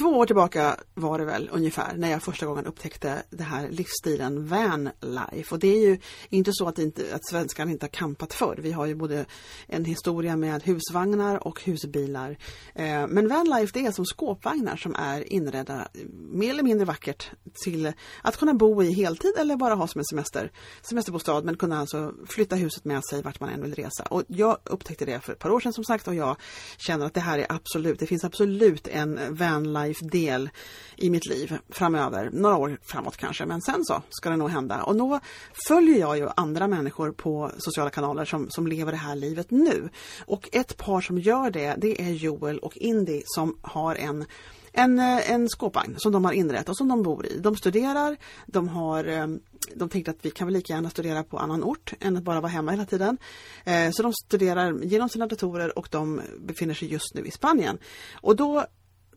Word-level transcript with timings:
Två 0.00 0.08
år 0.08 0.26
tillbaka 0.26 0.76
var 0.94 1.18
det 1.18 1.24
väl 1.24 1.50
ungefär 1.52 1.96
när 1.96 2.10
jag 2.10 2.22
första 2.22 2.46
gången 2.46 2.66
upptäckte 2.66 3.22
den 3.30 3.46
här 3.46 3.68
livsstilen 3.68 4.46
van 4.46 4.90
life. 5.00 5.54
Och 5.54 5.58
det 5.58 5.68
är 5.68 5.80
ju 5.80 5.98
inte 6.28 6.50
så 6.54 6.68
att, 6.68 6.78
inte, 6.78 7.14
att 7.14 7.28
svenskarna 7.28 7.70
inte 7.70 7.84
har 7.84 7.90
kampat 7.90 8.34
förr. 8.34 8.58
Vi 8.62 8.72
har 8.72 8.86
ju 8.86 8.94
både 8.94 9.26
en 9.66 9.84
historia 9.84 10.36
med 10.36 10.62
husvagnar 10.62 11.46
och 11.46 11.62
husbilar. 11.64 12.38
Eh, 12.74 13.06
men 13.08 13.28
van 13.28 13.46
life 13.46 13.78
det 13.78 13.86
är 13.86 13.92
som 13.92 14.04
skåpvagnar 14.04 14.76
som 14.76 14.94
är 14.94 15.32
inredda 15.32 15.88
mer 16.12 16.50
eller 16.50 16.62
mindre 16.62 16.84
vackert 16.84 17.30
till 17.64 17.92
att 18.22 18.36
kunna 18.36 18.54
bo 18.54 18.82
i 18.82 18.92
heltid 18.92 19.32
eller 19.38 19.56
bara 19.56 19.74
ha 19.74 19.86
som 19.86 19.98
en 19.98 20.04
semester, 20.04 20.52
semesterbostad 20.82 21.44
men 21.44 21.56
kunna 21.56 21.78
alltså 21.78 22.14
flytta 22.26 22.56
huset 22.56 22.84
med 22.84 23.04
sig 23.04 23.22
vart 23.22 23.40
man 23.40 23.48
än 23.48 23.62
vill 23.62 23.74
resa. 23.74 24.02
Och 24.02 24.22
jag 24.26 24.58
upptäckte 24.64 25.04
det 25.04 25.20
för 25.20 25.32
ett 25.32 25.38
par 25.38 25.50
år 25.50 25.60
sedan 25.60 25.72
som 25.72 25.84
sagt 25.84 26.08
och 26.08 26.14
jag 26.14 26.36
känner 26.76 27.06
att 27.06 27.14
det 27.14 27.20
här 27.20 27.38
är 27.38 27.46
absolut, 27.48 27.98
det 27.98 28.06
finns 28.06 28.24
absolut 28.24 28.88
en 28.88 29.18
van 29.36 29.72
life 29.72 29.89
life-del 29.90 30.50
i 30.96 31.10
mitt 31.10 31.26
liv 31.26 31.58
framöver, 31.68 32.30
några 32.32 32.56
år 32.56 32.78
framåt 32.82 33.16
kanske, 33.16 33.46
men 33.46 33.60
sen 33.60 33.84
så 33.84 34.02
ska 34.10 34.30
det 34.30 34.36
nog 34.36 34.50
hända. 34.50 34.82
Och 34.82 34.96
då 34.96 35.20
följer 35.68 35.98
jag 35.98 36.18
ju 36.18 36.28
andra 36.36 36.66
människor 36.66 37.12
på 37.12 37.50
sociala 37.58 37.90
kanaler 37.90 38.24
som, 38.24 38.50
som 38.50 38.66
lever 38.66 38.92
det 38.92 38.98
här 38.98 39.16
livet 39.16 39.50
nu. 39.50 39.88
Och 40.26 40.48
ett 40.52 40.76
par 40.76 41.00
som 41.00 41.18
gör 41.18 41.50
det, 41.50 41.74
det 41.78 42.02
är 42.02 42.10
Joel 42.10 42.58
och 42.58 42.76
Indy 42.76 43.22
som 43.24 43.58
har 43.62 43.94
en 43.94 44.24
en, 44.72 44.98
eh, 44.98 45.30
en 45.30 45.48
skåpvagn 45.48 45.94
som 45.98 46.12
de 46.12 46.24
har 46.24 46.32
inrett 46.32 46.68
och 46.68 46.76
som 46.76 46.88
de 46.88 47.02
bor 47.02 47.26
i. 47.26 47.38
De 47.38 47.56
studerar, 47.56 48.16
de 48.46 48.68
har 48.68 49.04
ehm, 49.04 49.40
de 49.74 49.88
tänkte 49.88 50.10
att 50.10 50.16
vi 50.22 50.30
kan 50.30 50.46
väl 50.46 50.54
lika 50.54 50.72
gärna 50.72 50.90
studera 50.90 51.22
på 51.22 51.38
annan 51.38 51.64
ort 51.64 51.92
än 52.00 52.16
att 52.16 52.22
bara 52.22 52.40
vara 52.40 52.52
hemma 52.52 52.70
hela 52.70 52.84
tiden. 52.84 53.18
Eh, 53.64 53.90
så 53.90 54.02
de 54.02 54.12
studerar 54.12 54.84
genom 54.84 55.08
sina 55.08 55.26
datorer 55.26 55.78
och 55.78 55.88
de 55.90 56.20
befinner 56.38 56.74
sig 56.74 56.92
just 56.92 57.14
nu 57.14 57.24
i 57.24 57.30
Spanien. 57.30 57.78
Och 58.12 58.36
då 58.36 58.66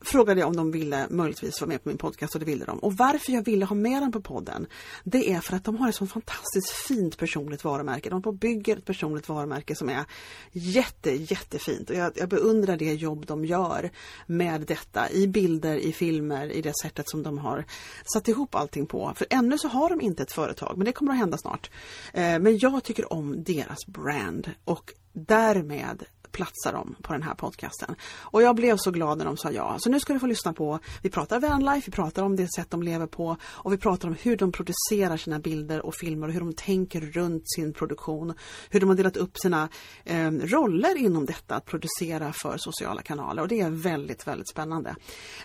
frågade 0.05 0.39
jag 0.39 0.47
om 0.47 0.55
de 0.55 0.71
ville 0.71 1.07
möjligtvis 1.09 1.61
vara 1.61 1.69
med 1.69 1.83
på 1.83 1.89
min 1.89 1.97
podcast 1.97 2.33
och 2.33 2.39
det 2.39 2.45
ville 2.45 2.65
de. 2.65 2.79
Och 2.79 2.93
varför 2.93 3.31
jag 3.31 3.45
ville 3.45 3.65
ha 3.65 3.75
med 3.75 4.01
dem 4.01 4.11
på 4.11 4.21
podden, 4.21 4.67
det 5.03 5.31
är 5.31 5.39
för 5.39 5.55
att 5.55 5.63
de 5.63 5.77
har 5.77 5.89
ett 5.89 5.95
så 5.95 6.07
fantastiskt 6.07 6.69
fint 6.69 7.17
personligt 7.17 7.63
varumärke. 7.63 8.09
De 8.09 8.21
på 8.21 8.31
bygger 8.31 8.77
ett 8.77 8.85
personligt 8.85 9.29
varumärke 9.29 9.75
som 9.75 9.89
är 9.89 10.05
jätte, 10.51 11.11
jättefint 11.11 11.89
och 11.89 11.95
jag, 11.95 12.11
jag 12.15 12.29
beundrar 12.29 12.77
det 12.77 12.93
jobb 12.93 13.25
de 13.25 13.45
gör 13.45 13.91
med 14.25 14.61
detta 14.61 15.11
i 15.11 15.27
bilder, 15.27 15.75
i 15.75 15.93
filmer, 15.93 16.51
i 16.51 16.61
det 16.61 16.73
sättet 16.83 17.09
som 17.09 17.23
de 17.23 17.37
har 17.37 17.65
satt 18.13 18.27
ihop 18.27 18.55
allting 18.55 18.85
på. 18.85 19.13
För 19.15 19.27
ännu 19.29 19.57
så 19.57 19.67
har 19.67 19.89
de 19.89 20.01
inte 20.01 20.23
ett 20.23 20.31
företag, 20.31 20.77
men 20.77 20.85
det 20.85 20.91
kommer 20.91 21.11
att 21.11 21.17
hända 21.17 21.37
snart. 21.37 21.69
Eh, 22.13 22.39
men 22.39 22.57
jag 22.57 22.83
tycker 22.83 23.13
om 23.13 23.43
deras 23.43 23.85
brand 23.87 24.51
och 24.65 24.93
därmed 25.13 26.05
platsar 26.33 26.73
de 26.73 26.95
på 27.01 27.13
den 27.13 27.23
här 27.23 27.35
podcasten. 27.35 27.95
Och 28.19 28.41
jag 28.41 28.55
blev 28.55 28.77
så 28.77 28.91
glad 28.91 29.17
när 29.17 29.25
de 29.25 29.37
sa 29.37 29.51
ja. 29.51 29.75
Så 29.79 29.89
nu 29.89 29.99
ska 29.99 30.13
du 30.13 30.19
få 30.19 30.27
lyssna 30.27 30.53
på, 30.53 30.79
vi 31.01 31.09
pratar 31.09 31.39
vanlife, 31.39 31.91
vi 31.91 31.91
pratar 31.91 32.23
om 32.23 32.35
det 32.35 32.53
sätt 32.55 32.71
de 32.71 32.83
lever 32.83 33.07
på 33.07 33.37
och 33.43 33.73
vi 33.73 33.77
pratar 33.77 34.07
om 34.07 34.15
hur 34.21 34.37
de 34.37 34.51
producerar 34.51 35.17
sina 35.17 35.39
bilder 35.39 35.85
och 35.85 35.95
filmer 35.95 36.27
och 36.27 36.33
hur 36.33 36.39
de 36.39 36.53
tänker 36.53 37.01
runt 37.01 37.43
sin 37.55 37.73
produktion. 37.73 38.33
Hur 38.69 38.79
de 38.79 38.89
har 38.89 38.95
delat 38.95 39.17
upp 39.17 39.37
sina 39.37 39.69
eh, 40.03 40.31
roller 40.31 40.97
inom 40.97 41.25
detta 41.25 41.55
att 41.55 41.65
producera 41.65 42.33
för 42.33 42.57
sociala 42.57 43.01
kanaler 43.01 43.41
och 43.41 43.47
det 43.47 43.61
är 43.61 43.69
väldigt, 43.69 44.27
väldigt 44.27 44.49
spännande. 44.49 44.95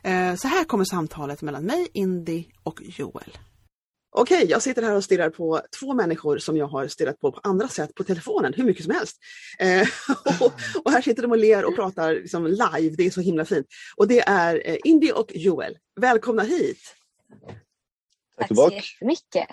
Eh, 0.03 0.35
så 0.35 0.49
här 0.49 0.65
kommer 0.65 0.85
samtalet 0.85 1.43
mellan 1.43 1.65
mig, 1.65 1.89
Indy 1.93 2.45
och 2.63 2.81
Joel. 2.83 3.39
Okej, 4.21 4.37
okay, 4.37 4.51
jag 4.51 4.63
sitter 4.63 4.83
här 4.83 4.95
och 4.95 5.05
stirrar 5.05 5.31
på 5.31 5.61
två 5.81 5.95
människor 5.95 6.39
som 6.39 6.57
jag 6.57 6.67
har 6.67 6.89
stirrat 6.89 7.21
på 7.21 7.33
på 7.33 7.41
andra 7.43 7.69
sätt 7.69 7.95
på 7.95 8.05
telefonen 8.05 8.55
hur 8.55 8.65
mycket 8.65 8.85
som 8.85 8.95
helst. 8.95 9.17
Eh, 9.59 9.89
och, 10.41 10.53
och, 10.85 10.93
här 10.93 11.03
sitter 11.03 11.23
de 11.23 11.31
och 11.31 11.39
ler 11.39 11.65
och 11.65 11.75
pratar 11.75 12.15
liksom 12.15 12.47
live, 12.47 12.95
det 12.97 13.07
är 13.07 13.11
så 13.11 13.21
himla 13.21 13.45
fint. 13.45 13.67
Och 13.97 14.09
det 14.09 14.21
är 14.21 14.63
eh, 14.65 14.77
Indy 14.85 15.11
och 15.11 15.33
Joel. 15.35 15.79
Välkomna 16.01 16.43
hit! 16.43 16.79
Tack 18.39 18.49
så 18.49 18.71
jättemycket! 18.73 19.47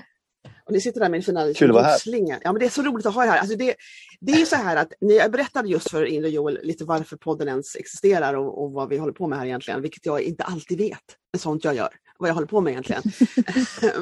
Och 0.65 0.73
ni 0.73 0.81
sitter 0.81 0.99
där 0.99 1.09
med 1.09 1.17
en 1.17 1.23
fina 1.23 1.47
ljusslinga. 1.47 2.39
Ja, 2.43 2.51
men 2.51 2.59
det 2.59 2.65
är 2.65 2.69
så 2.69 2.81
roligt 2.81 3.05
att 3.05 3.15
ha 3.15 3.23
er 3.23 3.27
här. 3.27 3.37
Alltså 3.37 3.57
det, 3.57 3.75
det 4.19 4.31
är 4.31 4.45
så 4.45 4.55
här 4.55 4.75
att 4.75 4.93
jag 4.99 5.31
berättade 5.31 5.69
just 5.69 5.91
för 5.91 6.05
Indy 6.05 6.27
och 6.27 6.31
Joel 6.31 6.59
lite 6.63 6.85
varför 6.85 7.17
podden 7.17 7.47
ens 7.47 7.75
existerar 7.75 8.33
och, 8.33 8.63
och 8.63 8.71
vad 8.71 8.89
vi 8.89 8.97
håller 8.97 9.13
på 9.13 9.27
med 9.27 9.39
här 9.39 9.45
egentligen, 9.45 9.81
vilket 9.81 10.05
jag 10.05 10.21
inte 10.21 10.43
alltid 10.43 10.77
vet. 10.77 11.17
Sånt 11.37 11.63
jag 11.63 11.75
gör 11.75 11.89
vad 12.19 12.29
jag 12.29 12.33
håller 12.33 12.47
på 12.47 12.61
med 12.61 12.71
egentligen. 12.71 13.03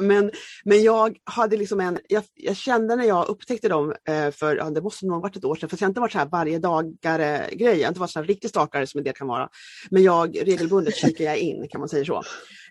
men, 0.00 0.30
men 0.64 0.82
jag 0.82 1.16
hade 1.24 1.56
liksom 1.56 1.80
en, 1.80 1.98
jag, 2.08 2.24
jag 2.34 2.56
kände 2.56 2.96
när 2.96 3.04
jag 3.04 3.28
upptäckte 3.28 3.68
dem 3.68 3.94
eh, 4.08 4.30
för, 4.30 4.56
ja, 4.56 4.70
det 4.70 4.82
måste 4.82 5.06
nog 5.06 5.22
varit 5.22 5.36
ett 5.36 5.44
år 5.44 5.54
sedan, 5.54 5.68
för 5.68 5.76
jag 5.80 5.86
har 5.86 5.88
inte 5.88 6.00
varit 6.00 6.12
så 6.12 6.18
här 6.18 6.26
varje 6.26 6.58
dagare 6.58 7.48
grej, 7.52 7.76
jag 7.78 7.84
har 7.84 7.88
inte 7.88 8.00
varit 8.00 8.10
så 8.10 8.18
här 8.18 8.26
riktigt 8.26 8.50
stakare 8.50 8.86
som 8.86 8.98
en 8.98 9.04
del 9.04 9.14
kan 9.14 9.26
vara. 9.26 9.48
Men 9.90 10.02
jag 10.02 10.36
regelbundet 10.46 10.96
kikar 10.96 11.24
jag 11.24 11.38
in 11.38 11.68
kan 11.68 11.80
man 11.80 11.88
säga 11.88 12.04
så. 12.04 12.22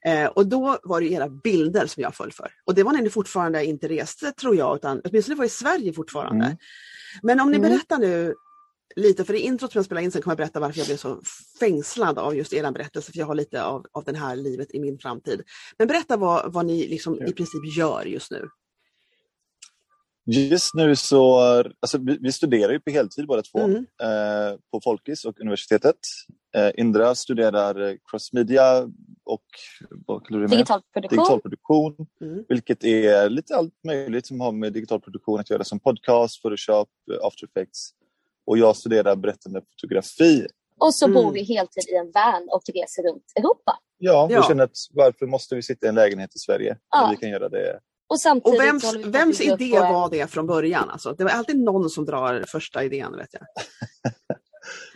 Eh, 0.05 0.25
och 0.25 0.47
då 0.47 0.77
var 0.83 1.01
det 1.01 1.07
era 1.07 1.29
bilder 1.29 1.87
som 1.87 2.03
jag 2.03 2.15
föll 2.15 2.31
för. 2.31 2.51
Och 2.65 2.75
det 2.75 2.83
var 2.83 2.93
när 2.93 3.01
ni 3.01 3.09
fortfarande 3.09 3.65
inte 3.65 3.87
reste 3.87 4.31
tror 4.31 4.55
jag, 4.55 4.75
utan 4.75 5.01
åtminstone 5.03 5.37
var 5.37 5.45
i 5.45 5.49
Sverige 5.49 5.93
fortfarande. 5.93 6.45
Mm. 6.45 6.57
Men 7.21 7.39
om 7.39 7.51
ni 7.51 7.57
mm. 7.57 7.69
berättar 7.69 7.97
nu 7.97 8.35
lite, 8.95 9.25
för 9.25 9.33
i 9.33 9.39
introt 9.39 9.71
som 9.71 9.79
jag 9.79 9.85
spelade 9.85 10.05
in 10.05 10.11
sen 10.11 10.21
kommer 10.21 10.31
jag 10.31 10.37
berätta 10.37 10.59
varför 10.59 10.79
jag 10.79 10.87
blev 10.87 10.97
så 10.97 11.21
fängslad 11.59 12.19
av 12.19 12.35
just 12.35 12.53
er 12.53 12.71
berättelse, 12.71 13.11
för 13.11 13.19
jag 13.19 13.25
har 13.25 13.35
lite 13.35 13.63
av, 13.63 13.85
av 13.91 14.03
det 14.03 14.17
här 14.17 14.35
livet 14.35 14.75
i 14.75 14.79
min 14.79 14.99
framtid. 14.99 15.41
Men 15.77 15.87
berätta 15.87 16.17
vad, 16.17 16.53
vad 16.53 16.65
ni 16.65 16.87
liksom 16.87 17.27
i 17.27 17.33
princip 17.33 17.77
gör 17.77 18.05
just 18.05 18.31
nu. 18.31 18.47
Just 20.25 20.73
nu 20.75 20.95
så, 20.95 21.39
alltså 21.79 21.97
vi, 21.97 22.17
vi 22.21 22.31
studerar 22.31 22.71
ju 22.71 22.79
på 22.79 22.91
heltid 22.91 23.27
båda 23.27 23.41
två 23.41 23.59
mm. 23.59 23.77
eh, 23.77 24.59
på 24.71 24.81
Folkis 24.83 25.25
och 25.25 25.39
universitetet. 25.39 25.95
Eh, 26.55 26.71
Indra 26.77 27.15
studerar 27.15 27.97
crossmedia 28.11 28.89
och 29.25 29.45
digital 30.49 30.81
produktion, 30.93 31.17
digital 31.17 31.41
produktion 31.41 31.95
mm. 32.21 32.45
vilket 32.49 32.83
är 32.83 33.29
lite 33.29 33.55
allt 33.55 33.73
möjligt 33.87 34.27
som 34.27 34.41
har 34.41 34.51
med 34.51 34.73
digital 34.73 35.01
produktion 35.01 35.39
att 35.39 35.49
göra 35.49 35.63
som 35.63 35.79
podcast, 35.79 36.41
Photoshop, 36.41 36.89
After 37.21 37.47
Effects 37.47 37.93
och 38.45 38.57
jag 38.57 38.75
studerar 38.75 39.15
berättande 39.15 39.61
fotografi. 39.61 40.47
Och 40.79 40.93
så 40.93 41.07
bor 41.07 41.21
mm. 41.21 41.33
vi 41.33 41.43
heltid 41.43 41.89
i 41.89 41.95
en 41.95 42.11
van 42.11 42.49
och 42.51 42.61
reser 42.73 43.03
runt 43.03 43.23
Europa. 43.35 43.79
Ja, 43.97 44.27
jag 44.31 44.45
känner 44.45 44.63
att 44.63 44.77
varför 44.91 45.25
måste 45.25 45.55
vi 45.55 45.63
sitta 45.63 45.85
i 45.85 45.89
en 45.89 45.95
lägenhet 45.95 46.35
i 46.35 46.39
Sverige 46.39 46.77
ja. 46.89 47.01
när 47.01 47.11
vi 47.11 47.17
kan 47.17 47.29
göra 47.29 47.49
det 47.49 47.79
och, 48.13 48.19
samtidigt 48.19 48.59
och 48.59 48.65
vems, 48.65 48.95
vems 49.05 49.41
idé 49.41 49.79
var 49.79 50.09
det 50.09 50.27
från 50.27 50.47
början? 50.47 50.89
Alltså, 50.89 51.13
det 51.13 51.23
var 51.23 51.31
alltid 51.31 51.59
någon 51.59 51.89
som 51.89 52.05
drar 52.05 52.43
första 52.47 52.83
idén, 52.83 53.15
vet 53.17 53.33
jag. 53.33 53.43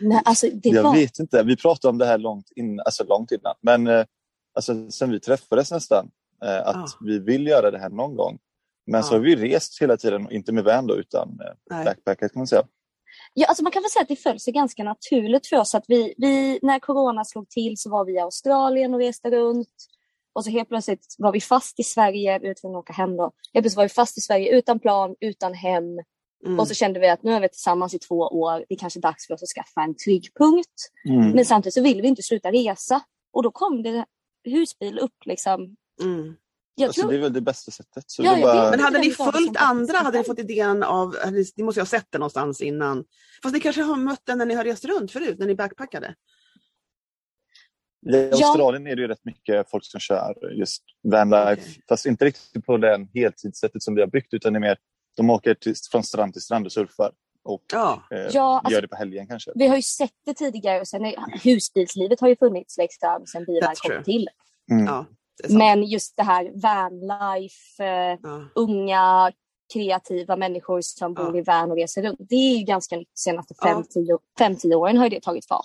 Nej, 0.00 0.22
alltså, 0.24 0.46
jag 0.62 0.82
var... 0.82 0.92
vet 0.92 1.18
inte, 1.18 1.42
vi 1.42 1.56
pratade 1.56 1.90
om 1.90 1.98
det 1.98 2.06
här 2.06 2.18
långt, 2.18 2.50
in, 2.56 2.80
alltså, 2.80 3.04
långt 3.04 3.32
innan. 3.32 3.54
Men 3.62 3.86
eh, 3.86 4.04
alltså, 4.54 4.90
sen 4.90 5.10
vi 5.10 5.20
träffades 5.20 5.70
nästan, 5.70 6.10
eh, 6.44 6.68
att 6.68 6.76
ah. 6.76 6.98
vi 7.00 7.18
vill 7.18 7.46
göra 7.46 7.70
det 7.70 7.78
här 7.78 7.90
någon 7.90 8.16
gång. 8.16 8.38
Men 8.86 9.00
ah. 9.00 9.02
så 9.02 9.14
har 9.14 9.20
vi 9.20 9.36
rest 9.36 9.82
hela 9.82 9.96
tiden, 9.96 10.30
inte 10.30 10.52
med 10.52 10.64
van 10.64 10.86
då, 10.86 10.96
utan 10.96 11.38
eh, 11.70 11.84
backpacket 11.84 12.32
kan 12.32 12.40
man 12.40 12.46
säga. 12.46 12.62
Ja, 13.40 13.46
alltså 13.46 13.62
man 13.62 13.72
kan 13.72 13.82
väl 13.82 13.90
säga 13.90 14.02
att 14.02 14.08
det 14.08 14.16
föll 14.16 14.40
sig 14.40 14.52
ganska 14.52 14.84
naturligt 14.84 15.46
för 15.46 15.56
oss 15.56 15.74
att 15.74 15.84
vi, 15.88 16.14
vi, 16.16 16.58
när 16.62 16.78
corona 16.78 17.24
slog 17.24 17.48
till 17.48 17.74
så 17.76 17.90
var 17.90 18.04
vi 18.04 18.12
i 18.12 18.18
Australien 18.18 18.94
och 18.94 19.00
reste 19.00 19.30
runt. 19.30 19.74
Och 20.32 20.44
så 20.44 20.50
helt 20.50 20.68
plötsligt 20.68 21.14
var 21.18 21.32
vi 21.32 21.40
fast 21.40 21.80
i 21.80 21.82
Sverige, 21.82 22.38
vi 22.38 22.46
var 22.46 22.54
tvungna 22.54 22.78
att 22.78 22.82
åka 22.82 22.92
hem 22.92 23.16
då. 23.16 23.22
Helt 23.22 23.62
plötsligt 23.64 23.76
var 23.76 23.84
vi 23.84 23.88
fast 23.88 24.18
i 24.18 24.20
Sverige 24.20 24.58
utan 24.58 24.80
plan, 24.80 25.14
utan 25.20 25.54
hem. 25.54 25.84
Mm. 26.46 26.60
Och 26.60 26.68
så 26.68 26.74
kände 26.74 27.00
vi 27.00 27.08
att 27.08 27.22
nu 27.22 27.32
är 27.32 27.40
vi 27.40 27.48
tillsammans 27.48 27.94
i 27.94 27.98
två 27.98 28.14
år, 28.14 28.64
det 28.68 28.74
är 28.74 28.78
kanske 28.78 28.98
är 28.98 29.02
dags 29.02 29.26
för 29.26 29.34
oss 29.34 29.42
att 29.42 29.48
skaffa 29.48 29.82
en 29.82 29.96
trygg 29.96 30.28
punkt. 30.38 30.90
Mm. 31.08 31.30
Men 31.30 31.44
samtidigt 31.44 31.74
så 31.74 31.82
vill 31.82 32.02
vi 32.02 32.08
inte 32.08 32.22
sluta 32.22 32.52
resa. 32.52 33.00
Och 33.32 33.42
då 33.42 33.50
kom 33.50 33.82
det 33.82 34.04
husbil 34.44 34.98
upp 34.98 35.26
liksom. 35.26 35.76
Mm. 36.02 36.36
Alltså, 36.86 37.00
tror... 37.00 37.10
Det 37.10 37.16
är 37.16 37.20
väl 37.20 37.32
det 37.32 37.40
bästa 37.40 37.70
sättet. 37.70 38.04
Så 38.06 38.22
ja, 38.22 38.34
det 38.34 38.42
bara... 38.42 38.70
Men 38.70 38.80
hade 38.80 38.98
ni 38.98 39.10
följt 39.10 39.56
andra? 39.56 39.98
Hade 39.98 40.18
ni 40.18 40.24
fått 40.24 40.38
idén 40.38 40.82
av, 40.82 41.14
ni 41.56 41.64
måste 41.64 41.80
ju 41.80 41.82
ha 41.82 41.86
sett 41.86 42.06
det 42.10 42.18
någonstans 42.18 42.60
innan. 42.60 43.04
Fast 43.42 43.54
ni 43.54 43.60
kanske 43.60 43.82
har 43.82 43.96
mött 43.96 44.26
den 44.26 44.38
när 44.38 44.46
ni 44.46 44.54
har 44.54 44.64
rest 44.64 44.84
runt 44.84 45.12
förut, 45.12 45.38
när 45.38 45.46
ni 45.46 45.54
backpackade? 45.54 46.14
I 48.12 48.30
Australien 48.30 48.86
är 48.86 48.96
det 48.96 49.02
ju 49.02 49.08
rätt 49.08 49.24
mycket 49.24 49.70
folk 49.70 49.84
som 49.84 50.00
kör 50.00 50.52
just 50.58 50.82
vanlife, 51.12 51.52
okay. 51.52 51.82
fast 51.88 52.06
inte 52.06 52.24
riktigt 52.24 52.66
på 52.66 52.76
den 52.76 53.08
heltidssättet 53.14 53.82
som 53.82 53.94
vi 53.94 54.00
har 54.00 54.08
byggt 54.08 54.34
utan 54.34 54.52
det 54.52 54.56
är 54.56 54.60
mer 54.60 54.78
de 55.16 55.30
åker 55.30 55.54
till, 55.54 55.74
från 55.90 56.02
strand 56.02 56.32
till 56.32 56.42
strand 56.42 56.66
och 56.66 56.72
surfar 56.72 57.12
och 57.44 57.64
ja. 57.72 58.02
Eh, 58.10 58.18
ja, 58.18 58.58
alltså, 58.58 58.72
gör 58.72 58.82
det 58.82 58.88
på 58.88 58.96
helgen 58.96 59.26
kanske. 59.26 59.52
Vi 59.54 59.66
har 59.66 59.76
ju 59.76 59.82
sett 59.82 60.14
det 60.26 60.34
tidigare 60.34 60.80
och 60.80 60.88
sen 60.88 61.04
är, 61.04 61.14
husbilslivet 61.44 62.20
har 62.20 62.28
ju 62.28 62.36
funnits 62.36 62.78
liksom 62.78 63.22
sen 63.26 63.44
bilar 63.44 63.74
kom 63.74 64.04
till. 64.04 64.28
Mm. 64.70 64.86
Ja, 64.86 65.06
Men 65.48 65.82
just 65.82 66.16
det 66.16 66.22
här 66.22 66.50
vanlife, 66.62 67.84
eh, 67.84 68.18
ja. 68.22 68.44
unga 68.54 69.32
kreativa 69.72 70.36
människor 70.36 70.80
som 70.80 71.14
bor 71.14 71.36
i 71.36 71.42
van 71.42 71.70
och 71.70 71.76
reser 71.76 72.02
runt. 72.02 72.18
Det 72.18 72.34
är 72.34 72.58
ju 72.58 72.64
ganska 72.64 72.96
nytt. 72.96 73.08
De 73.08 73.20
senaste 73.20 73.54
5-10 74.38 74.74
åren 74.74 74.96
har 74.96 75.08
det 75.08 75.22
tagit 75.22 75.46
fart. 75.46 75.64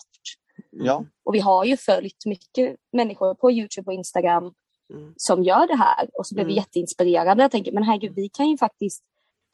Ja. 0.71 1.05
Och 1.23 1.35
vi 1.35 1.39
har 1.39 1.65
ju 1.65 1.77
följt 1.77 2.25
mycket 2.25 2.75
människor 2.93 3.35
på 3.35 3.51
Youtube 3.51 3.87
och 3.87 3.93
Instagram 3.93 4.53
mm. 4.93 5.13
som 5.17 5.43
gör 5.43 5.67
det 5.67 5.75
här. 5.75 6.09
Och 6.13 6.27
så 6.27 6.35
blev 6.35 6.43
mm. 6.43 6.53
vi 6.53 6.59
jätteinspirerade. 6.59 7.41
Jag 7.41 7.51
tänker, 7.51 7.71
men 7.71 7.83
herregud, 7.83 8.13
vi 8.15 8.29
kan 8.29 8.49
ju 8.49 8.57
faktiskt 8.57 9.03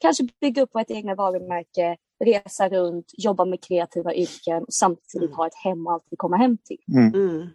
kanske 0.00 0.28
bygga 0.40 0.62
upp 0.62 0.74
vårt 0.74 0.90
egna 0.90 1.14
varumärke, 1.14 1.96
resa 2.24 2.68
runt, 2.68 3.06
jobba 3.18 3.44
med 3.44 3.64
kreativa 3.64 4.14
yrken 4.14 4.62
och 4.62 4.74
samtidigt 4.74 5.28
mm. 5.28 5.36
ha 5.36 5.46
ett 5.46 5.54
hem 5.64 5.86
och 5.86 5.92
alltid 5.92 6.18
komma 6.18 6.36
hem 6.36 6.58
till. 6.64 6.78
Mm. 7.14 7.48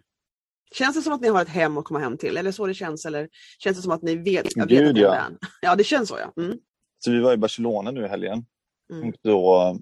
Känns 0.72 0.96
det 0.96 1.02
som 1.02 1.12
att 1.12 1.20
ni 1.20 1.28
har 1.28 1.42
ett 1.42 1.48
hem 1.48 1.78
att 1.78 1.84
komma 1.84 2.00
hem 2.00 2.18
till? 2.18 2.36
Eller 2.36 2.52
så 2.52 2.66
det 2.66 2.74
känns? 2.74 3.06
Eller 3.06 3.28
känns 3.58 3.76
det 3.76 3.82
som 3.82 3.92
att 3.92 4.02
ni 4.02 4.16
vet, 4.16 4.56
vet 4.56 4.68
Gud, 4.68 4.88
att 4.88 4.98
ja. 4.98 5.28
ja, 5.60 5.76
det 5.76 5.84
känns 5.84 6.08
så 6.08 6.18
ja. 6.18 6.42
Mm. 6.42 6.58
Så 6.98 7.10
vi 7.10 7.20
var 7.20 7.32
i 7.32 7.36
Barcelona 7.36 7.90
nu 7.90 8.04
i 8.04 8.08
helgen. 8.08 8.46
Mm. 8.92 9.08
Och 9.08 9.14
då 9.22 9.76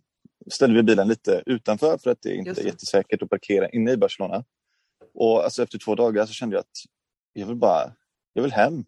ställde 0.51 0.77
vi 0.77 0.83
bilen 0.83 1.09
lite 1.09 1.43
utanför 1.47 1.99
för 1.99 2.11
att 2.11 2.23
det 2.23 2.35
inte 2.35 2.61
är 2.61 2.65
jättesäkert 2.65 3.23
att 3.23 3.31
parkera 3.31 3.69
inne 3.69 3.93
i 3.93 3.97
Barcelona. 3.97 4.45
Och 5.15 5.45
alltså 5.45 5.63
efter 5.63 5.79
två 5.79 5.95
dagar 5.95 6.27
så 6.27 6.33
kände 6.33 6.57
jag 6.57 6.61
att 6.61 6.79
jag 7.33 7.47
vill 7.47 7.57
bara, 7.57 7.93
jag 8.33 8.43
vill 8.43 8.53
hem. 8.53 8.85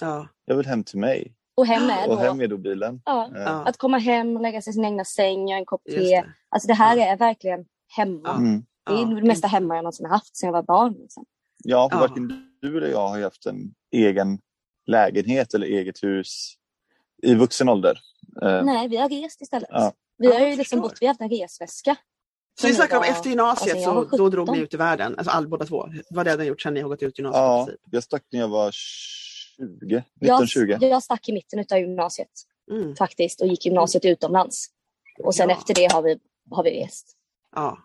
Ja. 0.00 0.28
Jag 0.44 0.56
vill 0.56 0.66
hem 0.66 0.84
till 0.84 0.98
mig. 0.98 1.34
Och 1.54 1.66
hem 1.66 1.90
är 1.90 2.06
då, 2.06 2.12
och 2.12 2.20
hem 2.20 2.40
är 2.40 2.48
då 2.48 2.58
bilen. 2.58 3.02
Ja, 3.04 3.30
ja. 3.34 3.64
Att 3.66 3.76
komma 3.76 3.98
hem, 3.98 4.40
lägga 4.40 4.62
sig 4.62 4.70
i 4.70 4.74
sin 4.74 4.84
egna 4.84 5.04
säng, 5.04 5.48
göra 5.48 5.58
en 5.58 5.66
kopp 5.66 5.84
te. 5.84 5.98
Det. 5.98 6.24
Alltså 6.48 6.68
det 6.68 6.74
här 6.74 6.96
är 6.96 7.16
verkligen 7.16 7.64
hemma. 7.96 8.36
Mm. 8.36 8.64
Det 8.86 8.92
är 8.92 9.14
det 9.14 9.22
mesta 9.22 9.48
hemma 9.48 9.74
jag 9.74 9.82
någonsin 9.82 10.06
haft 10.06 10.36
sedan 10.36 10.46
jag 10.46 10.52
var 10.52 10.62
barn. 10.62 10.92
Liksom. 10.92 11.24
Ja, 11.64 11.88
för 11.92 11.98
varken 11.98 12.48
du 12.60 12.78
eller 12.78 12.88
jag 12.88 13.08
har 13.08 13.20
haft 13.20 13.46
en 13.46 13.74
egen 13.90 14.38
lägenhet 14.86 15.54
eller 15.54 15.66
eget 15.66 16.02
hus 16.02 16.54
i 17.22 17.34
vuxen 17.34 17.68
ålder. 17.68 17.98
Eh, 18.42 18.64
Nej, 18.64 18.88
vi 18.88 18.96
har 18.96 19.08
rest 19.08 19.42
istället. 19.42 19.68
Ja. 19.72 19.92
Vi 20.18 20.32
har 20.32 20.46
ju 20.46 20.56
liksom 20.56 20.80
bott, 20.80 20.98
vi 21.00 21.06
har 21.06 21.14
haft 21.14 21.20
en 21.20 21.30
resväska. 21.30 21.96
Så 22.60 22.66
vi 22.66 22.74
snackar 22.74 22.96
om 22.96 23.02
efter 23.02 23.30
gymnasiet 23.30 23.76
alltså, 23.76 24.08
så 24.10 24.16
då 24.16 24.28
drog 24.28 24.50
ni 24.50 24.58
ut 24.58 24.74
i 24.74 24.76
världen, 24.76 25.14
alltså 25.18 25.30
all, 25.30 25.48
båda 25.48 25.64
två. 25.64 25.88
Vad 26.10 26.26
det 26.26 26.36
ni 26.36 26.44
gjort 26.44 26.60
sen 26.60 26.74
ni 26.74 26.80
har 26.80 26.88
gått 26.88 27.02
ut 27.02 27.18
gymnasiet? 27.18 27.78
Ja, 27.82 27.88
jag 27.90 28.02
stack 28.02 28.22
när 28.32 28.40
jag 28.40 28.48
var 28.48 28.70
20, 28.72 30.04
19, 30.20 30.46
20. 30.46 30.72
Jag, 30.72 30.82
jag 30.82 31.02
stack 31.02 31.28
i 31.28 31.32
mitten 31.32 31.64
av 31.72 31.78
gymnasiet 31.78 32.28
mm. 32.70 32.96
faktiskt 32.96 33.40
och 33.40 33.46
gick 33.46 33.66
gymnasiet 33.66 34.04
utomlands. 34.04 34.66
Och 35.24 35.34
sen 35.34 35.48
ja. 35.48 35.56
efter 35.56 35.74
det 35.74 35.92
har 35.92 36.02
vi, 36.02 36.18
har 36.50 36.64
vi 36.64 36.70
rest. 36.70 37.16
Ja. 37.54 37.78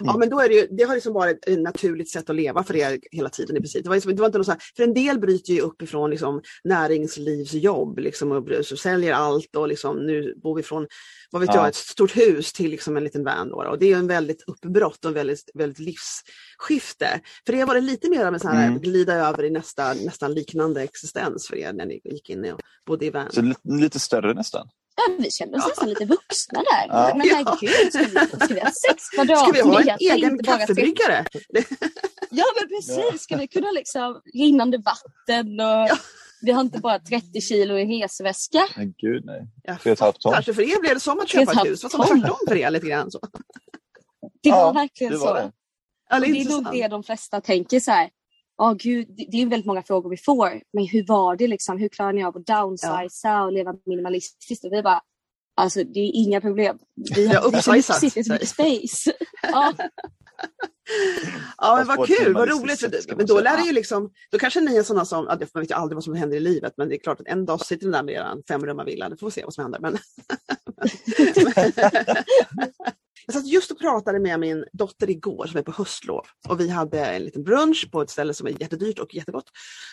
Mm. 0.00 0.10
Ja 0.12 0.16
men 0.18 0.28
då 0.28 0.40
är 0.40 0.48
det 0.48 0.54
ju, 0.54 0.66
det 0.70 0.84
har 0.84 0.94
liksom 0.94 1.12
varit 1.12 1.48
ett 1.48 1.58
naturligt 1.58 2.10
sätt 2.10 2.30
att 2.30 2.36
leva 2.36 2.64
för 2.64 2.76
er 2.76 2.98
hela 3.10 3.28
tiden 3.28 3.56
i 3.56 3.60
princip. 3.60 3.82
Det 3.82 3.88
var, 3.88 3.96
liksom, 3.96 4.16
det 4.16 4.20
var 4.20 4.26
inte 4.26 4.38
något 4.38 4.46
så 4.46 4.52
här, 4.52 4.60
för 4.76 4.82
en 4.82 4.94
del 4.94 5.18
bryter 5.18 5.52
ju 5.52 5.60
uppifrån 5.60 6.10
liksom, 6.10 6.42
näringslivsjobb 6.64 7.98
liksom, 7.98 8.32
och 8.32 8.48
så 8.62 8.76
säljer 8.76 9.12
allt 9.12 9.56
och 9.56 9.68
liksom, 9.68 10.06
nu 10.06 10.34
bor 10.42 10.56
vi 10.56 10.62
från, 10.62 10.86
vad 11.30 11.40
vet 11.40 11.50
ja. 11.54 11.56
jag, 11.56 11.68
ett 11.68 11.74
stort 11.74 12.16
hus 12.16 12.52
till 12.52 12.70
liksom, 12.70 12.96
en 12.96 13.04
liten 13.04 13.24
van. 13.24 13.48
Då, 13.48 13.56
och 13.56 13.78
det 13.78 13.92
är 13.92 13.96
en 13.96 14.06
väldigt 14.06 14.44
uppbrott 14.46 15.04
och 15.04 15.08
en 15.08 15.14
väldigt, 15.14 15.50
väldigt 15.54 15.78
livsskifte. 15.78 17.20
För 17.46 17.54
er 17.54 17.66
var 17.66 17.74
det 17.74 17.80
lite 17.80 18.10
mer 18.10 18.26
av 18.26 18.34
en 18.34 18.40
sån 18.40 18.50
här 18.50 18.66
mm. 18.66 18.80
glida 18.80 19.14
över 19.14 19.44
i 19.44 19.50
nästa, 19.50 19.94
nästan 19.94 20.34
liknande 20.34 20.82
existens 20.82 21.48
för 21.48 21.56
er 21.56 21.72
när 21.72 21.86
ni 21.86 22.00
gick 22.04 22.30
in 22.30 22.52
och 22.52 22.60
bodde 22.86 23.06
i 23.06 23.10
van. 23.10 23.32
Så 23.32 23.54
lite 23.64 23.98
större 23.98 24.34
nästan? 24.34 24.68
Ja, 24.96 25.14
vi 25.18 25.30
kände 25.30 25.56
oss 25.56 25.62
ja. 25.64 25.68
nästan 25.68 25.88
lite 25.88 26.04
vuxna 26.04 26.62
där. 26.62 26.86
Ja. 26.88 27.14
Men 27.16 27.28
herregud, 27.28 27.92
ska 27.92 28.02
vi, 28.02 28.44
ska 28.44 28.54
vi 28.54 28.60
ha 28.60 28.70
sex 28.88 29.08
kvadratmeter? 29.14 29.60
Ska 29.60 29.70
vi 29.70 29.74
ha 29.74 29.80
en 29.80 29.98
egen 30.00 30.42
kaffebryggare? 30.42 31.24
ja 32.30 32.44
men 32.60 32.68
precis, 32.68 33.22
ska 33.22 33.36
vi 33.36 33.48
kunna 33.48 33.70
liksom 33.70 34.20
rinnande 34.34 34.78
vatten 34.78 35.60
och 35.60 35.88
ja. 35.88 35.96
vi 36.40 36.52
har 36.52 36.60
inte 36.60 36.78
bara 36.78 36.98
30 36.98 37.40
kilo 37.40 37.78
i 37.78 38.02
resväska. 38.02 38.68
Men 38.76 38.94
gud 38.98 39.24
nej. 39.24 39.46
Ett 39.64 40.00
Kanske 40.22 40.54
för 40.54 40.62
er 40.62 40.80
blev 40.80 40.94
det 40.94 41.00
som 41.00 41.20
att 41.20 41.28
köpa 41.28 41.52
ett 41.52 41.66
hus, 41.66 41.82
fast 41.82 41.96
tvärtom 41.96 42.38
för 42.48 42.56
er 42.56 42.70
lite 42.70 42.86
grann. 42.86 43.10
Så. 43.10 43.20
Det 44.42 44.50
var 44.50 44.74
verkligen 44.74 45.12
det 45.12 45.18
var 45.18 45.26
så. 45.26 45.34
Det. 45.34 45.52
Ja, 46.10 46.20
det, 46.20 46.26
det 46.26 46.40
är 46.40 46.50
nog 46.50 46.72
det 46.72 46.88
de 46.88 47.02
flesta 47.02 47.40
tänker 47.40 47.80
så 47.80 47.90
här 47.90 48.10
oh, 48.58 48.74
gud, 48.74 49.06
det 49.08 49.42
är 49.42 49.46
väldigt 49.46 49.66
många 49.66 49.82
frågor 49.82 50.10
vi 50.10 50.16
får. 50.16 50.62
Men 50.72 50.86
hur 50.86 51.06
var 51.06 51.36
det 51.36 51.46
liksom? 51.46 51.78
Hur 51.78 51.88
klarar 51.88 52.12
ni 52.12 52.24
av 52.24 52.36
att 52.36 52.46
downsiza 52.46 53.28
ja. 53.28 53.44
och 53.44 53.52
leva 53.52 53.74
minimalistiskt? 53.86 54.64
Och 54.64 54.72
vi 54.72 54.82
bara, 54.82 55.00
alltså 55.56 55.84
det 55.84 56.00
är 56.00 56.10
inga 56.14 56.40
problem. 56.40 56.78
Vi 57.14 57.26
har 57.26 57.46
upsizat. 57.46 58.00
Det 58.00 58.16
är 58.16 58.32
mycket 58.32 58.48
space. 58.48 59.12
ja. 59.42 59.72
ja 61.58 61.76
men 61.76 61.86
vad 61.86 62.06
kul, 62.06 62.34
vad 62.34 62.48
roligt. 62.48 62.80
För, 62.80 63.16
men 63.16 63.26
då 63.26 63.40
lär 63.40 63.56
det 63.56 63.66
ju 63.66 63.72
liksom, 63.72 64.10
då 64.30 64.38
kanske 64.38 64.60
ni 64.60 64.76
är 64.76 64.82
sådana 64.82 65.04
som, 65.04 65.24
man 65.24 65.38
vet 65.38 65.70
ju 65.70 65.74
aldrig 65.74 65.96
vad 65.96 66.04
som 66.04 66.14
händer 66.14 66.36
i 66.36 66.40
livet, 66.40 66.72
men 66.76 66.88
det 66.88 66.94
är 66.94 66.98
klart 66.98 67.20
att 67.20 67.26
en 67.26 67.44
dag 67.44 67.66
sitter 67.66 67.86
ni 67.86 67.92
där 67.92 68.02
med 68.02 68.14
er 68.14 68.42
femrummarvilla, 68.48 69.08
det 69.08 69.16
får 69.16 69.26
vi 69.26 69.30
se 69.30 69.44
vad 69.44 69.54
som 69.54 69.64
händer. 69.64 69.80
Men 69.80 69.98
Jag 73.26 73.34
satt 73.34 73.46
just 73.46 73.70
och 73.70 73.78
pratade 73.78 74.20
med 74.20 74.40
min 74.40 74.64
dotter 74.72 75.10
igår 75.10 75.46
som 75.46 75.58
är 75.58 75.62
på 75.62 75.72
höstlov 75.72 76.26
och 76.48 76.60
vi 76.60 76.68
hade 76.68 77.04
en 77.04 77.24
liten 77.24 77.44
brunch 77.44 77.88
på 77.92 78.02
ett 78.02 78.10
ställe 78.10 78.34
som 78.34 78.46
är 78.46 78.60
jättedyrt 78.60 78.98
och 78.98 79.14
jättegott. 79.14 79.50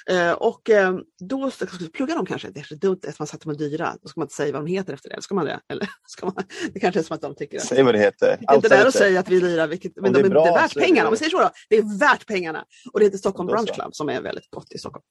Eh, 0.10 0.32
och 0.32 0.70
eh, 0.70 0.96
då 1.20 1.52
jag 1.60 1.94
plugga 1.94 2.16
dem 2.16 2.26
kanske, 2.26 2.50
det 2.50 2.60
är 2.60 2.64
så 2.64 2.76
dumt 2.76 3.00
att 3.08 3.20
man 3.20 3.28
sätter 3.28 3.46
dem 3.46 3.58
dyra, 3.58 3.96
då 4.02 4.08
ska 4.10 4.20
man 4.20 4.26
inte 4.26 4.36
säga 4.36 4.52
vad 4.54 4.62
de 4.62 4.72
heter 4.72 4.94
efter 4.94 5.10
det, 5.10 5.22
ska 5.22 5.36
man 5.36 5.46
det? 5.46 5.60
Eller 5.68 5.90
ska 6.08 6.26
man, 6.26 6.36
det 6.74 6.80
kanske 6.80 7.00
är 7.00 7.04
som 7.04 7.16
att 7.16 7.22
de 7.22 7.36
tycker 7.36 7.58
att... 7.58 7.64
Säg 7.64 7.84
vad 7.84 7.96
det 7.96 8.00
heter. 8.00 8.38
Är 8.48 8.56
inte 8.56 8.70
där 8.70 8.86
att 8.86 8.94
säga 8.94 9.20
att 9.20 9.30
vi 9.30 9.38
är 9.38 9.42
dyra, 9.42 9.68
vilket, 9.68 9.96
men 9.96 10.14
det 10.14 10.20
är, 10.20 10.24
de, 10.24 10.30
bra, 10.30 10.44
det 10.44 10.50
är 10.50 10.54
värt 10.54 10.74
pengarna, 10.74 11.08
om 11.08 11.14
vi 11.14 11.18
säger 11.18 11.32
så 11.32 11.40
då. 11.40 11.50
Det 11.70 11.78
är 11.78 12.00
värt 12.00 12.28
pengarna. 12.28 12.66
Och 12.94 13.00
det 13.00 13.06
heter 13.06 13.18
Stockholm 13.18 13.48
Brunch 13.48 13.74
Club 13.74 13.96
som 13.96 14.10
är 14.10 14.22
väldigt 14.22 14.50
gott 14.50 14.72
i 14.74 14.78
Stockholm. 14.78 15.04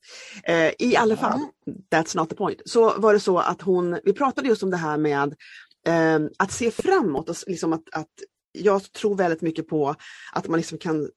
Eh, 0.44 0.70
I 0.78 0.96
alla 0.96 1.16
fall, 1.16 1.40
that's 1.94 2.16
not 2.16 2.28
the 2.28 2.36
point. 2.36 2.62
Så 2.64 3.00
var 3.00 3.12
det 3.12 3.20
så 3.20 3.38
att 3.38 3.62
hon, 3.62 4.00
vi 4.04 4.12
pratade 4.12 4.48
just 4.48 4.62
om 4.62 4.70
det 4.70 4.76
här 4.76 4.98
med 4.98 5.34
Ehm, 5.86 6.30
att 6.38 6.52
se 6.52 6.70
framåt 6.70 7.28
och 7.28 7.36
liksom 7.46 7.72
att, 7.72 7.82
att 7.92 8.10
jag 8.52 8.92
tror 8.92 9.16
väldigt 9.16 9.42
mycket 9.42 9.68
på 9.68 9.94
att 10.32 10.48
man 10.48 10.58
liksom 10.58 10.78
kan 10.78 11.08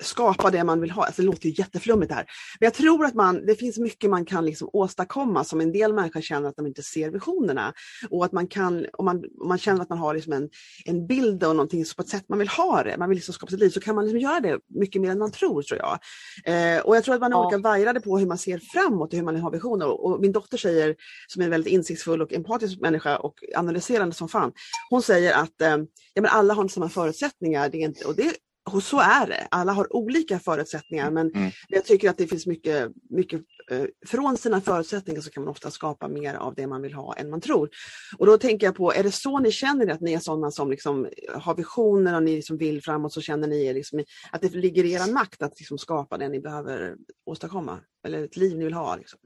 skapa 0.00 0.50
det 0.50 0.64
man 0.64 0.80
vill 0.80 0.90
ha. 0.90 1.04
Alltså, 1.04 1.22
det 1.22 1.26
låter 1.26 1.48
ju 1.48 1.54
jätteflummigt 1.58 2.08
det 2.08 2.14
här. 2.14 2.26
Men 2.60 2.66
jag 2.66 2.74
tror 2.74 3.04
att 3.04 3.14
man, 3.14 3.46
det 3.46 3.54
finns 3.54 3.78
mycket 3.78 4.10
man 4.10 4.24
kan 4.24 4.44
liksom 4.44 4.70
åstadkomma 4.72 5.44
som 5.44 5.60
en 5.60 5.72
del 5.72 5.92
människor 5.92 6.20
känner 6.20 6.48
att 6.48 6.56
de 6.56 6.66
inte 6.66 6.82
ser 6.82 7.10
visionerna. 7.10 7.72
Och 8.10 8.24
att 8.24 8.32
man 8.32 8.46
kan, 8.46 8.86
om 8.92 9.04
man, 9.04 9.24
om 9.40 9.48
man 9.48 9.58
känner 9.58 9.82
att 9.82 9.88
man 9.88 9.98
har 9.98 10.14
liksom 10.14 10.32
en, 10.32 10.48
en 10.84 11.06
bild 11.06 11.44
och 11.44 11.56
någonting 11.56 11.84
på 11.96 12.02
ett 12.02 12.08
sätt 12.08 12.24
man 12.28 12.38
vill 12.38 12.48
ha 12.48 12.82
det, 12.82 12.96
man 12.98 13.08
vill 13.08 13.16
liksom 13.16 13.34
skapa 13.34 13.50
sitt 13.50 13.60
liv, 13.60 13.70
så 13.70 13.80
kan 13.80 13.94
man 13.94 14.04
liksom 14.04 14.20
göra 14.20 14.40
det 14.40 14.58
mycket 14.68 15.02
mer 15.02 15.10
än 15.10 15.18
man 15.18 15.32
tror 15.32 15.62
tror 15.62 15.80
jag. 15.80 15.98
Eh, 16.44 16.80
och 16.80 16.96
jag 16.96 17.04
tror 17.04 17.14
att 17.14 17.20
man 17.20 17.32
är 17.32 17.36
ja. 17.36 17.46
olika 17.46 17.58
vajrade 17.58 18.00
på 18.00 18.18
hur 18.18 18.26
man 18.26 18.38
ser 18.38 18.58
framåt 18.72 19.12
och 19.12 19.16
hur 19.16 19.24
man 19.24 19.36
har 19.36 19.50
visioner. 19.50 19.86
Och, 20.04 20.20
min 20.20 20.32
dotter 20.32 20.58
säger, 20.58 20.96
som 21.28 21.42
är 21.42 21.44
en 21.44 21.50
väldigt 21.50 21.72
insiktsfull 21.72 22.22
och 22.22 22.32
empatisk 22.32 22.80
människa 22.80 23.16
och 23.16 23.34
analyserande 23.56 24.14
som 24.14 24.28
fan, 24.28 24.52
hon 24.90 25.02
säger 25.02 25.32
att 25.32 25.60
eh, 25.60 25.76
ja, 26.14 26.22
men 26.22 26.26
alla 26.26 26.54
har 26.54 26.62
inte 26.62 26.74
samma 26.74 26.88
förutsättningar. 26.88 27.68
Det 27.68 27.78
är 27.78 27.84
inte, 27.84 28.04
och 28.04 28.14
det 28.16 28.34
och 28.74 28.82
så 28.82 29.00
är 29.00 29.26
det. 29.26 29.48
Alla 29.50 29.72
har 29.72 29.96
olika 29.96 30.38
förutsättningar 30.38 31.10
men 31.10 31.30
mm. 31.34 31.50
jag 31.68 31.84
tycker 31.84 32.10
att 32.10 32.18
det 32.18 32.26
finns 32.26 32.46
mycket, 32.46 32.92
mycket 33.10 33.40
eh, 33.70 33.84
från 34.06 34.36
sina 34.36 34.60
förutsättningar 34.60 35.20
så 35.20 35.30
kan 35.30 35.44
man 35.44 35.50
ofta 35.50 35.70
skapa 35.70 36.08
mer 36.08 36.34
av 36.34 36.54
det 36.54 36.66
man 36.66 36.82
vill 36.82 36.94
ha 36.94 37.14
än 37.14 37.30
man 37.30 37.40
tror. 37.40 37.70
Och 38.18 38.26
då 38.26 38.38
tänker 38.38 38.66
jag 38.66 38.76
på, 38.76 38.92
är 38.92 39.02
det 39.02 39.12
så 39.12 39.38
ni 39.38 39.52
känner 39.52 39.86
att 39.86 40.00
ni 40.00 40.12
är 40.12 40.18
sådana 40.18 40.50
som 40.50 40.70
liksom 40.70 41.08
har 41.34 41.54
visioner 41.54 42.16
och 42.16 42.22
ni 42.22 42.36
liksom 42.36 42.56
vill 42.56 42.82
framåt 42.82 43.12
så 43.12 43.20
känner 43.20 43.48
ni 43.48 43.72
liksom 43.72 44.04
att 44.30 44.40
det 44.40 44.54
ligger 44.54 44.84
i 44.84 44.92
er 44.92 45.12
makt 45.12 45.42
att 45.42 45.58
liksom 45.58 45.78
skapa 45.78 46.18
det 46.18 46.28
ni 46.28 46.40
behöver 46.40 46.96
åstadkomma? 47.26 47.80
Eller 48.06 48.24
ett 48.24 48.36
liv 48.36 48.58
ni 48.58 48.64
vill 48.64 48.74
ha? 48.74 48.96
Liksom? 48.96 49.18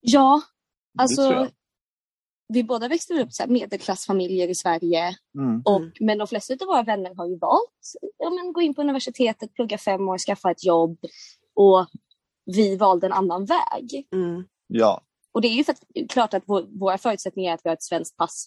Ja, 0.00 0.42
alltså 0.98 1.48
vi 2.48 2.64
båda 2.64 2.88
växte 2.88 3.14
upp 3.14 3.32
så 3.32 3.46
medelklassfamiljer 3.46 4.48
i 4.48 4.54
Sverige. 4.54 5.16
Mm. 5.38 5.62
Och, 5.64 5.82
men 6.00 6.18
de 6.18 6.26
flesta 6.26 6.54
av 6.54 6.66
våra 6.66 6.82
vänner 6.82 7.14
har 7.14 7.26
ju 7.26 7.38
valt 7.38 7.72
ja, 8.18 8.30
men 8.30 8.52
gå 8.52 8.60
in 8.60 8.74
på 8.74 8.80
universitetet, 8.80 9.54
plugga 9.54 9.78
fem 9.78 10.08
år, 10.08 10.18
skaffa 10.18 10.50
ett 10.50 10.64
jobb. 10.64 10.98
Och 11.54 11.86
vi 12.44 12.76
valde 12.76 13.06
en 13.06 13.12
annan 13.12 13.44
väg. 13.44 14.08
Mm. 14.12 14.44
Ja. 14.66 15.02
Och 15.32 15.40
det 15.40 15.48
är 15.48 15.52
ju 15.52 15.64
för 15.64 15.72
att, 15.72 15.82
klart 16.08 16.34
att 16.34 16.42
vår, 16.46 16.78
våra 16.80 16.98
förutsättningar 16.98 17.50
är 17.50 17.54
att 17.54 17.60
vi 17.64 17.68
har 17.68 17.76
ett 17.76 17.82
svenskt 17.82 18.16
pass. 18.16 18.46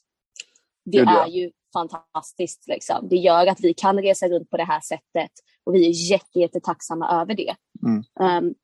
Det 0.86 0.98
är 0.98 1.06
ja. 1.06 1.28
ju 1.28 1.52
fantastiskt. 1.74 2.68
Liksom. 2.68 3.08
Det 3.10 3.16
gör 3.16 3.48
att 3.48 3.60
vi 3.60 3.74
kan 3.74 4.02
resa 4.02 4.28
runt 4.28 4.50
på 4.50 4.58
det 4.58 4.64
här 4.64 4.82
sättet. 4.82 5.32
Och 5.64 5.76
vi 5.76 5.86
är 5.86 6.12
jätte, 6.12 6.40
jättetacksamma 6.40 7.22
över 7.22 7.36
det. 7.36 7.56
Mm. 7.84 8.04
Um, 8.46 8.56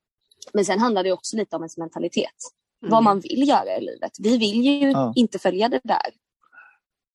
men 0.54 0.66
sen 0.66 0.80
handlar 0.80 1.04
det 1.04 1.12
också 1.12 1.38
lite 1.38 1.56
om 1.56 1.62
ens 1.62 1.78
mentalitet 1.78 2.36
mm. 2.82 2.92
vad 2.92 3.04
man 3.04 3.20
vill 3.20 3.48
göra 3.48 3.78
i 3.78 3.82
livet. 3.82 4.12
Vi 4.20 4.38
vill 4.38 4.62
ju 4.62 4.92
ja. 4.92 5.14
inte 5.16 5.40
följa 5.40 5.70
det 5.70 5.82
där. 5.84 6.14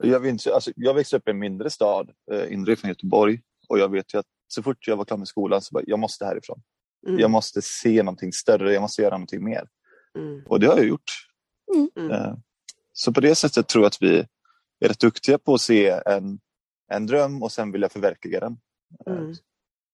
Jag, 0.04 0.20
vet, 0.20 0.46
alltså, 0.46 0.70
jag 0.76 0.94
växte 0.94 1.16
upp 1.16 1.28
i 1.28 1.30
en 1.30 1.38
mindre 1.38 1.70
stad, 1.70 2.10
eh, 2.32 2.52
inre 2.52 2.76
från 2.76 2.88
Göteborg. 2.88 3.40
Och 3.68 3.78
jag 3.78 3.88
vet 3.88 4.14
ju 4.14 4.18
att 4.18 4.26
så 4.48 4.62
fort 4.62 4.86
jag 4.86 4.96
var 4.96 5.04
klar 5.04 5.18
med 5.18 5.28
skolan 5.28 5.62
så 5.62 5.72
bara, 5.72 5.84
jag 5.86 5.98
måste 5.98 6.24
härifrån. 6.24 6.62
Mm. 7.08 7.20
Jag 7.20 7.30
måste 7.30 7.62
se 7.62 8.02
någonting 8.02 8.32
större, 8.32 8.72
jag 8.72 8.80
måste 8.82 9.02
göra 9.02 9.14
någonting 9.14 9.44
mer. 9.44 9.68
Mm. 10.18 10.42
Och 10.46 10.60
det 10.60 10.66
har 10.66 10.76
jag 10.76 10.86
gjort. 10.86 11.10
Mm. 11.96 12.10
Eh, 12.10 12.34
Så 12.92 13.12
på 13.12 13.20
det 13.20 13.34
sättet 13.34 13.68
tror 13.68 13.84
jag 13.84 13.88
att 13.88 14.02
vi 14.02 14.18
är 14.80 14.88
rätt 14.88 15.00
duktiga 15.00 15.38
på 15.38 15.54
att 15.54 15.60
se 15.60 15.88
en, 16.06 16.40
en 16.92 17.06
dröm 17.06 17.42
och 17.42 17.52
sen 17.52 17.72
vilja 17.72 17.88
förverkliga 17.88 18.40
den. 18.40 18.56
eh, 19.06 19.12
Mm. 19.12 19.34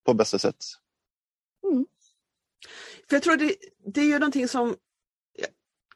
På 0.06 0.14
bästa 0.14 0.38
sätt. 0.38 0.64
För 3.08 3.16
jag 3.16 3.22
tror 3.22 3.36
det, 3.36 3.54
det 3.94 4.00
är 4.00 4.04
ju 4.04 4.18
någonting 4.18 4.48
som 4.48 4.76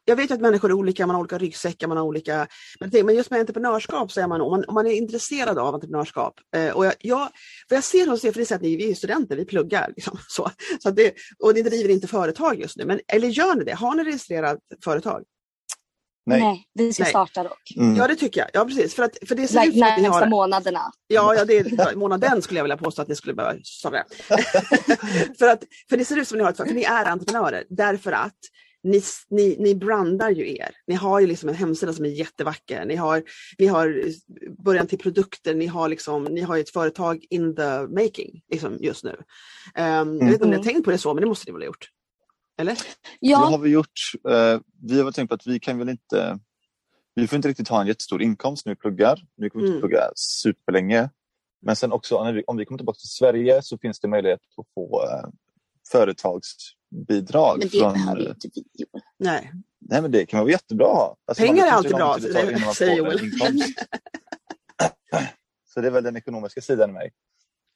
jag 0.05 0.17
vet 0.17 0.31
att 0.31 0.41
människor 0.41 0.71
är 0.71 0.75
olika, 0.75 1.07
man 1.07 1.15
har 1.15 1.21
olika 1.21 1.39
ryggsäckar, 1.39 1.89
man 1.89 1.97
har 1.97 2.05
olika... 2.05 2.47
Men 2.81 3.15
just 3.15 3.31
med 3.31 3.41
entreprenörskap 3.41 4.13
så 4.13 4.21
är 4.21 4.27
man, 4.27 4.41
om 4.41 4.51
man, 4.51 4.65
om 4.69 4.75
man 4.75 4.87
är 4.87 4.93
intresserad 4.93 5.59
av 5.59 5.75
entreprenörskap. 5.75 6.35
Eh, 6.57 6.71
och 6.71 6.87
jag, 6.87 6.95
jag, 6.99 7.29
vad 7.69 7.77
jag 7.77 7.85
ser 7.85 8.07
hos 8.07 8.25
er, 8.25 8.33
för 8.33 8.41
det 8.41 8.51
är 8.51 8.55
att 8.55 8.63
ni 8.63 8.77
vi 8.77 8.91
är 8.91 8.95
studenter, 8.95 9.37
vi 9.37 9.45
pluggar. 9.45 9.93
Liksom, 9.97 10.19
så, 10.29 10.51
så 10.83 10.89
att 10.89 10.97
det, 10.97 11.15
och 11.39 11.55
ni 11.55 11.63
driver 11.63 11.91
inte 11.91 12.07
företag 12.07 12.61
just 12.61 12.77
nu, 12.77 12.85
men 12.85 13.01
eller 13.09 13.29
gör 13.29 13.55
ni 13.55 13.65
det? 13.65 13.75
Har 13.75 13.95
ni 13.95 14.05
registrerat 14.05 14.59
företag? 14.85 15.23
Nej. 16.27 16.67
vi 16.75 16.93
ska 16.93 17.03
Nej. 17.03 17.11
starta 17.11 17.43
dock. 17.43 17.73
Mm. 17.77 17.97
Ja 17.97 18.09
det 18.09 18.17
tycker 18.17 18.41
jag, 18.41 18.51
ja 18.53 18.65
precis. 18.65 18.95
För, 18.95 19.03
att, 19.03 19.17
för 19.29 19.35
det 19.35 19.49
ser 19.49 19.61
Like, 19.61 19.69
ut 19.69 19.75
som 19.75 19.83
att 19.83 19.99
ni 19.99 20.05
har... 20.05 20.27
månaderna. 20.27 20.93
Ja, 21.07 21.35
ja 21.35 21.45
det 21.45 21.59
är 21.59 21.97
månaden 21.97 22.43
skulle 22.43 22.59
jag 22.59 22.65
vilja 22.65 22.77
påstå 22.77 23.03
att 23.03 23.09
ni 23.09 23.17
skulle 23.17 23.35
behöva 23.35 23.59
starta. 23.65 24.05
för, 25.39 25.49
att, 25.49 25.65
för 25.89 25.97
det 25.97 26.05
ser 26.05 26.17
ut 26.17 26.29
som 26.29 26.37
att 26.37 26.39
ni 26.39 26.45
har 26.45 26.51
ett 26.51 26.57
för 26.57 26.75
ni 26.75 26.85
är 26.85 27.05
entreprenörer 27.05 27.65
därför 27.69 28.13
att 28.13 28.39
ni, 28.83 29.03
ni, 29.31 29.57
ni 29.59 29.75
brandar 29.75 30.31
ju 30.31 30.57
er. 30.57 30.71
Ni 30.87 30.95
har 30.95 31.21
ju 31.21 31.27
liksom 31.27 31.49
en 31.49 31.55
hemsida 31.55 31.93
som 31.93 32.05
är 32.05 32.09
jättevacker. 32.09 32.85
Ni 32.85 32.97
har, 32.97 33.23
ni 33.59 33.67
har 33.67 34.05
början 34.63 34.87
till 34.87 34.99
produkter, 34.99 35.55
ni 35.55 35.67
har, 35.67 35.89
liksom, 35.89 36.25
ni 36.25 36.41
har 36.41 36.57
ju 36.57 36.61
ett 36.63 36.71
företag 36.71 37.25
in 37.31 37.57
the 37.57 37.81
making 37.87 38.43
liksom, 38.49 38.77
just 38.81 39.05
nu. 39.05 39.17
Ehm, 39.75 40.19
Jag 40.19 40.25
vet 40.27 40.33
inte 40.35 40.45
om 40.45 40.51
ni 40.51 40.57
har 40.57 40.63
Mm. 40.63 40.75
tänkt 40.75 40.85
på 40.85 40.91
det 40.91 40.99
så, 40.99 41.15
men 41.15 41.21
det 41.21 41.29
måste 41.29 41.47
ni 41.47 41.53
väl 41.53 41.63
ha 41.63 41.67
gjort? 41.67 41.89
Eller? 42.59 42.75
Det 42.75 42.81
Ja, 43.21 43.39
har 43.39 43.59
vi 43.59 43.71
gjort. 43.71 44.01
Eh, 44.29 44.61
vi 44.83 44.97
har 44.97 45.05
väl 45.05 45.13
tänkt 45.13 45.29
på 45.29 45.35
att 45.35 45.47
vi 45.47 45.61
kan 45.61 45.79
väl 45.79 45.89
inte 45.89 46.39
vi 47.15 47.27
får 47.27 47.37
inte 47.37 47.49
riktigt 47.49 47.69
ha 47.69 47.81
en 47.81 47.87
jättestor 47.87 48.23
inkomst 48.23 48.67
när 48.67 48.73
vi 48.73 48.77
pluggar. 48.77 49.21
Vi 49.37 49.51
kommer 49.51 49.65
inte 49.65 49.73
Mm. 49.77 49.81
plugga 49.81 50.11
superlänge. 50.15 51.11
Men 51.63 51.77
sen 51.77 51.93
också 51.93 52.33
vi, 52.33 52.43
om 52.47 52.57
vi 52.57 52.65
kommer 52.65 52.79
tillbaka 52.79 52.97
till 52.97 53.09
Sverige 53.09 53.63
så 53.63 53.79
finns 53.79 54.01
det 54.01 54.09
möjlighet 54.09 54.41
att 54.57 54.67
få 54.75 55.03
eh, 55.05 55.29
företagsbidrag. 56.93 57.59
men 57.59 57.69
det 57.69 57.79
från, 57.79 57.93
behöver 57.93 58.21
eh, 58.21 58.29
inte 58.29 58.49
vi. 58.55 58.65
Joel. 58.75 59.03
Nej. 59.19 59.53
Nej 59.81 60.03
men 60.03 60.11
det 60.11 60.27
kan 60.27 60.41
vara 60.41 60.51
jättebra 60.51 60.87
att 60.87 60.97
ha. 60.97 61.17
Alltså, 61.27 61.45
Pengar 61.45 61.57
man 61.63 61.69
är 61.69 61.73
alltid 61.73 61.95
bra, 61.95 62.17
det 62.17 62.33
säger 62.75 62.97
Joel. 62.97 63.21
Så 65.75 65.81
det 65.81 65.87
är 65.87 65.91
väl 65.91 66.05
den 66.05 66.17
ekonomiska 66.17 66.61
sidan 66.61 66.91
i 66.91 66.93
mig. 66.93 67.11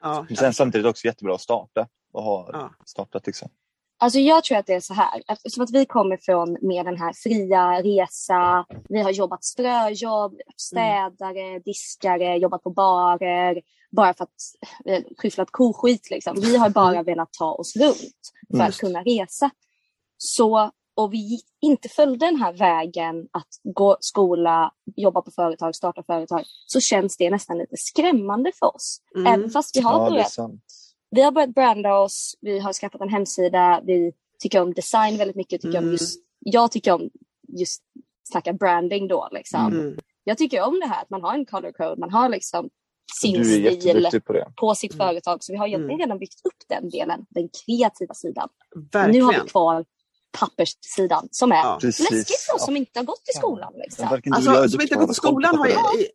Ja, 0.02 0.24
Men 0.28 0.36
sen 0.36 0.52
samtidigt 0.52 0.86
också 0.86 1.06
jättebra 1.06 1.34
att 1.34 1.40
starta 1.40 1.88
och 2.12 2.22
ha 2.22 2.50
Ja. 2.52 2.70
startat 2.84 3.26
liksom. 3.26 3.48
Alltså 3.98 4.18
jag 4.18 4.44
tror 4.44 4.58
att 4.58 4.66
det 4.66 4.74
är 4.74 4.80
så 4.80 4.94
här, 4.94 5.22
eftersom 5.28 5.64
att 5.64 5.70
vi 5.70 5.86
kommer 5.86 6.16
från 6.22 6.56
med 6.60 6.84
den 6.86 6.96
här 6.96 7.12
fria 7.12 7.82
resa, 7.82 8.66
vi 8.88 9.02
har 9.02 9.10
jobbat 9.10 9.44
ströjobb, 9.44 10.40
städare, 10.56 11.58
diskare, 11.58 12.36
jobbat 12.36 12.62
på 12.62 12.70
barer, 12.70 13.60
bara 13.90 14.14
för 14.14 14.24
att 14.24 14.34
eh, 14.84 15.02
skyfflat 15.18 15.50
koskit 15.50 16.10
liksom. 16.10 16.40
Vi 16.40 16.56
har 16.56 16.70
bara 16.70 17.02
velat 17.02 17.32
ta 17.32 17.52
oss 17.52 17.76
runt 17.76 18.32
för 18.50 18.54
Mm. 18.54 18.66
att 18.66 18.76
kunna 18.78 19.02
resa. 19.02 19.50
Så, 20.18 20.70
och 20.94 21.12
vi 21.12 21.18
gick- 21.18 21.46
inte 21.60 21.88
följde 21.88 22.26
den 22.26 22.36
här 22.36 22.52
vägen 22.52 23.28
att 23.32 23.48
gå 23.62 23.96
skola, 24.00 24.72
jobba 24.96 25.22
på 25.22 25.30
företag, 25.30 25.74
starta 25.74 26.02
företag, 26.02 26.42
så 26.66 26.80
känns 26.80 27.16
det 27.16 27.30
nästan 27.30 27.58
lite 27.58 27.76
skrämmande 27.76 28.52
för 28.58 28.74
oss. 28.76 29.00
Mm. 29.16 29.26
Även 29.32 29.50
fast 29.50 29.76
vi 29.76 29.80
har 29.80 30.00
Ja, 30.04 30.10
börjat 30.10 30.36
vi 31.10 31.22
har 31.22 31.32
börjat 31.32 31.54
branda 31.54 31.98
oss, 31.98 32.34
vi 32.40 32.58
har 32.58 32.72
skaffat 32.72 33.00
en 33.00 33.08
hemsida, 33.08 33.80
vi 33.84 34.12
tycker 34.38 34.62
om 34.62 34.74
design 34.74 35.16
väldigt 35.18 35.36
mycket. 35.36 35.60
Tycker 35.62 35.78
Mm. 35.78 35.84
om 35.88 35.92
just, 35.92 36.20
jag 36.38 36.72
tycker 36.72 36.92
om 36.92 37.10
just 37.48 37.82
snacka 38.30 38.52
branding 38.52 39.08
då. 39.08 39.28
Liksom. 39.32 39.66
Mm. 39.72 39.98
Jag 40.24 40.38
tycker 40.38 40.62
om 40.62 40.80
det 40.80 40.86
här 40.86 41.02
att 41.02 41.10
man 41.10 41.22
har 41.22 41.34
en 41.34 41.46
color 41.46 41.72
code, 41.72 41.96
man 42.00 42.10
har 42.10 42.28
liksom 42.28 42.70
sin 43.20 43.44
stil 43.44 44.20
på 44.26 44.44
på 44.56 44.74
sitt 44.74 44.94
Mm. 44.94 45.06
företag. 45.06 45.44
Så 45.44 45.52
vi 45.52 45.58
har 45.58 45.66
egentligen 45.66 45.90
Mm. 45.94 46.06
redan 46.06 46.18
byggt 46.18 46.40
upp 46.44 46.54
den 46.68 46.90
delen, 46.90 47.20
den 47.30 47.48
kreativa 47.66 48.14
sidan. 48.14 48.48
Verkligen. 48.92 49.10
Nu 49.10 49.22
har 49.36 49.42
vi 49.44 49.48
kvar 49.50 49.84
papperssidan 50.38 51.28
som 51.30 51.52
är 51.52 51.56
Ja. 51.56 51.78
Precis. 51.80 52.10
läskigt 52.10 52.40
för 52.40 52.54
oss 52.54 52.60
Ja. 52.60 52.64
som 52.64 52.76
inte 52.76 52.98
har 52.98 53.04
gått 53.04 53.22
i 53.34 53.38
skolan. 53.38 53.72
Liksom. 53.76 54.08
Alltså, 54.32 54.68
som 54.68 54.80
inte 54.80 54.94
på 54.94 55.00
att 55.00 55.06
hålla 55.06 55.14
skolan 55.14 55.58
har 55.58 55.66
ju... 55.66 55.72
i- 55.72 56.08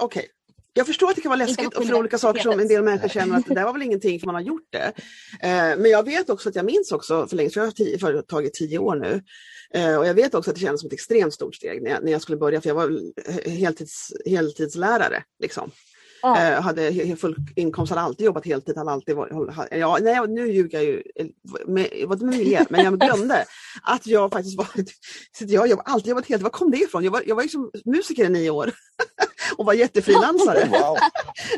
Okej. 0.00 0.26
Jag 0.72 0.86
förstår 0.86 1.08
att 1.10 1.16
det 1.16 1.22
kan 1.22 1.28
vara 1.30 1.38
läskigt 1.38 1.64
gått 1.64 1.74
och 1.76 1.84
för 1.86 1.94
olika 1.94 2.18
saker 2.18 2.42
som 2.42 2.60
en 2.60 2.68
del 2.68 2.82
människor 2.82 3.08
känner 3.08 3.38
att 3.38 3.46
det 3.46 3.54
där 3.54 3.64
var 3.64 3.72
väl 3.72 3.82
ingenting 3.82 4.20
för 4.20 4.26
man 4.26 4.34
har 4.34 4.42
gjort 4.42 4.68
det. 4.72 4.92
Eh, 5.42 5.78
men 5.78 5.84
jag 5.90 6.02
vet 6.02 6.30
också 6.30 6.48
att 6.48 6.54
jag 6.54 6.64
minns 6.64 6.92
också 6.92 7.26
för 7.26 7.36
länge, 7.36 7.50
för 7.50 7.60
jag 7.60 7.66
har 7.66 7.70
tio, 7.72 7.98
företag 7.98 8.44
i 8.46 8.50
tio 8.50 8.78
år 8.78 8.96
nu. 8.96 9.22
Eh, 9.74 9.96
och 9.98 10.06
jag 10.06 10.14
vet 10.14 10.34
också 10.34 10.50
att 10.50 10.56
det 10.56 10.60
kändes 10.62 10.80
som 10.80 10.86
ett 10.86 10.92
extremt 10.92 11.34
stort 11.34 11.54
steg 11.54 11.82
när 11.82 11.90
jag, 11.90 12.04
när 12.04 12.12
jag 12.12 12.22
skulle 12.22 12.38
börja, 12.38 12.60
för 12.60 12.68
jag 12.68 12.74
var 12.74 13.00
eh, 13.44 13.52
heltids, 13.52 14.12
heltidslärare. 14.26 15.22
Liksom. 15.42 15.70
Ja. 16.22 16.42
Eh, 16.42 16.60
hade 16.62 17.16
full 17.16 17.36
inkomst, 17.56 17.90
hade 17.90 18.02
alltid 18.02 18.26
jobbat 18.26 18.46
heltid, 18.46 18.76
hade 18.76 18.90
alltid 18.90 19.16
varit, 19.16 19.32
ja, 19.70 19.98
nej, 20.00 20.20
nu 20.28 20.52
ljuger 20.52 20.78
jag 20.78 20.84
ju, 20.84 21.02
med, 21.66 21.88
vad 22.06 22.22
med 22.22 22.38
vilja, 22.38 22.66
men 22.70 22.84
jag 22.84 23.00
glömde 23.00 23.44
att 23.82 24.06
jag 24.06 24.32
faktiskt 24.32 24.58
var, 24.58 24.66
så 25.38 25.44
att 25.44 25.50
jag 25.50 25.60
har 25.60 25.82
alltid 25.84 26.10
jobbat 26.10 26.26
heltid, 26.26 26.42
var 26.42 26.50
kom 26.50 26.70
det 26.70 26.78
ifrån? 26.78 27.04
Jag 27.04 27.10
var, 27.10 27.22
jag 27.26 27.36
var 27.36 27.42
liksom 27.42 27.70
musiker 27.84 28.24
i 28.24 28.28
nio 28.28 28.50
år 28.50 28.72
och 29.56 29.66
var 29.66 29.72
jättefrilansare. 29.72 30.68
Wow. 30.70 30.96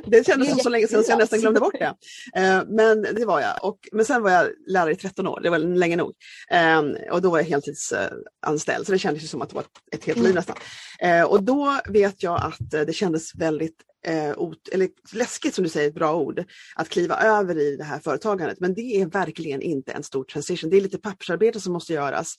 Det 0.06 0.26
kändes 0.26 0.48
Det 0.48 0.54
som 0.54 0.60
så 0.60 0.68
länge 0.68 0.88
sedan 0.88 1.04
så 1.04 1.10
jag 1.10 1.18
nästan 1.18 1.40
glömde 1.40 1.60
bort 1.60 1.74
det. 1.78 1.94
Eh, 2.34 2.62
men 2.68 3.02
det 3.02 3.24
var 3.24 3.40
jag. 3.40 3.64
Och, 3.64 3.78
men 3.92 4.04
sen 4.04 4.22
var 4.22 4.30
jag 4.30 4.48
lärare 4.66 4.92
i 4.92 4.96
13 4.96 5.26
år, 5.26 5.40
det 5.42 5.50
var 5.50 5.58
länge 5.58 5.96
nog. 5.96 6.12
Eh, 6.50 6.82
och 7.12 7.22
då 7.22 7.30
var 7.30 7.38
jag 7.38 7.44
heltidsanställd, 7.44 8.86
så 8.86 8.92
det 8.92 8.98
kändes 8.98 9.30
som 9.30 9.42
att 9.42 9.48
det 9.48 9.54
var 9.54 9.64
ett, 9.92 10.04
helt 10.04 10.18
liv 10.18 10.34
nästan. 10.34 10.56
Eh, 11.00 11.22
och 11.22 11.42
då 11.42 11.80
vet 11.88 12.22
jag 12.22 12.40
att 12.42 12.70
det 12.70 12.94
kändes 12.94 13.34
väldigt 13.34 13.76
eh, 14.06 14.38
ot, 14.38 14.68
eller 14.68 14.88
läskigt, 15.12 15.54
som 15.54 15.64
du 15.64 15.70
säger, 15.70 15.88
ett 15.88 15.94
bra 15.94 16.16
ord, 16.16 16.44
att 16.74 16.88
kliva 16.88 17.16
över 17.16 17.58
i 17.58 17.76
det 17.76 17.84
här 17.84 17.98
företagandet. 17.98 18.60
Men 18.60 18.74
det 18.74 19.00
är 19.00 19.06
verkligen 19.06 19.62
inte 19.62 19.92
en 19.92 20.02
stor 20.02 20.24
transition. 20.24 20.70
Det 20.70 20.76
är 20.76 20.80
lite 20.80 20.98
pappersarbete 20.98 21.60
som 21.60 21.72
måste 21.72 21.92
göras. 21.92 22.36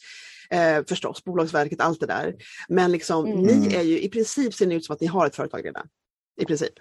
Eh, 0.49 0.83
förstås, 0.89 1.23
Bolagsverket, 1.23 1.81
allt 1.81 1.99
det 1.99 2.05
där. 2.05 2.35
Men 2.69 2.91
liksom, 2.91 3.25
Mm. 3.25 3.41
ni 3.41 3.75
är 3.75 3.81
ju, 3.81 4.01
i 4.01 4.09
princip 4.09 4.53
ser 4.53 4.67
ni 4.67 4.75
ut 4.75 4.85
som 4.85 4.93
att 4.93 5.01
ni 5.01 5.07
har 5.07 5.27
ett 5.27 5.35
företag 5.35 5.65
redan. 5.65 5.87
I 6.41 6.45
princip. 6.45 6.73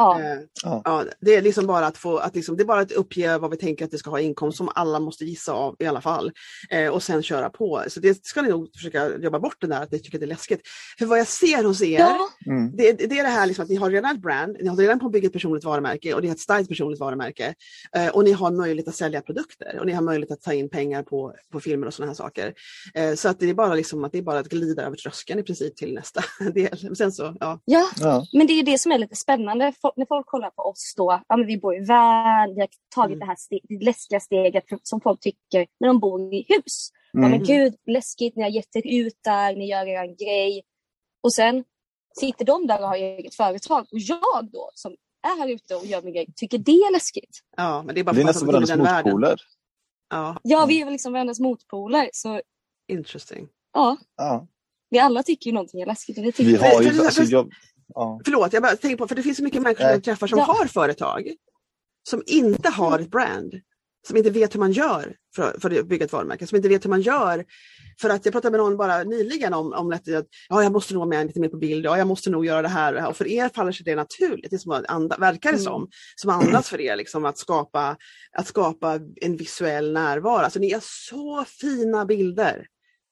Ja. 0.00 0.20
Eh, 0.20 0.38
Ja. 0.62 0.82
Ja, 0.84 1.04
det 1.20 1.34
är 1.34 1.42
liksom 1.42 1.66
bara 1.66 1.86
att 1.86 1.98
få, 1.98 2.18
att 2.18 2.34
liksom, 2.34 2.56
det 2.56 2.62
är 2.62 2.66
bara 2.66 2.80
att 2.80 2.92
uppge 2.92 3.38
vad 3.38 3.50
vi 3.50 3.56
tänker 3.56 3.84
att 3.84 3.90
det 3.90 3.98
ska 3.98 4.10
ha 4.10 4.20
inkomst 4.20 4.58
som 4.58 4.68
alla 4.74 5.00
måste 5.00 5.24
gissa 5.24 5.52
av 5.52 5.76
i 5.78 5.86
alla 5.86 6.00
fall. 6.00 6.32
Eh, 6.70 6.88
och 6.88 7.02
sen 7.02 7.22
köra 7.22 7.50
på. 7.50 7.84
Så 7.88 8.00
det 8.00 8.26
ska 8.26 8.42
ni 8.42 8.48
nog 8.48 8.70
försöka 8.76 9.16
jobba 9.16 9.38
bort 9.38 9.56
det 9.60 9.66
där 9.66 9.82
att 9.82 9.92
ni 9.92 9.98
tycker 9.98 10.18
att 10.18 10.20
det 10.20 10.24
är 10.26 10.28
läskigt. 10.28 10.60
För 10.98 11.06
vad 11.06 11.18
jag 11.18 11.26
ser 11.26 11.64
hos 11.64 11.82
er, 11.82 11.98
ja. 11.98 12.28
Mm. 12.46 12.76
det, 12.76 12.92
det 12.92 13.18
är 13.18 13.22
det 13.22 13.28
här 13.28 13.46
liksom 13.46 13.62
att 13.62 13.68
ni 13.68 13.76
har 13.76 13.90
redan 13.90 14.16
ett 14.16 14.22
brand, 14.22 14.56
ni 14.60 14.68
har 14.68 14.76
redan 14.76 14.98
på 14.98 15.06
att 15.06 15.12
bygga 15.12 15.26
ett 15.26 15.32
personligt 15.32 15.64
varumärke 15.64 16.14
och 16.14 16.22
det 16.22 16.28
är 16.28 16.32
ett 16.32 16.40
starkt 16.40 16.68
personligt 16.68 17.00
varumärke. 17.00 17.54
Eh, 17.96 18.08
och 18.08 18.24
ni 18.24 18.32
har 18.32 18.50
möjlighet 18.50 18.88
att 18.88 18.94
sälja 18.94 19.20
produkter 19.20 19.78
och 19.80 19.86
ni 19.86 19.92
har 19.92 20.02
möjlighet 20.02 20.30
att 20.30 20.42
ta 20.42 20.52
in 20.52 20.68
pengar 20.68 21.02
på, 21.02 21.34
på 21.52 21.60
filmer 21.60 21.86
och 21.86 21.94
sådana 21.94 22.10
här 22.10 22.16
saker. 22.16 22.54
Eh, 22.94 23.14
så 23.14 23.28
att 23.28 23.40
det 23.40 23.50
är 23.50 23.54
bara 23.54 23.74
liksom 23.74 24.04
att 24.04 24.12
det 24.12 24.18
är 24.18 24.22
bara 24.22 24.38
att 24.38 24.48
glida 24.48 24.82
över 24.82 24.96
tröskeln 24.96 25.40
i 25.40 25.42
princip 25.42 25.76
till 25.76 25.94
nästa 25.94 26.24
del. 26.54 26.78
Men 26.82 26.96
Sen 26.96 27.12
så, 27.12 27.36
ja. 27.40 27.60
ja, 27.64 27.90
Ja. 28.00 28.26
Men 28.32 28.46
det 28.46 28.52
är 28.52 28.62
det 28.62 28.78
som 28.78 28.92
är 28.92 28.98
lite 28.98 29.16
spännande. 29.16 29.72
Folk, 29.90 29.96
när 29.96 30.06
folk 30.06 30.26
kollar 30.26 30.50
på 30.50 30.62
oss 30.62 30.94
då, 30.96 31.22
ja 31.28 31.36
men 31.36 31.46
vi 31.46 31.58
bor 31.58 31.76
i 31.76 31.84
van, 31.84 32.54
vi 32.54 32.60
har 32.60 32.68
tagit 32.94 33.06
Mm. 33.16 33.18
det 33.18 33.26
här 33.26 33.34
ste- 33.34 33.60
det 33.68 33.84
läskiga 33.84 34.20
steget 34.20 34.64
som 34.82 35.00
folk 35.00 35.20
tycker 35.20 35.66
när 35.80 35.88
de 35.88 36.00
bor 36.00 36.34
i 36.34 36.44
hus. 36.48 36.90
Ja 37.12 37.20
men 37.20 37.32
Mm. 37.32 37.44
gud, 37.44 37.74
läskigt, 37.86 38.36
ni 38.36 38.42
har 38.42 38.50
gett 38.50 38.76
er 38.76 38.82
ut 38.86 39.18
där, 39.24 39.56
ni 39.56 39.68
gör 39.70 39.86
er 39.86 40.06
grej. 40.24 40.62
Och 41.22 41.32
sen 41.32 41.64
sitter 42.20 42.44
de 42.44 42.66
där 42.66 42.80
och 42.82 42.88
har 42.88 42.96
eget 42.96 43.34
företag 43.34 43.80
och 43.92 43.98
jag 43.98 44.48
då 44.52 44.70
som 44.74 44.92
är 45.22 45.38
här 45.40 45.48
ute 45.48 45.74
och 45.76 45.86
gör 45.86 46.02
min 46.02 46.14
grej, 46.14 46.26
tycker 46.36 46.58
det 46.58 46.72
är 46.72 46.92
läskigt. 46.92 47.38
ja, 47.56 47.82
men 47.82 47.94
det 47.94 48.00
är 48.00 48.04
bara 48.04 48.12
Vi 48.12 48.20
är 48.20 48.24
för 48.24 48.30
att 48.30 48.36
nästan 48.36 48.46
man 48.52 48.62
den 48.64 48.82
världen. 48.82 49.12
motpoler. 49.12 49.40
Ja, 50.10 50.36
Ja, 50.42 50.66
vi 50.68 50.80
är 50.80 50.84
väl 50.84 50.92
liksom 50.92 51.12
varandras 51.12 51.40
motpoler. 51.40 52.10
Så 52.12 52.40
interesting. 52.88 53.48
ja, 53.72 53.96
Ja. 54.16 54.46
vi 54.90 54.98
alla 54.98 55.22
tycker 55.22 55.46
ju 55.50 55.54
någonting 55.54 55.80
är 55.80 55.86
läskigt. 55.86 56.18
Och 56.18 56.24
vi 56.24 56.32
tycker 56.32 56.50
Vi 56.50 56.56
har 56.56 56.82
ju, 56.82 56.88
alltså, 57.04 57.22
jag, 57.22 57.52
ja. 57.94 58.20
Förlåt, 58.24 58.52
jag 58.52 58.62
bara 58.62 58.76
tänker 58.76 58.96
på, 58.96 59.08
för 59.08 59.14
det 59.14 59.22
finns 59.22 59.36
så 59.36 59.44
mycket 59.44 59.62
människor 59.62 59.86
jag 59.86 60.04
träffar 60.04 60.26
som 60.26 60.38
Ja. 60.38 60.44
har 60.44 60.66
företag 60.66 61.32
som 62.08 62.22
inte 62.26 62.68
har 62.68 62.98
ett 62.98 63.10
brand. 63.10 63.54
Som 64.06 64.16
inte 64.16 64.30
vet 64.30 64.54
hur 64.54 64.60
man 64.60 64.72
gör 64.72 65.14
för, 65.36 65.56
för 65.60 65.78
att 65.78 65.86
bygga 65.86 66.04
ett 66.04 66.12
varumärke. 66.12 66.46
Som 66.46 66.56
inte 66.56 66.68
vet 66.68 66.84
hur 66.84 66.90
man 66.90 67.00
gör. 67.00 67.44
För 68.00 68.10
att 68.10 68.24
jag 68.24 68.32
pratade 68.32 68.50
med 68.50 68.60
någon 68.60 68.76
bara 68.76 69.02
nyligen 69.04 69.54
om, 69.54 69.72
om 69.72 69.92
att 69.92 70.06
ja, 70.48 70.62
jag 70.62 70.72
måste 70.72 70.94
nog 70.94 71.00
vara 71.00 71.08
med 71.08 71.26
lite 71.26 71.40
mer 71.40 71.48
på 71.48 71.56
bild. 71.56 71.84
Ja, 71.84 71.98
jag 71.98 72.06
måste 72.06 72.30
nog 72.30 72.46
göra 72.46 72.62
det 72.62 72.68
här. 72.68 72.88
och 72.92 72.94
det 72.94 73.00
här. 73.00 73.08
Och 73.10 73.16
för 73.16 73.28
er 73.28 73.48
faller 73.54 73.72
sig 73.72 73.84
det 73.84 73.94
naturligt. 73.94 74.50
Det 74.50 74.56
är 74.56 74.58
som 74.58 74.72
att 74.72 74.84
anda, 74.90 75.16
verkar 75.16 75.50
det 75.50 75.56
Mm. 75.56 75.64
som. 75.64 75.88
Som 76.16 76.30
andas 76.30 76.68
för 76.68 76.80
er. 76.80 76.96
Liksom, 76.96 77.24
att, 77.24 77.38
skapa, 77.38 77.96
att 78.32 78.46
skapa 78.46 79.00
en 79.20 79.36
visuell 79.36 79.92
närvaro. 79.92 80.44
Alltså, 80.44 80.58
ni 80.58 80.72
har 80.72 80.82
så 80.84 81.44
fina 81.60 82.04
bilder. 82.06 82.66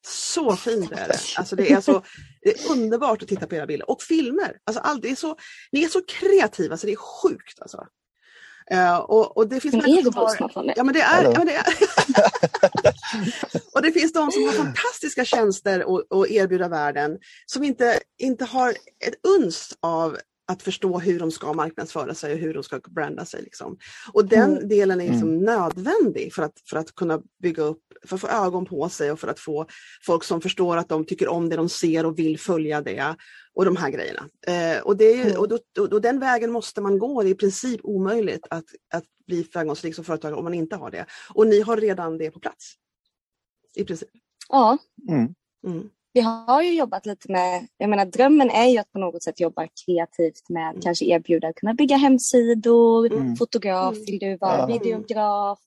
Så 0.07 0.57
fint 0.57 0.93
är 0.93 1.09
det. 1.09 1.19
Alltså, 1.39 1.57
det, 1.57 1.73
är 1.73 1.81
så, 1.81 2.03
det 2.43 2.51
är 2.51 2.73
underbart 2.73 3.23
att 3.23 3.29
titta 3.29 3.47
på 3.47 3.55
era 3.55 3.67
bilder. 3.67 3.91
Och 3.91 4.03
filmer. 4.03 4.57
Alltså, 4.65 4.83
allt, 4.83 5.03
det 5.03 5.11
är 5.11 5.17
så, 5.17 5.37
ni 5.73 5.85
är 5.85 5.89
så 5.89 6.01
kreativa 6.09 6.77
så 6.77 6.87
det 6.87 6.93
är 6.93 6.97
sjukt. 6.97 7.61
Alltså. 7.61 7.87
Uh, 8.75 8.97
och, 8.97 9.37
och 9.37 9.49
det 9.49 9.61
finns 9.61 9.75
en 9.75 9.81
människor 9.81 10.03
som 10.03 10.23
egoboost 10.23 10.55
har-. 10.55 10.73
Ja 10.77 10.85
men 10.85 10.95
det 10.95 11.01
är, 11.01 11.25
ja, 11.25 11.33
men 11.37 11.47
det 11.47 11.55
är. 11.55 11.65
och 13.75 13.83
det 13.83 13.93
finns 13.93 14.13
de 14.13 14.33
som 14.33 14.43
har 14.43 14.53
fantastiska 14.53 15.25
tjänster 15.25 15.81
att 15.81 16.31
erbjuda 16.31 16.69
världen 16.69 17.19
som 17.47 17.65
inte, 17.65 18.01
inte 18.19 18.45
har 18.45 18.71
ett 18.71 19.15
uns 19.29 19.77
av 19.81 20.19
att 20.49 20.63
förstå 20.63 20.99
hur 20.99 21.19
de 21.19 21.31
ska 21.31 21.53
marknadsföra 21.53 22.15
sig 22.15 22.33
och 22.33 22.39
hur 22.39 22.55
de 22.55 22.63
ska 22.63 22.81
branda 22.89 23.25
sig. 23.25 23.43
Liksom. 23.43 23.79
Och 24.13 24.25
den 24.25 24.57
Mm. 24.57 24.69
delen 24.69 25.01
är 25.01 25.09
liksom 25.09 25.39
nödvändig 25.39 26.35
för 26.35 26.43
att, 26.43 26.53
för 26.71 26.77
att 26.77 26.95
kunna 26.95 27.21
bygga 27.43 27.63
upp, 27.63 27.83
för 28.07 28.15
att 28.17 28.21
få 28.21 28.29
ögon 28.29 28.65
på 28.67 28.89
sig 28.89 29.13
och 29.13 29.21
för 29.21 29.29
att 29.29 29.41
få 29.41 29.67
folk 30.07 30.25
som 30.25 30.41
förstår 30.41 30.77
att 30.77 30.89
de 30.89 31.05
tycker 31.05 31.29
om 31.29 31.49
det 31.49 31.57
de 31.57 31.69
ser 31.69 32.07
och 32.07 32.19
vill 32.19 32.39
följa 32.39 32.81
det. 32.83 33.17
Och 33.55 33.65
de 33.65 33.77
här 33.77 33.91
grejerna. 33.91 34.29
Eh, 34.47 34.83
och, 34.83 34.97
det 34.97 35.05
är, 35.05 35.17
ju- 35.17 35.23
Mm. 35.23 35.39
och, 35.41 35.49
då, 35.49 35.59
och, 35.79 35.93
och 35.93 36.01
den 36.01 36.21
vägen 36.21 36.51
måste 36.51 36.81
man 36.81 36.99
gå. 36.99 37.23
Det 37.23 37.29
är 37.29 37.31
i 37.31 37.35
princip 37.35 37.81
omöjligt 37.85 38.47
att, 38.51 38.65
att 38.95 39.05
bli 39.27 39.45
framgångsrik 39.45 39.95
som 39.95 40.05
företagare 40.05 40.39
om 40.39 40.45
man 40.45 40.55
inte 40.55 40.77
har 40.77 40.91
det. 40.91 41.07
Och 41.35 41.47
ni 41.47 41.61
har 41.61 41.77
redan 41.77 42.19
det 42.19 42.31
på 42.31 42.41
plats. 42.41 42.75
I 43.75 43.85
princip. 43.85 44.09
Ja, 44.49 44.79
Mm. 45.09 45.35
Mm. 45.67 45.91
vi 46.13 46.21
har 46.21 46.63
ju 46.63 46.75
jobbat 46.75 47.07
lite 47.07 47.33
med, 47.33 47.67
jag 47.79 47.91
menar 47.91 48.05
drömmen 48.07 48.51
är 48.51 48.67
ju 48.67 48.79
att 48.79 48.93
på 48.93 48.99
något 48.99 49.23
sätt 49.23 49.41
jobba 49.41 49.69
kreativt 49.87 50.49
med 50.49 50.69
Mm. 50.71 50.81
kanske 50.81 51.05
erbjuda 51.05 51.49
att 51.49 51.55
kunna 51.55 51.75
bygga 51.75 51.97
hemsidor, 51.97 53.13
Mm. 53.13 53.37
fotograf, 53.37 53.93
Mm. 53.95 54.05
vill 54.05 54.19
du 54.19 54.37
vara 54.37 54.67
videograf, 54.67 55.59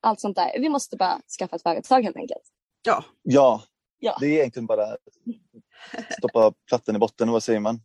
allt 0.00 0.20
sånt 0.20 0.36
där. 0.36 0.52
Vi 0.60 0.68
måste 0.68 0.96
bara 0.96 1.20
skaffa 1.38 1.56
ett 1.56 1.62
företag 1.62 2.02
helt 2.02 2.16
enkelt. 2.16 2.42
Ja, 2.82 3.04
Ja, 3.22 3.62
Ja. 3.98 4.16
det 4.20 4.26
är 4.26 4.30
egentligen 4.38 4.66
bara 4.66 4.96
stoppa 6.18 6.52
plattan 6.68 6.96
i 6.96 6.98
botten, 6.98 7.30
vad 7.30 7.42
säger 7.42 7.60
man? 7.60 7.80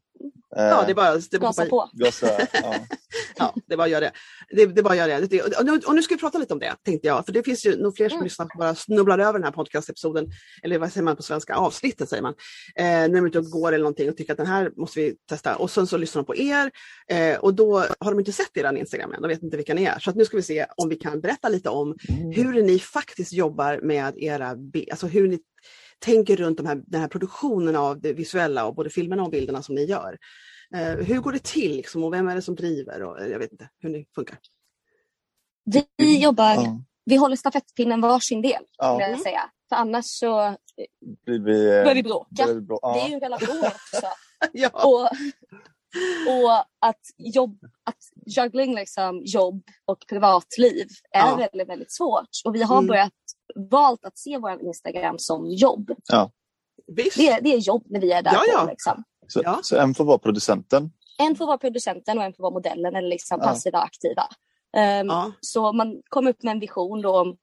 Eh, 0.58 0.64
ja 0.64 0.84
det 0.86 0.92
är 0.92 0.96
bara, 0.96 1.18
det 1.32 1.38
Gasa 1.38 1.66
på. 1.66 1.90
Gasa, 1.94 2.48
ja. 2.54 2.76
Ja, 3.38 3.54
det 3.68 3.74
är 3.74 3.78
bara 3.78 3.84
att 3.84 3.90
göra 3.90 4.00
det. 4.00 4.12
Det, 4.50 4.66
det 4.66 4.82
är 4.82 4.84
bara 4.84 4.92
att 5.04 5.10
göra 5.10 5.20
det. 5.20 5.42
Och, 5.60 5.66
nu, 5.66 5.80
och 5.86 5.96
nu 5.96 6.04
ska 6.04 6.16
vi 6.16 6.20
prata 6.20 6.38
lite 6.38 6.54
om 6.54 6.60
det, 6.60 6.76
tänkte 6.86 7.08
jag. 7.08 7.26
För 7.26 7.34
det 7.34 7.44
finns 7.44 7.66
ju 7.66 7.78
nog 7.78 7.96
fler 7.96 8.10
som 8.10 8.16
Mm. 8.16 8.24
lyssnar 8.24 8.48
som 8.52 8.60
bara 8.60 8.76
snubblar 8.76 9.20
över 9.20 9.34
den 9.34 9.44
här 9.44 9.52
podcastepisoden. 9.52 10.32
Eller 10.64 10.80
vad 10.80 10.92
säger 10.92 11.04
man 11.04 11.16
på 11.16 11.24
svenska? 11.24 11.56
Avsnittet 11.56 12.10
säger 12.10 12.24
man. 12.24 12.34
Eh, 12.76 12.86
när 12.86 13.10
de 13.10 13.18
är 13.18 13.28
ute 13.28 13.40
och 13.40 13.46
går 13.46 13.68
eller 13.68 13.84
någonting 13.84 14.10
och 14.10 14.18
tycker 14.18 14.34
att 14.34 14.38
den 14.38 14.48
här 14.48 14.72
måste 14.78 15.00
vi 15.00 15.16
testa. 15.30 15.56
Och 15.56 15.72
sen 15.72 15.88
så 15.88 15.98
lyssnar 15.98 16.22
de 16.22 16.26
på 16.26 16.36
er. 16.36 16.72
Eh, 17.08 17.40
och 17.40 17.54
då 17.54 17.80
har 18.00 18.12
de 18.12 18.20
inte 18.20 18.32
sett 18.32 18.58
er 18.58 18.78
Instagram 18.78 19.14
än. 19.14 19.22
De 19.22 19.28
vet 19.28 19.44
inte 19.44 19.58
vilka 19.58 19.74
ni 19.74 19.84
är. 19.84 20.00
Så 20.00 20.10
att 20.10 20.16
nu 20.16 20.26
ska 20.26 20.38
vi 20.38 20.44
se 20.44 20.66
om 20.78 20.90
vi 20.90 20.96
kan 20.96 21.22
berätta 21.22 21.50
lite 21.50 21.70
om 21.70 21.96
hur 22.36 22.64
ni 22.64 22.80
faktiskt 22.80 23.34
jobbar 23.34 23.80
med 23.84 24.14
era, 24.18 24.56
alltså 24.92 25.08
hur 25.08 25.28
ni 25.28 25.40
tänker 26.04 26.36
runt 26.38 26.58
de 26.58 26.66
här, 26.66 26.82
den 26.88 27.02
här 27.02 27.08
produktionen 27.08 27.76
av 27.76 28.02
det 28.02 28.14
visuella 28.14 28.66
och 28.66 28.76
både 28.76 28.90
filmerna 28.90 29.24
och 29.24 29.30
bilderna 29.32 29.64
som 29.64 29.76
ni 29.76 29.86
gör. 29.86 30.18
Eh, 30.76 30.92
hur 31.06 31.20
går 31.20 31.32
det 31.32 31.44
till 31.44 31.76
liksom, 31.78 32.04
och 32.04 32.14
vem 32.14 32.28
är 32.28 32.36
det 32.36 32.42
som 32.42 32.56
driver? 32.56 33.04
Och, 33.04 33.20
eh, 33.22 33.28
jag 33.28 33.40
vet 33.40 33.52
inte 33.52 33.70
hur 33.80 33.90
ni 33.90 34.06
funkar. 34.16 34.38
Vi 35.98 36.22
jobbar, 36.24 36.54
Ja. 36.56 36.82
vi 37.06 37.16
håller 37.16 37.36
stafettpinnen 37.36 38.02
varsin 38.02 38.42
del, 38.42 38.64
Ja. 38.78 39.02
jag 39.02 39.20
säga. 39.20 39.42
För 39.70 39.76
annars 39.76 40.06
så 40.06 40.56
Blir 41.26 41.40
vi, 41.40 41.66
eh, 41.68 41.84
börjar 41.84 41.96
vi 41.96 42.04
bråka. 42.04 42.44
blir 42.46 42.54
vi 42.54 42.62
bra? 42.62 42.80
Det 42.96 43.00
är 43.02 43.06
ju 43.08 43.12
Ja. 43.12 43.16
en 43.16 43.20
relation 43.22 43.58
också. 43.66 44.08
ja. 44.54 44.70
Och, 44.74 45.02
och 46.34 46.52
att, 46.80 47.02
jobb, 47.18 47.60
att 47.84 47.98
juggling 48.38 48.76
liksom 48.76 49.22
jobb 49.26 49.64
och 49.86 49.98
privatliv 50.10 50.88
är 51.12 51.20
Ja. 51.20 51.36
väldigt, 51.36 51.70
väldigt 51.70 51.92
svårt. 51.92 52.30
Och 52.46 52.56
vi 52.56 52.64
har 52.64 52.78
Mm. 52.78 52.88
börjat 52.88 53.14
valt 53.56 54.06
att 54.06 54.18
se 54.18 54.38
vår 54.38 54.62
Instagram 54.62 55.20
som 55.20 55.46
jobb. 55.52 55.92
Visst. 56.88 57.18
Det, 57.18 57.28
är- 57.30 57.42
det 57.42 57.54
är 57.54 57.58
jobb 57.58 57.84
när 57.90 58.00
vi 58.00 58.12
är 58.12 58.22
där. 58.22 58.32
Ja, 58.34 58.42
ja. 58.54 58.66
Liksom. 58.70 59.04
Så, 59.28 59.42
Ja. 59.44 59.60
så 59.64 59.78
en 59.78 59.94
får 59.94 60.06
vara 60.06 60.18
producenten. 60.18 60.92
En 61.20 61.36
får 61.36 61.46
vara 61.46 61.58
producenten 61.58 62.18
och 62.18 62.24
en 62.24 62.34
får 62.34 62.44
vara 62.44 62.54
modellen 62.54 62.96
eller 62.96 63.10
liksom 63.10 63.38
Ja. 63.42 63.48
passiva 63.48 63.80
aktiva. 63.80 64.24
Ehm, 64.78 65.08
Ja. 65.08 65.32
Så 65.42 65.74
man 65.74 66.02
kom 66.10 66.28
upp 66.28 66.44
med 66.44 66.52
en 66.52 66.60
vision 66.60 67.02
då 67.02 67.20
om 67.20 67.38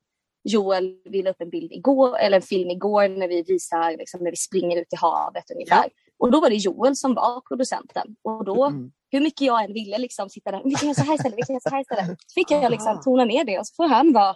Joel 0.44 0.96
ville 1.04 1.30
upp 1.30 1.40
en 1.40 1.50
bild 1.50 1.72
igår, 1.72 2.18
eller 2.18 2.36
en 2.36 2.42
film 2.42 2.70
igår 2.70 3.08
när 3.08 3.28
vi 3.28 3.42
visar 3.42 3.96
liksom, 3.96 4.20
när 4.24 4.30
vi 4.30 4.36
springer 4.36 4.76
ut 4.80 4.92
i 4.92 4.96
havet 4.96 5.50
ungefär. 5.54 5.84
Och 6.18 6.30
då 6.30 6.40
var 6.40 6.50
det 6.50 6.56
Joel 6.56 6.96
som 6.96 7.14
var 7.14 7.40
producenten. 7.40 8.16
Och 8.24 8.44
då, 8.44 8.64
Mm. 8.64 8.92
hur 9.10 9.20
mycket 9.20 9.40
jag 9.40 9.64
än 9.64 9.72
ville 9.72 9.98
liksom 9.98 10.28
sitta 10.30 10.50
där, 10.50 10.62
vi 10.64 10.74
kan 10.74 10.88
göra 10.88 10.94
så 10.94 11.02
här 11.02 11.14
istället, 11.14 11.38
vi 11.38 11.42
kan 11.42 11.54
göra 11.54 11.60
så 11.60 11.70
här 11.70 11.80
istället. 11.80 12.18
Fick 12.34 12.50
jag 12.50 12.70
liksom 12.70 13.00
tona 13.04 13.24
ner 13.24 13.44
det 13.44 13.58
och 13.58 13.66
så 13.66 13.74
får 13.74 13.88
han 13.88 14.12
vara, 14.12 14.34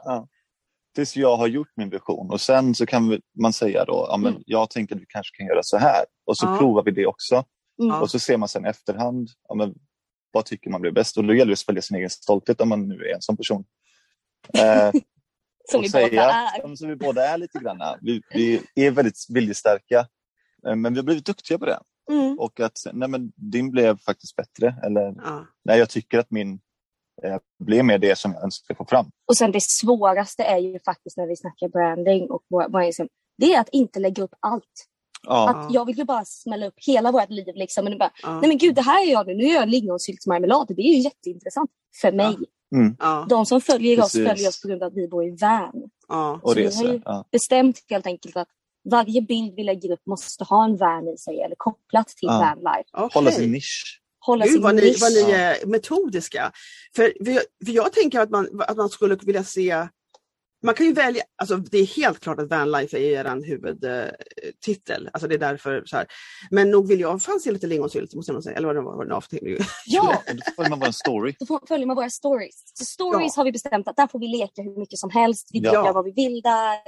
Tills 0.95 1.17
jag 1.17 1.37
har 1.37 1.47
gjort 1.47 1.69
min 1.77 1.91
vision 1.91 2.31
och 2.31 2.41
sen 2.41 2.75
så 2.75 2.87
kan 2.87 3.21
man 3.41 3.53
säga 3.53 3.85
då, 3.85 4.07
ja, 4.11 4.17
men 4.17 4.31
Mm. 4.33 4.43
jag 4.47 4.71
tänker 4.71 4.95
att 4.95 5.01
vi 5.01 5.07
kanske 5.09 5.37
kan 5.37 5.47
göra 5.47 5.63
så 5.63 5.77
här. 5.79 6.05
Och 6.27 6.37
så 6.37 6.47
Ja. 6.47 6.59
provar 6.59 6.83
vi 6.85 6.91
det 6.91 7.07
också. 7.07 7.45
mm. 7.83 8.03
Och 8.03 8.11
så 8.11 8.19
ser 8.19 8.37
man 8.37 8.49
sen 8.49 8.65
efterhand, 8.65 9.29
ja, 9.49 9.55
men, 9.55 9.75
vad 10.33 10.45
tycker 10.45 10.71
man 10.71 10.81
blir 10.81 10.91
bäst? 10.93 11.17
Och 11.17 11.25
då 11.25 11.35
gäller 11.35 11.47
det 11.51 11.53
att 11.53 11.59
spela 11.59 11.81
sin 11.81 11.97
egen 11.97 12.11
stolthet 12.11 12.61
om 12.61 12.69
man 12.69 12.89
nu 12.89 12.95
är 12.95 13.15
en 13.15 13.23
sån 13.23 13.37
person. 13.37 13.65
Eh, 14.59 14.91
som 15.71 15.81
vi 15.83 15.89
säga- 15.89 16.09
båda 16.09 16.23
är. 16.33 16.77
Som 16.77 16.89
vi 16.89 16.97
båda 16.97 17.29
är 17.29 17.39
lite 17.39 17.59
grann. 17.59 17.99
Vi, 18.01 18.23
vi 18.35 18.63
är 18.87 18.91
väldigt 18.91 19.19
viljestarka. 19.29 19.99
eh, 20.69 20.77
Men 20.77 20.93
vi 20.93 20.99
har 20.99 21.05
blivit 21.05 21.27
duktiga 21.27 21.59
på 21.59 21.67
det. 21.67 21.79
Mm. 22.11 22.39
Och 22.39 22.61
att 22.61 22.79
nej, 22.93 23.09
men 23.09 23.33
din 23.37 23.71
blev 23.71 23.99
faktiskt 23.99 24.37
bättre. 24.37 24.75
Eller 24.87 25.15
Ja. 25.25 25.47
nej, 25.65 25.79
jag 25.79 25.91
tycker 25.91 26.19
att 26.19 26.31
min 26.31 26.61
eh, 27.23 27.37
blev 27.65 27.85
mer 27.85 27.99
det 27.99 28.19
som 28.19 28.33
jag 28.33 28.45
önskar 28.45 28.75
få 28.75 28.85
fram. 28.85 29.07
Och 29.29 29.37
sen 29.37 29.53
det 29.53 29.63
svåraste 29.63 30.43
är 30.45 30.59
ju 30.59 30.79
faktiskt 30.79 31.17
när 31.17 31.27
vi 31.27 31.37
snackar 31.37 31.69
branding 31.69 32.29
och 32.31 32.43
liksom, 32.85 33.09
det 33.39 33.55
är 33.55 33.61
att 33.61 33.69
inte 33.73 34.01
lägga 34.01 34.23
upp 34.23 34.35
allt. 34.41 34.87
Ja, 35.27 35.49
Att 35.51 35.75
jag 35.75 35.85
vill 35.85 35.99
ju 35.99 36.05
bara 36.05 36.25
smälla 36.25 36.67
upp 36.67 36.75
hela 36.87 37.13
vårt 37.13 37.31
liv 37.31 37.55
liksom. 37.55 37.85
Men 37.85 37.99
bara, 37.99 38.11
Ja. 38.23 38.41
nej 38.41 38.49
men 38.49 38.59
gud 38.59 38.75
det 38.75 38.83
här 38.83 39.07
är 39.07 39.11
jag 39.13 39.27
nu, 39.27 39.35
nu 39.35 39.45
gör 39.45 39.55
jag 39.61 39.69
lingonsyltmarmelad. 39.69 40.67
Det 40.69 40.83
är 40.83 40.93
ju 40.95 40.99
jätteintressant 40.99 41.71
för 42.01 42.13
mig. 42.13 42.37
mm, 42.75 42.97
Ja. 42.99 43.27
De 43.29 43.47
som 43.47 43.61
följer 43.61 43.99
oss 44.01 44.13
Precis. 44.13 44.29
följer 44.29 44.49
oss 44.49 44.63
på 44.63 44.69
grund 44.69 44.83
av 44.83 44.87
att 44.87 44.95
vi 44.95 45.09
bor 45.09 45.25
i 45.25 45.37
van. 45.41 45.83
Ja. 46.09 46.41
och 46.43 46.51
Så 46.51 46.57
vi 46.57 46.65
har 46.77 46.85
ju- 46.85 47.01
Ja. 47.05 47.25
Bestämt 47.33 47.79
helt 47.91 48.07
enkelt 48.07 48.37
att 48.37 48.49
varje 48.91 49.23
bild 49.23 49.55
vi 49.57 49.65
lägger 49.65 49.93
upp 49.93 50.07
måste 50.07 50.45
ha 50.45 50.65
en 50.65 50.77
van 50.77 51.09
i 51.09 51.17
sig 51.17 51.41
eller 51.41 51.55
kopplat 51.59 52.09
till 52.09 52.29
Ja. 52.29 52.39
vanlife. 52.39 52.89
Okej. 52.93 53.09
Hålla 53.15 53.31
sin 53.31 53.53
nisch. 53.53 54.01
Hålla 54.27 54.45
Gud 54.45 54.53
sin 54.55 54.63
vad 54.63 54.75
ni, 54.75 54.83
nisch. 54.83 54.99
vad 55.01 55.13
ni 55.13 55.21
är 55.33 55.67
metodiska. 55.67 56.53
För, 56.97 57.25
för, 57.25 57.73
jag 57.73 57.93
tänker 57.93 58.21
att 58.21 58.31
man, 58.31 58.61
att 58.69 58.77
man 58.77 58.89
skulle 58.89 59.17
vilja 59.17 59.45
se 59.45 59.87
man 60.63 60.75
kan 60.75 60.87
ju 60.87 60.93
välja, 60.93 61.23
alltså 61.37 61.57
det 61.57 61.79
är 61.79 61.87
helt 61.87 62.21
klart 62.21 62.39
att 62.39 62.51
vanlife 62.51 62.99
är 62.99 63.01
er 63.01 63.47
huvudtitel, 63.47 65.11
alltså 65.13 65.29
det 65.29 65.35
är 65.35 65.39
därför 65.39 65.83
så 65.87 65.97
här. 65.97 66.07
Men 66.51 66.71
nog 66.71 66.89
vill 66.89 67.01
jag 67.01 67.23
fan 67.23 67.41
se 67.41 67.53
lite 67.53 67.67
lingonsylt, 67.67 68.15
måste 68.15 68.31
jag 68.31 68.35
nog 68.35 68.43
säga, 68.45 68.57
eller 68.57 68.67
vad 68.67 68.77
det 68.77 68.83
var, 68.83 68.97
vad 68.97 69.07
det 69.09 69.13
var. 69.15 69.25
Ja, 69.87 70.23
då 70.47 70.53
följer 70.57 70.71
man 70.77 70.83
en 70.83 70.93
story. 70.93 71.35
då 71.39 71.47
får- 71.47 71.67
följer 71.69 71.87
man 71.87 71.97
våra 71.97 72.11
stories. 72.11 72.63
Så 72.75 72.85
stories 72.85 73.33
Ja. 73.37 73.41
har 73.41 73.45
vi 73.45 73.53
bestämt 73.53 73.89
att 73.89 73.97
där 73.97 74.07
får 74.07 74.19
vi 74.19 74.27
leka 74.29 74.63
hur 74.63 74.79
mycket 74.79 74.99
som 74.99 75.11
helst. 75.11 75.49
Vi 75.53 75.59
Ja. 75.59 75.73
gör 75.73 75.93
vad 75.93 76.05
vi 76.05 76.11
vill 76.13 76.41
där. 76.43 76.79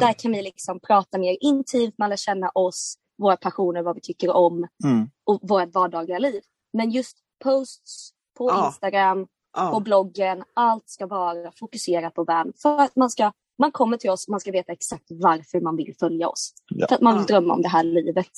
Där 0.00 0.12
kan 0.12 0.32
vi 0.32 0.42
liksom 0.42 0.80
prata 0.80 1.18
mer 1.18 1.36
intimt, 1.40 1.94
man 1.98 2.10
lär 2.10 2.16
känna 2.16 2.48
oss, 2.54 2.94
våra 3.18 3.36
passioner, 3.36 3.82
vad 3.82 3.94
vi 3.94 4.00
tycker 4.00 4.30
om 4.30 4.68
Mm. 4.84 5.08
och 5.26 5.40
vårt 5.42 5.74
vardagliga 5.74 6.18
liv. 6.18 6.40
Men 6.72 6.90
just 6.90 7.16
posts 7.44 8.10
på 8.38 8.50
Ja. 8.50 8.66
Instagram, 8.66 9.24
på 9.24 9.30
Ja, 9.56 9.80
bloggen, 9.80 10.44
allt 10.54 10.88
ska 10.88 11.06
vara 11.06 11.52
fokuserat 11.58 12.14
på 12.14 12.24
van. 12.24 12.52
För 12.62 12.80
att 12.80 12.96
man 12.96 13.10
ska, 13.10 13.32
man 13.58 13.72
kommer 13.72 13.96
till 13.96 14.10
oss, 14.10 14.28
man 14.28 14.40
ska 14.40 14.50
veta 14.52 14.72
exakt 14.72 15.04
varför 15.10 15.60
man 15.60 15.76
vill 15.76 15.94
följa 16.00 16.28
oss. 16.28 16.52
Ja. 16.68 16.86
För 16.88 16.94
att 16.94 17.00
man 17.00 17.16
vill 17.18 17.26
drömma 17.26 17.54
om 17.54 17.62
det 17.62 17.68
här 17.68 17.84
livet. 17.84 18.30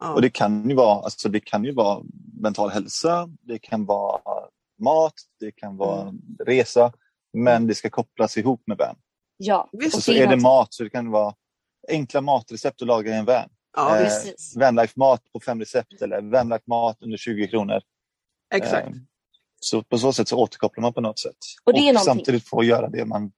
ja. 0.00 0.14
Och 0.14 0.22
det 0.22 0.30
kan 0.30 0.68
ju 0.68 0.74
vara, 0.74 1.02
alltså 1.04 1.28
det 1.28 1.40
kan 1.40 1.64
ju 1.64 1.72
vara 1.74 2.02
mental 2.42 2.70
hälsa, 2.70 3.28
det 3.40 3.58
kan 3.58 3.84
vara 3.84 4.20
mat, 4.82 5.14
det 5.40 5.52
kan 5.52 5.76
vara 5.76 6.02
Mm. 6.02 6.20
resa. 6.46 6.92
Men 7.36 7.66
det 7.66 7.74
ska 7.74 7.90
kopplas 7.90 8.36
ihop 8.36 8.62
med 8.66 8.76
van. 8.78 8.96
Ja, 9.36 9.68
Visst. 9.72 9.94
Och 9.94 9.98
Och 9.98 10.02
så 10.02 10.12
är 10.12 10.26
det 10.26 10.36
mat, 10.36 10.74
så 10.74 10.82
det 10.82 10.90
kan 10.90 11.10
vara 11.10 11.34
enkla 11.88 12.20
matrecept 12.20 12.82
att 12.82 12.88
laga 12.88 13.10
i 13.14 13.18
en 13.18 13.24
van. 13.24 13.48
Ja 13.76 13.96
Eh, 13.98 14.04
precis. 14.04 14.56
Vanlife-mat 14.56 15.22
på 15.32 15.40
fem 15.40 15.60
recept 15.60 16.02
eller 16.02 16.20
Vanlife-mat 16.30 16.96
under 17.02 17.16
20 17.16 17.46
kronor. 17.48 17.80
exakt. 18.54 18.86
Eh, 18.88 18.92
Så 19.60 19.82
på 19.82 19.98
så 19.98 20.12
sätt 20.12 20.28
så 20.28 20.36
återkopplar 20.38 20.82
man 20.82 20.92
på 20.92 21.00
något 21.00 21.18
sätt. 21.18 21.36
Och 21.64 21.72
det 21.72 21.78
är 21.78 21.82
någonting- 21.92 22.04
samtidigt 22.04 22.48
få 22.48 22.64
göra 22.64 22.88
det 22.88 23.04
man 23.04 23.32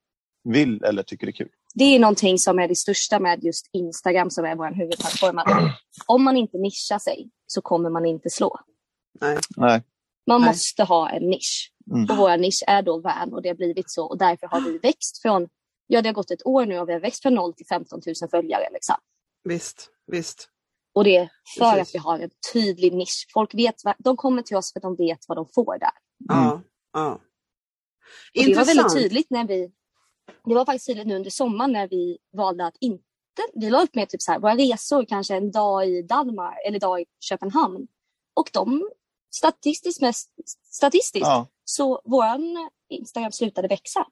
vill 0.45 0.85
eller 0.85 1.03
tycker 1.03 1.27
är 1.27 1.33
kul. 1.33 1.49
Det 1.75 1.85
är 1.85 1.99
någonting 1.99 2.39
som 2.39 2.59
är 2.59 2.69
det 2.69 2.75
största 2.77 3.21
med 3.21 3.45
just 3.45 3.67
Instagram 3.73 4.31
som 4.31 4.45
är 4.45 4.57
vår 4.57 4.75
huvudplattform. 4.75 5.39
Att 5.39 5.47
om 6.07 6.23
man 6.25 6.37
inte 6.37 6.59
nischar 6.59 6.99
sig 6.99 7.31
så 7.47 7.61
kommer 7.61 7.91
man 7.91 8.07
inte 8.07 8.31
slå. 8.31 8.59
Nej. 9.21 9.39
Nej. 9.57 9.83
Man 10.27 10.41
Nej. 10.41 10.51
måste 10.51 10.85
ha 10.85 11.11
en 11.11 11.23
nisch. 11.31 11.73
Mm. 11.93 12.11
Och 12.11 12.17
vår 12.17 12.37
nisch 12.37 12.63
är 12.67 12.83
då 12.83 13.01
van 13.01 13.33
och 13.33 13.43
det 13.43 13.49
har 13.49 13.57
blivit 13.57 13.91
så. 13.91 14.05
Och 14.07 14.19
därför 14.19 14.47
har 14.47 14.61
vi 14.61 14.79
växt 14.79 15.23
från, 15.23 15.49
ja 15.87 16.03
det 16.03 16.09
har 16.09 16.15
gått 16.15 16.31
ett 16.31 16.47
år 16.47 16.67
nu 16.67 16.79
och 16.79 16.89
vi 16.89 16.93
har 16.93 17.01
växt 17.01 17.23
från 17.23 17.35
0 17.35 17.55
till 17.55 17.67
15 17.67 18.01
000 18.07 18.15
följare. 18.31 18.69
Liksom. 18.73 18.97
Visst, 19.49 19.91
visst. 20.07 20.49
Och 20.95 21.05
det 21.05 21.17
är 21.17 21.31
för 21.59 21.73
Precis. 21.73 21.89
att 21.89 21.95
vi 21.95 21.99
har 21.99 22.19
en 22.19 22.31
tydlig 22.53 22.93
nisch. 22.95 23.27
Folk 23.33 23.55
vet, 23.55 23.75
de 23.99 24.17
kommer 24.17 24.43
till 24.43 24.57
oss 24.57 24.73
för 24.73 24.79
att 24.79 24.83
de 24.83 24.97
vet 24.97 25.19
vad 25.29 25.39
de 25.39 25.47
får 25.55 25.79
där. 25.79 25.91
Ja, 26.29 26.63
ja. 26.93 27.13
Och 27.13 27.21
det 28.35 28.41
var 28.41 28.65
väldigt 28.65 28.75
Intressant. 28.77 28.93
tydligt 29.03 29.31
när 29.31 29.47
vi, 29.47 29.73
det 30.45 30.55
var 30.55 30.65
faktiskt 30.65 30.87
tydligt 30.87 31.07
nu 31.07 31.17
under 31.17 31.31
sommaren 31.31 31.73
när 31.73 31.89
vi 31.89 32.19
valde 32.37 32.67
att 32.67 32.77
inte, 32.81 33.03
vi 33.55 33.71
la 33.71 33.83
upp 33.83 33.95
med 33.95 34.09
typ 34.09 34.23
så 34.23 34.33
här, 34.33 34.39
våra 34.39 34.57
resor 34.57 35.05
kanske 35.09 35.35
en 35.37 35.51
dag 35.51 35.89
i 35.89 36.03
Danmark 36.03 36.57
eller 36.69 36.81
dag 36.81 37.01
i 37.01 37.05
Köpenhamn. 37.21 37.87
Och 38.35 38.51
de, 38.53 38.91
statistiskt 39.35 40.01
mest, 40.01 40.31
statistiskt, 40.73 41.27
Ja. 41.27 41.47
så 41.65 42.01
våran 42.05 42.71
Instagram 42.89 43.33
slutade 43.33 43.69
växa. 43.69 44.07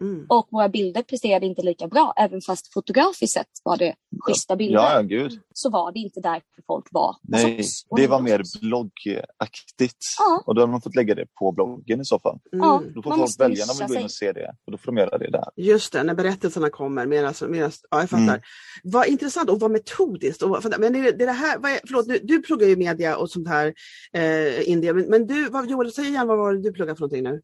Mm. 0.00 0.26
Och 0.28 0.48
våra 0.50 0.68
bilder 0.68 1.02
presterade 1.02 1.46
inte 1.46 1.62
lika 1.62 1.86
bra. 1.88 2.12
Även 2.16 2.40
fast 2.40 2.72
fotografiskt 2.72 3.32
sett 3.32 3.46
var 3.64 3.76
det 3.76 3.94
schyssta 4.26 4.56
bilder. 4.56 4.78
Ja, 4.78 4.94
ja, 4.94 5.02
gud. 5.02 5.40
Så 5.54 5.70
var 5.70 5.92
det 5.92 5.98
inte 5.98 6.20
därför 6.20 6.62
folk 6.66 6.86
var 6.90 7.08
hos 7.08 7.18
Nej, 7.22 7.64
det 7.96 8.06
var 8.06 8.20
mer 8.20 8.42
bloggaktigt. 8.60 10.04
Ja. 10.18 10.42
Och 10.46 10.54
då 10.54 10.60
hade 10.60 10.70
man 10.70 10.80
fått 10.80 10.94
lägga 10.96 11.14
det 11.14 11.26
på 11.38 11.52
bloggen 11.52 12.00
i 12.00 12.04
så 12.04 12.18
fall. 12.18 12.38
Ja. 12.50 12.78
Mm. 12.78 12.92
Då 12.94 13.02
får 13.02 13.10
Man 13.10 13.18
folk 13.18 13.40
välja 13.40 13.66
när 13.66 13.74
nischa 13.74 13.86
vill 13.86 13.94
gå 13.94 14.00
in 14.00 14.04
och 14.04 14.10
se 14.10 14.32
det. 14.32 14.54
Och 14.64 14.72
då 14.72 14.78
får 14.78 14.86
de 14.86 14.96
göra 14.96 15.18
det 15.18 15.30
där. 15.30 15.44
Just 15.56 15.92
det, 15.92 16.02
när 16.02 16.14
berättelserna 16.14 16.70
kommer. 16.70 17.06
Mera, 17.06 17.32
mera, 17.48 17.70
ja, 17.90 18.00
jag 18.00 18.10
fattar. 18.10 18.22
Mm. 18.22 18.40
Vad 18.82 19.06
intressant 19.06 19.50
och 19.50 19.60
vad 19.60 19.70
metodiskt. 19.70 20.42
Och, 20.42 20.50
vad- 20.50 20.80
men 20.80 20.92
det, 20.92 21.00
det, 21.12 21.24
är 21.24 21.26
det 21.26 21.32
här, 21.32 21.58
vad 21.58 21.70
är, 21.70 21.80
förlåt, 21.86 22.08
du, 22.08 22.18
du 22.22 22.42
pluggar 22.42 22.68
ju 22.68 22.76
media 22.76 23.16
och 23.16 23.30
sånt 23.30 23.48
här, 23.48 23.74
eh, 24.12 24.68
India. 24.68 24.94
Men, 24.94 25.04
men 25.10 25.26
du, 25.26 25.48
vad, 25.48 25.70
Joel, 25.70 25.92
säg 25.92 26.04
igen 26.04 26.26
vad 26.26 26.38
var 26.38 26.52
det 26.54 26.62
du 26.62 26.72
pluggar 26.72 26.94
för 26.94 27.00
någonting 27.00 27.22
nu? 27.22 27.42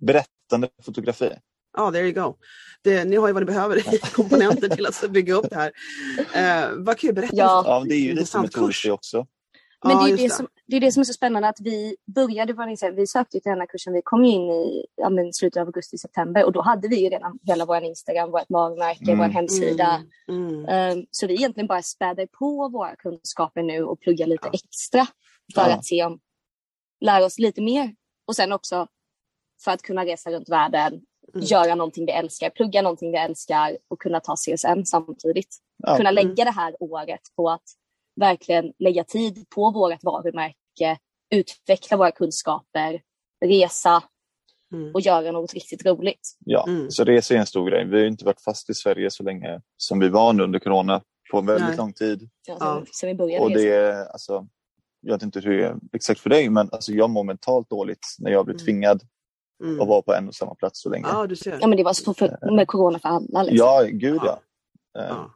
Berättande 0.00 0.68
fotografi. 0.82 1.30
Ja, 1.76 1.90
there 1.90 2.02
you 2.08 2.12
go. 2.12 2.36
Det, 2.82 3.04
ni 3.04 3.16
har 3.16 3.26
ju 3.28 3.32
vad 3.34 3.42
ni 3.42 3.46
behöver 3.46 3.94
i 3.94 3.98
komponenter 4.12 4.68
till 4.68 4.86
att 4.86 5.10
bygga 5.10 5.34
upp 5.34 5.50
det 5.50 5.56
här. 5.56 5.72
Eh, 6.64 6.70
vad 6.76 6.98
kul, 6.98 7.14
berätta. 7.14 7.36
Ja. 7.36 7.62
Ja, 7.66 7.84
det 7.88 7.94
är 7.94 7.96
ju 7.98 8.02
lite 8.08 8.10
Intressant 8.12 8.42
metodiskt 8.44 8.82
kurs. 8.82 8.84
det 8.84 8.92
också. 8.92 9.26
Men 9.84 9.96
det, 10.04 10.10
är 10.12 10.16
det, 10.16 10.22
det. 10.22 10.30
som, 10.30 10.48
det 10.66 10.76
är 10.76 10.80
det 10.80 10.92
som 10.92 11.00
är 11.00 11.04
så 11.04 11.12
spännande 11.12 11.48
att 11.48 11.60
vi 11.60 11.96
började, 12.14 12.52
vad 12.52 12.68
ni 12.68 12.76
säger, 12.76 12.92
vi 12.92 13.06
sökte 13.06 13.40
till 13.40 13.50
den 13.50 13.58
här 13.60 13.66
kursen, 13.66 13.92
vi 13.92 14.02
kom 14.04 14.24
in 14.24 14.50
i 14.50 14.86
ja, 14.96 15.10
men 15.10 15.32
slutet 15.32 15.60
av 15.60 15.66
augusti, 15.66 15.98
september 15.98 16.44
och 16.44 16.52
då 16.52 16.62
hade 16.62 16.88
vi 16.88 17.00
ju 17.00 17.08
redan 17.08 17.38
hela 17.42 17.64
vår 17.64 17.82
Instagram, 17.82 18.30
vårt 18.30 18.44
varumärke, 18.50 19.04
Mm. 19.04 19.18
vår 19.18 19.24
hemsida. 19.26 20.02
Mm, 20.28 20.64
mm. 20.64 20.98
Um, 20.98 21.06
så 21.10 21.26
vi 21.26 21.34
egentligen 21.34 21.66
bara 21.66 21.82
späder 21.82 22.26
på 22.26 22.68
våra 22.68 22.96
kunskaper 22.96 23.62
nu 23.62 23.82
och 23.84 24.00
pluggar 24.00 24.26
lite 24.26 24.48
Ja. 24.52 24.58
extra 24.64 25.06
för 25.54 25.68
Ja. 25.70 25.74
att 25.76 25.84
se 25.86 26.04
om, 26.04 26.18
lära 27.00 27.24
oss 27.24 27.38
lite 27.38 27.62
mer. 27.62 27.94
Och 28.26 28.36
sen 28.36 28.52
också 28.52 28.86
för 29.64 29.70
att 29.70 29.82
kunna 29.82 30.04
resa 30.04 30.30
runt 30.30 30.48
världen, 30.48 31.00
Mm. 31.34 31.44
göra 31.46 31.74
någonting 31.74 32.06
vi 32.06 32.12
älskar, 32.12 32.50
plugga 32.50 32.82
någonting 32.82 33.12
vi 33.12 33.18
älskar 33.18 33.78
och 33.88 34.00
kunna 34.00 34.20
ta 34.20 34.36
CSN 34.36 34.84
samtidigt. 34.86 35.56
Ja. 35.76 35.96
Kunna 35.96 36.10
lägga 36.10 36.44
det 36.44 36.50
här 36.50 36.76
året 36.80 37.20
på 37.36 37.50
att 37.50 37.62
verkligen 38.20 38.72
lägga 38.78 39.04
tid 39.04 39.44
på 39.54 39.70
vårt 39.70 40.02
varumärke, 40.04 40.98
utveckla 41.34 41.96
våra 41.96 42.10
kunskaper, 42.10 43.00
resa 43.44 44.02
Mm. 44.74 44.90
och 44.94 45.00
göra 45.00 45.30
något 45.32 45.54
riktigt 45.54 45.86
roligt. 45.86 46.36
Ja, 46.44 46.64
Mm. 46.68 46.90
så 46.90 47.04
resa 47.04 47.34
är 47.34 47.38
en 47.38 47.46
stor 47.46 47.70
grej. 47.70 47.84
Vi 47.84 48.00
har 48.00 48.06
inte 48.06 48.24
varit 48.24 48.40
fast 48.40 48.70
i 48.70 48.74
Sverige 48.74 49.10
så 49.10 49.22
länge 49.22 49.60
som 49.76 49.98
vi 49.98 50.08
var 50.08 50.32
nu 50.32 50.42
under 50.42 50.58
corona. 50.58 51.02
På 51.32 51.38
en 51.38 51.46
väldigt 51.46 51.68
Nej. 51.68 51.76
lång 51.76 51.92
tid. 51.92 52.30
Ja, 52.46 52.56
Ja. 52.60 52.74
Sen, 52.76 52.86
sen 52.92 53.08
vi 53.08 53.14
började 53.14 53.44
Och 53.44 53.50
det 53.50 53.68
är, 53.68 54.06
alltså, 54.06 54.46
jag 55.00 55.12
vet 55.14 55.22
inte 55.22 55.40
hur 55.40 55.58
det 55.58 55.64
är 55.66 55.76
exakt 55.92 56.20
för 56.20 56.30
dig, 56.30 56.48
men 56.50 56.68
alltså, 56.72 56.92
jag 56.92 57.10
mår 57.10 57.24
mentalt 57.24 57.70
dåligt 57.70 58.06
när 58.18 58.30
jag 58.30 58.44
blir 58.44 58.54
Mm. 58.54 58.64
tvingad 58.64 59.02
Mm. 59.62 59.80
att 59.80 59.88
vara 59.88 60.02
på 60.02 60.14
en 60.14 60.28
och 60.28 60.34
samma 60.34 60.54
plats 60.54 60.82
så 60.82 60.88
länge. 60.90 61.06
Ja, 61.12 61.26
du 61.26 61.36
ser. 61.36 61.58
Ja, 61.60 61.66
men 61.66 61.76
det 61.76 61.84
var 61.84 61.92
så 61.92 62.14
för, 62.14 62.54
med 62.56 62.66
corona 62.68 62.98
för 62.98 63.08
alla. 63.08 63.42
Liksom. 63.42 63.56
Ja, 63.66 63.82
gud 63.90 64.20
ja. 64.24 64.40
Eh, 64.98 65.06
Ja. 65.08 65.30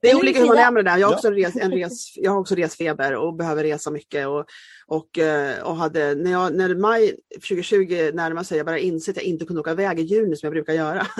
Det 0.00 0.10
är 0.10 0.16
olika 0.16 0.40
hur 0.40 0.46
man 0.46 0.58
är 0.58 0.70
med 0.70 0.84
det 0.84 0.90
där. 0.90 0.98
Jag 0.98 1.08
har 1.08 1.14
också, 1.14 1.30
res, 1.30 1.56
en 1.56 1.70
res, 1.70 2.16
jag 2.16 2.32
har 2.32 2.38
också 2.38 2.54
resfeber 2.54 3.14
och 3.16 3.34
behöver 3.34 3.62
resa 3.62 3.90
mycket. 3.90 4.26
Och, 4.26 4.44
och, 4.86 5.18
eh, 5.18 5.62
och 5.62 5.76
hade, 5.76 6.14
när, 6.14 6.32
jag, 6.32 6.54
när 6.54 6.74
maj 6.74 7.16
2020 7.34 8.10
närmade 8.14 8.46
sig, 8.46 8.56
jag 8.56 8.66
började 8.66 8.84
inse 8.84 9.10
att 9.10 9.16
jag 9.16 9.24
inte 9.24 9.44
kunde 9.44 9.60
åka 9.60 9.70
iväg 9.70 10.00
i 10.00 10.02
juni 10.02 10.36
som 10.36 10.46
jag 10.46 10.52
brukar 10.52 10.72
göra. 10.72 11.06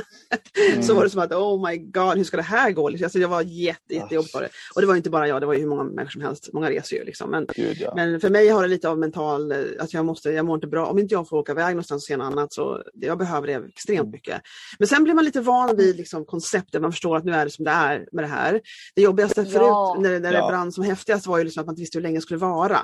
Mm. 0.73 0.83
så 0.83 0.95
var 0.95 1.05
det 1.05 1.11
som 1.11 1.21
att, 1.21 1.33
oh 1.33 1.69
my 1.69 1.77
god, 1.77 2.17
hur 2.17 2.25
ska 2.25 2.37
det 2.37 2.43
här 2.43 2.71
gå? 2.71 2.89
Alltså, 2.89 3.19
jag 3.19 3.29
var 3.29 3.43
jätte, 3.43 3.95
jättejobbigt 3.95 4.33
på 4.33 4.41
det. 4.41 4.49
Och 4.75 4.81
det 4.81 4.87
var 4.87 4.97
inte 4.97 5.11
bara 5.11 5.29
jag, 5.29 5.43
det 5.43 5.47
var 5.47 5.55
ju 5.55 5.61
hur 5.61 5.67
många 5.67 5.85
människor 5.85 6.11
som 6.11 6.23
helst. 6.23 6.53
Många 6.53 6.71
reser 6.71 6.97
ju 6.97 7.05
liksom. 7.05 7.31
Men, 7.31 7.47
Gud, 7.57 7.77
ja. 7.81 7.93
men 7.97 8.21
för 8.21 8.31
mig 8.31 8.49
har 8.49 8.63
det 8.63 8.69
lite 8.69 8.89
av 8.89 8.99
mental, 8.99 9.53
eh, 9.53 9.59
att 9.79 9.95
jag 9.95 10.05
måste, 10.05 10.31
jag 10.31 10.47
mår 10.47 10.55
inte 10.55 10.67
bra. 10.67 10.87
Om 10.87 10.99
inte 10.99 11.15
jag 11.15 11.29
får 11.29 11.37
åka 11.37 11.53
iväg 11.53 11.75
någonstans 11.75 12.03
och 12.03 12.07
se 12.07 12.17
något 12.17 12.27
annat 12.33 12.53
så 12.53 12.83
jag 12.95 13.19
behöver 13.19 13.47
det 13.47 13.55
extremt 13.69 14.01
Mm. 14.01 14.11
mycket. 14.11 14.43
Men 14.79 14.89
sen 14.89 15.05
blir 15.05 15.15
man 15.15 15.25
lite 15.25 15.41
van 15.41 15.77
vid 15.77 15.97
liksom, 15.97 16.25
konceptet, 16.25 16.83
man 16.83 16.93
förstår 16.93 17.17
att 17.17 17.25
nu 17.25 17.33
är 17.33 17.45
det 17.45 17.51
som 17.51 17.65
det 17.65 17.71
är 17.71 18.09
med 18.13 18.25
det 18.25 18.29
här. 18.33 18.61
Det 18.95 19.03
jobbigaste 19.03 19.45
förut, 19.45 19.55
Ja. 19.67 19.97
när, 20.01 20.21
när 20.21 20.33
det 20.33 20.39
Ja. 20.39 20.49
brann 20.49 20.73
som 20.73 20.85
häftigast 20.85 21.27
var 21.27 21.39
ju 21.39 21.45
liksom 21.45 21.61
att 21.61 21.67
man 21.67 21.73
inte 21.73 21.81
visste 21.83 21.99
hur 21.99 22.03
länge 22.03 22.17
det 22.17 22.23
skulle 22.23 22.39
vara. 22.41 22.79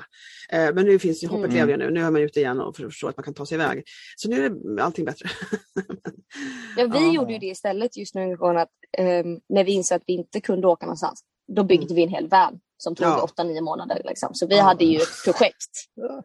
Eh, 0.51 0.73
men 0.73 0.85
nu 0.85 0.99
finns 0.99 1.19
det, 1.21 1.27
hoppet 1.27 1.45
Mm. 1.51 1.55
lever 1.55 1.71
ju 1.71 1.77
nu, 1.77 1.91
nu 1.91 2.05
är 2.05 2.11
man 2.11 2.21
ute 2.21 2.39
igen 2.39 2.59
och 2.59 2.75
förstår 2.75 3.09
att 3.09 3.17
man 3.17 3.23
kan 3.23 3.33
ta 3.33 3.45
sig 3.45 3.55
iväg. 3.55 3.83
Så 4.15 4.29
nu 4.29 4.45
är 4.45 4.49
det 4.75 4.83
allting 4.83 5.05
bättre. 5.05 5.29
Ja, 6.77 6.87
vi 6.93 6.99
Ja. 7.05 7.13
gjorde 7.13 7.33
ju 7.33 7.39
det 7.39 7.45
istället 7.45 7.97
just 7.97 8.15
nu 8.15 8.33
att 8.41 8.69
ehm, 8.97 9.39
när 9.49 9.63
vi 9.63 9.71
insåg 9.71 9.95
att 9.95 10.03
vi 10.07 10.13
inte 10.13 10.41
kunde 10.41 10.67
åka 10.67 10.85
någonstans. 10.85 11.21
Då 11.55 11.63
byggde 11.63 11.93
vi 11.93 12.03
en 12.03 12.09
hel 12.09 12.27
van 12.27 12.59
som 12.83 12.95
tog. 12.95 13.07
Ja. 13.07 13.27
8-9 13.37 13.61
månader. 13.61 14.01
Liksom. 14.05 14.33
Så 14.33 14.47
vi 14.47 14.57
Ja. 14.57 14.63
hade 14.63 14.85
ju 14.85 14.97
ett 14.97 15.23
projekt. 15.25 15.69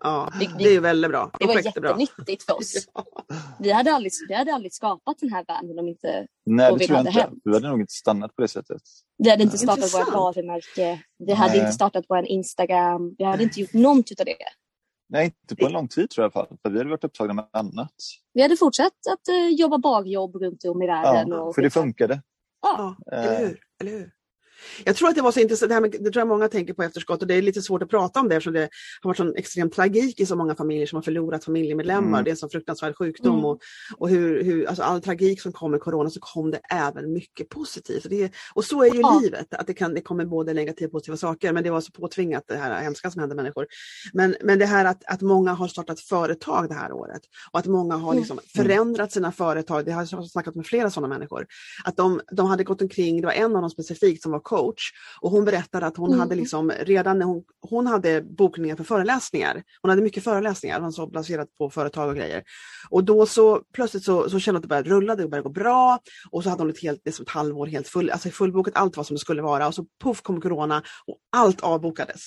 ja, 0.01 0.33
Vi- 0.41 0.51
det 0.59 0.65
är 0.65 0.73
ju 0.73 0.81
väldigt 0.81 1.11
bra. 1.11 1.31
Det 1.39 1.47
var 1.47 1.55
Projekt 1.55 1.77
är 1.77 1.81
bra. 1.81 2.01
jättenyttigt 2.01 2.43
för 2.43 2.57
oss. 2.57 2.73
Vi 3.59 3.71
hade 3.73 3.93
aldrig, 3.93 4.13
vi 4.29 4.35
hade 4.35 4.55
aldrig 4.55 4.73
skapat 4.75 5.19
den 5.19 5.33
här 5.33 5.45
vanen 5.49 5.79
om 5.79 5.89
inte 5.89 6.27
Nej, 6.47 6.73
det 6.73 6.79
vi 6.79 6.87
tror 6.87 6.91
jag 6.95 6.97
hade 6.99 7.09
inte. 7.11 7.21
hänt. 7.21 7.41
Du 7.45 7.55
hade 7.55 7.69
nog 7.69 7.81
inte 7.81 7.93
stannat 7.93 8.37
på 8.37 8.43
det 8.43 8.49
sättet. 8.49 8.83
vi 9.19 9.31
hade 9.31 9.43
inte 9.43 9.59
startat 9.59 9.77
Intressant. 9.79 10.07
vårt 10.07 10.15
varumärke. 10.15 11.03
Vi 11.19 11.33
hade 11.33 11.51
Nej. 11.53 11.61
inte 11.61 11.73
startat 11.73 12.05
vår 12.09 12.25
Instagram. 12.27 13.15
Vi 13.19 13.25
hade 13.25 13.43
inte 13.43 13.61
gjort 13.61 13.73
någonting 13.73 14.17
av 14.21 14.25
det. 14.25 14.37
Nej, 15.09 15.25
inte 15.25 15.57
på 15.57 15.67
en 15.67 15.73
lång 15.73 15.89
tid 15.89 16.11
tror 16.11 16.23
jag 16.25 16.31
i 16.31 16.39
alla 16.39 16.47
fall. 16.47 16.57
För 16.63 16.71
vi 16.71 16.79
hade 16.79 16.91
varit 16.91 17.05
upptagna 17.05 17.35
med 17.35 17.49
annat. 17.53 17.93
Vi 18.33 18.43
hade 18.43 18.57
fortsatt 18.57 18.93
att 19.13 19.29
eh, 19.29 19.49
jobba 19.49 19.79
barjobb 19.79 20.37
runt 20.37 20.65
om 20.65 20.83
i 20.83 20.87
världen. 20.87 21.29
Ja, 21.29 21.41
och 21.41 21.55
för 21.55 21.63
det 21.63 21.71
funkade. 21.71 22.23
Ja, 22.63 22.97
eller 23.13 23.39
hur? 23.39 23.59
Eller 23.81 23.91
hur? 23.93 24.11
Jag 24.85 24.97
tror 24.97 25.09
att 25.09 25.15
det 25.15 25.23
var 25.23 25.33
så 25.33 25.41
intressant, 25.41 25.69
det, 25.69 25.75
här 25.75 25.81
med, 25.81 25.91
det 25.91 25.99
tror 26.11 26.17
jag 26.21 26.29
många 26.29 26.49
tänker 26.49 26.75
på 26.75 26.83
efterskott 26.83 27.23
och 27.23 27.29
det 27.29 27.35
är 27.35 27.43
lite 27.43 27.63
svårt 27.63 27.83
att 27.83 27.91
prata 27.91 28.21
om 28.21 28.29
det 28.29 28.35
eftersom 28.37 28.53
det 28.53 28.69
har 29.03 29.09
varit 29.11 29.17
sån 29.17 29.37
extrem 29.37 29.71
tragik 29.71 30.21
i 30.21 30.27
så 30.27 30.37
många 30.37 30.55
familjer 30.55 30.87
som 30.87 30.97
har 30.97 31.03
förlorat 31.03 31.45
familjemedlemmar. 31.45 32.09
Mm. 32.19 32.25
Det 32.25 32.31
är 32.31 32.33
en 32.33 32.37
sån 32.37 32.51
fruktansvärd 32.51 32.97
sjukdom 32.97 33.35
Mm. 33.35 33.45
och, 33.45 33.61
och 33.99 34.09
hur, 34.09 34.45
hur, 34.45 34.67
alltså 34.69 34.83
all 34.83 35.03
tragik 35.03 35.41
som 35.41 35.53
kom 35.53 35.71
med 35.71 35.81
corona 35.81 36.11
så 36.11 36.21
kom 36.21 36.51
det 36.51 36.61
även 36.71 37.13
mycket 37.13 37.49
positivt. 37.49 38.05
Och, 38.05 38.11
det, 38.11 38.33
och 38.55 38.65
så 38.65 38.83
är 38.83 38.95
ju 38.95 39.01
Ja. 39.01 39.21
livet, 39.23 39.55
att 39.55 39.67
det, 39.67 39.75
kan, 39.75 39.95
det 39.95 40.01
kommer 40.01 40.25
både 40.25 40.55
negativa 40.55 40.87
och 40.87 40.93
positiva 40.93 41.17
saker 41.17 41.53
men 41.53 41.63
det 41.65 41.71
var 41.71 41.81
så 41.81 41.93
påtvingat 41.93 42.45
det 42.47 42.57
här 42.57 42.83
hemska 42.83 43.11
som 43.11 43.21
hände 43.21 43.35
människor. 43.35 43.67
Men, 44.13 44.37
men 44.43 44.59
det 44.59 44.67
här 44.67 44.85
att, 44.85 45.05
att 45.07 45.21
många 45.21 45.53
har 45.53 45.69
startat 45.69 46.01
företag 46.01 46.69
det 46.69 46.75
här 46.75 46.93
året 46.93 47.23
och 47.53 47.59
att 47.59 47.67
många 47.67 47.97
har 47.97 48.13
Mm. 48.13 48.23
liksom 48.23 48.41
förändrat 48.57 49.13
sina 49.13 49.33
företag. 49.33 49.85
Det 49.85 49.93
har 49.93 50.09
jag 50.11 50.31
snackat 50.31 50.55
med 50.55 50.67
flera 50.67 50.91
sådana 50.91 51.15
människor. 51.15 51.47
Att 51.85 51.97
de, 51.97 52.21
de 52.33 52.47
hade 52.47 52.65
gått 52.65 52.83
omkring, 52.83 53.21
det 53.21 53.27
var 53.27 53.33
en 53.35 53.57
av 53.57 53.61
dem 53.63 53.71
specifikt 53.71 54.23
som 54.23 54.33
var 54.33 54.41
coach 54.45 54.83
och 55.21 55.31
hon 55.31 55.45
berättade 55.45 55.87
att 55.87 55.97
hon 55.97 56.09
Mm. 56.09 56.21
hade 56.21 56.35
liksom 56.35 56.71
redan 56.71 57.19
när 57.19 57.27
hon, 57.27 57.45
hon 57.61 57.87
hade 57.87 58.23
bokningar 58.23 58.77
för 58.77 58.85
föreläsningar. 58.85 59.63
Hon 59.83 59.91
hade 59.91 60.03
mycket 60.03 60.25
föreläsningar, 60.25 60.81
hon 60.81 60.93
så 60.93 61.07
baserat 61.07 61.49
på 61.59 61.71
företag 61.71 62.09
och 62.09 62.17
grejer. 62.17 62.43
Och 62.91 63.05
då 63.05 63.27
så 63.27 63.61
plötsligt 63.75 64.05
så, 64.05 64.31
så 64.31 64.39
kände 64.39 64.57
hon 64.57 64.59
att 64.59 64.63
det 64.63 64.69
började 64.69 64.91
rulla, 64.91 65.17
det 65.17 65.29
började 65.29 65.49
gå 65.49 65.53
bra 65.53 65.99
och 66.31 66.43
så 66.43 66.51
hade 66.51 66.63
hon 66.63 66.71
ett 66.71 66.83
helt, 66.83 67.01
det 67.05 67.11
är 67.11 67.13
som 67.13 67.23
ett 67.23 67.31
halvår 67.31 67.67
helt 67.67 67.89
full, 67.89 68.11
alltså 68.11 68.31
fullbokat, 68.31 68.77
allt 68.77 68.97
var 68.97 69.05
som 69.05 69.15
det 69.15 69.21
skulle 69.21 69.43
vara 69.43 69.67
och 69.67 69.75
så 69.75 69.87
puff 70.05 70.23
kom 70.23 70.41
corona 70.41 70.83
och 71.07 71.19
allt 71.37 71.61
avbokades. 71.61 72.23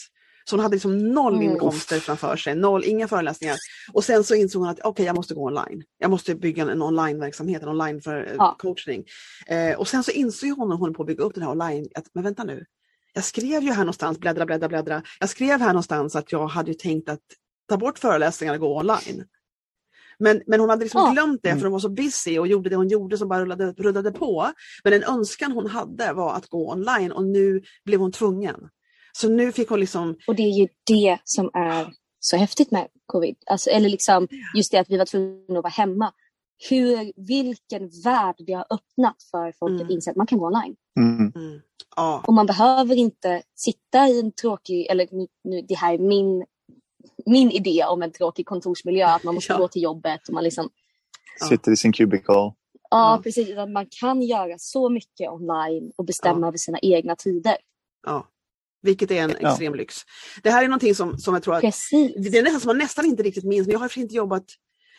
Så 0.49 0.55
hon 0.55 0.63
hade 0.63 0.75
liksom 0.75 0.97
noll 0.97 1.35
Mm. 1.35 1.51
inkomster 1.51 1.99
framför 1.99 2.35
sig, 2.35 2.55
noll, 2.55 2.83
inga 2.85 3.07
föreläsningar. 3.07 3.55
Och 3.93 4.03
sen 4.03 4.23
så 4.23 4.35
insåg 4.35 4.61
hon 4.61 4.69
att 4.71 4.79
okej, 4.83 5.05
jag 5.05 5.15
måste 5.15 5.33
gå 5.33 5.41
online. 5.45 5.83
Jag 5.97 6.11
måste 6.11 6.35
bygga 6.35 6.63
en 6.71 6.81
onlineverksamhet, 6.81 7.61
en 7.63 7.69
online 7.69 8.01
för 8.01 8.35
Ja. 8.37 8.55
coaching. 8.59 9.05
Eh, 9.47 9.77
och 9.79 9.87
sen 9.87 10.03
så 10.03 10.11
insåg 10.11 10.49
hon 10.49 10.69
när 10.69 10.75
hon 10.75 10.93
på 10.93 11.03
att 11.03 11.07
bygga 11.07 11.23
upp 11.23 11.33
den 11.33 11.43
här 11.43 11.51
online, 11.51 11.87
att 11.95 12.05
men 12.13 12.23
vänta 12.23 12.43
nu, 12.43 12.65
jag 13.13 13.23
skrev 13.23 13.63
ju 13.63 13.71
här 13.71 13.79
någonstans, 13.83 14.19
bläddra, 14.19 14.45
bläddra, 14.45 14.67
bläddra. 14.67 15.03
Jag 15.19 15.29
skrev 15.29 15.59
här 15.59 15.67
någonstans 15.67 16.15
att 16.15 16.31
jag 16.31 16.47
hade 16.47 16.71
ju 16.71 16.75
tänkt 16.77 17.09
att 17.09 17.19
ta 17.69 17.77
bort 17.77 17.99
föreläsningarna 17.99 18.55
och 18.55 18.61
gå 18.61 18.77
online. 18.77 19.23
Men, 20.19 20.41
men 20.47 20.59
hon 20.59 20.69
hade 20.69 20.83
liksom 20.83 21.01
Ja. 21.01 21.11
glömt 21.11 21.39
det 21.43 21.49
Mm. 21.49 21.59
för 21.59 21.65
hon 21.65 21.71
var 21.71 21.79
så 21.79 21.89
busy 21.89 22.39
och 22.39 22.47
gjorde 22.47 22.69
det 22.69 22.75
hon 22.75 22.87
gjorde 22.87 23.17
som 23.17 23.27
bara 23.29 23.41
rullade, 23.41 23.73
rullade 23.77 24.11
på. 24.11 24.51
Men 24.83 24.93
en 24.93 25.03
önskan 25.03 25.51
hon 25.51 25.67
hade 25.67 26.13
var 26.13 26.33
att 26.35 26.47
gå 26.47 26.71
online 26.71 27.11
och 27.11 27.25
nu 27.25 27.61
blev 27.85 27.99
hon 27.99 28.11
tvungen. 28.11 28.55
Så 29.21 29.29
nu 29.29 29.51
fick 29.51 29.69
hon 29.69 29.79
liksom, 29.79 30.15
Och 30.27 30.35
det 30.35 30.43
är 30.43 30.51
ju 30.59 30.67
det 30.83 31.17
som 31.23 31.49
är 31.53 31.93
så 32.19 32.37
häftigt 32.37 32.71
med 32.71 32.87
covid. 33.05 33.35
Alltså, 33.45 33.69
eller 33.69 33.89
liksom 33.89 34.27
just 34.55 34.71
det 34.71 34.77
att 34.77 34.89
vi 34.89 34.97
var 34.97 35.05
tvungna 35.05 35.59
att 35.59 35.63
vara 35.63 35.69
hemma. 35.69 36.13
Hur, 36.69 37.11
vilken 37.27 37.89
värld 38.03 38.35
det 38.37 38.53
har 38.53 38.65
öppnat 38.69 39.15
för 39.31 39.51
folk 39.59 39.71
Mm. 39.71 39.85
att 39.85 39.91
inse 39.91 40.09
att 40.11 40.15
man 40.17 40.27
kan 40.27 40.37
gå 40.39 40.45
online. 40.45 40.75
Mm. 40.99 41.31
mm, 41.35 41.61
ja, 41.95 42.23
Och 42.27 42.33
man 42.33 42.45
behöver 42.45 42.95
inte 42.95 43.41
sitta 43.55 44.07
i 44.07 44.19
en 44.19 44.31
tråkig, 44.31 44.87
eller 44.89 45.07
nu, 45.11 45.27
nu, 45.43 45.61
det 45.61 45.75
här 45.75 45.93
är 45.93 45.97
min, 45.97 46.45
min 47.25 47.51
idé 47.51 47.85
om 47.85 48.01
en 48.01 48.11
tråkig 48.11 48.45
kontorsmiljö, 48.45 49.07
att 49.07 49.23
man 49.23 49.35
måste 49.35 49.53
Ja. 49.53 49.57
gå 49.59 49.67
till 49.67 49.81
jobbet 49.83 50.27
och 50.27 50.33
man 50.33 50.43
liksom, 50.43 50.69
Ja. 51.39 51.47
Sitter 51.47 51.71
i 51.71 51.77
sin 51.77 51.93
cubicle. 51.93 52.23
ja, 52.33 52.55
Ja. 52.89 53.19
precis, 53.23 53.57
att 53.57 53.69
man 53.71 53.85
kan 53.99 54.21
göra 54.21 54.55
så 54.57 54.89
mycket 54.89 55.29
online 55.31 55.91
och 55.95 56.05
bestämma 56.05 56.41
Ja. 56.41 56.47
över 56.47 56.57
sina 56.57 56.79
egna 56.81 57.15
tider. 57.15 57.57
ja. 58.05 58.27
Vilket 58.81 59.11
är 59.11 59.21
en 59.23 59.35
Ja. 59.39 59.49
extrem 59.49 59.75
lyx. 59.75 59.95
Det 60.43 60.49
här 60.51 60.63
är 60.63 60.67
någonting 60.67 60.95
som, 60.95 61.17
som 61.17 61.33
jag 61.33 61.43
tror 61.43 61.55
att 61.55 61.61
Precis. 61.61 62.11
Det 62.31 62.37
är 62.37 62.43
nästan 62.43 62.61
som 62.61 62.67
man 62.67 62.77
nästan 62.77 63.05
inte 63.05 63.23
riktigt 63.23 63.43
minns, 63.43 63.67
men 63.67 63.71
jag 63.73 63.79
har 63.79 63.97
inte 63.97 64.15
jobbat 64.15 64.45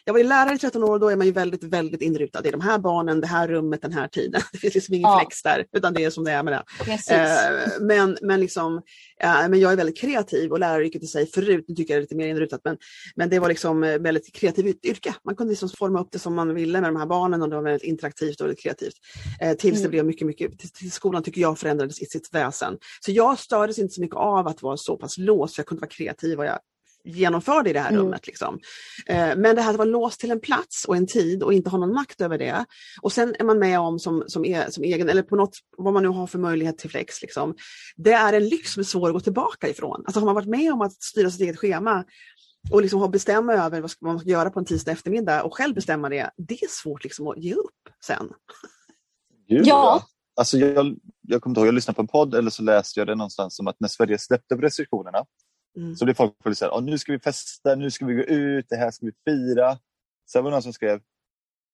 jag 0.09 0.12
var 0.12 0.18
ju 0.21 0.27
lärare 0.27 0.55
i 0.55 0.59
13 0.59 0.85
år 0.85 0.90
och 0.92 1.01
då 1.01 1.09
är 1.09 1.16
man 1.16 1.27
ju 1.27 1.33
väldigt, 1.33 1.64
väldigt 1.64 2.03
inrutad. 2.03 2.40
Det 2.42 2.49
är 2.49 2.53
de 2.53 2.61
här 2.61 2.79
barnen, 2.79 3.21
det 3.21 3.27
här 3.27 3.49
rummet, 3.49 3.83
den 3.83 3.92
här 3.92 4.09
tiden. 4.09 4.40
Det 4.53 4.59
finns 4.59 4.75
liksom 4.75 4.94
ingen 4.94 5.09
Ja. 5.11 5.18
flex 5.21 5.42
där, 5.42 5.64
utan 5.73 5.94
det 5.94 6.05
är 6.05 6.11
som 6.11 6.25
det 6.25 6.31
är 6.31 6.42
med 6.42 6.53
det. 6.53 6.62
Eh, 7.14 7.68
men, 7.81 8.18
men, 8.23 8.40
liksom, 8.40 8.77
eh, 9.23 9.49
men 9.49 9.61
jag 9.61 9.73
är 9.73 9.77
väldigt 9.77 9.99
kreativ 9.99 10.53
och 10.53 10.59
läraryrket 10.61 11.03
i 11.03 11.07
sig 11.07 11.27
förut, 11.27 11.64
nu 11.68 11.75
tycker 11.75 11.94
jag 11.94 11.99
det 11.99 12.01
är 12.01 12.03
lite 12.03 12.16
mer 12.16 12.29
inrutat, 12.29 12.61
men, 12.64 12.77
men 13.16 13.31
det 13.31 13.38
var 13.38 13.49
liksom 13.49 13.85
eh, 13.85 13.99
väldigt 13.99 14.33
kreativt 14.35 14.85
yrke. 14.85 15.14
Man 15.25 15.37
kunde 15.37 15.51
liksom 15.51 15.68
forma 15.68 16.01
upp 16.01 16.09
det 16.12 16.18
som 16.18 16.35
man 16.35 16.55
ville 16.55 16.81
med 16.81 16.90
de 16.90 16.97
här 16.97 17.07
barnen 17.07 17.42
och 17.42 17.51
det 17.51 17.57
var 17.57 17.62
väldigt 17.62 17.83
interaktivt 17.88 18.40
och 18.40 18.47
väldigt 18.47 18.62
kreativt. 18.62 18.94
Eh, 19.40 19.53
tills 19.57 19.75
det 19.77 19.81
Mm. 19.81 19.90
blev 19.90 20.05
mycket, 20.07 20.27
mycket, 20.27 20.59
tills 20.75 20.94
skolan 20.94 21.23
tycker 21.23 21.40
jag 21.40 21.59
förändrades 21.59 22.03
i 22.03 22.07
sitt 22.07 22.29
väsen. 22.35 22.79
Så 23.01 23.12
jag 23.12 23.38
stördes 23.38 23.79
inte 23.79 23.94
så 23.94 24.01
mycket 24.01 24.16
av 24.16 24.47
att 24.49 24.62
vara 24.62 24.77
så 24.77 24.97
pass 24.97 25.18
låst, 25.18 25.55
för 25.55 25.61
jag 25.61 25.66
kunde 25.66 25.81
vara 25.81 25.90
kreativ 25.90 26.38
och 26.38 26.44
jag 26.44 26.59
genomförde 27.05 27.71
i 27.71 27.73
det 27.73 27.81
här 27.81 27.91
Mm. 27.91 28.03
rummet. 28.03 28.27
Liksom. 28.27 28.61
Eh, 29.07 29.37
men 29.37 29.57
det 29.57 29.63
här 29.63 29.71
att 29.71 29.77
vara 29.77 29.89
låst 29.89 30.21
till 30.21 30.31
en 30.31 30.41
plats 30.41 30.85
och 30.85 30.97
en 30.97 31.07
tid 31.07 31.43
och 31.43 31.53
inte 31.53 31.71
ha 31.71 31.79
någon 31.79 31.93
makt 31.95 32.21
över 32.21 32.39
det. 32.39 32.65
Och 33.03 33.13
sen 33.13 33.35
är 33.39 33.45
man 33.45 33.59
med 33.59 33.81
om 33.81 33.99
som, 33.99 34.25
som, 34.27 34.45
e, 34.45 34.67
som 34.71 34.85
egen, 34.85 35.09
eller 35.09 35.23
på 35.23 35.37
något, 35.37 35.59
vad 35.77 35.93
man 35.95 36.03
nu 36.03 36.09
har 36.09 36.27
för 36.27 36.39
möjlighet 36.39 36.79
till 36.79 36.91
flex. 36.91 37.23
Liksom. 37.23 37.55
Det 37.97 38.13
är 38.13 38.33
en 38.33 38.49
lyx 38.49 38.73
som 38.73 38.81
är 38.81 38.85
svår 38.85 39.09
att 39.09 39.15
gå 39.15 39.21
tillbaka 39.21 39.69
ifrån. 39.69 40.03
Alltså 40.07 40.21
har 40.21 40.25
man 40.25 40.35
varit 40.35 40.49
med 40.49 40.73
om 40.73 40.81
att 40.81 41.03
styra 41.03 41.31
sitt 41.31 41.41
eget 41.41 41.59
schema 41.59 42.05
och 42.71 42.83
liksom 42.83 43.11
bestämma 43.11 43.53
över 43.55 43.81
vad, 43.81 43.91
man 44.01 44.19
ska 44.19 44.29
göra 44.29 44.51
på 44.51 44.59
en 44.59 44.65
tisdag 44.65 44.93
eftermiddag 44.93 45.43
och 45.43 45.55
själv 45.55 45.75
bestämma 45.75 46.09
det, 46.09 46.31
det 46.37 46.55
är 46.63 46.69
svårt 46.71 47.05
liksom 47.05 47.27
att 47.29 47.39
ge 47.39 47.55
upp 47.55 47.89
sen. 48.05 48.33
Gud, 49.49 49.67
Ja. 49.67 50.03
Alltså 50.37 50.59
jag, 50.59 50.97
jag 51.21 51.43
kommer 51.43 51.51
inte 51.51 51.61
ihåg, 51.61 51.67
jag 51.69 51.75
lyssnade 51.75 51.95
på 51.95 52.03
en 52.03 52.09
podd 52.09 52.35
eller 52.35 52.51
så 52.51 52.63
läste 52.63 53.01
jag 53.01 53.07
det 53.07 53.15
någonstans 53.15 53.59
om 53.61 53.69
att 53.69 53.77
när 53.81 53.89
Sverige 53.89 54.19
släppte 54.19 54.57
på 54.57 54.63
restriktionerna 54.63 55.25
Mm. 55.79 55.97
så 55.97 56.05
blev 56.05 56.14
folk 56.14 56.35
väldigt 56.45 56.59
såhär, 56.59 56.75
"Åh, 56.75 56.83
nu 56.83 56.99
ska 56.99 57.12
vi 57.12 57.19
festa, 57.19 57.75
nu 57.75 57.91
ska 57.91 58.07
vi 58.07 58.14
gå 58.14 58.23
ut, 58.23 58.67
det 58.69 58.77
här 58.77 58.91
ska 58.91 59.07
vi 59.07 59.12
fira. 59.25 59.79
Sen 60.33 60.45
var 60.45 60.51
det 60.51 60.55
någon 60.55 60.62
som 60.62 60.73
skrev, 60.73 61.01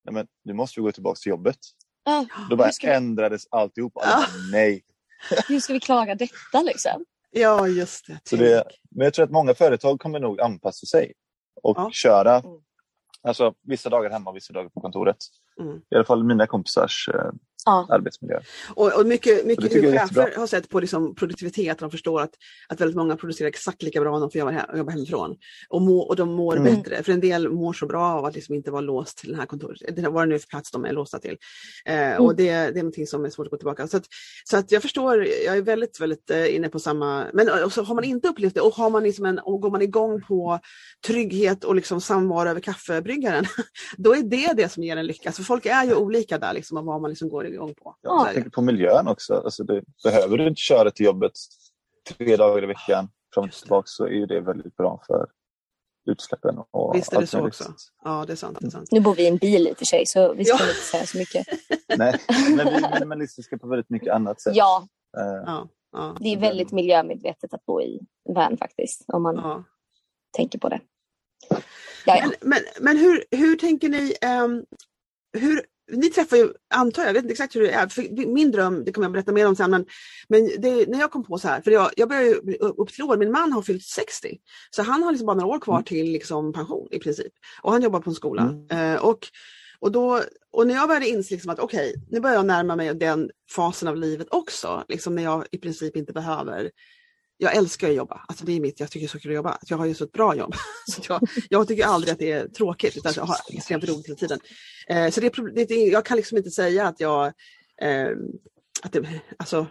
nej 0.04 0.14
men 0.14 0.26
nu 0.44 0.52
måste 0.52 0.80
vi 0.80 0.84
gå 0.84 0.92
tillbaka 0.92 1.16
till 1.22 1.30
jobbet. 1.30 1.58
Ja, 2.04 2.26
Då 2.50 2.56
bara 2.56 2.70
vi, 2.82 2.88
ändrades 2.88 3.42
alltihop. 3.50 3.96
Alla 3.96 4.10
Ja. 4.10 4.16
bara, 4.16 4.26
nej. 4.52 4.82
hur 5.48 5.60
ska 5.60 5.72
vi 5.72 5.80
klara 5.80 6.14
detta 6.14 6.62
liksom? 6.62 7.04
Ja, 7.30 7.68
just 7.68 8.06
det. 8.06 8.20
Så 8.24 8.36
det. 8.36 8.64
Men 8.90 9.04
jag 9.04 9.14
tror 9.14 9.24
att 9.24 9.30
många 9.30 9.54
företag 9.54 10.00
kommer 10.00 10.20
nog 10.20 10.40
anpassa 10.40 10.86
sig 10.86 11.12
och 11.62 11.78
Ja. 11.78 11.90
köra 11.92 12.36
Mm. 12.38 12.50
alltså, 13.22 13.54
vissa 13.62 13.88
dagar 13.90 14.10
hemma 14.10 14.30
och 14.30 14.36
vissa 14.36 14.52
dagar 14.52 14.68
på 14.68 14.80
kontoret. 14.80 15.16
Mm. 15.60 15.76
I 15.90 15.94
alla 15.94 16.04
fall 16.04 16.24
mina 16.24 16.46
kompisars 16.46 17.08
eh, 17.14 17.30
Ja. 17.64 17.86
arbetsmiljö. 17.90 18.40
Och, 18.74 19.00
och 19.00 19.06
mycket, 19.06 19.46
mycket 19.46 19.64
tycker 19.72 19.90
hur 19.90 19.98
chefer 19.98 20.32
har 20.36 20.46
sett 20.46 20.68
på 20.68 20.80
liksom 20.80 21.14
produktivitet, 21.14 21.78
de 21.78 21.90
förstår 21.90 22.20
att, 22.20 22.30
att 22.68 22.80
väldigt 22.80 22.96
många 22.96 23.16
producerar 23.16 23.48
exakt 23.48 23.82
lika 23.82 24.00
bra 24.00 24.12
när 24.12 24.20
de 24.20 24.30
får 24.30 24.38
jobba, 24.38 24.52
he- 24.52 24.76
jobba 24.78 24.90
hemifrån. 24.92 25.36
Och, 25.68 25.82
må, 25.82 25.98
och 26.00 26.16
de 26.16 26.32
mår 26.32 26.56
Mm. 26.56 26.74
bättre, 26.74 27.02
för 27.02 27.12
en 27.12 27.20
del 27.20 27.48
mår 27.48 27.72
så 27.72 27.86
bra 27.86 28.06
av 28.06 28.24
att 28.24 28.34
liksom 28.34 28.54
inte 28.54 28.70
vara 28.70 28.80
låst 28.80 29.18
till 29.18 29.28
den 29.30 29.38
här 29.38 29.46
kontoret, 29.46 29.96
det- 29.96 30.08
vad 30.08 30.22
det 30.22 30.26
nu 30.28 30.34
är 30.34 30.38
för 30.38 30.48
plats 30.48 30.70
de 30.70 30.84
är 30.84 30.92
låsta 30.92 31.18
till. 31.18 31.36
Eh, 31.84 32.16
Och 32.16 32.36
det, 32.36 32.44
det 32.44 32.50
är 32.52 32.74
någonting 32.74 33.06
som 33.06 33.24
är 33.24 33.30
svårt 33.30 33.46
att 33.46 33.50
gå 33.50 33.56
tillbaka. 33.56 33.88
Så, 33.88 33.96
att, 33.96 34.04
så 34.44 34.56
att 34.56 34.72
jag 34.72 34.82
förstår, 34.82 35.24
jag 35.46 35.56
är 35.56 35.62
väldigt, 35.62 36.00
väldigt 36.00 36.30
eh, 36.30 36.54
inne 36.56 36.68
på 36.68 36.78
samma, 36.78 37.26
men 37.32 37.48
och 37.64 37.72
så 37.72 37.82
har 37.82 37.94
man 37.94 38.04
inte 38.04 38.28
upplevt 38.28 38.54
det 38.54 38.60
och, 38.60 38.74
har 38.74 38.90
man 38.90 39.02
liksom 39.02 39.24
en, 39.24 39.38
och 39.38 39.60
går 39.60 39.70
man 39.70 39.82
igång 39.82 40.22
på 40.22 40.60
trygghet 41.06 41.64
och 41.64 41.74
liksom 41.74 42.00
samvaro 42.00 42.48
över 42.48 42.60
kaffebryggaren, 42.60 43.44
då 43.96 44.14
är 44.14 44.22
det 44.22 44.52
det 44.56 44.68
som 44.68 44.82
ger 44.82 44.96
en 44.96 45.06
lycka. 45.06 45.32
Så 45.32 45.44
folk 45.44 45.66
är 45.66 45.84
ju 45.84 45.94
olika 45.94 46.38
där, 46.38 46.52
liksom, 46.52 46.76
av 46.76 46.84
vad 46.84 47.00
man 47.00 47.10
liksom 47.10 47.28
går 47.28 47.46
igång 47.54 47.74
på. 47.74 47.96
Ja, 48.00 48.26
jag 48.26 48.34
tänker 48.34 48.50
på 48.50 48.62
miljön 48.62 49.08
också. 49.08 49.34
Alltså 49.34 49.64
det, 49.64 49.82
behöver 50.04 50.38
du 50.38 50.48
inte 50.48 50.60
köra 50.60 50.90
till 50.90 51.06
jobbet 51.06 51.32
tre 52.08 52.36
dagar 52.36 52.62
i 52.62 52.66
veckan 52.66 53.08
fram 53.34 53.44
och 53.44 53.52
tillbaka 53.52 53.86
så 53.86 54.04
är 54.04 54.10
ju 54.10 54.26
det 54.26 54.40
väldigt 54.40 54.76
bra 54.76 55.02
för 55.06 55.26
utsläppen. 56.10 56.58
Och 56.70 56.94
Visst 56.96 57.12
är 57.12 57.16
det 57.16 57.20
allt 57.20 57.30
så 57.30 57.46
också. 57.46 57.74
Ja, 58.04 58.24
det 58.26 58.32
är 58.32 58.36
sant. 58.36 58.58
Det 58.60 58.66
är 58.66 58.70
sant. 58.70 58.88
Nu 58.92 59.00
bor 59.00 59.14
vi 59.14 59.22
i 59.24 59.28
en 59.28 59.36
bil 59.36 59.68
i 59.68 59.72
och 59.72 59.78
för 59.78 59.84
sig 59.84 60.06
så 60.06 60.34
vi 60.34 60.44
ska 60.44 60.56
Ja. 60.58 60.68
inte 60.68 60.74
säga 60.80 61.06
så 61.06 61.18
mycket. 61.18 61.46
Nej, 61.98 62.20
men 62.56 62.66
vi 62.66 62.74
är 62.74 62.92
minimalistiska 62.94 63.58
på 63.58 63.68
väldigt 63.68 63.90
mycket 63.90 64.12
annat 64.12 64.40
sätt. 64.40 64.56
Ja, 64.56 64.88
Eh, 65.16 65.42
Ja, 65.46 65.68
ja, 65.92 66.16
det 66.20 66.28
är 66.32 66.36
väldigt 66.38 66.72
miljömedvetet 66.72 67.54
att 67.54 67.64
bo 67.66 67.80
i 67.82 68.00
van 68.28 68.56
faktiskt. 68.56 69.04
Om 69.08 69.22
man 69.22 69.34
ja. 69.36 69.64
tänker 70.36 70.58
på 70.58 70.68
det. 70.68 70.80
Men, 72.06 72.32
men, 72.40 72.58
men 72.80 72.96
hur, 72.96 73.24
hur 73.30 73.56
tänker 73.56 73.88
ni? 73.88 74.14
ehm, 74.20 74.64
hur, 75.32 75.66
ni 75.92 76.10
träffar 76.10 76.36
ju, 76.36 76.52
antar 76.74 77.02
jag, 77.02 77.08
jag 77.08 77.14
vet 77.14 77.22
inte 77.22 77.32
exakt 77.32 77.56
hur 77.56 77.60
det 77.60 77.70
är, 77.70 77.88
för 77.88 78.26
min 78.26 78.50
dröm, 78.50 78.84
det 78.84 78.92
kommer 78.92 79.04
jag 79.04 79.12
berätta 79.12 79.32
mer 79.32 79.48
om 79.48 79.56
sen, 79.56 79.70
men, 79.70 79.86
men 80.28 80.50
det, 80.58 80.88
när 80.88 80.98
jag 80.98 81.10
kom 81.10 81.24
på 81.24 81.38
så 81.38 81.48
här, 81.48 81.60
för 81.60 81.70
jag, 81.70 81.90
jag 81.96 82.08
börjar 82.08 82.22
ju 82.22 82.56
upp 82.56 82.92
till 82.92 83.04
år, 83.04 83.16
min 83.16 83.30
man 83.30 83.52
har 83.52 83.62
fyllt 83.62 83.84
60, 83.84 84.38
så 84.70 84.82
han 84.82 85.02
har 85.02 85.12
liksom 85.12 85.26
bara 85.26 85.36
några 85.36 85.56
år 85.56 85.60
kvar 85.60 85.74
Mm. 85.74 85.84
till 85.84 86.12
liksom 86.12 86.52
pension 86.52 86.88
i 86.90 86.98
princip. 86.98 87.32
Och 87.62 87.72
han 87.72 87.82
jobbar 87.82 88.00
på 88.00 88.10
en 88.10 88.16
skola. 88.16 88.42
Mm. 88.42 88.94
Eh, 88.94 89.04
och, 89.04 89.18
och, 89.78 89.92
då, 89.92 90.20
och 90.52 90.66
när 90.66 90.74
jag 90.74 90.88
började 90.88 91.08
inse 91.08 91.34
liksom 91.34 91.50
att 91.50 91.58
okej, 91.58 91.94
nu 92.10 92.20
börjar 92.20 92.36
jag 92.36 92.46
närma 92.46 92.76
mig 92.76 92.94
den 92.94 93.30
fasen 93.50 93.88
av 93.88 93.96
livet 93.96 94.26
också, 94.30 94.84
liksom 94.88 95.14
när 95.14 95.22
jag 95.22 95.44
i 95.50 95.58
princip 95.58 95.96
inte 95.96 96.12
behöver 96.12 96.70
jag 97.36 97.56
älskar 97.56 97.88
att 97.88 97.94
jobba, 97.94 98.24
alltså 98.28 98.44
det 98.44 98.52
är 98.52 98.60
mitt, 98.60 98.80
jag 98.80 98.90
tycker 98.90 99.06
det 99.06 99.06
är 99.06 99.10
så 99.10 99.18
kul 99.18 99.30
att 99.30 99.34
jobba. 99.36 99.58
Jag 99.66 99.76
har 99.76 99.86
ju 99.86 99.94
så 99.94 100.04
ett 100.04 100.12
bra 100.12 100.36
jobb. 100.36 100.54
Så 100.90 101.00
jag, 101.08 101.20
jag 101.48 101.68
tycker 101.68 101.84
aldrig 101.84 102.12
att 102.12 102.18
det 102.18 102.32
är 102.32 102.48
tråkigt 102.48 102.96
utan 102.96 103.12
jag 103.16 103.22
har 103.24 103.36
extremt 103.48 103.84
roligt 103.84 104.06
hela 104.06 104.16
tiden. 104.16 104.38
Eh, 104.88 105.10
så 105.10 105.20
det, 105.20 105.26
är 105.26 105.54
det, 105.66 105.74
är- 105.74 105.92
jag 105.92 106.04
kan 106.04 106.16
liksom 106.16 106.38
inte 106.38 106.50
säga 106.50 106.86
att 106.88 107.00
jag, 107.00 107.26
eh, 107.80 108.08
att, 108.82 108.92
det, 108.92 109.06
alltså, 109.36 109.66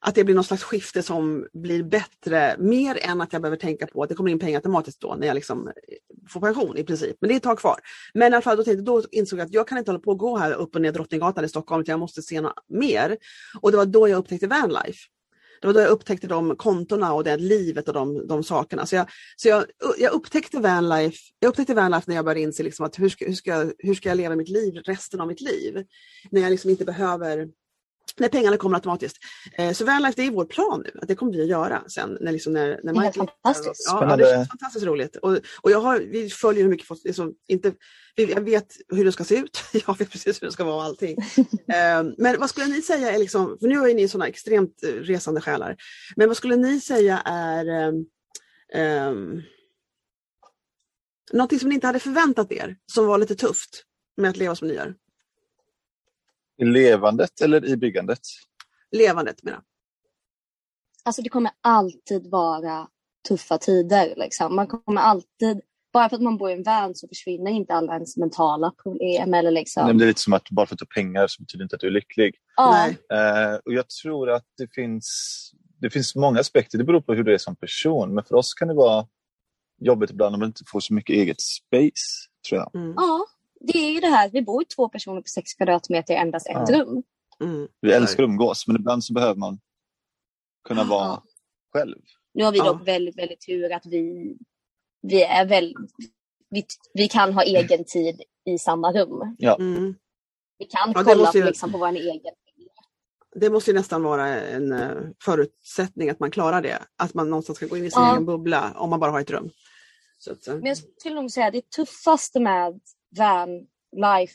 att 0.00 0.14
det 0.14 0.24
blir 0.24 0.34
någon 0.34 0.44
slags 0.44 0.62
skifte 0.62 1.02
som 1.02 1.46
blir 1.52 1.82
bättre, 1.82 2.56
mer 2.58 2.98
än 3.02 3.20
att 3.20 3.32
jag 3.32 3.42
behöver 3.42 3.56
tänka 3.56 3.86
på 3.86 4.02
att 4.02 4.08
det 4.08 4.14
kommer 4.14 4.30
in 4.30 4.38
pengar 4.38 4.58
automatiskt 4.58 5.00
då 5.00 5.14
när 5.14 5.26
jag 5.26 5.34
liksom 5.34 5.68
eh, 5.68 5.72
får 6.28 6.40
pension 6.40 6.76
i 6.76 6.84
princip. 6.84 7.16
Men 7.20 7.28
det 7.28 7.34
är 7.34 7.36
ett 7.36 7.42
tag 7.42 7.58
kvar. 7.58 7.80
Men 8.14 8.22
i 8.32 8.36
alla 8.36 8.42
fall 8.42 8.56
då, 8.56 8.64
tänkte, 8.64 8.82
då 8.82 9.02
insåg 9.10 9.38
jag 9.38 9.46
att 9.46 9.52
jag 9.52 9.68
kan 9.68 9.78
inte 9.78 9.90
hålla 9.90 10.00
på 10.00 10.10
och 10.10 10.18
gå 10.18 10.36
här 10.36 10.52
upp 10.52 10.74
och 10.74 10.80
ner 10.80 10.92
Drottninggatan 10.92 11.44
i 11.44 11.48
Stockholm 11.48 11.82
utan 11.82 11.92
jag 11.92 12.00
måste 12.00 12.22
se 12.22 12.40
något 12.40 12.54
mer. 12.68 13.16
Och 13.60 13.70
det 13.70 13.76
var 13.76 13.86
då 13.86 14.08
jag 14.08 14.18
upptäckte 14.18 14.46
vanlife. 14.46 14.98
Det 15.62 15.68
var 15.68 15.74
då 15.74 15.80
jag 15.80 15.90
upptäckte 15.90 16.26
de 16.26 16.56
kontona 16.56 17.12
och 17.12 17.24
det 17.24 17.36
livet 17.36 17.88
och 17.88 17.94
de, 17.94 18.26
de 18.26 18.44
sakerna. 18.44 18.86
Så, 18.86 18.96
jag, 18.96 19.06
så 19.36 19.48
jag, 19.48 19.64
jag, 19.98 20.12
upptäckte 20.12 20.58
vanlife, 20.58 21.18
jag 21.38 21.48
upptäckte 21.48 21.74
vanlife 21.74 22.04
när 22.06 22.16
jag 22.16 22.24
började 22.24 22.40
inse 22.40 22.62
liksom 22.62 22.86
att 22.86 22.98
hur 22.98 23.08
ska, 23.08 23.24
hur, 23.26 23.34
ska, 23.34 23.72
hur 23.78 23.94
ska 23.94 24.08
jag 24.08 24.16
leva 24.16 24.36
mitt 24.36 24.48
liv 24.48 24.74
resten 24.74 25.20
av 25.20 25.28
mitt 25.28 25.40
liv? 25.40 25.84
När 26.30 26.40
jag 26.40 26.50
liksom 26.50 26.70
inte 26.70 26.84
behöver 26.84 27.48
när 28.16 28.28
pengarna 28.28 28.56
kommer 28.56 28.76
automatiskt. 28.76 29.16
Eh, 29.58 29.72
så 29.72 29.84
vanlife 29.84 30.22
det 30.22 30.26
är 30.26 30.30
vår 30.30 30.44
plan 30.44 30.82
nu, 30.84 31.00
att 31.02 31.08
det 31.08 31.14
kommer 31.14 31.32
vi 31.32 31.42
att 31.42 31.48
göra 31.48 31.82
sen. 31.88 32.18
När, 32.20 32.32
liksom, 32.32 32.52
när, 32.52 32.80
när 32.82 32.92
Det 32.92 33.06
är 33.06 33.12
fantastiskt. 33.12 33.88
Ja, 33.90 34.10
ja, 34.10 34.16
det 34.16 34.24
känns 34.24 34.48
fantastiskt 34.48 34.86
roligt. 34.86 35.16
Och, 35.16 35.38
och 35.60 35.70
jag 35.70 35.80
har, 35.80 35.98
vi 35.98 36.30
följer 36.30 36.62
hur 36.62 36.70
mycket, 36.70 36.86
folk- 36.86 37.04
liksom, 37.04 37.34
inte, 37.48 37.72
jag 38.14 38.40
vet 38.40 38.76
hur 38.88 39.04
det 39.04 39.12
ska 39.12 39.24
se 39.24 39.36
ut, 39.36 39.62
jag 39.86 39.98
vet 39.98 40.10
precis 40.10 40.42
hur 40.42 40.46
det 40.46 40.52
ska 40.52 40.64
vara 40.64 40.76
och 40.76 40.82
allting. 40.82 41.16
Eh, 41.72 42.04
men 42.18 42.40
vad 42.40 42.50
skulle 42.50 42.66
ni 42.66 42.82
säga 42.82 43.12
är, 43.12 43.18
liksom, 43.18 43.56
för 43.60 43.68
nu 43.68 43.90
är 43.90 43.94
ni 43.94 44.08
sådana 44.08 44.28
extremt 44.28 44.82
eh, 44.82 44.88
resande 44.88 45.40
själar, 45.40 45.76
men 46.16 46.28
vad 46.28 46.36
skulle 46.36 46.56
ni 46.56 46.80
säga 46.80 47.22
är 47.24 47.66
ehm, 47.66 48.04
ehm, 48.74 49.42
någonting 51.32 51.58
som 51.58 51.68
ni 51.68 51.74
inte 51.74 51.86
hade 51.86 51.98
förväntat 51.98 52.52
er, 52.52 52.76
som 52.86 53.06
var 53.06 53.18
lite 53.18 53.34
tufft 53.34 53.84
med 54.16 54.30
att 54.30 54.36
leva 54.36 54.56
som 54.56 54.68
ni 54.68 54.74
gör? 54.74 54.94
I 56.58 56.64
levandet 56.64 57.40
eller 57.40 57.64
i 57.64 57.76
byggandet? 57.76 58.20
Levandet 58.90 59.42
menar 59.42 59.56
jag. 59.56 59.64
Alltså 61.04 61.22
det 61.22 61.28
kommer 61.28 61.50
alltid 61.60 62.30
vara 62.30 62.88
tuffa 63.28 63.58
tider. 63.58 64.14
Liksom. 64.16 64.56
Man 64.56 64.66
kommer 64.66 65.00
alltid, 65.00 65.60
bara 65.92 66.08
för 66.08 66.16
att 66.16 66.22
man 66.22 66.36
bor 66.36 66.50
i 66.50 66.52
en 66.52 66.62
van 66.62 66.94
så 66.94 67.08
försvinner 67.08 67.50
inte 67.50 67.74
alla 67.74 67.94
ens 67.94 68.16
mentala 68.16 68.72
problem. 68.82 69.34
Eller 69.34 69.50
liksom. 69.50 69.82
Nej, 69.84 69.92
men 69.92 69.98
Det 69.98 70.04
är 70.04 70.06
lite 70.06 70.20
som 70.20 70.32
att 70.32 70.50
bara 70.50 70.66
för 70.66 70.74
att 70.74 70.78
du 70.78 70.86
har 70.90 71.02
pengar 71.02 71.26
så 71.26 71.42
betyder 71.42 71.58
det 71.58 71.64
inte 71.64 71.76
att 71.76 71.80
du 71.80 71.86
är 71.86 71.90
lycklig. 71.90 72.34
ja, 72.56 72.70
Nej. 72.70 73.18
Eh, 73.18 73.54
och 73.54 73.72
jag 73.72 73.88
tror 73.88 74.30
att 74.30 74.46
det 74.58 74.74
finns, 74.74 75.50
det 75.80 75.90
finns 75.90 76.14
många 76.14 76.40
aspekter. 76.40 76.78
Det 76.78 76.84
beror 76.84 77.00
på 77.00 77.14
hur 77.14 77.24
du 77.24 77.34
är 77.34 77.38
som 77.38 77.56
person. 77.56 78.14
Men 78.14 78.24
för 78.24 78.34
oss 78.34 78.54
kan 78.54 78.68
det 78.68 78.74
vara 78.74 79.06
jobbigt 79.80 80.10
ibland 80.10 80.34
om 80.34 80.40
man 80.40 80.48
inte 80.48 80.64
får 80.66 80.80
så 80.80 80.94
mycket 80.94 81.14
eget 81.14 81.40
space. 81.40 82.28
tror 82.48 82.60
jag. 82.60 82.74
Mm, 82.74 82.94
ja, 82.96 83.26
det 83.66 83.78
är 83.78 83.90
ju 83.92 84.00
det 84.00 84.06
här. 84.08 84.30
Vi 84.30 84.42
bor 84.42 84.62
ju 84.62 84.66
två 84.66 84.88
personer 84.88 85.20
på 85.20 85.28
sex 85.28 85.54
kvadratmeter 85.54 86.14
i 86.14 86.16
endast 86.16 86.46
ett 86.46 86.68
Ja. 86.68 86.78
rum. 86.80 87.02
mm. 87.40 87.68
Vi 87.80 87.92
älskar 87.92 88.22
att 88.22 88.28
umgås 88.28 88.66
men 88.66 88.76
ibland 88.76 89.04
så 89.04 89.12
behöver 89.12 89.34
man 89.34 89.60
kunna 90.68 90.84
vara 90.84 91.04
Ja. 91.04 91.22
själv. 91.72 91.96
Nu 92.34 92.44
har 92.44 92.52
vi 92.52 92.58
Ja. 92.58 92.64
dock 92.64 92.88
väldigt, 92.88 93.18
väldigt 93.18 93.46
tur 93.46 93.72
att 93.72 93.86
vi, 93.86 94.36
vi 95.02 95.22
är 95.22 95.44
väl, 95.46 95.74
vi, 96.50 96.64
vi 96.94 97.08
kan 97.08 97.32
ha 97.34 97.42
egen 97.42 97.84
tid 97.84 98.22
i 98.44 98.58
samma 98.58 98.92
rum. 98.92 99.36
Mm. 99.58 99.94
Vi 100.58 100.64
kan 100.64 100.92
Ja, 100.94 101.02
kolla 101.04 101.16
måste 101.22 101.38
ju- 101.38 101.44
liksom, 101.44 101.72
på 101.72 101.78
vår 101.78 101.88
egen. 101.88 102.20
Det 103.34 103.50
måste 103.50 103.70
ju 103.70 103.76
nästan 103.76 104.02
vara 104.02 104.26
en 104.40 104.72
eh, 104.72 104.90
förutsättning 105.24 106.10
att 106.10 106.20
man 106.20 106.30
klarar 106.30 106.62
det. 106.62 106.78
Att 106.96 107.14
man 107.14 107.30
någonstans 107.30 107.56
ska 107.56 107.66
gå 107.66 107.76
in 107.76 107.84
i 107.84 107.90
sin 107.90 108.02
Ja. 108.02 108.12
egen 108.12 108.26
bubbla 108.26 108.72
om 108.76 108.90
man 108.90 109.00
bara 109.00 109.10
har 109.10 109.20
ett 109.20 109.30
rum. 109.30 109.50
Så 110.18 110.32
att, 110.32 110.48
eh, 110.48 110.54
Men 110.54 110.66
jag 110.66 110.76
skulle 110.76 111.14
nog 111.14 111.30
säga 111.30 111.46
att 111.46 111.52
det 111.52 111.70
tuffaste 111.70 112.40
med 112.40 112.80
van 113.18 113.48
life 113.96 114.34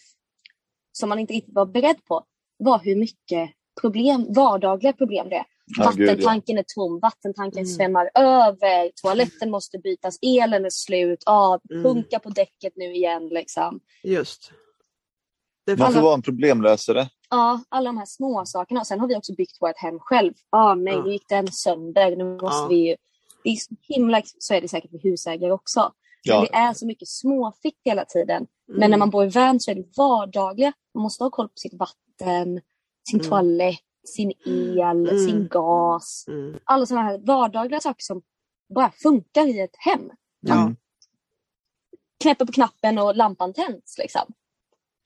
som 0.92 1.10
man 1.10 1.20
inte 1.20 1.34
riktigt 1.34 1.56
var 1.56 1.66
beredd 1.66 2.06
på 2.06 2.24
var 2.58 2.80
hur 2.80 2.96
mycket 2.96 3.50
problem, 3.82 4.34
vardagliga 4.34 4.94
problem 4.94 5.30
det 5.30 5.36
är. 5.36 5.46
Ja. 5.78 5.86
Vattentanken 5.86 6.58
är 6.58 6.66
tom, 6.76 7.00
vattentanken 7.00 7.60
Mm. 7.60 7.68
svämmar 7.68 8.10
över, 8.16 8.92
toaletten 9.02 9.52
måste 9.52 9.80
bytas, 9.80 10.20
elen 10.22 10.66
är 10.66 10.70
slut, 10.70 11.24
Mm. 11.72 11.84
punka 11.84 12.20
på 12.20 12.30
däcket 12.30 12.74
nu 12.76 12.96
igen 12.96 13.28
liksom. 13.28 13.80
Just. 14.04 14.52
Det 15.66 15.78
Man 15.78 15.88
får 15.88 15.94
Alla- 15.94 16.04
vara 16.04 16.13
en 16.13 16.22
problemlösare. 16.22 17.10
Ja, 17.30 17.63
alla 17.70 17.86
de 17.90 17.98
här 17.98 18.06
små 18.06 18.46
sakerna. 18.46 18.80
Och 18.80 18.88
sen 18.88 19.00
har 19.00 19.08
vi 19.08 19.16
också 19.16 19.34
byggt 19.36 19.58
vårt 19.62 19.78
hem 19.78 20.00
själv. 20.00 20.34
Ja, 20.52 20.76
nej, 20.76 20.94
Ja. 20.94 21.04
nu 21.04 21.12
gick 21.12 21.30
den 21.30 21.52
sönder. 21.52 22.16
Nu 22.16 22.24
måste 22.24 22.46
Ja. 22.63 22.68
vi 22.70 22.76
ju... 22.90 22.96
Det 23.44 23.50
är 23.50 23.56
så 23.56 23.76
himla... 23.82 24.22
Så 24.40 24.54
är 24.54 24.62
det 24.62 24.68
säkert 24.68 24.92
för 24.92 25.00
husägare 25.00 25.52
också. 25.52 25.80
Men 25.80 26.36
Ja. 26.36 26.42
det 26.42 26.54
är 26.58 26.74
så 26.74 26.86
mycket 26.86 27.08
småfick 27.08 27.76
hela 27.86 28.06
tiden. 28.06 28.48
Mm. 28.69 28.80
Men 28.80 28.91
när 28.91 28.97
man 28.97 29.10
bor 29.10 29.25
i 29.25 29.30
van 29.30 29.60
så 29.60 29.71
är 29.71 29.75
det 29.75 29.97
vardagliga. 29.97 30.73
Man 30.93 31.01
måste 31.03 31.23
ha 31.23 31.32
koll 31.32 31.47
på 31.47 31.53
sitt 31.58 31.73
vatten, 31.73 32.62
sin 33.10 33.19
Mm. 33.19 33.30
toalett, 33.30 33.80
sin 34.08 34.32
el, 34.45 35.10
Mm. 35.10 35.19
sin 35.19 35.47
gas. 35.47 36.25
Mm. 36.27 36.60
Alla 36.63 36.86
sådana 36.86 37.08
här 37.08 37.17
vardagliga 37.17 37.80
saker 37.80 38.03
som 38.03 38.21
bara 38.75 38.91
funkar 38.91 39.45
i 39.47 39.60
ett 39.60 39.75
hem. 39.77 40.10
Ja, 40.39 40.62
Mm. 40.62 40.75
Knäpper 42.23 42.45
på 42.45 42.51
knappen 42.51 42.97
och 42.97 43.15
lampan 43.15 43.53
tänds. 43.53 43.97
Liksom. 43.97 44.21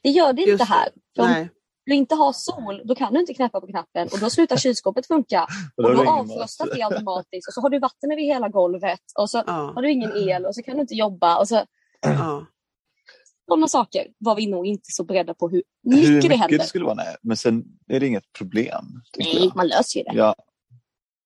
Det 0.04 0.10
gör 0.10 0.34
det 0.34 0.42
Just 0.42 0.52
inte 0.52 0.64
här. 0.64 0.90
För 1.16 1.50
du 1.86 1.94
inte 1.96 2.16
har 2.16 2.34
sol, 2.34 2.82
då 2.86 2.96
kan 2.96 3.14
du 3.14 3.20
inte 3.20 3.34
knäppa 3.34 3.62
på 3.62 3.68
knappen 3.68 4.08
och 4.14 4.20
då 4.20 4.30
slutar 4.30 4.56
kylskåpet 4.58 5.08
funka. 5.08 5.48
Och 5.78 5.96
då 5.96 6.10
avfrostas 6.12 6.70
det 6.76 6.82
automatiskt 6.84 7.48
och 7.48 7.54
så 7.54 7.62
har 7.62 7.70
du 7.70 7.80
vatten 7.80 8.12
över 8.12 8.22
hela 8.22 8.50
golvet 8.50 9.02
och 9.20 9.30
så 9.30 9.44
Ja. 9.48 9.54
har 9.76 9.82
du 9.82 9.92
ingen 9.92 10.12
el 10.18 10.46
och 10.46 10.56
så 10.56 10.62
kan 10.64 10.76
du 10.76 10.82
inte 10.82 10.94
jobba. 10.96 11.38
Och 11.40 11.48
så, 11.48 11.66
Ja. 12.02 12.46
Sådana 13.52 13.68
saker 13.68 14.08
var 14.18 14.36
vi 14.36 14.48
nog 14.48 14.66
inte 14.68 14.92
så 14.92 15.04
beredda 15.04 15.34
på 15.34 15.50
hur 15.50 15.64
Hur 15.84 15.92
mycket, 15.96 16.10
mycket 16.14 16.30
det 16.30 16.36
händer. 16.36 16.58
det 16.58 16.64
skulle 16.66 16.86
vara, 16.86 16.96
nej. 16.96 17.16
Men 17.22 17.38
sen 17.38 17.64
är 17.88 18.00
det 18.00 18.08
inget 18.08 18.34
problem. 18.38 18.86
Nej, 19.18 19.44
jag. 19.46 19.56
man 19.56 19.68
löser 19.68 20.00
ju 20.00 20.04
det. 20.04 20.12
Ja, 20.16 20.36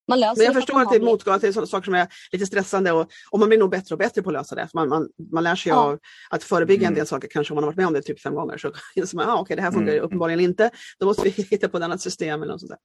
Man 0.07 0.19
löser 0.19 0.35
Men 0.37 0.45
jag 0.45 0.55
det 0.55 0.59
förstår 0.61 0.81
att 0.81 0.89
det 0.89 0.95
är 0.95 0.99
har 0.99 1.05
motgående, 1.05 1.35
att 1.35 1.41
det 1.41 1.47
är 1.47 1.51
sådana 1.51 1.67
saker 1.67 1.85
som 1.85 1.93
är 1.93 2.07
lite 2.31 2.45
stressande 2.45 2.91
och, 2.91 3.07
och 3.31 3.39
man 3.39 3.49
blir 3.49 3.59
nog 3.59 3.69
bättre 3.71 3.95
och 3.95 3.99
bättre 3.99 4.21
på 4.21 4.29
att 4.29 4.33
lösa 4.33 4.55
det. 4.55 4.69
Man, 4.73 4.89
man, 4.89 5.09
man 5.31 5.43
lär 5.43 5.55
sig 5.55 5.69
Ja. 5.69 5.75
av 5.75 5.99
att 6.29 6.43
förebygga 6.43 6.81
en 6.81 6.87
Mm. 6.87 6.95
del 6.97 7.07
saker, 7.07 7.27
kanske 7.31 7.53
om 7.53 7.55
man 7.55 7.63
har 7.63 7.69
varit 7.71 7.77
med 7.77 7.87
om 7.87 7.93
det 7.93 8.01
typ 8.01 8.19
fem 8.21 8.35
gånger. 8.35 8.57
Så 8.57 8.71
inser 8.95 9.17
man, 9.17 9.29
ah, 9.29 9.39
okej 9.41 9.55
det 9.55 9.61
här 9.61 9.71
funkar 9.71 9.93
Mm. 9.93 10.05
uppenbarligen 10.05 10.39
inte, 10.39 10.69
då 10.99 11.05
måste 11.05 11.23
vi 11.23 11.29
hitta 11.49 11.69
på 11.69 11.77
ett 11.77 11.83
annat 11.83 12.01
system 12.01 12.41
eller 12.43 12.51
något 12.51 12.61
sånt 12.61 12.71
där. 12.71 12.79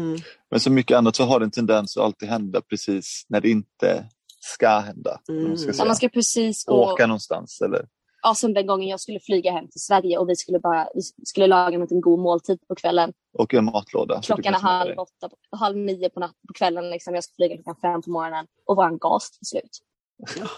Mm. 0.00 0.20
men 0.50 0.60
som 0.60 0.74
mycket 0.74 0.96
annat 0.96 1.16
så 1.16 1.24
har 1.24 1.40
det 1.40 1.44
en 1.46 1.50
tendens 1.50 1.96
att 1.96 2.02
alltid 2.04 2.28
hända 2.28 2.60
precis 2.60 3.26
när 3.28 3.40
det 3.40 3.50
inte 3.50 4.08
ska 4.40 4.78
hända. 4.78 5.20
om 5.28 5.34
man 5.42 5.56
ska 5.58 5.64
Mm. 5.64 5.74
Säga. 5.74 5.86
man 5.86 5.96
ska 5.96 6.08
precis 6.08 6.64
gå, 6.64 6.92
Åka 6.92 7.06
någonstans 7.06 7.60
eller 7.60 7.86
ja, 8.24 8.34
som 8.34 8.54
den 8.54 8.66
gången 8.66 8.88
jag 8.88 9.00
skulle 9.00 9.20
flyga 9.20 9.52
hem 9.52 9.68
till 9.68 9.80
Sverige 9.80 10.18
och 10.18 10.28
vi 10.28 10.36
skulle 10.36 10.58
bara 10.58 10.88
vi 10.94 11.00
skulle 11.24 11.46
laga 11.46 11.78
något, 11.78 11.90
en 11.90 12.00
god 12.00 12.18
måltid 12.18 12.58
på 12.68 12.74
kvällen. 12.74 13.12
åka 13.38 13.58
en 13.58 13.64
matlåda. 13.64 14.20
Klockan 14.22 14.54
är 14.54 14.58
halv 14.58 14.98
åtta, 14.98 15.30
halv 15.56 15.76
nio 15.76 16.10
på, 16.10 16.20
natt, 16.20 16.36
på 16.48 16.54
kvällen. 16.54 16.90
Liksom. 16.90 17.14
Jag 17.14 17.24
ska 17.24 17.34
flyga 17.34 17.54
klockan 17.54 17.76
fem 17.80 18.02
på 18.02 18.10
morgonen 18.10 18.46
och 18.66 18.76
våran 18.76 18.98
gas 18.98 19.30
till 19.30 19.46
slut. 19.46 19.78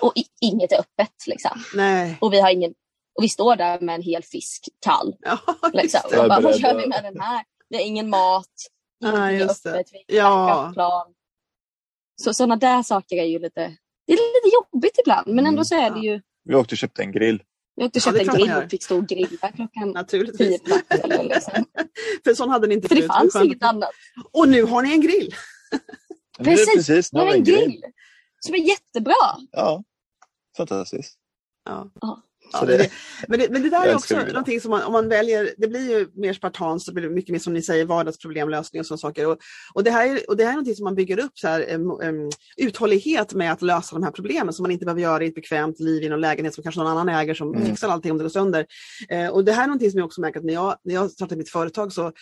Och 0.00 0.12
i, 0.16 0.24
inget 0.40 0.72
är 0.72 0.79
öppet 0.81 1.26
liksom. 1.26 1.50
Nej, 1.74 2.18
Och 2.20 2.33
vi 2.33 2.40
har 2.40 2.50
ingen 2.50 2.74
och 3.18 3.24
vi 3.24 3.29
står 3.29 3.57
där 3.57 3.81
med 3.81 3.94
en 3.94 4.02
hel 4.02 4.22
fisk 4.22 4.68
kall. 4.81 5.16
ja, 5.20 5.38
Liksom. 5.72 6.00
Och 6.05 6.12
är 6.12 6.29
bara, 6.29 6.40
vad 6.40 6.59
gör 6.59 6.74
vi 6.74 6.87
med 6.87 7.05
den 7.05 7.20
här? 7.20 7.44
Vi 7.68 7.76
har 7.76 7.85
ingen 7.85 8.09
mat, 8.09 8.46
ingenting 9.02 9.22
är 9.22 9.31
just 9.31 9.64
det. 9.64 9.70
öppet, 9.70 9.87
vi 9.92 10.16
Ja. 10.16 10.48
ja. 10.48 10.70
plan. 10.74 11.14
Så 12.22 12.35
sådana 12.35 12.57
där 12.57 12.83
saker 12.83 13.16
är 13.16 13.24
ju 13.24 13.38
lite, 13.38 13.76
det 14.07 14.12
är 14.12 14.16
lite 14.16 14.55
jobbigt 14.55 14.98
ibland. 14.98 15.26
Men 15.35 15.46
ändå 15.46 15.64
så 15.64 15.74
är 15.74 15.90
det 15.90 16.00
ju, 16.00 16.20
Vi 16.44 16.55
åkte 16.55 16.74
och 16.74 16.79
köpte 16.79 17.02
en 17.02 17.12
grill. 17.12 17.42
Vi 17.77 17.85
åkte 17.85 17.99
och 17.99 18.03
Ja, 18.07 18.12
köpte 18.12 18.25
det 18.25 18.31
en 18.31 18.39
grill 18.39 18.65
och 18.65 18.71
fick 18.71 18.83
stå 18.85 18.97
och 18.97 19.07
grilla 19.09 19.29
klockan 19.53 19.69
tio 19.85 19.93
Naturligtvis. 19.93 20.62
på 20.62 20.69
natten. 20.71 21.27
Liksom. 21.27 21.65
För 22.25 22.35
sån 22.35 22.51
hade 22.51 22.67
ni 22.67 22.75
inte 22.75 22.89
För 22.89 22.95
det 22.95 23.01
förut. 23.01 23.12
fanns 23.12 23.33
Skönt. 23.33 23.45
inget 23.47 23.62
annat. 23.62 23.91
Och 24.33 24.49
nu 24.49 24.62
har 24.62 24.83
ni 24.83 24.93
en 24.93 25.01
grill. 25.01 25.35
Det 26.39 26.45
Precis, 26.45 26.75
precis 26.75 27.12
nu 27.12 27.19
har 27.19 27.27
har 27.27 27.33
vi 27.33 27.39
en 27.39 27.45
grill 27.45 27.83
som 28.41 28.55
är 28.55 28.59
jättebra. 28.59 29.15
Ja, 29.53 29.85
fantastiskt. 30.57 31.19
Ja. 31.65 31.91
Ja. 32.01 32.23
Ja, 32.52 32.64
det, 32.64 32.76
det- 32.76 32.90
men, 33.28 33.38
det, 33.38 33.50
men 33.50 33.62
det 33.62 33.70
där 33.70 33.87
är 33.87 33.94
också 33.94 34.16
någonting 34.18 34.61
som 34.61 34.70
man, 34.70 34.82
om 34.82 34.92
man 34.92 35.09
väljer, 35.09 35.54
det 35.59 35.68
blir 35.68 35.90
ju 35.98 36.06
mer 36.14 36.32
spartanskt, 36.32 36.87
det 36.87 36.92
blir 36.92 37.09
mycket 37.11 37.32
mer 37.32 37.38
som 37.38 37.52
ni 37.52 37.62
säger 37.62 37.85
vardagsproblemlösning 37.85 38.80
och 38.80 38.87
sådana 38.87 38.98
saker. 38.98 39.26
Och, 39.26 39.38
och, 39.74 39.85
det 39.85 39.90
här 39.90 40.06
är, 40.09 40.30
och 40.30 40.37
det 40.37 40.44
här 40.44 40.50
är 40.50 40.54
någonting 40.54 40.74
som 40.74 40.85
man 40.85 40.94
bygger 40.94 41.18
upp, 41.18 41.38
så 41.38 41.48
här, 41.48 41.66
em, 41.68 42.30
uthållighet 42.56 43.35
med 43.35 43.52
att 43.52 43.62
lösa 43.62 43.96
de 43.96 44.02
här 44.02 44.11
problemen 44.11 44.52
som 44.54 44.62
man 44.62 44.70
inte 44.70 44.85
behöver 44.85 45.02
göra 45.02 45.24
i 45.24 45.28
ett 45.28 45.35
bekvämt 45.35 45.80
liv 45.80 46.02
i 46.02 46.09
någon 46.09 46.20
lägenhet 46.20 46.54
som 46.54 46.62
kanske 46.62 46.80
någon 46.80 46.90
annan 46.98 47.09
äger 47.09 47.35
som 47.35 47.54
Mm. 47.54 47.66
fixar 47.66 47.88
allting 47.88 48.11
om 48.12 48.18
det 48.18 48.24
går 48.24 48.28
sönder. 48.28 48.66
Eh, 49.09 49.28
och 49.28 49.44
det 49.44 49.52
här 49.52 49.62
är 49.62 49.66
någonting 49.66 49.90
som 49.90 49.98
jag 49.98 50.06
också 50.06 50.20
märker 50.20 50.38
att 50.38 50.44
när 50.46 50.54
jag, 50.54 50.76
när 50.85 50.94
jag 50.94 51.11
startade 51.11 51.38
mitt 51.38 51.50
företag 51.50 51.92
så 51.92 52.12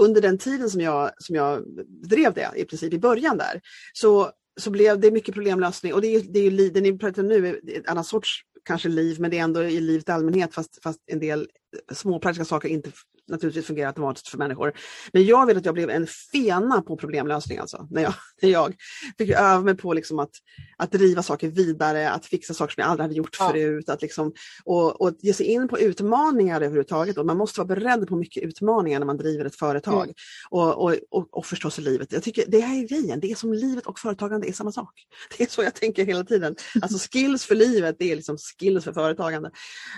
under 0.00 0.20
den 0.20 0.38
tiden 0.38 0.70
som 0.70 0.80
jag, 0.80 1.10
som 1.18 1.34
jag 1.36 1.62
drev 2.08 2.34
det 2.34 2.50
i 2.56 2.64
princip 2.64 2.92
i 2.92 2.98
början 2.98 3.36
där 3.38 3.60
så 3.92 4.30
så 4.60 4.70
blev 4.70 5.00
det 5.00 5.10
mycket 5.10 5.34
problemlösning 5.34 5.94
och 5.94 6.00
det 6.00 6.06
är 6.14 6.20
det 6.32 6.38
är 6.38 6.50
ju 6.50 6.70
det 6.70 6.80
ni 6.80 6.98
pratar 6.98 7.22
om 7.22 7.28
nu 7.28 7.46
är 7.48 7.76
en 7.76 7.82
annan 7.86 8.04
sorts 8.04 8.40
kanske 8.64 8.88
liv 8.88 9.20
men 9.20 9.30
det 9.30 9.38
är 9.38 9.42
ändå 9.42 9.64
i 9.64 9.80
livet 9.80 10.08
i 10.08 10.12
allmänhet 10.12 10.54
fast, 10.54 10.82
fast 10.82 11.00
en 11.06 11.20
del 11.20 11.48
små 11.92 12.18
praktiska 12.18 12.44
saker 12.44 12.68
inte 12.68 12.90
naturligtvis 13.28 13.66
fungerar 13.66 13.88
automatiskt 13.88 14.28
för 14.28 14.38
människor. 14.38 14.72
Men 15.12 15.24
jag 15.24 15.46
vet 15.46 15.56
att 15.56 15.64
jag 15.64 15.74
blev 15.74 15.90
en 15.90 16.06
fena 16.06 16.82
på 16.82 16.96
problemlösning 16.96 17.58
alltså 17.58 17.88
när 17.90 18.02
jag, 18.02 18.14
när 18.42 18.48
jag 18.50 18.74
fick 19.18 19.30
öva 19.30 19.60
mig 19.60 19.76
på 19.76 19.92
liksom 19.92 20.18
att, 20.18 20.30
att 20.76 20.92
driva 20.92 21.22
saker 21.22 21.48
vidare, 21.48 22.10
att 22.10 22.26
fixa 22.26 22.54
saker 22.54 22.74
som 22.74 22.80
jag 22.80 22.90
aldrig 22.90 23.04
hade 23.04 23.14
gjort 23.14 23.36
Ja. 23.38 23.48
förut, 23.48 23.88
att 23.88 24.02
liksom, 24.02 24.32
och, 24.64 25.00
och 25.00 25.16
ge 25.20 25.32
sig 25.32 25.46
in 25.46 25.68
på 25.68 25.78
utmaningar 25.78 26.56
överhuvudtaget. 26.56 27.18
Och 27.18 27.26
man 27.26 27.36
måste 27.36 27.60
vara 27.60 27.66
beredd 27.68 28.08
på 28.08 28.16
mycket 28.16 28.42
utmaningar 28.42 28.98
när 28.98 29.06
man 29.06 29.16
driver 29.16 29.44
ett 29.44 29.56
företag. 29.56 30.04
Mm. 30.04 30.14
Och, 30.50 30.84
och, 30.84 30.94
och, 31.10 31.38
och 31.38 31.46
förstås 31.46 31.78
livet. 31.78 32.12
Jag 32.12 32.22
tycker 32.22 32.44
det 32.48 32.60
här 32.60 32.78
är 32.82 32.88
grejen, 32.88 33.20
det 33.20 33.30
är 33.30 33.34
som 33.34 33.52
livet 33.52 33.86
och 33.86 33.98
företagande 33.98 34.48
är 34.48 34.52
samma 34.52 34.72
sak. 34.72 35.06
Det 35.38 35.44
är 35.44 35.48
så 35.48 35.62
jag 35.62 35.74
tänker 35.74 36.04
hela 36.04 36.24
tiden. 36.24 36.56
Alltså 36.82 36.98
skills 37.12 37.44
för 37.44 37.54
livet, 37.54 37.96
det 37.98 38.12
är 38.12 38.16
liksom 38.16 38.36
skills 38.38 38.84
för 38.84 38.92
företagande. 38.92 39.50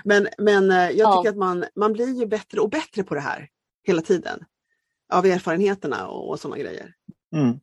Men, 0.05 0.29
men 0.39 0.71
eh, 0.71 0.77
jag 0.77 0.95
Ja. 0.95 1.17
tycker 1.23 1.31
att 1.31 1.37
man, 1.39 1.65
man 1.77 1.93
blir 1.93 2.21
ju 2.21 2.27
bättre 2.27 2.61
och 2.61 2.71
bättre 2.71 3.03
på 3.03 3.15
det 3.17 3.23
här 3.23 3.49
hela 3.87 4.03
tiden. 4.03 4.45
Av 5.13 5.27
erfarenheterna 5.27 6.09
och, 6.09 6.29
och 6.31 6.41
sådana 6.41 6.59
grejer. 6.59 6.93
Mm. 7.37 7.61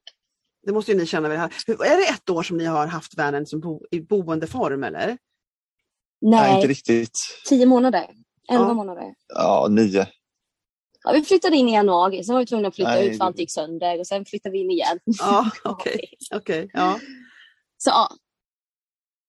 Det 0.65 0.71
måste 0.73 0.91
ju 0.91 0.97
ni 0.97 1.05
känna 1.05 1.27
det 1.27 1.37
här. 1.37 1.53
Är 1.67 1.97
det 1.97 2.09
ett 2.09 2.29
år 2.29 2.43
som 2.43 2.57
ni 2.57 2.65
har 2.65 2.87
haft 2.87 3.13
som 3.47 3.59
bo, 3.59 3.81
i 3.91 4.01
boendeform 4.01 4.83
eller? 4.83 5.17
Nej, 6.21 6.49
inte 6.49 6.57
Nej, 6.59 6.67
riktigt. 6.67 7.17
tio 7.49 7.65
månader. 7.65 8.09
Elva 8.51 8.63
Ja. 8.67 8.73
månader. 8.73 9.13
Ja, 9.27 9.67
nio. 9.69 10.07
Ja, 11.03 11.11
vi 11.13 11.21
flyttade 11.23 11.55
in 11.57 11.69
i 11.69 11.73
januari, 11.73 12.23
sen 12.23 12.33
var 12.33 12.39
vi 12.39 12.45
tvungna 12.45 12.67
att 12.67 12.75
flytta 12.75 12.89
Nej, 12.89 13.09
ut 13.09 13.17
för 13.17 13.25
allt 13.25 13.35
det- 13.35 13.41
gick 13.41 13.51
sönder 13.51 13.99
och 13.99 14.07
sen 14.07 14.25
flyttade 14.25 14.53
vi 14.53 14.59
in 14.59 14.71
igen. 14.71 14.99
Ja, 15.05 15.51
okej. 15.63 15.99
okej, 16.35 16.69
ja. 16.73 16.99
Så 17.77 17.89
ja. 17.89 18.09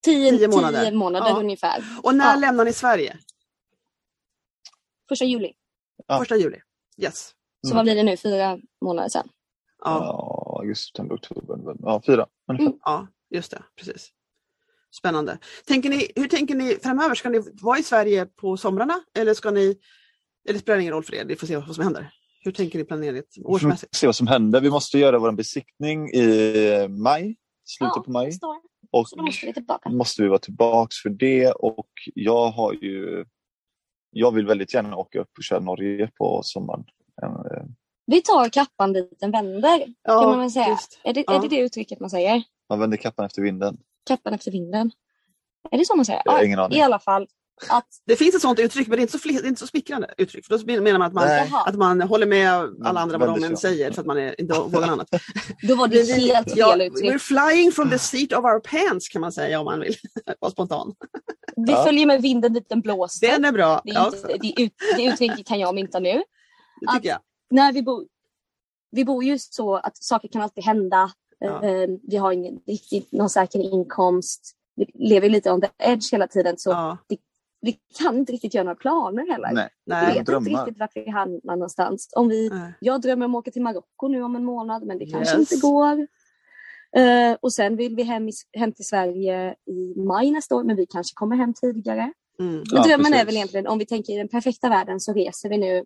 Tio, 0.05 0.31
Tio 0.31 0.39
tio 0.39 0.49
månader. 0.49 0.93
månader, 0.93 1.29
Ja. 1.29 1.37
ungefär. 1.41 1.85
Och 2.03 2.15
när 2.15 2.31
Ja. 2.35 2.41
lämnar 2.41 2.65
ni 2.65 2.73
Sverige? 2.73 3.19
Första 5.09 5.25
juli. 5.25 5.53
Ja. 6.07 6.19
Första 6.19 6.37
juli? 6.37 6.59
Yes. 6.99 7.31
Så 7.63 7.69
Mm. 7.73 7.77
vad 7.77 7.85
blir 7.85 7.95
det 7.95 8.03
nu? 8.03 8.17
Fyra 8.17 8.59
månader 8.85 9.09
sen. 9.09 9.29
Ja, 9.85 9.91
Ja, 10.05 10.57
augusti, 10.61 10.85
september, 10.87 11.15
oktober. 11.17 11.57
november. 11.57 11.75
Ja, 11.83 12.03
fyra. 12.07 12.27
Mm. 12.53 12.73
ja, 12.81 13.09
just 13.31 13.51
det. 13.51 13.63
Precis. 13.77 14.11
Spännande. 14.99 15.39
Tänker 15.67 15.91
ni, 15.91 16.11
hur 16.17 16.29
tänker 16.29 16.55
ni 16.55 16.79
framöver? 16.83 17.15
Ska 17.15 17.29
ni 17.29 17.43
vara 17.63 17.79
i 17.79 17.83
Sverige 17.83 18.27
på 18.27 18.57
somrarna 18.57 19.01
eller 19.19 19.35
ska 19.35 19.51
ni... 19.51 19.77
Eller 20.49 20.59
spelar 20.59 20.77
det 20.77 20.83
ingen 20.83 20.95
roll 20.95 21.05
för 21.05 21.15
er? 21.15 21.25
Vi 21.25 21.37
får 21.37 21.47
se 21.47 21.57
vad 21.57 21.75
som 21.75 21.85
händer. 21.85 22.11
Hur 22.45 22.53
tänker 22.53 22.79
ni 22.79 22.85
planera 22.85 23.13
det 23.13 23.25
Vi 23.37 23.43
får 23.43 23.51
årsmässigt? 23.51 23.95
se 23.95 24.07
vad 24.07 24.17
som 24.17 24.27
händer. 24.27 24.61
Vi 24.61 24.71
måste 24.71 24.99
göra 24.99 25.19
vår 25.19 25.33
besiktning 25.33 26.09
i 26.11 26.89
maj, 26.89 27.37
slutet 27.65 27.93
Ja, 27.97 28.03
på 28.03 28.11
maj. 28.11 28.33
Och 28.93 29.09
Så 29.09 29.17
då 29.17 29.23
måste 29.23 29.47
vi 29.47 29.53
tillbaka. 29.55 29.91
måste 29.91 30.23
vi 30.23 30.29
vara 30.29 30.39
tillbaks 30.39 30.97
för 31.03 31.09
det 31.11 31.53
och 31.53 31.89
jag 32.15 32.51
har 32.51 32.73
ju 32.73 33.25
jag 34.15 34.33
vill 34.35 34.47
väldigt 34.47 34.75
gärna 34.75 34.97
åka 34.97 35.21
upp 35.21 35.31
och 35.39 35.45
köra 35.45 35.61
Norge 35.61 36.11
på 36.19 36.41
sommaren. 36.43 36.85
Eh, 37.23 37.63
Vi 38.07 38.21
tar 38.23 38.49
kappan 38.49 38.93
dit 38.93 39.17
den 39.21 39.31
vänder. 39.31 39.85
Ja, 40.03 40.21
kan 40.21 40.31
man 40.31 40.39
väl 40.39 40.51
säga. 40.51 40.69
just. 40.69 41.01
Är, 41.05 41.13
det, 41.13 41.25
Ja. 41.27 41.35
är 41.35 41.41
det 41.43 41.49
det 41.49 41.59
uttrycket 41.61 42.01
man 42.01 42.11
säger? 42.11 42.43
Man 42.69 42.81
vänder 42.81 42.97
kappan 42.97 43.27
efter 43.27 43.43
vinden. 43.43 43.77
Kappan 44.09 44.35
efter 44.35 44.51
vinden. 44.51 44.91
Är 45.71 45.79
det 45.79 45.85
så 45.87 45.97
man 45.97 46.05
säger? 46.05 46.23
Jag 46.25 46.33
har 46.33 46.39
Ja, 46.39 46.45
ingen 46.47 46.59
aning. 46.59 46.79
I 46.79 46.83
alla 46.83 46.99
fall. 46.99 47.27
Att, 47.69 47.87
Det 48.07 48.17
finns 48.17 48.35
ett 48.35 48.41
sånt 48.43 48.59
uttryck 48.59 48.89
men 48.89 48.97
det 48.97 49.01
är 49.01 49.03
inte 49.03 49.19
så, 49.19 49.29
det 49.29 49.35
är 49.35 49.47
inte 49.47 49.61
så 49.61 49.67
smickrande 49.67 50.15
uttryck. 50.19 50.47
För 50.47 50.59
då 50.59 50.83
menar 50.83 50.99
man 50.99 51.07
att 51.09 51.13
man, 51.13 51.27
Nej. 51.27 51.51
att 51.67 51.75
man 51.75 52.01
håller 52.03 52.27
med 52.27 52.51
alla 52.85 53.01
andra 53.01 53.19
vad 53.19 53.29
de 53.41 53.45
än 53.45 53.57
säger 53.57 53.91
för 53.91 54.01
att 54.01 54.07
man 54.07 54.19
är, 54.19 54.41
inte 54.41 54.55
vågar 54.61 54.89
annat. 54.89 55.09
då 55.69 55.75
var 55.75 55.89
det 55.89 56.13
helt 56.15 56.49
fel 56.51 56.59
ja, 56.59 56.85
uttryck. 56.85 57.13
We're 57.13 57.19
flying 57.19 57.73
from 57.73 57.91
the 57.91 57.99
seat 57.99 58.33
of 58.33 58.45
our 58.45 58.61
pants 58.61 59.09
kan 59.09 59.21
man 59.21 59.33
säga 59.33 59.59
om 59.61 59.65
man 59.65 59.81
vill 59.81 59.95
vara 60.41 60.53
spontan. 60.53 60.95
Vi 61.57 61.73
Ja. 61.73 61.85
följer 61.85 62.07
med 62.07 62.23
vinden 62.23 62.53
dit 62.53 62.69
den 62.69 62.81
blåser. 62.81 63.27
Den 63.27 63.45
är 63.45 63.53
bra. 63.53 63.81
Det, 63.85 63.91
är 63.91 63.95
Ja, 63.95 64.07
inte, 64.07 64.27
det, 64.39 64.63
ut, 64.63 64.73
det 64.97 65.05
uttrycket 65.05 65.47
kan 65.47 65.59
jag 65.59 65.75
mynta 65.75 65.99
nu. 65.99 66.23
det 66.81 66.93
tycker 66.95 67.09
jag. 67.09 67.19
När 67.51 67.73
vi 67.73 67.83
bor, 67.83 68.05
vi 68.91 69.05
bor 69.05 69.25
ju 69.25 69.39
så 69.39 69.75
att 69.77 69.97
saker 69.97 70.29
kan 70.29 70.43
alltid 70.43 70.65
hända. 70.65 71.11
Ja. 71.39 71.63
Eh, 71.65 71.89
Vi 72.03 72.17
har 72.17 72.33
ingen 72.33 72.59
riktigt 72.67 73.13
någon 73.13 73.31
säker 73.31 73.59
inkomst. 73.73 74.53
Vi 74.77 74.87
lever 75.09 75.29
lite 75.29 75.51
on 75.53 75.61
the 75.61 75.69
edge 75.79 76.13
hela 76.13 76.27
tiden. 76.27 76.59
Så 76.59 76.71
Ja. 76.71 76.99
Vi 77.65 77.79
kan 78.01 78.19
inte 78.19 78.33
riktigt 78.33 78.55
göra 78.55 78.65
några 78.65 78.77
planer 78.77 79.27
heller. 79.33 79.53
Nej, 79.53 79.69
Vi 79.85 79.91
Nej. 79.93 80.07
vet 80.07 80.17
inte 80.17 80.33
drömmar. 80.33 80.51
riktigt 80.65 80.81
vart 80.81 80.91
vi 80.97 81.11
hamnar 81.11 81.57
någonstans. 81.57 82.09
Om 82.17 82.29
vi, 82.29 82.49
Nej. 82.49 82.73
jag 82.81 83.01
drömmer 83.01 83.27
om 83.27 83.35
att 83.35 83.39
åka 83.39 83.51
till 83.51 83.63
Marocko 83.63 84.09
nu 84.09 84.23
om 84.23 84.37
en 84.37 84.45
månad 84.45 84.87
men 84.87 84.99
det 84.99 85.07
kanske 85.07 85.39
Yes. 85.39 85.53
inte 85.53 85.67
går. 85.67 86.07
Eh, 86.97 87.37
och 87.41 87.53
sen 87.53 87.77
vill 87.77 87.97
vi 87.97 88.03
hem, 88.03 88.29
i, 88.29 88.33
hem 88.53 88.73
till 88.73 88.85
Sverige 88.87 89.55
i 89.71 89.95
maj 90.01 90.31
nästa 90.31 90.55
år 90.57 90.65
men 90.65 90.77
vi 90.77 90.87
kanske 90.87 91.15
kommer 91.15 91.37
hem 91.37 91.55
tidigare. 91.55 92.13
Mm. 92.41 92.55
Men 92.55 92.65
Ja, 92.73 92.83
drömmen 92.83 93.07
är 93.07 93.11
precis. 93.11 93.29
väl 93.29 93.37
egentligen, 93.37 93.67
om 93.67 93.79
vi 93.79 93.87
tänker 93.87 94.13
i 94.13 94.17
den 94.17 94.29
perfekta 94.29 94.69
världen 94.69 95.01
så 95.01 95.13
reser 95.13 95.49
vi 95.49 95.59
nu, 95.59 95.85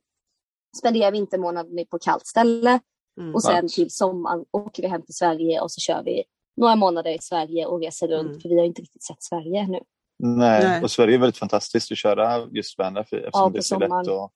spenderar 0.78 1.12
vintermånaden 1.12 1.86
på 1.90 1.98
kallt 1.98 2.26
ställe 2.26 2.80
Mm. 3.20 3.34
och 3.34 3.42
sen 3.42 3.52
Skönt. 3.52 3.72
till 3.72 3.90
sommaren 3.90 4.44
åker 4.50 4.82
vi 4.82 4.88
hem 4.88 5.02
till 5.02 5.14
Sverige 5.14 5.60
och 5.60 5.70
så 5.72 5.80
kör 5.80 6.02
vi 6.04 6.22
några 6.56 6.76
månader 6.76 7.10
i 7.10 7.18
Sverige 7.20 7.66
och 7.66 7.80
reser 7.80 8.08
runt 8.08 8.28
Mm. 8.28 8.40
för 8.40 8.48
vi 8.48 8.58
har 8.58 8.64
inte 8.64 8.82
riktigt 8.82 9.02
sett 9.02 9.22
Sverige 9.22 9.60
ännu. 9.60 9.80
Nej. 10.18 10.64
Nej. 10.64 10.82
och 10.82 10.90
Sverige 10.90 11.14
är 11.14 11.18
väldigt 11.18 11.38
fantastiskt 11.38 11.92
att 11.92 11.98
köra 11.98 12.46
just 12.50 12.78
vanlife 12.78 13.16
eftersom 13.16 13.42
Ja, 13.42 13.50
det 13.52 13.58
är 13.58 13.62
så 13.62 13.78
lätt 13.78 13.92
att 13.92 14.30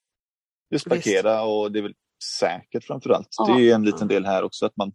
just 0.70 0.88
parkera 0.88 1.42
och 1.42 1.72
det 1.72 1.78
är 1.78 1.82
väl 1.82 1.94
säkert 2.40 2.84
framförallt. 2.84 3.28
Ja. 3.38 3.54
Det 3.54 3.70
är 3.70 3.74
en 3.74 3.84
liten 3.84 4.08
del 4.08 4.26
här 4.26 4.42
också 4.42 4.66
att 4.66 4.76
man 4.76 4.92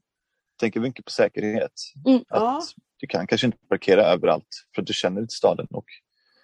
tänker 0.59 0.79
mycket 0.79 1.05
på 1.05 1.11
säkerhet. 1.11 1.71
Mm. 2.07 2.17
Att 2.19 2.25
Ja. 2.29 2.61
Du 2.99 3.07
kan 3.07 3.27
kanske 3.27 3.47
inte 3.47 3.57
parkera 3.69 4.03
överallt 4.05 4.47
för 4.75 4.81
att 4.81 4.87
du 4.87 4.93
känner 4.93 5.21
inte 5.21 5.33
staden 5.33 5.67
och 5.69 5.85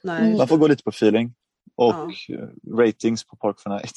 Nej, 0.03 0.37
man 0.37 0.47
får 0.47 0.57
gå 0.57 0.67
lite 0.67 0.83
på 0.83 0.89
feeling. 0.89 1.33
Och 1.75 1.93
Ja. 2.27 2.35
eh, 2.35 2.75
ratings 2.77 3.23
på 3.27 3.35
Park 3.35 3.59
for 3.59 3.69
Night 3.69 3.95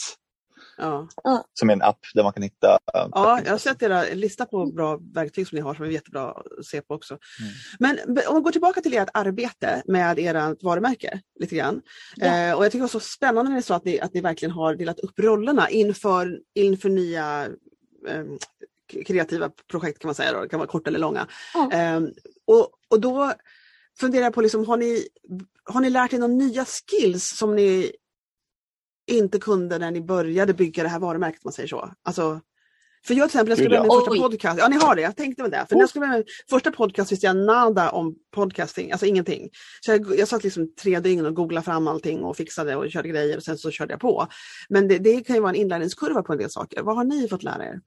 ja. 0.76 1.08
som 1.54 1.70
är 1.70 1.72
en 1.72 1.82
app 1.82 2.00
där 2.14 2.22
man 2.22 2.32
kan 2.32 2.42
hitta 2.42 2.78
eh, 2.94 3.08
Ja, 3.12 3.40
jag 3.44 3.50
har 3.50 3.58
sett 3.58 3.82
era 3.82 4.04
lista 4.12 4.46
på 4.46 4.66
bra 4.66 4.98
verktyg 5.14 5.48
som 5.48 5.56
ni 5.56 5.62
har 5.62 5.74
som 5.74 5.84
är 5.84 5.88
jättebra 5.88 6.30
att 6.30 6.66
se 6.66 6.80
på 6.80 6.94
också. 6.94 7.18
Mm. 7.40 7.52
Men 7.78 8.18
om 8.28 8.34
vi 8.34 8.40
går 8.40 8.52
tillbaka 8.52 8.80
till 8.80 8.96
ert 8.96 9.08
arbete 9.14 9.82
med 9.86 10.18
ert 10.18 10.62
varumärke 10.62 11.20
lite 11.40 11.56
grann. 11.56 11.82
Ja. 12.16 12.26
Eh, 12.26 12.54
och 12.56 12.64
jag 12.64 12.72
tycker 12.72 12.78
det 12.78 12.82
var 12.82 12.88
så 12.88 13.00
spännande 13.00 13.50
när 13.50 13.56
ni 13.56 13.62
sa 13.62 13.74
att 13.74 13.84
ni, 13.84 14.00
att 14.00 14.14
ni 14.14 14.20
verkligen 14.20 14.52
har 14.52 14.74
delat 14.74 15.00
upp 15.00 15.18
rollerna 15.18 15.70
inför, 15.70 16.40
inför 16.54 16.88
nya 16.88 17.48
eh, 18.08 18.24
kreativa 19.06 19.50
projekt 19.70 19.98
kan 19.98 20.08
man 20.08 20.14
säga, 20.14 20.32
då. 20.32 20.40
det 20.40 20.48
kan 20.48 20.58
vara 20.58 20.68
korta 20.68 20.90
eller 20.90 20.98
långa. 20.98 21.26
Ja. 21.54 21.72
Eh, 21.72 22.00
och, 22.46 22.70
och 22.88 23.00
då 23.00 23.32
funderar 24.00 24.24
jag 24.24 24.34
på, 24.34 24.40
liksom, 24.40 24.66
har, 24.66 24.76
ni, 24.76 25.08
har 25.64 25.80
ni 25.80 25.90
lärt 25.90 26.12
er 26.12 26.18
några 26.18 26.34
nya 26.34 26.64
skills 26.64 27.36
som 27.36 27.56
ni 27.56 27.92
inte 29.06 29.38
kunde 29.38 29.78
när 29.78 29.90
ni 29.90 30.00
började 30.00 30.54
bygga 30.54 30.82
det 30.82 30.88
här 30.88 30.98
varumärket, 30.98 31.38
om 31.38 31.48
man 31.48 31.52
säger 31.52 31.68
så? 31.68 31.90
Alltså, 32.02 32.40
för 33.06 33.14
jag 33.14 33.30
till 33.30 33.38
exempel, 33.38 33.50
jag 33.50 33.58
skulle 33.58 33.70
börja 33.70 33.82
min 33.82 33.90
första 33.90 34.10
Oj. 34.10 34.18
podcast. 34.18 34.58
Ja, 34.58 34.68
ni 34.68 34.76
har 34.76 34.96
det. 34.96 35.02
Jag 35.02 35.16
tänkte 35.16 35.42
väl 35.42 35.50
det. 35.50 35.66
För 35.68 35.74
när 35.74 35.82
jag 35.82 35.88
skulle 35.88 36.00
börja 36.00 36.12
med 36.12 36.18
min 36.18 36.26
första 36.50 36.70
podcast 36.70 37.12
visste 37.12 37.26
jag 37.26 37.36
nada 37.36 37.90
om 37.90 38.14
podcasting, 38.34 38.92
alltså 38.92 39.06
ingenting. 39.06 39.48
Så 39.80 39.90
jag, 39.90 40.18
jag 40.18 40.28
satt 40.28 40.44
liksom 40.44 40.74
tre 40.82 41.00
dygn 41.00 41.26
och 41.26 41.34
googlade 41.34 41.64
fram 41.64 41.88
allting 41.88 42.24
och 42.24 42.36
fixade 42.36 42.76
och 42.76 42.90
körde 42.90 43.08
grejer 43.08 43.36
och 43.36 43.42
sen 43.42 43.58
så 43.58 43.70
körde 43.70 43.92
jag 43.92 44.00
på. 44.00 44.26
Men 44.68 44.88
det, 44.88 44.98
det 44.98 45.20
kan 45.20 45.36
ju 45.36 45.42
vara 45.42 45.50
en 45.50 45.56
inlärningskurva 45.56 46.22
på 46.22 46.32
en 46.32 46.38
del 46.38 46.50
saker. 46.50 46.82
Vad 46.82 46.96
har 46.96 47.04
ni 47.04 47.28
fått 47.28 47.42
lära 47.42 47.64
er? 47.64 47.80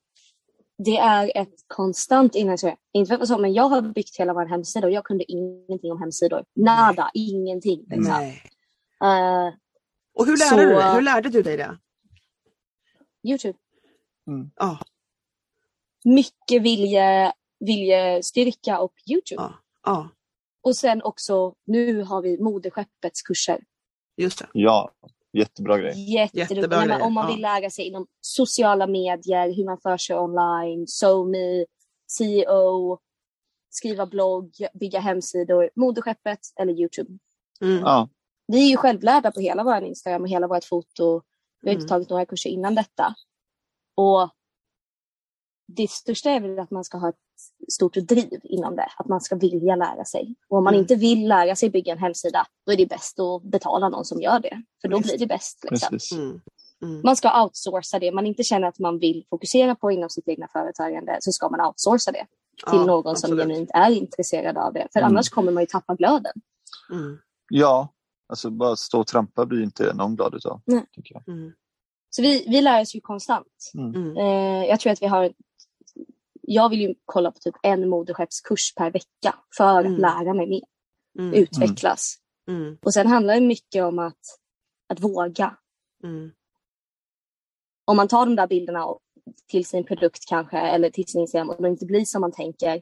Det 0.77 0.97
är 0.97 1.31
ett 1.35 1.55
konstant 1.67 2.35
inlärningskurva. 2.35 2.75
Inte 2.93 3.17
för 3.17 3.25
så, 3.25 3.37
men 3.37 3.53
jag 3.53 3.69
har 3.69 3.81
byggt 3.81 4.19
hela 4.19 4.33
vår 4.33 4.45
hemsida 4.45 4.87
och 4.87 4.93
jag 4.93 5.05
kunde 5.05 5.31
ingenting 5.31 5.91
om 5.91 5.99
hemsidor. 5.99 6.43
Nada, 6.55 7.11
ingenting. 7.13 7.85
Liksom. 7.89 8.13
Nej. 8.13 8.43
Eh, 9.03 9.53
Och 10.19 10.25
hur 10.25 10.37
lärde, 10.37 10.49
Så- 10.49 10.55
du 10.57 10.73
dig? 10.75 10.93
hur 10.93 11.01
lärde 11.01 11.29
du 11.29 11.41
dig 11.41 11.57
det? 11.57 11.77
Youtube. 13.27 13.57
Ja, 14.55 14.79
Mycket 16.05 16.61
vilje, 16.61 17.33
viljestyrka 17.59 18.79
och 18.79 18.93
Youtube. 19.11 19.41
ja, 19.41 19.53
ja, 19.85 20.09
Och 20.63 20.75
sen 20.75 21.01
också, 21.03 21.53
nu 21.65 22.03
har 22.03 22.21
vi 22.21 22.37
modeskeppets 22.37 23.21
kurser. 23.21 23.59
just 24.17 24.39
det. 24.39 24.47
Ja, 24.53 24.91
jättebra 25.33 25.77
grej. 25.77 26.13
Jättebra 26.13 26.77
men 26.79 26.87
grejer, 26.87 27.01
Om 27.01 27.13
man 27.13 27.27
vill 27.27 27.41
lära 27.41 27.69
sig 27.69 27.85
inom 27.85 28.07
sociala 28.21 28.87
medier, 28.87 29.53
hur 29.55 29.65
man 29.65 29.77
för 29.81 29.97
sig 29.97 30.15
online, 30.15 30.87
SoMe, 30.87 31.65
CEO, 32.07 32.99
skriva 33.69 34.05
blogg, 34.05 34.51
bygga 34.73 34.99
hemsidor, 34.99 35.69
modeskeppet 35.75 36.39
eller 36.59 36.73
Youtube. 36.73 37.17
Mm. 37.61 37.77
Ja, 37.79 38.09
Vi 38.51 38.65
är 38.65 38.69
ju 38.69 38.77
självlärda 38.77 39.31
på 39.31 39.39
hela 39.39 39.63
vår 39.63 39.83
Instagram 39.83 40.21
och 40.21 40.29
hela 40.29 40.47
vårt 40.47 40.63
foto. 40.63 41.21
Vi 41.61 41.69
har 41.69 41.73
inte 41.73 41.81
Mm. 41.83 41.87
tagit 41.87 42.09
några 42.09 42.25
kurser 42.25 42.49
innan 42.49 42.75
detta. 42.75 43.15
Och 43.95 44.29
det 45.67 45.89
största 45.89 46.29
är 46.29 46.39
väl 46.39 46.59
att 46.59 46.71
man 46.71 46.83
ska 46.83 46.97
ha 46.97 47.09
ett 47.09 47.15
stort 47.71 47.93
driv 47.95 48.39
inom 48.43 48.75
det. 48.75 48.87
Att 48.97 49.07
man 49.07 49.21
ska 49.21 49.35
vilja 49.35 49.75
lära 49.75 50.05
sig. 50.05 50.35
Och 50.49 50.57
om 50.57 50.63
man 50.63 50.73
Mm. 50.73 50.81
inte 50.81 50.95
vill 50.95 51.27
lära 51.27 51.55
sig 51.55 51.69
bygga 51.69 51.91
en 51.93 51.99
hemsida, 51.99 52.47
då 52.65 52.71
är 52.71 52.77
det 52.77 52.85
bäst 52.85 53.19
att 53.19 53.43
betala 53.43 53.89
någon 53.89 54.05
som 54.05 54.21
gör 54.21 54.39
det. 54.39 54.63
För 54.81 54.87
då 54.87 54.97
Visst. 54.97 55.09
blir 55.09 55.19
det 55.19 55.25
bäst. 55.27 55.65
Liksom. 55.71 55.89
precis. 55.89 56.11
Mm. 56.17 56.41
Mm. 56.81 57.01
Man 57.03 57.15
ska 57.15 57.43
outsourca 57.43 57.99
det. 57.99 58.11
Man 58.11 58.25
inte 58.27 58.43
känner 58.43 58.67
att 58.67 58.79
man 58.79 58.99
vill 58.99 59.25
fokusera 59.29 59.75
på 59.75 59.91
inom 59.91 60.09
sitt 60.09 60.27
egna 60.27 60.47
företagande 60.47 61.17
så 61.21 61.31
ska 61.31 61.49
man 61.49 61.61
outsourca 61.67 62.11
det 62.11 62.25
till 62.69 62.79
Ja, 62.79 62.85
någon 62.85 63.03
som 63.03 63.11
absolut. 63.31 63.39
genuint 63.47 63.69
är 63.73 63.91
intresserad 63.91 64.57
av 64.57 64.73
det. 64.73 64.87
För 64.93 64.99
Mm. 64.99 65.11
annars 65.11 65.29
kommer 65.29 65.51
man 65.51 65.63
ju 65.63 65.67
tappa 65.67 65.95
glöden. 65.95 66.33
Mm. 66.91 67.17
Ja, 67.49 67.87
alltså 68.29 68.49
bara 68.49 68.75
stå 68.75 68.99
och 68.99 69.07
trampa 69.07 69.45
blir 69.45 69.63
inte 69.63 69.93
någon 69.93 70.15
glad 70.15 70.33
utav. 70.35 70.61
Nej. 70.65 70.85
Tycker 70.91 71.15
jag. 71.15 71.27
Mm. 71.35 71.53
Så 72.09 72.21
vi, 72.21 72.45
vi 72.47 72.61
lär 72.61 72.81
oss 72.81 72.95
ju 72.95 73.01
konstant. 73.01 73.71
Mm. 73.73 74.17
Eh, 74.17 74.65
jag 74.69 74.79
tror 74.79 74.93
att 74.93 75.01
vi 75.01 75.05
har... 75.07 75.33
Jag 76.41 76.69
vill 76.69 76.81
ju 76.81 76.95
kolla 77.05 77.31
på 77.31 77.39
typ 77.39 77.55
en 77.63 77.89
modeskeppskurs 77.89 78.73
per 78.75 78.91
vecka 78.91 79.35
för 79.57 79.79
Mm. 79.79 79.93
att 79.93 79.99
lära 79.99 80.33
mig 80.33 80.49
mer, 80.49 80.61
Mm. 81.19 81.33
utvecklas. 81.33 82.15
Mm. 82.47 82.77
Och 82.81 82.93
sen 82.93 83.07
handlar 83.07 83.33
det 83.35 83.41
mycket 83.41 83.83
om 83.83 83.99
att, 83.99 84.19
att 84.89 84.99
våga. 84.99 85.57
Mm. 86.03 86.31
Om 87.85 87.97
man 87.97 88.07
tar 88.07 88.25
de 88.25 88.35
där 88.35 88.47
bilderna 88.47 88.85
till 89.47 89.65
sin 89.65 89.83
produkt 89.85 90.25
kanske, 90.27 90.57
eller 90.59 90.89
till 90.89 91.07
sin 91.07 91.21
Instagram 91.21 91.49
och 91.49 91.61
det 91.63 91.69
inte 91.69 91.85
blir 91.85 92.05
som 92.05 92.21
man 92.21 92.31
tänker, 92.31 92.81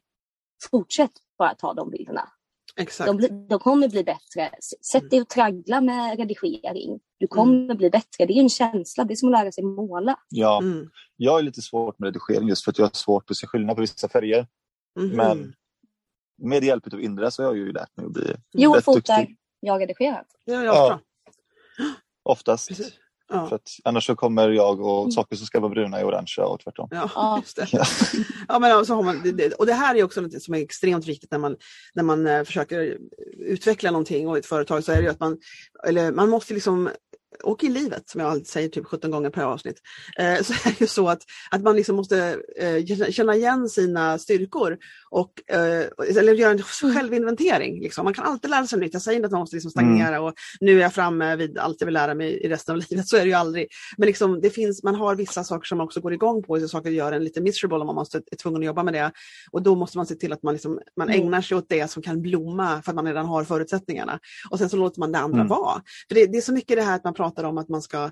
fortsätt 0.72 1.12
bara 1.38 1.56
ta 1.56 1.74
de 1.74 1.90
bilderna. 1.90 2.30
Exakt. 2.78 3.20
De, 3.20 3.48
de 3.48 3.60
kommer 3.60 3.90
bli 3.90 4.04
bättre. 4.04 4.50
Sätt 4.92 5.10
dig 5.10 5.22
och 5.22 5.30
traggla 5.30 5.82
med 5.82 6.18
redigering. 6.18 7.00
Du 7.18 7.28
kommer 7.28 7.76
bli 7.76 7.90
bättre. 7.90 8.26
Det 8.26 8.34
är 8.34 8.42
en 8.42 8.50
känsla. 8.50 9.04
Det 9.04 9.14
är 9.14 9.16
som 9.16 9.30
att 9.34 9.40
lära 9.42 9.52
sig 9.52 9.64
måla. 9.64 10.20
Ja, 10.30 10.60
Mm. 10.62 10.90
jag 11.16 11.32
har 11.32 11.42
lite 11.42 11.62
svårt 11.62 12.00
med 12.00 12.08
redigering 12.08 12.50
just 12.50 12.64
för 12.64 12.72
att 12.72 12.78
jag 12.78 12.86
har 12.86 12.92
svårt 12.94 13.32
att 13.32 13.38
se 13.38 13.48
skillnad 13.48 13.76
på 13.76 13.82
vissa 13.82 14.10
färger. 14.10 14.48
Mhm. 15.00 15.10
Men 15.16 15.54
med 16.42 16.64
hjälp 16.64 16.94
av 16.94 17.02
Indra 17.02 17.32
så 17.32 17.44
har 17.44 17.50
jag 17.50 17.58
ju 17.58 17.72
lärt 17.72 17.98
mig 17.98 18.06
att 18.06 18.12
bli 18.14 18.34
Jo, 18.54 18.74
rätt 18.74 18.84
fotar. 18.86 19.18
duktig. 19.20 19.38
Jag 19.60 19.82
redigerar. 19.82 20.24
Ja, 20.46 20.54
ja, 20.54 20.64
Ja. 20.64 20.88
bra. 20.88 21.00
Oftast. 22.24 22.68
Precis. 22.68 22.94
Ja. 23.30 23.48
För 23.48 23.56
att 23.56 23.70
annars 23.84 24.06
så 24.06 24.16
kommer 24.16 24.50
jag 24.50 24.82
och 24.82 25.02
Mm. 25.02 25.12
saker 25.12 25.36
som 25.36 25.46
ska 25.46 25.60
vara 25.60 25.70
bruna 25.70 26.00
är 26.00 26.06
orangea 26.06 26.46
och 26.46 26.60
tvärtom. 26.60 26.88
Ja, 26.92 27.38
just 27.42 27.56
det. 27.56 27.68
Ja. 27.72 27.86
Ja, 28.48 28.60
men 28.60 28.72
alltså 28.72 28.94
har 28.94 29.04
man, 29.04 29.40
och 29.58 29.66
det 29.66 29.74
här 29.74 29.96
är 29.96 30.04
också 30.04 30.22
något 30.22 30.44
som 30.44 30.54
är 30.54 30.60
extremt 30.60 31.08
viktigt 31.08 31.32
när 31.32 31.40
man, 31.40 31.56
när 31.94 32.04
man 32.04 32.28
eh, 32.28 32.44
försöker 32.44 32.98
utveckla 33.38 33.92
någonting 33.92 34.28
och 34.28 34.38
ett 34.38 34.46
företag 34.46 34.84
så 34.84 34.92
är 34.92 35.02
det 35.02 35.10
att 35.10 35.20
man, 35.20 35.38
eller 35.88 36.12
man 36.12 36.30
måste 36.30 36.54
liksom 36.54 36.90
och 37.44 37.64
i 37.64 37.70
livet, 37.70 38.10
som 38.10 38.22
jag 38.22 38.30
alltid 38.30 38.48
säger 38.48 38.70
typ 38.70 38.86
17 38.86 39.12
gånger 39.12 39.30
per 39.30 39.44
avsnitt, 39.44 39.82
eh, 40.20 40.42
så 40.42 40.54
är 40.54 40.64
det 40.64 40.82
ju 40.82 40.88
så 40.88 41.10
att, 41.10 41.22
att 41.52 41.62
man 41.62 41.76
liksom 41.76 41.96
måste 41.96 42.40
eh, 42.60 43.12
känna 43.12 43.36
igen 43.36 43.70
sina 43.70 44.18
styrkor 44.18 44.78
och 45.10 45.52
eh, 45.52 45.86
eller 46.18 46.34
göra 46.34 46.52
en 46.52 46.62
självinventering. 46.62 47.82
Liksom. 47.82 48.04
Man 48.04 48.14
kan 48.14 48.26
alltid 48.26 48.50
lära 48.50 48.68
sig 48.68 48.80
nytt. 48.80 48.94
Jag 48.94 49.02
säger 49.02 49.16
inte 49.16 49.26
att 49.26 49.32
man 49.32 49.40
måste 49.40 49.56
liksom 49.56 49.72
stagnera 49.72 50.22
och 50.22 50.34
nu 50.60 50.78
är 50.78 50.82
jag 50.82 50.94
framme 50.94 51.36
vid 51.36 51.58
allt 51.58 51.76
jag 51.82 51.86
vill 51.86 51.94
lära 51.94 52.14
mig 52.14 52.34
i 52.34 52.50
resten 52.50 52.76
av 52.76 52.82
livet. 52.90 53.08
Så 53.08 53.18
är 53.18 53.22
det 53.22 53.28
ju 53.28 53.34
aldrig. 53.34 53.68
Men 53.98 54.08
liksom, 54.08 54.42
det 54.42 54.50
finns, 54.50 54.84
man 54.84 54.96
har 54.96 55.16
vissa 55.16 55.44
saker 55.44 55.66
som 55.66 55.78
man 55.78 55.86
också 55.88 56.02
går 56.02 56.14
igång 56.14 56.44
på, 56.44 56.68
saker 56.68 56.90
gör 56.90 57.12
en 57.12 57.24
lite 57.24 57.42
miserable 57.42 57.78
om 57.78 57.86
man 57.86 57.96
måste, 57.96 58.18
är 58.32 58.36
tvungen 58.36 58.62
att 58.62 58.66
jobba 58.66 58.84
med 58.84 58.94
det. 58.94 59.12
Och 59.52 59.62
då 59.62 59.76
måste 59.76 59.98
man 59.98 60.06
se 60.06 60.16
till 60.16 60.34
att 60.34 60.44
man, 60.44 60.54
liksom, 60.54 60.80
man 60.98 61.10
Mm. 61.10 61.22
ägnar 61.22 61.42
sig 61.42 61.58
åt 61.58 61.66
det 61.70 61.92
som 61.92 62.04
kan 62.04 62.22
blomma 62.22 62.82
för 62.82 62.92
att 62.92 62.96
man 62.96 63.06
redan 63.06 63.26
har 63.26 63.44
förutsättningarna. 63.44 64.20
Och 64.50 64.60
sen 64.60 64.70
så 64.70 64.78
låter 64.78 65.00
man 65.00 65.12
det 65.12 65.20
andra 65.20 65.38
Mm. 65.38 65.48
vara. 65.48 65.82
För 66.08 66.16
det, 66.16 66.26
det 66.26 66.38
är 66.38 66.42
så 66.42 66.54
mycket 66.54 66.78
det 66.78 66.84
här 66.84 66.96
att 66.96 67.04
man 67.04 67.14
pratar 67.14 67.44
om 67.44 67.58
att 67.58 67.70
man 67.70 67.82
ska, 67.82 68.12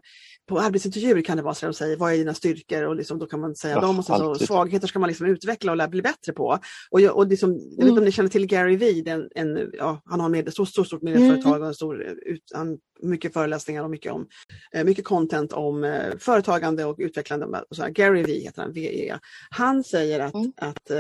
på 0.50 0.60
arbetsintervjuer 0.60 1.22
kan 1.22 1.38
det 1.38 1.44
vara 1.44 1.54
så 1.54 1.66
att 1.66 1.72
de 1.72 1.78
säger 1.78 1.98
vad 1.98 2.14
är 2.14 2.18
dina 2.18 2.34
styrkor 2.34 2.84
och 2.84 2.96
liksom, 2.96 3.20
då 3.20 3.26
kan 3.26 3.40
man 3.40 3.56
säga 3.56 3.76
Ja, 3.76 3.82
dem 3.82 4.00
och 4.00 4.06
så 4.06 4.36
svagheter 4.36 4.88
ska 4.88 5.00
man 5.00 5.08
liksom 5.08 5.28
utveckla 5.28 5.84
och 5.84 5.90
bli 5.90 6.02
bättre 6.02 6.34
på. 6.34 6.60
Och, 6.90 7.02
jag, 7.02 7.16
och 7.18 7.28
liksom, 7.28 7.52
jag 7.52 7.60
vet 7.60 7.72
inte 7.72 7.84
Mm. 7.86 7.98
om 7.98 8.04
ni 8.04 8.12
känner 8.12 8.30
till 8.30 8.48
Gary 8.48 8.76
Vee, 8.76 9.02
den, 9.02 9.30
en, 9.36 9.72
ja, 9.74 10.02
han 10.06 10.20
har 10.20 10.30
med, 10.30 10.48
ett 10.48 10.54
stort, 10.54 10.70
stort, 10.70 10.88
stort 10.88 11.02
medieföretag 11.02 11.62
och 11.62 11.68
en 11.68 11.74
stor, 11.74 12.02
ut, 12.02 12.44
han, 12.54 12.78
mycket 13.02 13.34
föreläsningar 13.34 13.84
och 13.84 13.90
mycket, 13.90 14.12
om, 14.12 14.28
eh, 14.74 14.84
mycket 14.84 15.06
content 15.06 15.54
om 15.54 15.84
eh, 15.84 16.18
företagande 16.20 16.86
och 16.86 16.96
utvecklande. 17.00 17.46
Och 17.70 17.76
så 17.76 17.82
här. 17.84 17.90
Gary 17.90 18.24
Vee 18.24 18.40
heter 18.40 18.62
han, 18.62 18.74
VE. 18.74 19.20
Han 19.50 19.84
säger 19.84 20.20
att, 20.20 20.34
Mm. 20.36 20.54
att 20.58 20.92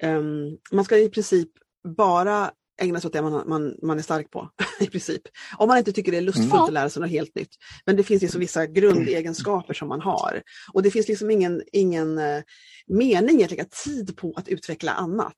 em, 0.00 0.56
man 0.72 0.84
ska 0.84 0.98
i 0.98 1.08
princip 1.08 1.48
bara 1.96 2.50
ägna 2.82 3.00
sig 3.00 3.06
åt 3.08 3.12
det 3.12 3.22
man, 3.22 3.48
man, 3.48 3.74
man 3.82 3.98
är 3.98 4.02
stark 4.02 4.30
på. 4.30 4.50
i 4.80 4.86
princip. 4.86 5.22
Om 5.58 5.68
man 5.68 5.78
inte 5.78 5.92
tycker 5.92 6.12
det 6.12 6.18
är 6.18 6.22
lustfullt 6.22 6.52
Mm. 6.52 6.64
att 6.64 6.72
lära 6.72 6.90
sig 6.90 7.02
något 7.02 7.10
helt 7.10 7.34
nytt. 7.34 7.50
Men 7.86 7.96
det 7.96 8.02
finns 8.02 8.22
liksom 8.22 8.40
vissa 8.40 8.66
grundegenskaper 8.66 9.74
som 9.74 9.88
man 9.88 10.00
har. 10.00 10.42
Och 10.72 10.82
det 10.82 10.90
finns 10.90 11.08
liksom 11.08 11.30
ingen, 11.30 11.62
ingen 11.72 12.18
eh, 12.18 12.42
mening 12.86 13.44
att 13.44 13.50
lägga 13.50 13.64
tid 13.64 14.16
på 14.16 14.32
att 14.36 14.48
utveckla 14.48 14.92
annat. 14.92 15.36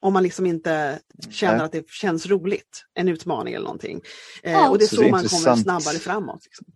Om 0.00 0.12
man 0.12 0.22
liksom 0.22 0.46
inte 0.46 0.98
känner 1.30 1.64
att 1.64 1.72
det 1.72 1.90
känns 1.90 2.26
roligt, 2.26 2.84
en 2.94 3.08
utmaning 3.08 3.54
eller 3.54 3.64
någonting. 3.64 4.00
Eh, 4.42 4.52
Ja. 4.52 4.70
och 4.70 4.78
det 4.78 4.84
är 4.84 4.88
Så 4.88 4.96
så, 4.96 5.02
det 5.02 5.08
är 5.08 5.10
man 5.10 5.20
kommer 5.24 5.38
intressant. 5.38 5.62
snabbare 5.62 5.98
framåt. 5.98 6.44
Liksom. 6.44 6.66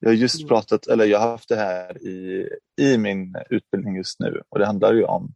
Jag 0.00 0.08
har 0.10 0.14
just 0.14 0.38
Mm. 0.40 0.48
pratat, 0.48 0.86
eller 0.86 1.04
jag 1.04 1.18
har 1.18 1.28
haft 1.28 1.48
det 1.48 1.56
här 1.56 2.02
i, 2.06 2.48
i 2.80 2.98
min 2.98 3.34
utbildning 3.50 3.96
just 3.96 4.20
nu 4.20 4.42
och 4.48 4.58
det 4.58 4.66
handlar 4.66 4.94
ju 4.94 5.04
om 5.04 5.34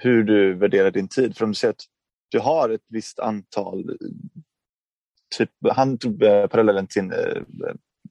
hur 0.00 0.24
du 0.24 0.54
värderar 0.54 0.90
din 0.90 1.08
tid. 1.08 1.36
För 1.36 1.44
om 1.44 1.50
du 1.50 1.54
säger 1.54 1.72
att 1.72 1.84
du 2.28 2.38
har 2.38 2.68
ett 2.68 2.84
visst 2.88 3.18
antal, 3.18 3.96
typ, 5.38 5.50
han 5.72 5.98
tog 5.98 6.22
eh, 6.22 6.46
parallellen 6.46 6.86
till 6.86 7.12
eh, 7.12 7.42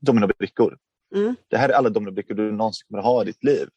dominobrickor. 0.01 0.78
Mm. 1.16 1.36
Det 1.47 1.57
här 1.57 1.70
är 1.70 1.74
alla 1.74 1.89
dominobrickor 1.89 2.36
du 2.36 2.51
någonsin 2.51 2.86
kommer 2.88 3.03
ha 3.03 3.22
i 3.22 3.26
ditt 3.26 3.43
liv. 3.43 3.70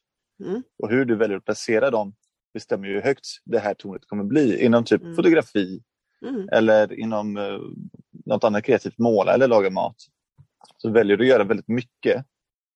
Mm. 0.45 0.63
Och 0.83 0.89
hur 0.89 1.05
du 1.05 1.15
väljer 1.15 1.37
att 1.37 1.45
placera 1.45 1.91
dem 1.91 2.13
bestämmer 2.53 2.87
ju 2.87 2.93
hur 2.93 3.01
högt 3.01 3.25
det 3.45 3.59
här 3.59 3.73
tornet 3.73 4.07
kommer 4.07 4.23
bli 4.23 4.65
inom 4.65 4.83
typ 4.83 5.01
Mm. 5.01 5.15
fotografi 5.15 5.83
Mm. 6.25 6.49
eller 6.51 6.99
inom 6.99 7.37
eh, 7.37 7.59
något 8.25 8.43
annat 8.43 8.63
kreativt, 8.63 8.97
måla 8.97 9.33
eller 9.33 9.47
laga 9.47 9.69
mat. 9.69 9.95
Så 10.77 10.89
väljer 10.89 11.17
du 11.17 11.23
att 11.23 11.29
göra 11.29 11.43
väldigt 11.43 11.67
mycket 11.67 12.25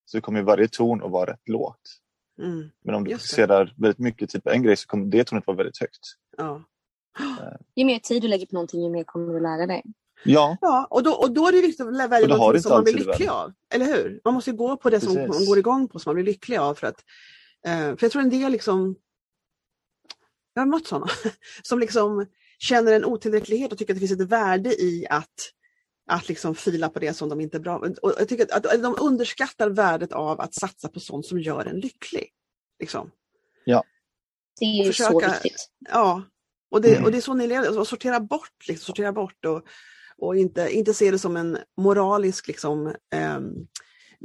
så 0.04 0.20
kommer 0.20 0.42
varje 0.42 0.68
torn 0.68 1.02
att 1.02 1.10
vara 1.10 1.30
rätt 1.32 1.48
lågt. 1.48 2.00
Mm. 2.42 2.70
Men 2.84 2.94
om 2.94 3.04
du 3.04 3.10
fokuserar 3.10 3.74
väldigt 3.76 3.98
mycket 3.98 4.44
på 4.44 4.50
en 4.50 4.62
grej 4.62 4.76
så 4.76 4.86
kommer 4.86 5.06
det 5.06 5.24
tornet 5.24 5.46
vara 5.46 5.56
väldigt 5.56 5.80
högt. 5.80 6.00
Ja. 6.36 6.64
Ju 7.76 7.84
mer 7.84 7.98
tid 7.98 8.22
du 8.22 8.28
lägger 8.28 8.46
på 8.46 8.54
någonting, 8.54 8.82
ju 8.84 8.90
mer 8.90 9.04
kommer 9.04 9.34
du 9.34 9.40
lära 9.40 9.66
dig. 9.66 9.82
Ja, 10.24 10.56
Ja, 10.60 10.86
och 10.90 11.02
då, 11.02 11.12
och 11.12 11.30
då 11.30 11.48
är 11.48 11.52
det 11.52 11.60
viktigt 11.60 11.86
att 11.86 12.10
välja 12.10 12.36
något 12.36 12.54
det 12.54 12.62
som 12.62 12.70
man 12.72 12.84
blir 12.84 12.94
lycklig 12.94 13.28
av. 13.28 13.52
Eller 13.70 13.86
hur? 13.86 14.20
Man 14.24 14.34
måste 14.34 14.50
ju 14.50 14.56
gå 14.56 14.76
på 14.76 14.90
det 14.90 15.00
som 15.00 15.14
Precis. 15.14 15.28
man 15.38 15.46
går 15.46 15.58
igång 15.58 15.88
på, 15.88 15.98
som 15.98 16.10
man 16.10 16.14
blir 16.14 16.24
lycklig 16.32 16.56
av. 16.56 16.74
För, 16.74 16.86
att, 16.86 17.04
eh, 17.66 17.78
för 17.96 17.98
jag 18.00 18.12
tror 18.12 18.22
en 18.22 18.30
del 18.30 18.52
liksom, 18.52 18.96
jag 20.54 20.62
har 20.62 20.66
mött 20.66 20.86
sådana, 20.86 21.06
som 21.62 21.78
liksom 21.78 22.26
känner 22.58 22.92
en 22.92 23.04
otillräcklighet 23.04 23.72
och 23.72 23.78
tycker 23.78 23.92
att 23.94 24.00
det 24.00 24.06
finns 24.08 24.20
ett 24.20 24.28
värde 24.28 24.82
i 24.82 25.06
att 25.10 25.34
att 26.06 26.28
liksom 26.28 26.54
fila 26.54 26.88
på 26.88 26.98
det 26.98 27.14
som 27.14 27.28
de 27.28 27.40
inte 27.40 27.56
är 27.56 27.60
bra 27.60 27.78
Och 28.02 28.12
jag 28.18 28.28
tycker 28.28 28.54
att, 28.54 28.66
att 28.66 28.82
de 28.82 28.96
underskattar 29.00 29.70
värdet 29.70 30.12
av 30.12 30.40
att 30.40 30.54
satsa 30.54 30.88
på 30.88 31.00
sånt 31.00 31.26
som 31.26 31.40
gör 31.40 31.64
en 31.64 31.80
lycklig. 31.80 32.28
Liksom. 32.80 33.10
Det 34.60 34.64
är 34.64 34.84
ju 34.84 34.92
så 34.92 35.04
Försöka- 35.04 35.32
viktigt. 35.32 35.68
Ja, 35.92 36.22
och 36.74 36.80
det, 36.80 36.92
Mm. 36.92 37.04
och 37.04 37.10
det 37.10 37.16
är 37.16 37.20
så 37.20 37.34
ni 37.34 37.46
lever, 37.46 37.80
att 37.80 37.88
sortera 37.88 38.20
bort, 38.20 38.68
liksom, 38.68 38.84
sortera 38.86 39.12
bort 39.12 39.44
och, 39.44 39.62
och 40.18 40.36
inte, 40.36 40.68
inte 40.70 40.94
se 40.94 41.10
det 41.10 41.18
som 41.18 41.36
en 41.36 41.58
moralisk, 41.76 42.48
liksom, 42.48 42.94
ehm, 43.14 43.52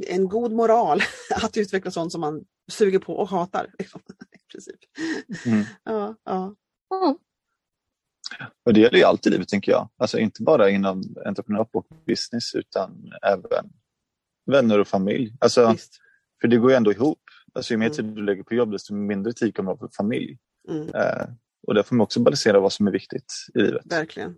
en 0.06 0.28
god 0.28 0.52
moral 0.52 1.02
att 1.42 1.56
utveckla 1.56 1.90
sånt 1.90 2.12
som 2.12 2.20
man 2.20 2.44
suger 2.72 2.98
på 2.98 3.14
och 3.16 3.28
hatar. 3.28 3.66
Liksom, 3.78 4.00
i 4.32 4.52
princip. 4.52 4.80
Mm. 5.46 5.64
Ja, 5.84 6.16
ja. 6.24 6.54
Ja. 6.90 7.16
och 8.66 8.72
det 8.74 8.80
gäller 8.80 8.98
ju 8.98 9.04
alltid 9.04 9.32
i 9.32 9.34
livet 9.34 9.48
tänker 9.48 9.72
jag. 9.72 9.88
Alltså 9.96 10.18
inte 10.18 10.42
bara 10.42 10.70
inom 10.70 11.02
entreprenörskap 11.26 11.86
och 11.90 11.96
business 12.06 12.54
utan 12.54 13.12
även 13.22 13.72
vänner 14.46 14.78
och 14.78 14.88
familj. 14.88 15.36
Alltså, 15.40 15.72
Visst. 15.72 15.98
för 16.40 16.48
det 16.48 16.56
går 16.56 16.70
ju 16.70 16.76
ändå 16.76 16.92
ihop. 16.92 17.22
Alltså, 17.52 17.72
ju 17.74 17.78
mer 17.78 17.86
Mm. 17.86 17.96
tid 17.96 18.04
du 18.04 18.22
lägger 18.24 18.42
på 18.42 18.54
jobb 18.54 18.70
desto 18.72 18.94
mindre 18.94 19.32
tid 19.32 19.56
kommer 19.56 19.72
du 19.72 19.78
ha 19.78 19.88
för 19.88 19.94
familj. 19.96 20.38
Mm, 20.68 20.88
Eh, 20.88 21.26
och 21.66 21.74
där 21.74 21.82
får 21.82 21.96
man 21.96 22.04
också 22.04 22.20
balansera 22.20 22.60
vad 22.60 22.72
som 22.72 22.86
är 22.86 22.92
viktigt 22.92 23.34
i 23.54 23.58
livet. 23.58 23.82
verkligen. 23.84 24.36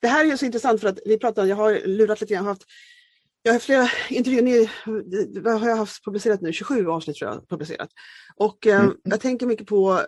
Det 0.00 0.08
här 0.08 0.24
är 0.24 0.28
ju 0.28 0.36
så 0.36 0.44
intressant 0.44 0.80
för 0.80 0.88
att 0.88 0.98
vi 1.04 1.18
pratar, 1.18 1.44
jag 1.44 1.56
har 1.56 1.86
lurat 1.86 2.20
lite 2.20 2.34
grann, 2.34 2.44
haft 2.44 2.62
jag 3.42 3.52
har 3.52 3.58
flera 3.58 3.88
intervjuer, 4.10 4.42
ni, 4.42 4.68
vad 5.40 5.60
har 5.60 5.68
jag 5.68 5.76
haft 5.76 6.04
publicerat 6.04 6.40
nu? 6.40 6.52
27 6.52 6.86
avsnitt 6.88 7.16
tror 7.16 7.30
jag 7.30 7.48
publicerat. 7.48 7.88
Och 8.36 8.66
eh, 8.66 8.80
Mm. 8.80 8.96
jag 9.04 9.20
tänker 9.20 9.46
mycket 9.46 9.66
på, 9.66 10.00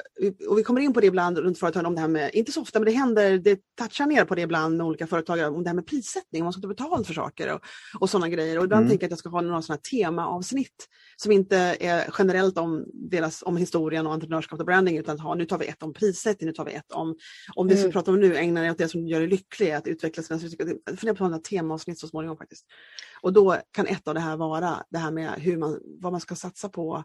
och 0.49 0.59
vi 0.59 0.63
kommer 0.63 0.81
in 0.81 0.93
på 0.93 1.01
det 1.01 1.07
ibland 1.07 1.39
runt 1.39 1.59
företagen 1.59 1.87
om 1.87 1.95
det 1.95 2.01
här 2.01 2.09
med, 2.09 2.31
inte 2.35 2.53
så 2.53 2.61
ofta 2.63 2.79
men 2.79 2.87
det 2.87 2.93
händer, 2.93 3.39
det 3.39 3.61
touchar 3.79 4.07
ner 4.07 4.25
på 4.25 4.35
det 4.35 4.43
ibland 4.43 4.77
med 4.77 4.87
olika 4.87 5.07
företagare, 5.07 5.49
om 5.49 5.63
det 5.63 5.69
här 5.71 5.75
med 5.75 5.87
prissättning, 5.87 6.43
om 6.43 6.45
man 6.45 6.53
ska 6.53 6.63
ta 6.63 6.69
betalt 6.69 7.07
för 7.07 7.15
saker 7.15 7.55
och, 7.55 7.61
och 8.01 8.11
sådana 8.11 8.29
grejer. 8.29 8.59
Och 8.59 8.65
ibland 8.65 8.81
Mm. 8.83 8.91
tänker 8.91 9.05
jag 9.05 9.09
att 9.09 9.11
jag 9.13 9.19
ska 9.19 9.29
ha 9.29 9.41
några 9.41 9.63
sådana 9.63 9.81
temaavsnitt 9.91 10.89
som 11.17 11.33
inte 11.33 11.57
är 11.81 12.15
generellt 12.19 12.59
om, 12.59 12.85
deras, 13.11 13.43
om 13.47 13.57
historien 13.57 14.07
och 14.07 14.13
entreprenörskap 14.13 14.61
och 14.61 14.67
branding 14.67 14.99
utan 14.99 15.19
ha, 15.21 15.35
nu 15.35 15.45
tar 15.45 15.59
vi 15.59 15.67
ett 15.67 15.83
om 15.83 15.93
prissättning, 15.93 16.47
nu 16.47 16.53
tar 16.53 16.65
vi 16.65 16.73
ett 16.73 16.93
om, 16.93 17.17
om 17.55 17.69
det 17.69 17.75
som 17.75 17.81
vi 17.81 17.85
Mm. 17.85 17.93
pratar 17.93 18.13
om 18.13 18.21
nu, 18.21 18.37
ägnar 18.37 18.63
dig 18.63 18.71
åt 18.71 18.79
det 18.79 18.89
som 18.89 19.07
gör 19.09 19.21
dig 19.21 19.29
lycklig, 19.29 19.71
att 19.73 19.87
utveckla 19.87 20.23
svensk 20.23 20.47
Jag 20.59 20.99
funderar 20.99 21.15
på 21.15 21.25
några 21.25 21.39
temaavsnitt 21.39 21.99
så 21.99 22.09
småningom 22.09 22.37
faktiskt. 22.37 22.65
Och 23.25 23.33
då 23.33 23.57
kan 23.71 23.87
ett 23.87 24.09
av 24.09 24.15
det 24.15 24.21
här 24.21 24.37
vara 24.37 24.85
det 24.91 24.99
här 24.99 25.11
med 25.11 25.33
hur 25.33 25.57
man, 25.57 25.81
vad 25.85 26.13
man 26.13 26.21
ska 26.21 26.35
satsa 26.35 26.69
på. 26.69 27.05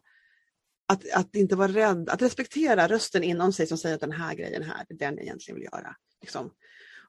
Att, 0.87 1.11
att 1.13 1.35
inte 1.35 1.55
vara 1.55 1.67
rädd, 1.67 2.09
att 2.09 2.21
respektera 2.21 2.87
rösten 2.87 3.23
inom 3.23 3.53
sig 3.53 3.67
som 3.67 3.77
säger 3.77 3.95
att 3.95 4.01
den 4.01 4.11
här 4.11 4.35
grejen 4.35 4.63
här, 4.63 4.85
det 4.89 4.93
är 4.93 4.97
den 4.97 5.15
jag 5.15 5.23
egentligen 5.23 5.55
vill 5.55 5.69
göra. 5.73 5.95
Liksom. 6.21 6.51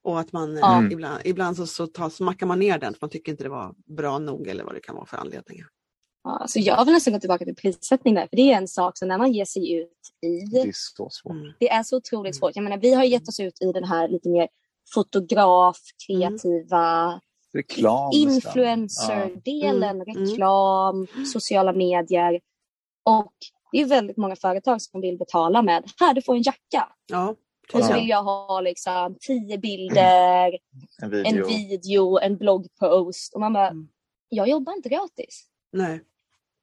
Och 0.02 0.20
att 0.20 0.32
man 0.32 0.58
eh, 0.58 0.92
ibland, 0.92 1.20
ibland 1.24 1.56
så, 1.56 1.66
så 1.66 1.86
tar, 1.86 2.10
smackar 2.10 2.46
man 2.46 2.58
ner 2.58 2.78
den 2.78 2.92
för 2.92 2.98
man 3.00 3.10
tycker 3.10 3.32
inte 3.32 3.44
det 3.44 3.50
var 3.50 3.74
bra 3.96 4.18
nog 4.18 4.48
eller 4.48 4.64
vad 4.64 4.74
det 4.74 4.80
kan 4.80 4.94
vara 4.94 5.06
för 5.06 5.16
anledningar. 5.16 5.66
Ja, 6.24 6.44
så 6.48 6.60
jag 6.60 6.84
vill 6.84 6.94
nästan 6.94 7.12
gå 7.12 7.20
tillbaka 7.20 7.44
till 7.44 7.56
prissättning 7.56 8.14
där, 8.14 8.26
för 8.26 8.36
det 8.36 8.52
är 8.52 8.56
en 8.56 8.68
sak 8.68 8.98
som 8.98 9.08
när 9.08 9.18
man 9.18 9.32
ger 9.32 9.44
sig 9.44 9.72
ut 9.74 9.90
i, 10.22 10.46
Det 10.46 10.60
är 10.60 10.72
så 10.74 11.08
svårt. 11.10 11.32
Mm. 11.32 11.52
det 11.60 11.68
är 11.68 11.82
så 11.82 11.96
otroligt 11.96 12.36
svårt. 12.36 12.52
Jag 12.54 12.62
menar, 12.62 12.78
vi 12.78 12.94
har 12.94 13.04
gett 13.04 13.28
oss 13.28 13.40
ut 13.40 13.62
i 13.62 13.72
den 13.72 13.84
här 13.84 14.08
lite 14.08 14.28
mer 14.28 14.48
fotograf, 14.94 15.78
kreativa, 16.06 17.20
Reklam. 17.54 18.10
influencer-delen, 18.12 19.82
Mm, 20.00 20.08
mm. 20.08 20.24
reklam, 20.30 21.06
sociala 21.32 21.72
medier. 21.72 22.40
Och 23.04 23.32
det 23.72 23.80
är 23.80 23.84
väldigt 23.86 24.16
många 24.16 24.36
företag 24.36 24.82
som 24.82 25.00
vill 25.00 25.18
betala 25.18 25.62
med, 25.62 25.84
här 26.00 26.14
du 26.14 26.22
får 26.22 26.34
en 26.36 26.42
jacka. 26.42 26.88
Ja, 27.06 27.34
Och 27.74 27.84
så 27.84 27.90
Ja. 27.92 27.94
vill 27.94 28.08
jag 28.08 28.22
ha 28.22 28.60
liksom 28.60 29.16
tio 29.20 29.58
bilder, 29.58 30.58
En 31.02 31.12
en 31.14 31.24
video. 31.24 31.46
video, 31.46 32.18
en 32.18 32.36
bloggpost. 32.36 33.34
Och 33.34 33.40
man 33.40 33.52
bara, 33.52 33.68
Mm. 33.68 33.88
jag 34.28 34.48
jobbar 34.48 34.72
inte 34.76 34.88
gratis. 34.88 35.46
nej. 35.72 36.00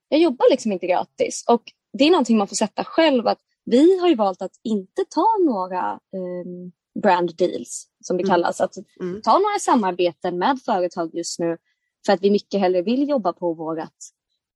Jag 0.10 0.20
jobbar 0.20 0.50
liksom 0.52 0.72
inte 0.72 0.88
gratis. 0.88 1.44
Och 1.48 1.62
det 1.94 2.04
är 2.04 2.12
någonting 2.12 2.38
man 2.38 2.48
får 2.48 2.56
sätta 2.56 2.84
själv. 2.84 3.28
att 3.28 3.40
Vi 3.66 4.00
har 4.00 4.08
ju 4.08 4.16
valt 4.16 4.42
att 4.42 4.52
inte 4.64 5.06
ta 5.10 5.26
några 5.46 5.94
um, 5.94 6.72
brand 7.02 7.36
deals, 7.38 7.88
som 8.08 8.18
det 8.18 8.24
Mm. 8.24 8.30
kallas. 8.30 8.62
Att 8.62 8.74
Mm. 9.00 9.22
ta 9.22 9.34
några 9.34 9.60
samarbeten 9.60 10.38
med 10.38 10.60
företag 10.66 11.10
just 11.16 11.40
nu. 11.40 11.58
För 12.06 12.14
att 12.14 12.22
vi 12.22 12.32
mycket 12.32 12.60
hellre 12.60 12.82
vill 12.82 13.10
jobba 13.10 13.34
på 13.34 13.54
vårat 13.54 13.96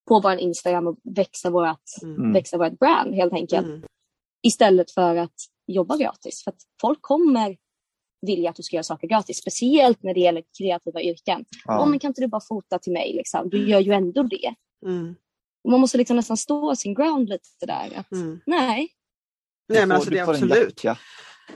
på 0.08 0.20
vår 0.20 0.38
Instagram 0.38 0.88
och 0.88 0.98
växa 1.04 1.50
vårat, 1.50 1.82
Mm. 2.04 2.16
Mm. 2.16 2.34
växa 2.34 2.58
vårt 2.58 2.80
brand 2.80 3.16
helt 3.16 3.34
enkelt. 3.34 3.68
Mm. 3.68 3.82
Istället 4.44 4.92
för 4.92 5.16
att 5.16 5.36
jobba 5.68 5.98
gratis. 5.98 6.44
För 6.44 6.52
att 6.52 6.62
folk 6.82 7.02
kommer 7.02 7.58
vilja 8.28 8.50
att 8.50 8.56
du 8.56 8.64
ska 8.64 8.76
göra 8.76 8.84
saker 8.84 9.08
gratis. 9.08 9.38
Speciellt 9.38 10.04
när 10.04 10.14
det 10.14 10.20
gäller 10.20 10.44
kreativa 10.58 11.02
yrken. 11.02 11.46
Ja. 11.66 11.82
Åh, 11.82 11.90
men 11.90 12.00
kan 12.00 12.08
inte 12.10 12.22
du 12.22 12.28
bara 12.28 12.42
fota 12.42 12.80
till 12.80 12.94
mig? 12.94 13.14
Liksom? 13.14 13.50
Du 13.50 13.70
gör 13.70 13.80
ju 13.80 13.92
ändå 13.94 14.24
det. 14.24 14.54
Mm. 14.86 15.16
Man 15.70 15.80
måste 15.80 15.98
liksom 15.98 16.16
nästan 16.16 16.38
stå 16.38 16.76
sin 16.76 16.94
ground 16.94 17.30
lite 17.30 17.66
där. 17.66 17.92
Att, 17.96 18.12
Mm. 18.12 18.40
Nej, 18.46 18.90
Nej 19.70 19.80
men 19.88 19.92
alltså 19.92 20.10
det 20.10 20.20
är 20.20 20.30
absolut. 20.30 20.84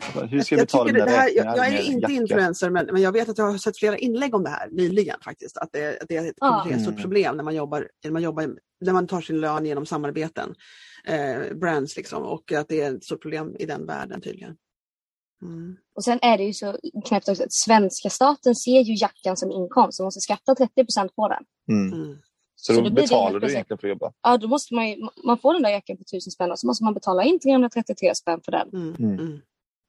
Jacka. 0.01 0.25
Hur 0.25 0.41
ska 0.41 0.55
jag, 0.55 0.59
jag 0.59 0.61
jag, 0.61 0.67
betala 0.67 0.85
tycker 0.85 0.99
det 0.99 1.05
mina 1.05 1.17
här, 1.17 1.29
jag, 1.35 1.57
jag 1.57 1.67
är 1.67 1.81
inte 1.81 2.01
jacka? 2.01 2.13
influencer 2.13 2.69
men, 2.69 2.85
men 2.85 3.01
jag 3.01 3.11
vet 3.11 3.29
att 3.29 3.37
jag 3.37 3.45
har 3.45 3.57
sett 3.57 3.77
flera 3.77 3.97
inlägg 3.97 4.35
om 4.35 4.43
det 4.43 4.49
här 4.49 4.69
nyligen 4.71 5.17
faktiskt. 5.21 5.57
Att 5.57 5.69
det, 5.71 6.01
att 6.01 6.07
det 6.07 6.17
är 6.17 6.29
ett, 6.29 6.73
ett 6.73 6.81
stort 6.81 6.93
Mm. 6.93 7.01
problem 7.01 7.37
när 7.37 7.43
man 7.43 7.55
jobbar, 7.55 7.89
när 8.03 8.11
man, 8.11 8.21
jobbar, 8.21 8.55
när 8.81 8.93
man 8.93 9.07
tar 9.07 9.21
sin 9.21 9.39
lön 9.41 9.65
genom 9.65 9.85
samarbeten. 9.85 10.55
Eh, 11.07 11.55
brands 11.55 11.97
liksom 11.97 12.23
och 12.23 12.51
att 12.51 12.67
det 12.67 12.81
är 12.81 12.95
ett 12.95 13.03
stort 13.03 13.21
problem 13.21 13.55
i 13.59 13.65
den 13.65 13.85
världen 13.85 14.21
tydligen. 14.21 14.55
Mm. 15.41 15.77
Och 15.95 16.03
sen 16.03 16.19
är 16.21 16.37
det 16.37 16.43
ju 16.43 16.53
så 16.53 16.77
knäppt 17.05 17.29
också 17.29 17.43
att 17.43 17.53
svenska 17.53 18.09
staten 18.09 18.55
ser 18.55 18.81
ju 18.81 18.93
jackan 19.01 19.37
som 19.37 19.51
inkomst 19.51 19.99
och 19.99 20.03
måste 20.03 20.21
skatta 20.21 20.53
30% 20.53 21.09
på 21.15 21.27
den. 21.27 21.43
Mm. 21.69 21.93
Mm. 21.93 22.17
Så, 22.55 22.73
Så 22.73 22.81
då 22.81 22.89
då 22.89 22.95
betalar 22.95 23.39
du 23.39 23.47
egentligen 23.47 23.77
för 23.77 23.87
att 23.87 23.89
jobba. 23.89 24.13
Ja, 24.23 24.37
då 24.37 24.47
måste 24.47 24.75
man 24.75 24.89
ju, 24.89 24.95
man 25.25 25.37
får 25.37 25.53
den 25.53 25.63
där 25.63 25.69
jackan 25.69 25.97
på 25.97 26.01
1000 26.01 26.31
spänn 26.31 26.51
och 26.51 26.59
så 26.59 26.67
måste 26.67 26.83
man 26.83 26.93
betala 26.93 27.23
in 27.23 27.39
333 27.39 28.15
spänn 28.15 28.41
för 28.45 28.51
den. 28.51 28.69
Mm. 28.73 29.41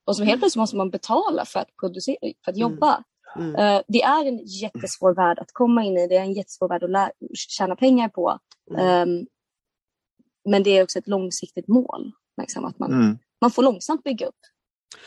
Mm. 0.07 0.13
Mm. 0.13 0.13
Och 0.13 0.17
så 0.17 0.25
helt 0.25 0.41
plötsligt 0.41 0.61
måste 0.61 0.77
man 0.77 0.91
betala 0.91 1.45
för 1.45 1.61
att 1.61 1.77
producera, 1.81 2.17
för 2.45 2.51
att 2.53 2.57
Mm. 2.57 2.61
jobba. 2.73 3.05
Mm. 3.37 3.55
Eh, 3.57 3.83
det 3.89 4.03
är 4.03 4.25
en 4.27 4.39
jättesvår 4.47 5.15
värld 5.15 5.39
att 5.39 5.53
komma 5.53 5.85
in 5.85 5.97
i. 5.99 6.07
Det 6.09 6.17
är 6.17 6.21
en 6.23 6.33
jättesvår 6.33 6.69
värld 6.69 6.83
att 6.85 6.91
lä- 6.91 7.13
tjäna 7.35 7.77
pengar 7.77 8.09
på. 8.09 8.39
Mm. 8.71 8.87
Ehm, 8.87 9.27
men 10.49 10.63
det 10.63 10.71
är 10.71 10.83
också 10.83 10.99
ett 10.99 11.09
långsiktigt 11.09 11.69
mål. 11.69 12.13
Liksom, 12.41 12.65
att 12.65 12.79
man, 12.79 12.93
Mm. 12.93 13.19
man 13.41 13.51
får 13.51 13.63
långsamt 13.63 14.03
bygga 14.05 14.27
upp 14.27 14.41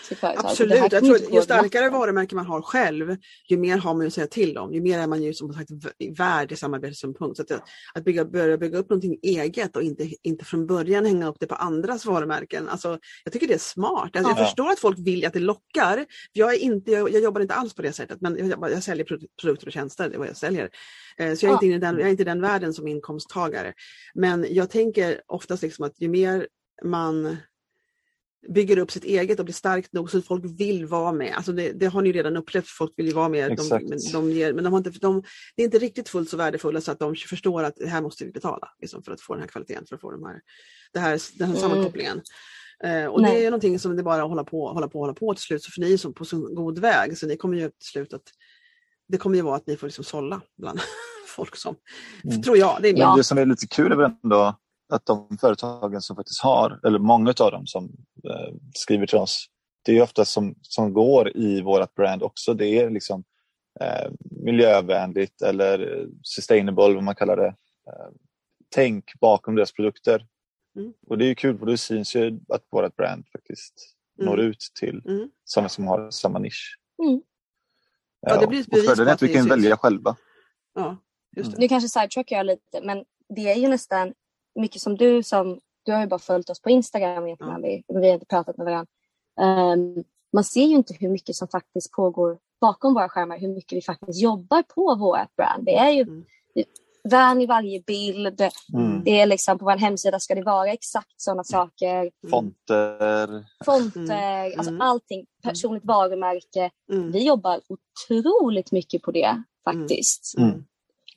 det 0.09 0.23
Absolut, 0.37 0.77
jag 0.91 1.03
tror 1.03 1.17
ju 1.17 1.41
starkare 1.41 1.85
natten. 1.85 1.99
varumärke 1.99 2.35
man 2.35 2.45
har 2.45 2.61
själv, 2.61 3.17
ju 3.49 3.57
mer 3.57 3.77
har 3.77 3.93
man 3.93 4.07
att 4.07 4.13
säga 4.13 4.27
till 4.27 4.57
om. 4.57 4.73
Ju 4.73 4.81
mer 4.81 4.99
är 4.99 5.07
man 5.07 5.21
ju 5.23 5.33
som 5.33 5.53
sagt 5.53 5.69
värd 6.17 6.51
i 6.51 6.55
samarbetssynpunkt. 6.55 7.37
Så 7.37 7.43
att, 7.43 7.51
att 7.93 8.03
bygga, 8.03 8.25
börja 8.25 8.57
bygga 8.57 8.77
upp 8.77 8.89
någonting 8.89 9.19
eget 9.23 9.75
och 9.75 9.81
inte, 9.83 10.09
inte 10.23 10.45
från 10.45 10.67
början 10.67 11.05
hänga 11.05 11.27
upp 11.27 11.35
det 11.39 11.47
på 11.47 11.55
andras 11.55 12.05
varumärken. 12.05 12.69
Alltså, 12.69 12.99
jag 13.23 13.33
tycker 13.33 13.47
det 13.47 13.53
är 13.53 13.57
smart. 13.57 14.15
Alltså, 14.15 14.31
Jag 14.31 14.39
Ja. 14.39 14.45
förstår 14.45 14.69
att 14.71 14.79
folk 14.79 14.97
vill 14.99 15.25
att 15.25 15.33
det 15.33 15.39
lockar. 15.39 16.05
Jag, 16.33 16.53
är 16.53 16.57
inte, 16.57 16.91
jag, 16.91 17.13
jag 17.13 17.21
jobbar 17.21 17.41
inte 17.41 17.53
alls 17.53 17.73
på 17.73 17.81
det 17.81 17.93
sättet, 17.93 18.21
men 18.21 18.49
jag, 18.49 18.71
jag 18.71 18.83
säljer 18.83 19.05
produ- 19.05 19.27
produkter 19.41 19.67
och 19.67 19.73
tjänster, 19.73 20.09
det 20.09 20.15
är 20.15 20.19
vad 20.19 20.27
jag 20.27 20.37
säljer. 20.37 20.69
Eh, 21.17 21.33
Så 21.35 21.45
jag 21.45 21.63
är, 21.63 21.67
inte 21.67 21.85
den, 21.85 21.97
jag 21.97 22.07
är 22.07 22.11
inte 22.11 22.21
i 22.23 22.25
den 22.25 22.41
världen 22.41 22.73
som 22.73 22.87
inkomsttagare. 22.87 23.73
Men 24.13 24.45
jag 24.49 24.69
tänker 24.69 25.21
oftast 25.27 25.63
liksom 25.63 25.85
att 25.85 26.01
ju 26.01 26.07
mer 26.07 26.47
man 26.83 27.37
bygger 28.47 28.77
upp 28.77 28.91
sitt 28.91 29.03
eget 29.03 29.39
och 29.39 29.45
blir 29.45 29.55
starkt 29.55 29.93
nog 29.93 30.11
så 30.11 30.17
att 30.17 30.25
folk 30.25 30.43
vill 30.45 30.85
vara 30.85 31.11
med. 31.11 31.33
Alltså 31.35 31.51
det, 31.51 31.71
det 31.71 31.85
har 31.85 32.01
ni 32.01 32.11
redan 32.11 32.37
upplevt, 32.37 32.67
folk 32.67 32.93
vill 32.97 33.05
ju 33.05 33.13
vara 33.13 33.29
med. 33.29 33.57
De, 33.57 33.69
men 33.69 33.99
de, 34.13 34.31
ger, 34.31 34.53
men 34.53 34.63
de 34.63 34.73
har 34.73 34.77
inte, 34.77 34.89
de, 34.89 35.23
det 35.55 35.63
är 35.63 35.65
inte 35.65 35.79
riktigt 35.79 36.09
fullt 36.09 36.29
så 36.29 36.37
värdefulla 36.37 36.81
så 36.81 36.91
att 36.91 36.99
de 36.99 37.15
förstår 37.15 37.63
att 37.63 37.75
det 37.75 37.87
här 37.87 38.01
måste 38.01 38.25
vi 38.25 38.31
betala 38.31 38.69
liksom, 38.81 39.03
för 39.03 39.11
att 39.11 39.21
få 39.21 39.33
den 39.33 39.41
här 39.41 39.47
kvaliteten, 39.47 39.85
för 39.85 39.95
att 39.95 40.01
få 40.01 40.11
de 40.11 40.23
här, 40.23 40.41
det 40.93 40.99
här, 40.99 41.21
den 41.37 41.47
här 41.47 41.55
mm. 41.55 41.69
sammankopplingen. 41.69 42.21
Eh, 42.83 43.05
och 43.05 43.21
Nej. 43.21 43.35
det 43.35 43.45
är 43.45 43.51
någonting 43.51 43.79
som 43.79 43.95
det 43.95 44.03
bara 44.03 44.21
hålla 44.21 44.43
på, 44.43 44.67
hålla 44.67 44.87
på, 44.87 44.99
hålla 44.99 45.13
på 45.13 45.33
till 45.33 45.43
slut, 45.43 45.63
så 45.63 45.71
för 45.71 45.81
ni 45.81 45.93
är 45.93 46.11
på 46.11 46.25
så 46.25 46.37
god 46.37 46.79
väg 46.79 47.17
så 47.17 47.27
ni 47.27 47.37
kommer 47.37 47.57
ju 47.57 47.63
till 47.63 47.87
slut 47.91 48.13
att 48.13 48.23
det 49.07 49.17
kommer 49.17 49.35
ju 49.35 49.41
vara 49.41 49.55
att 49.55 49.67
ni 49.67 49.77
får 49.77 49.87
liksom 49.87 50.03
sålla 50.03 50.41
bland 50.57 50.79
folk 51.27 51.55
som, 51.55 51.75
mm. 52.23 52.41
tror 52.41 52.57
jag. 52.57 52.77
Det, 52.81 52.89
är 52.89 52.97
ja. 52.97 53.15
det 53.17 53.23
som 53.23 53.37
är 53.37 53.45
lite 53.45 53.67
kul 53.67 53.91
är 53.91 53.95
väl 53.95 54.11
ändå 54.23 54.59
att 54.89 55.05
de 55.05 55.37
företagen 55.41 56.01
som 56.01 56.15
faktiskt 56.15 56.41
har, 56.41 56.79
eller 56.85 56.99
många 56.99 57.33
av 57.39 57.51
dem 57.51 57.67
som 57.67 57.85
eh, 58.29 58.53
skriver 58.73 59.07
till 59.07 59.17
oss, 59.17 59.47
det 59.85 59.97
är 59.97 60.01
ofta 60.01 60.25
som, 60.25 60.55
som 60.61 60.93
går 60.93 61.37
i 61.37 61.61
vårt 61.61 61.95
brand 61.95 62.23
också. 62.23 62.53
Det 62.53 62.67
är 62.67 62.89
liksom 62.89 63.23
eh, 63.79 64.11
miljövänligt 64.21 65.41
eller 65.41 66.07
sustainable, 66.23 66.93
vad 66.93 67.03
man 67.03 67.15
kallar 67.15 67.37
det. 67.37 67.55
Eh, 67.87 68.09
tänk 68.69 69.05
bakom 69.19 69.55
deras 69.55 69.71
produkter. 69.71 70.27
Mm. 70.75 70.93
Och 71.07 71.17
det 71.17 71.25
är 71.25 71.33
kul 71.33 71.57
för 71.57 71.65
det 71.65 71.77
syns 71.77 72.15
ju 72.15 72.39
att 72.49 72.63
vårt 72.71 72.95
brand 72.95 73.25
faktiskt 73.31 73.73
mm. 74.19 74.29
når 74.29 74.39
ut 74.39 74.71
till 74.79 75.01
mm. 75.05 75.29
sådana 75.43 75.69
som 75.69 75.87
har 75.87 76.11
samma 76.11 76.39
nisch. 76.39 76.79
Mm. 77.03 77.21
Ja, 78.21 78.33
ja, 78.33 78.41
det 78.41 78.47
blir 78.47 78.59
ett 78.59 78.67
bevis 78.67 78.83
och 78.83 78.89
fördelen 78.89 79.07
är 79.09 79.13
att 79.13 79.21
vi 79.21 79.33
kan 79.33 79.47
välja 79.47 79.77
själva. 79.77 80.15
Ja, 80.73 80.97
just 81.35 81.51
det. 81.51 81.57
Nu 81.57 81.67
kanske 81.67 81.89
sidetrackar 81.89 82.35
jag 82.35 82.45
lite 82.45 82.81
men 82.83 83.05
det 83.35 83.51
är 83.51 83.55
ju 83.55 83.67
nästan 83.67 84.13
mycket 84.61 84.81
som 84.81 84.97
du 84.97 85.23
som, 85.23 85.59
du 85.85 85.91
har 85.91 86.01
ju 86.01 86.07
bara 86.07 86.19
följt 86.19 86.49
oss 86.49 86.61
på 86.61 86.69
Instagram 86.69 87.25
egentligen, 87.25 87.55
mm. 87.55 87.61
vi, 87.61 87.83
vi 87.87 88.07
har 88.07 88.13
inte 88.13 88.25
pratat 88.25 88.57
med 88.57 88.65
varandra. 88.65 88.91
Um, 89.41 90.03
man 90.33 90.43
ser 90.43 90.65
ju 90.65 90.75
inte 90.75 90.93
hur 90.99 91.09
mycket 91.09 91.35
som 91.35 91.47
faktiskt 91.47 91.91
pågår 91.91 92.37
bakom 92.61 92.93
våra 92.93 93.09
skärmar, 93.09 93.39
hur 93.39 93.47
mycket 93.47 93.77
vi 93.77 93.81
faktiskt 93.81 94.21
jobbar 94.21 94.63
på 94.63 94.95
vårt 94.95 95.35
brand. 95.35 95.65
Det 95.65 95.75
är 95.75 95.89
ju 95.89 96.01
mm. 96.01 96.23
vän 97.03 97.41
i 97.41 97.45
varje 97.45 97.81
bild. 97.81 98.41
Mm. 98.73 99.03
Det 99.03 99.21
är 99.21 99.25
liksom 99.25 99.59
på 99.59 99.65
vår 99.65 99.77
hemsida 99.77 100.19
ska 100.19 100.35
det 100.35 100.43
vara 100.43 100.71
exakt 100.71 101.13
sådana 101.17 101.43
saker. 101.43 101.99
Mm. 101.99 102.11
Fonter. 102.29 103.45
Fonter, 103.65 104.45
mm. 104.45 104.59
alltså 104.59 104.71
mm. 104.71 104.81
allting. 104.81 105.25
Personligt 105.43 105.85
varumärke. 105.85 106.71
Vi 106.87 107.25
jobbar 107.27 107.61
otroligt 107.67 108.71
mycket 108.71 109.01
på 109.01 109.11
det 109.11 109.43
faktiskt. 109.63 110.37
Mm. 110.37 110.63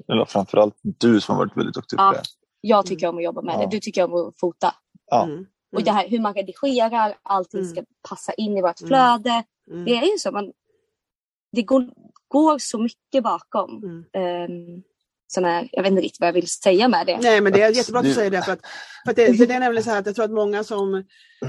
Eller 0.09 0.25
framförallt 0.25 0.75
du 0.83 1.21
som 1.21 1.37
har 1.37 1.45
varit 1.45 1.57
väldigt 1.57 1.75
duktig 1.75 1.99
på 1.99 2.13
det. 2.13 2.23
Jag 2.65 2.87
tycker 2.87 3.09
om 3.09 3.17
att 3.17 3.25
jobba 3.25 3.43
med 3.43 3.55
ja. 3.55 3.59
det, 3.59 3.67
du 3.67 3.81
tycker 3.81 4.05
om 4.05 4.15
att 4.15 4.39
fota. 4.39 4.75
Ja. 5.11 5.25
Mm. 5.25 5.47
Och 5.77 5.83
det 5.83 5.91
här 5.91 6.09
hur 6.09 6.21
man 6.21 6.35
redigerar, 6.35 7.15
allting 7.23 7.61
mm. 7.61 7.71
ska 7.71 7.85
passa 8.09 8.33
in 8.33 8.57
i 8.57 8.63
vårt 8.63 8.81
mm. 8.81 8.89
flöde. 8.89 9.45
Mm. 9.71 9.85
Det 9.85 9.97
är 9.97 10.13
ju 10.13 10.19
så, 10.19 10.33
man, 10.33 10.53
det 11.53 11.63
går, 11.63 11.91
går 12.29 12.59
så 12.59 12.79
mycket 12.79 13.23
bakom. 13.25 13.85
Um, 13.85 14.83
sån 15.33 15.45
här, 15.45 15.69
jag 15.73 15.83
vet 15.83 15.91
inte 15.91 16.03
riktigt 16.03 16.21
vad 16.21 16.29
jag 16.29 16.33
vill 16.33 16.49
säga 16.49 16.89
med 16.89 17.07
det. 17.07 17.19
Nej 17.23 17.41
men 17.41 17.53
det 17.53 17.63
är 17.63 17.71
jättebra 17.71 18.01
att 18.01 18.07
du 18.07 18.15
säger 18.15 18.31
det. 18.31 18.43
För 18.43 18.53
att, 18.53 18.61
för 19.05 19.11
att 19.11 19.17
det, 19.17 19.47
det, 19.47 19.55
är 19.55 19.61
nämligen 19.61 19.85
så 19.85 19.91
här 19.91 19.99
att 19.99 20.07
jag 20.07 20.15
tror 20.15 20.25
att 20.25 20.31
många 20.31 20.65
som, 20.65 20.95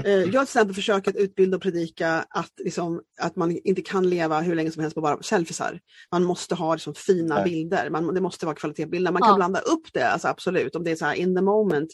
eh, 0.04 0.12
jag 0.12 0.30
till 0.30 0.40
exempel 0.40 0.74
försöker 0.74 1.10
att 1.10 1.16
utbilda 1.16 1.56
och 1.56 1.62
predika 1.62 2.24
att, 2.30 2.52
liksom, 2.64 3.00
att 3.20 3.36
man 3.36 3.58
inte 3.64 3.82
kan 3.82 4.10
leva 4.10 4.40
hur 4.40 4.54
länge 4.54 4.70
som 4.70 4.82
helst 4.82 4.94
på 4.94 5.00
bara 5.00 5.22
selfiesar. 5.22 5.80
Man 6.12 6.24
måste 6.24 6.54
ha 6.54 6.74
liksom, 6.74 6.94
fina 6.94 7.34
Nej. 7.34 7.44
bilder, 7.44 7.90
man, 7.90 8.14
det 8.14 8.20
måste 8.20 8.46
vara 8.46 8.56
kvalitetsbilder. 8.56 9.12
Man 9.12 9.22
kan 9.22 9.30
ja. 9.30 9.36
blanda 9.36 9.60
upp 9.60 9.92
det, 9.92 10.08
alltså, 10.08 10.28
absolut, 10.28 10.76
om 10.76 10.84
det 10.84 10.90
är 10.90 10.96
så 10.96 11.04
här 11.04 11.14
in 11.14 11.36
the 11.36 11.42
moment, 11.42 11.90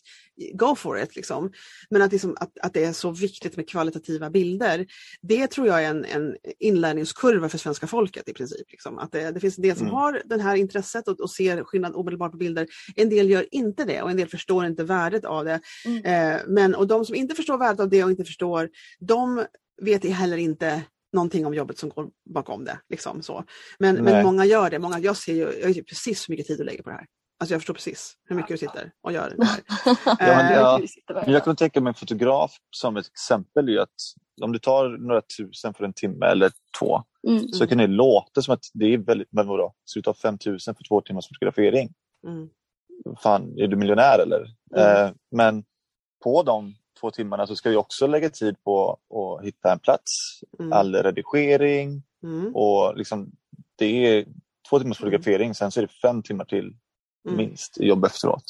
go 0.55 0.75
for 0.75 1.03
it. 1.03 1.17
Liksom. 1.17 1.53
Men 1.91 2.03
att, 2.03 2.13
liksom, 2.13 2.37
att, 2.41 2.59
att 2.63 2.75
det 2.75 2.85
är 2.85 2.93
så 2.93 3.11
viktigt 3.11 3.57
med 3.57 3.69
kvalitativa 3.69 4.31
bilder, 4.31 4.87
det 5.23 5.47
tror 5.47 5.67
jag 5.67 5.85
är 5.85 5.91
en, 5.91 6.05
en 6.05 6.37
inlärningskurva 6.59 7.49
för 7.49 7.59
svenska 7.59 7.87
folket 7.87 8.29
i 8.29 8.33
princip. 8.33 8.71
Liksom. 8.71 8.99
Att 8.99 9.13
det, 9.13 9.31
det 9.31 9.41
finns 9.41 9.59
en 9.59 9.63
del 9.63 9.77
som 9.77 9.87
mm. 9.87 9.95
har 9.95 10.23
det 10.25 10.43
här 10.43 10.57
intresset 10.57 11.09
och, 11.09 11.21
och 11.21 11.31
ser 11.31 11.65
skillnad 11.81 11.95
omedelbart 11.95 12.33
på 12.33 12.39
bilder. 12.39 12.67
En 12.97 13.09
del 13.09 13.31
gör 13.31 13.47
inte 13.51 13.85
det 13.85 14.03
och 14.03 14.11
en 14.11 14.17
del 14.17 14.29
förstår 14.29 14.67
inte 14.67 14.85
värdet 14.85 15.25
av 15.25 15.45
det. 15.45 15.61
Mm. 15.85 16.05
Eh, 16.05 16.41
men, 16.47 16.75
och 16.75 16.87
de 16.87 17.05
som 17.05 17.15
inte 17.15 17.35
förstår 17.35 17.59
värdet 17.59 17.81
av 17.81 17.89
det 17.89 18.05
och 18.05 18.11
inte 18.11 18.25
förstår, 18.25 18.69
de 18.99 19.45
vet 19.83 20.05
heller 20.05 20.37
inte 20.37 20.83
någonting 21.13 21.47
om 21.47 21.55
jobbet 21.55 21.79
som 21.79 21.89
går 21.89 22.11
bakom 22.35 22.65
det. 22.65 22.79
Liksom, 22.89 23.23
så. 23.23 23.45
Men, 23.79 23.97
men 23.97 24.25
många 24.25 24.45
gör 24.45 24.71
det. 24.71 24.79
Många, 24.79 24.99
jag 24.99 25.17
ser 25.17 25.35
ju 25.35 25.61
jag 25.61 25.75
vet 25.75 25.87
precis 25.87 26.29
hur 26.29 26.33
mycket 26.33 26.47
tid 26.47 26.59
du 26.59 26.65
lägger 26.65 26.83
på 26.83 26.91
det 26.91 26.97
här. 26.97 27.07
Alltså 27.41 27.55
jag 27.55 27.61
förstår 27.61 27.75
precis 27.75 28.17
hur 28.25 28.37
mycket 28.37 28.49
du 28.49 28.59
sitter 28.59 28.93
och 29.03 29.13
gör 29.13 29.35
det 29.37 29.45
här. 29.45 29.61
ja, 30.05 30.17
men, 30.19 30.53
ja. 30.53 30.81
men 31.07 31.33
jag 31.33 31.45
kan 31.45 31.57
tänka 31.57 31.81
mig 31.81 31.91
en 31.91 31.95
fotograf 31.95 32.57
som 32.71 32.97
ett 32.97 33.07
exempel 33.07 33.69
är 33.69 33.79
att 33.79 33.95
om 34.43 34.53
du 34.53 34.59
tar 34.59 34.89
några 34.89 35.23
tusen 35.39 35.75
för 35.75 35.85
en 35.85 35.93
timme 35.93 36.27
eller 36.27 36.51
två 36.79 37.03
mm. 37.29 37.49
så 37.49 37.67
kan 37.67 37.79
det 37.79 37.87
låta 37.87 38.43
som 38.43 38.55
att 38.55 38.65
det 38.75 38.95
är 38.95 38.99
väldigt, 38.99 39.29
men 39.31 39.47
vadå, 39.47 39.75
ska 39.85 39.99
du 39.99 40.03
ta 40.03 40.15
5000 40.15 40.75
för 40.75 40.85
två 40.85 41.01
timmars 41.01 41.29
fotografering? 41.29 41.93
Mm. 42.27 42.49
Fan, 43.23 43.59
är 43.59 43.67
du 43.67 43.77
miljonär 43.77 44.19
eller? 44.19 44.47
Mm. 44.77 45.07
Eh, 45.07 45.13
men 45.31 45.65
på 46.25 46.43
de 46.43 46.75
två 47.01 47.11
timmarna 47.11 47.47
så 47.47 47.57
ska 47.57 47.71
vi 47.71 47.77
också 47.77 48.07
lägga 48.07 48.31
tid 48.31 48.65
på 48.65 48.99
att 49.11 49.47
hitta 49.47 49.73
en 49.73 49.79
plats, 49.79 50.41
mm. 50.59 50.73
all 50.73 50.95
redigering 50.95 52.03
mm. 52.23 52.57
och 52.57 52.97
liksom 52.97 53.31
det 53.77 54.07
är 54.07 54.25
två 54.71 54.79
timmars 54.79 55.01
mm. 55.01 55.11
fotografering, 55.11 55.55
sen 55.55 55.71
så 55.71 55.81
är 55.81 55.83
det 55.83 55.93
fem 56.03 56.23
timmar 56.23 56.45
till. 56.45 56.75
Minst 57.25 57.81
jobb 57.81 58.05
efteråt. 58.05 58.45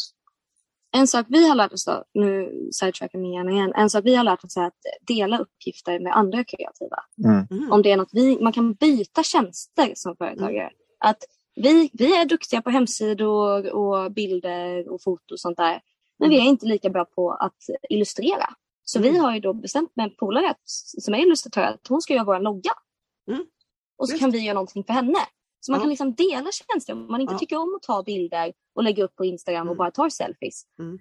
En 0.93 1.07
sak 1.07 1.27
vi 1.29 1.49
har 1.49 1.55
lärt 1.55 1.73
oss, 1.73 1.85
då, 1.85 2.05
nu 2.15 2.53
sidetrackar 2.73 3.19
mig 3.19 3.35
gärna 3.35 3.51
igen, 3.51 3.73
en 3.77 3.91
sak 3.91 4.05
vi 4.05 4.15
har 4.15 4.25
lärt 4.25 4.45
oss 4.45 4.57
är 4.57 4.65
att 4.65 4.79
dela 5.01 5.39
uppgifter 5.39 6.01
med 6.01 6.17
andra 6.17 6.45
kreativa. 6.45 6.97
Mm. 7.25 7.47
mm. 7.51 7.73
Om 7.73 7.83
det 7.83 7.91
är 7.91 7.97
något 7.97 8.11
vi, 8.13 8.39
man 8.41 8.53
kan 8.53 8.75
byta 8.75 9.23
tjänster 9.23 9.93
som 9.95 10.17
företagare. 10.17 10.67
Mm. 10.67 10.75
Att 10.99 11.19
vi, 11.55 11.91
vi 11.93 12.17
är 12.17 12.25
duktiga 12.25 12.63
på 12.63 12.71
hemsidor 12.71 13.73
och 13.73 14.13
bilder 14.13 14.89
och 14.93 15.03
foto 15.03 15.35
och 15.35 15.41
sånt 15.41 15.57
där. 15.57 15.81
Men 16.19 16.31
vi 16.31 16.37
är 16.37 16.45
inte 16.45 16.67
lika 16.67 16.91
bra 16.91 17.05
på 17.05 17.33
att 17.33 17.59
illustrera. 17.91 18.55
Så 18.85 18.99
mm. 18.99 19.13
vi 19.13 19.19
har 19.19 19.35
ju 19.35 19.41
då 19.41 19.53
bestämt 19.53 19.97
med 19.97 20.05
en 20.05 20.17
polare 20.19 20.55
som 20.65 21.15
är 21.15 21.19
illustratör 21.19 21.63
att 21.63 21.87
hon 21.89 22.03
ska 22.03 22.15
göra 22.15 22.25
vår 22.25 22.41
logga. 22.41 22.73
Mm. 23.31 23.45
Och 23.99 24.09
så 24.09 24.19
kan 24.19 24.31
vi 24.31 24.39
göra 24.39 24.55
någonting 24.55 24.85
för 24.85 24.93
henne. 24.93 25.19
Så 25.61 25.73
man 25.73 25.79
ja. 25.79 25.83
kan 25.83 25.91
liksom 25.91 26.15
dela 26.15 26.51
tjänster. 26.53 26.93
Om 26.93 27.07
man 27.11 27.21
inte 27.21 27.35
ja. 27.35 27.39
tycker 27.39 27.57
om 27.57 27.75
att 27.77 27.83
ta 27.83 28.03
bilder 28.03 28.53
och 28.75 28.83
lägga 28.83 29.05
upp 29.05 29.17
på 29.17 29.25
Instagram 29.25 29.61
mm. 29.61 29.71
och 29.71 29.77
bara 29.77 29.91
tar 29.91 30.09
selfies. 30.09 30.63
Mm. 30.79 30.99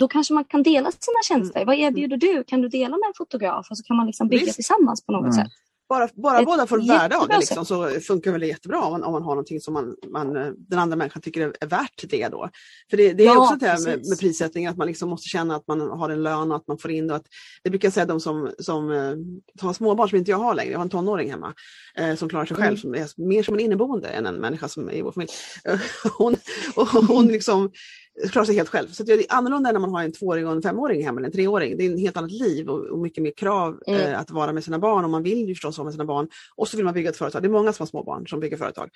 Då 0.00 0.08
kanske 0.08 0.34
man 0.34 0.44
kan 0.44 0.62
dela 0.62 0.90
sina 0.90 1.22
tjänster. 1.28 1.60
Mm. 1.60 1.66
Vad 1.66 1.76
erbjuder 1.76 2.16
du? 2.16 2.44
Kan 2.44 2.62
du 2.62 2.68
dela 2.68 2.96
med 2.96 3.06
en 3.06 3.14
fotograf? 3.16 3.66
Och 3.70 3.78
så 3.78 3.84
kan 3.84 3.96
man 3.96 4.06
liksom 4.06 4.28
bygga 4.28 4.44
Visst. 4.44 4.54
tillsammans 4.54 5.06
på 5.06 5.12
något 5.12 5.22
mm. 5.22 5.32
sätt 5.32 5.52
bara, 5.92 6.08
bara 6.14 6.42
båda 6.42 6.66
får 6.66 6.88
värde 6.88 7.16
av 7.16 7.28
det 7.28 7.38
liksom, 7.38 7.64
så 7.64 7.90
funkar 7.90 8.38
det 8.38 8.46
jättebra 8.46 8.80
om 8.80 8.92
man, 8.92 9.04
om 9.04 9.12
man 9.12 9.22
har 9.22 9.30
någonting 9.30 9.60
som 9.60 9.74
man, 9.74 9.96
man, 10.08 10.32
den 10.56 10.78
andra 10.78 10.96
människan 10.96 11.22
tycker 11.22 11.40
är, 11.40 11.52
är 11.60 11.66
värt 11.66 12.04
det. 12.10 12.28
Då. 12.28 12.48
För 12.90 12.96
det, 12.96 13.12
det 13.12 13.22
är 13.22 13.26
ja, 13.26 13.38
också 13.38 13.56
det 13.56 13.66
här 13.66 13.84
med, 13.84 14.08
med, 14.08 14.18
prissättning, 14.20 14.66
att 14.66 14.76
man 14.76 14.86
liksom 14.86 15.10
måste 15.10 15.28
känna 15.28 15.56
att 15.56 15.66
man 15.68 15.80
har 15.80 16.10
en 16.10 16.22
lön 16.22 16.50
och 16.50 16.56
att 16.56 16.68
man 16.68 16.78
får 16.78 16.90
in 16.90 17.06
det. 17.06 17.14
Att, 17.14 17.26
det 17.62 17.70
brukar 17.70 17.86
jag 17.86 17.92
säga 17.92 18.06
de 18.06 18.20
som, 18.20 18.50
som 18.58 18.90
eh, 18.90 19.64
har 19.64 19.72
småbarn 19.72 20.08
som 20.08 20.18
inte 20.18 20.30
jag 20.30 20.38
har 20.38 20.54
längre, 20.54 20.72
jag 20.72 20.78
har 20.78 20.84
en 20.84 20.90
tonåring 20.90 21.30
hemma 21.30 21.54
eh, 21.96 22.14
som 22.14 22.28
klarar 22.28 22.46
sig 22.46 22.56
själv, 22.56 22.84
mm. 22.84 23.08
som 23.08 23.24
är 23.24 23.28
mer 23.28 23.42
som 23.42 23.54
en 23.54 23.60
inneboende 23.60 24.08
än 24.08 24.26
en 24.26 24.34
människa 24.34 24.68
som 24.68 24.88
är 24.88 24.92
i 24.92 25.02
vår 25.02 25.12
familj. 25.12 25.30
hon, 26.18 26.36
och 26.74 26.88
hon 26.88 27.26
liksom 27.26 27.70
klarar 28.30 28.46
sig 28.46 28.54
helt 28.54 28.68
själv. 28.68 28.88
Så 28.88 29.02
det 29.02 29.12
är 29.12 29.24
annorlunda 29.28 29.72
när 29.72 29.80
man 29.80 29.90
har 29.90 30.02
en 30.02 30.12
tvååring 30.12 30.46
och 30.46 30.52
en 30.52 30.62
femåring 30.62 31.04
hemma 31.04 31.20
eller 31.20 31.28
en 31.28 31.32
treåring. 31.32 31.76
Det 31.76 31.86
är 31.86 31.90
en 31.90 31.98
helt 31.98 32.16
annat 32.16 32.30
liv 32.30 32.68
och, 32.68 32.86
och 32.86 32.98
mycket 32.98 33.22
mer 33.22 33.32
krav 33.36 33.78
mm. 33.86 34.00
eh, 34.00 34.20
att 34.20 34.30
vara 34.30 34.52
med 34.52 34.64
sina 34.64 34.78
barn 34.78 35.04
och 35.04 35.10
man 35.10 35.22
vill 35.22 35.48
ju 35.48 35.54
förstås 35.54 35.78
vara 35.78 35.84
med 35.84 35.94
sina 35.94 36.04
barn. 36.04 36.28
Och 36.56 36.68
så 36.68 36.76
vill 36.76 36.84
man 36.84 36.94
bygga 36.94 37.10
ett 37.10 37.16
företag. 37.16 37.42
Det 37.42 37.48
är 37.48 37.50
många 37.50 37.72
som 37.72 37.82
har 37.82 37.88
små 37.88 38.02
barn 38.02 38.26
som 38.26 38.40
bygger 38.40 38.56
företag. 38.56 38.90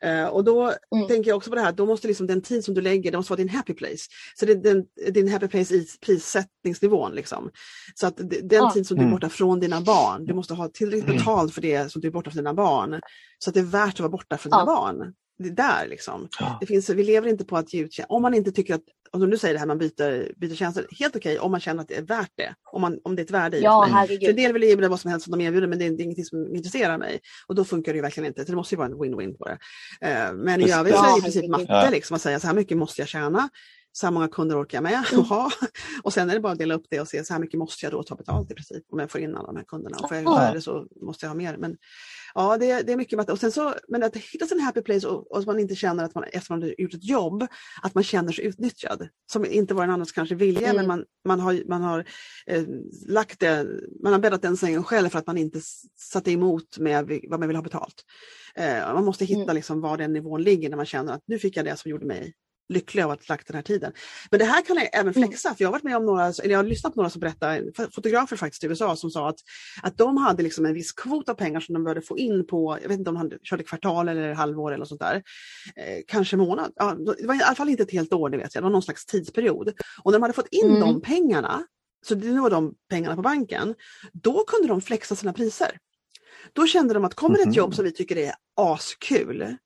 Eh, 0.00 0.26
och 0.26 0.44
då 0.44 0.62
mm. 0.94 1.08
tänker 1.08 1.30
jag 1.30 1.36
också 1.36 1.50
på 1.50 1.56
det 1.56 1.62
här, 1.62 1.72
då 1.72 1.86
måste 1.86 2.08
liksom 2.08 2.26
den 2.26 2.42
tid 2.42 2.64
som 2.64 2.74
du 2.74 2.80
lägger, 2.80 3.10
det 3.10 3.16
måste 3.16 3.32
vara 3.32 3.38
din 3.38 3.48
happy 3.48 3.74
place. 3.74 4.08
Så 4.34 4.46
det 4.46 4.52
är 4.52 4.56
din, 4.56 4.84
din 5.12 5.28
happy 5.28 5.48
place 5.48 5.74
i 5.74 5.86
prissättningsnivån. 6.06 7.12
Liksom. 7.14 7.50
Så 7.94 8.06
att 8.06 8.16
den 8.16 8.48
ja. 8.50 8.70
tid 8.74 8.86
som 8.86 8.96
du 8.96 9.02
är 9.02 9.06
mm. 9.06 9.16
borta 9.16 9.28
från 9.28 9.60
dina 9.60 9.80
barn, 9.80 10.24
du 10.24 10.34
måste 10.34 10.54
ha 10.54 10.68
tillräckligt 10.68 11.04
mm. 11.04 11.16
betalt 11.16 11.54
för 11.54 11.62
det 11.62 11.92
som 11.92 12.02
du 12.02 12.08
är 12.08 12.12
borta 12.12 12.30
från 12.30 12.36
dina 12.36 12.54
barn. 12.54 13.00
Så 13.38 13.50
att 13.50 13.54
det 13.54 13.60
är 13.60 13.64
värt 13.64 13.94
att 13.94 14.00
vara 14.00 14.10
borta 14.10 14.38
från 14.38 14.50
ja. 14.50 14.58
dina 14.58 14.66
barn 14.66 15.14
det 15.38 15.50
där 15.50 15.86
liksom. 15.88 16.28
Ja. 16.40 16.58
Det 16.60 16.66
finns, 16.66 16.90
vi 16.90 17.04
lever 17.04 17.28
inte 17.28 17.44
på 17.44 17.56
att 17.56 17.74
ge 17.74 17.82
ut 17.82 17.98
Om 18.08 18.22
man 18.22 18.34
inte 18.34 18.52
tycker 18.52 18.74
att, 18.74 18.82
om 19.10 19.30
du 19.30 19.38
säger 19.38 19.54
det 19.54 19.60
här 19.60 19.66
man 19.66 19.78
byter, 19.78 20.38
byter 20.40 20.54
tjänster, 20.54 20.86
helt 20.98 21.16
okej 21.16 21.32
okay, 21.32 21.44
om 21.44 21.50
man 21.50 21.60
känner 21.60 21.82
att 21.82 21.88
det 21.88 21.96
är 21.96 22.02
värt 22.02 22.32
det. 22.34 22.54
Om, 22.72 22.80
man, 22.80 22.98
om 23.04 23.16
det 23.16 23.22
är 23.22 23.24
ett 23.24 23.30
värde 23.30 23.58
i 23.58 23.62
ja, 23.62 24.06
det. 24.08 24.18
För 24.18 24.28
en 24.30 24.36
del 24.36 24.52
vill 24.52 24.64
erbjuda 24.64 24.88
vad 24.88 25.00
som 25.00 25.10
helst 25.10 25.24
som 25.24 25.38
de 25.38 25.44
erbjuder 25.44 25.66
men 25.66 25.78
det 25.78 25.84
är, 25.84 25.90
det 25.90 26.02
är 26.02 26.04
ingenting 26.04 26.24
som 26.24 26.54
intresserar 26.56 26.98
mig. 26.98 27.20
Och 27.46 27.54
då 27.54 27.64
funkar 27.64 27.92
det 27.92 27.96
ju 27.96 28.02
verkligen 28.02 28.26
inte. 28.26 28.44
Så 28.44 28.50
det 28.50 28.56
måste 28.56 28.74
ju 28.74 28.76
vara 28.76 28.88
en 28.88 28.94
win-win 28.94 29.36
på 29.36 29.44
det. 29.44 29.58
Uh, 30.06 30.34
men 30.34 30.60
i 30.60 30.72
övrigt 30.72 30.94
så 30.94 31.04
är 31.04 31.12
det 31.12 31.18
i 31.18 31.22
princip 31.22 31.50
matte, 31.50 31.90
liksom, 31.90 32.14
att 32.14 32.22
säga 32.22 32.40
så 32.40 32.46
här 32.46 32.54
mycket 32.54 32.78
måste 32.78 33.02
jag 33.02 33.08
tjäna. 33.08 33.48
Så 33.92 34.06
här 34.06 34.12
många 34.12 34.28
kunder 34.28 34.62
orkar 34.62 34.76
jag 34.76 34.82
med 34.82 35.04
mm. 35.12 35.24
ha. 35.24 35.50
Och 36.02 36.12
sen 36.12 36.30
är 36.30 36.34
det 36.34 36.40
bara 36.40 36.52
att 36.52 36.58
dela 36.58 36.74
upp 36.74 36.86
det 36.90 37.00
och 37.00 37.08
se 37.08 37.24
så 37.24 37.32
här 37.32 37.40
mycket 37.40 37.58
måste 37.58 37.86
jag 37.86 37.92
då 37.92 38.02
ta 38.02 38.14
betalt 38.14 38.50
i 38.50 38.54
princip 38.54 38.84
om 38.92 38.98
jag 38.98 39.10
får 39.10 39.20
in 39.20 39.36
alla 39.36 39.46
de 39.46 39.56
här 39.56 39.64
kunderna. 39.64 39.96
Och 39.96 40.08
får 40.08 40.16
jag 40.16 40.38
färre 40.38 40.60
så 40.60 40.86
måste 41.00 41.26
jag 41.26 41.30
ha 41.30 41.34
mer. 41.34 41.56
Men 41.56 41.76
ja, 42.34 42.58
det, 42.58 42.82
det 42.82 42.92
är 42.92 42.96
mycket. 42.96 43.30
Och 43.30 43.38
sen 43.38 43.52
så, 43.52 43.74
men 43.88 44.02
att 44.02 44.16
hitta 44.16 44.46
sin 44.46 44.60
happy 44.60 44.82
place 44.82 45.08
och, 45.08 45.32
och 45.32 45.38
att 45.38 45.46
man 45.46 45.58
inte 45.58 45.74
känner 45.74 46.04
att 46.04 46.14
man 46.14 46.24
efter 46.24 46.52
man 46.52 46.62
har 46.62 46.74
gjort 46.78 46.94
ett 46.94 47.04
jobb, 47.04 47.46
att 47.82 47.94
man 47.94 48.04
känner 48.04 48.32
sig 48.32 48.44
utnyttjad. 48.44 49.08
Som 49.32 49.44
inte 49.44 49.74
var 49.74 49.84
en 49.84 49.90
annans 49.90 50.12
kanske 50.12 50.34
vilja, 50.34 50.68
mm. 50.68 50.76
men 50.76 50.86
man, 50.86 51.04
man 51.24 51.40
har, 51.40 51.62
man 51.68 51.82
har 51.82 52.04
eh, 52.46 52.64
lagt 53.06 53.40
det, 53.40 53.66
man 54.02 54.12
har 54.12 54.20
bäddat 54.20 54.42
den 54.42 54.56
sängen 54.56 54.84
själv 54.84 55.08
för 55.08 55.18
att 55.18 55.26
man 55.26 55.38
inte 55.38 55.60
satte 55.98 56.30
emot 56.30 56.78
med 56.78 57.20
vad 57.28 57.40
man 57.40 57.48
vill 57.48 57.56
ha 57.56 57.62
betalt. 57.62 58.04
Eh, 58.54 58.94
man 58.94 59.04
måste 59.04 59.24
hitta 59.24 59.42
mm. 59.42 59.54
liksom 59.54 59.80
var 59.80 59.96
den 59.96 60.12
nivån 60.12 60.42
ligger 60.42 60.70
när 60.70 60.76
man 60.76 60.86
känner 60.86 61.12
att 61.12 61.22
nu 61.26 61.38
fick 61.38 61.56
jag 61.56 61.64
det 61.64 61.76
som 61.76 61.90
gjorde 61.90 62.06
mig 62.06 62.34
lycklig 62.68 63.02
av 63.02 63.10
att 63.10 63.28
lagt 63.28 63.46
den 63.46 63.54
här 63.54 63.62
tiden. 63.62 63.92
Men 64.30 64.38
det 64.38 64.44
här 64.44 64.62
kan 64.62 64.76
jag 64.76 64.88
även 64.92 65.14
mm. 65.14 65.28
flexa, 65.28 65.54
för 65.54 65.64
jag 65.64 65.68
har 65.68 65.72
varit 65.72 65.82
med 65.82 65.96
om 65.96 66.06
några, 66.06 66.26
eller 66.26 66.50
jag 66.50 66.58
har 66.58 66.64
lyssnat 66.64 66.94
på 66.94 67.00
några 67.00 67.10
som 67.10 67.20
berättar, 67.20 67.62
fotografer 67.90 68.36
faktiskt 68.36 68.64
i 68.64 68.66
USA 68.66 68.96
som 68.96 69.10
sa 69.10 69.28
att, 69.28 69.38
att 69.82 69.98
de 69.98 70.16
hade 70.16 70.42
liksom 70.42 70.66
en 70.66 70.74
viss 70.74 70.92
kvot 70.92 71.28
av 71.28 71.34
pengar 71.34 71.60
som 71.60 71.72
de 71.72 71.84
började 71.84 72.02
få 72.02 72.18
in 72.18 72.46
på, 72.46 72.78
jag 72.82 72.88
vet 72.88 72.98
inte 72.98 73.10
om 73.10 73.28
de 73.28 73.38
körde 73.42 73.62
kvartal 73.62 74.08
eller 74.08 74.32
halvår 74.32 74.74
eller 74.74 74.84
sånt 74.84 75.00
där, 75.00 75.22
eh, 75.76 76.02
kanske 76.06 76.36
månad. 76.36 76.72
Ja, 76.76 76.96
det 77.18 77.26
var 77.26 77.34
i 77.34 77.42
alla 77.42 77.54
fall 77.54 77.68
inte 77.68 77.82
ett 77.82 77.92
helt 77.92 78.12
år, 78.12 78.30
det 78.30 78.36
vet 78.36 78.54
jag, 78.54 78.62
det 78.62 78.66
var 78.66 78.72
någon 78.72 78.82
slags 78.82 79.06
tidsperiod. 79.06 79.72
Och 80.02 80.12
när 80.12 80.18
de 80.18 80.22
hade 80.22 80.34
fått 80.34 80.48
in 80.50 80.70
mm. 80.70 80.80
de 80.80 81.00
pengarna, 81.00 81.66
så 82.06 82.14
det 82.14 82.40
var 82.40 82.50
de 82.50 82.74
pengarna 82.90 83.16
på 83.16 83.22
banken, 83.22 83.74
då 84.12 84.44
kunde 84.44 84.68
de 84.68 84.80
flexa 84.80 85.16
sina 85.16 85.32
priser. 85.32 85.78
Då 86.52 86.66
kände 86.66 86.94
de 86.94 87.04
att 87.04 87.14
kommer 87.14 87.36
det 87.36 87.42
ett 87.42 87.56
jobb 87.56 87.68
mhm. 87.68 87.74
som 87.74 87.84
vi 87.84 87.92
tycker 87.92 88.18
är 88.18 88.34
askul, 88.56 89.56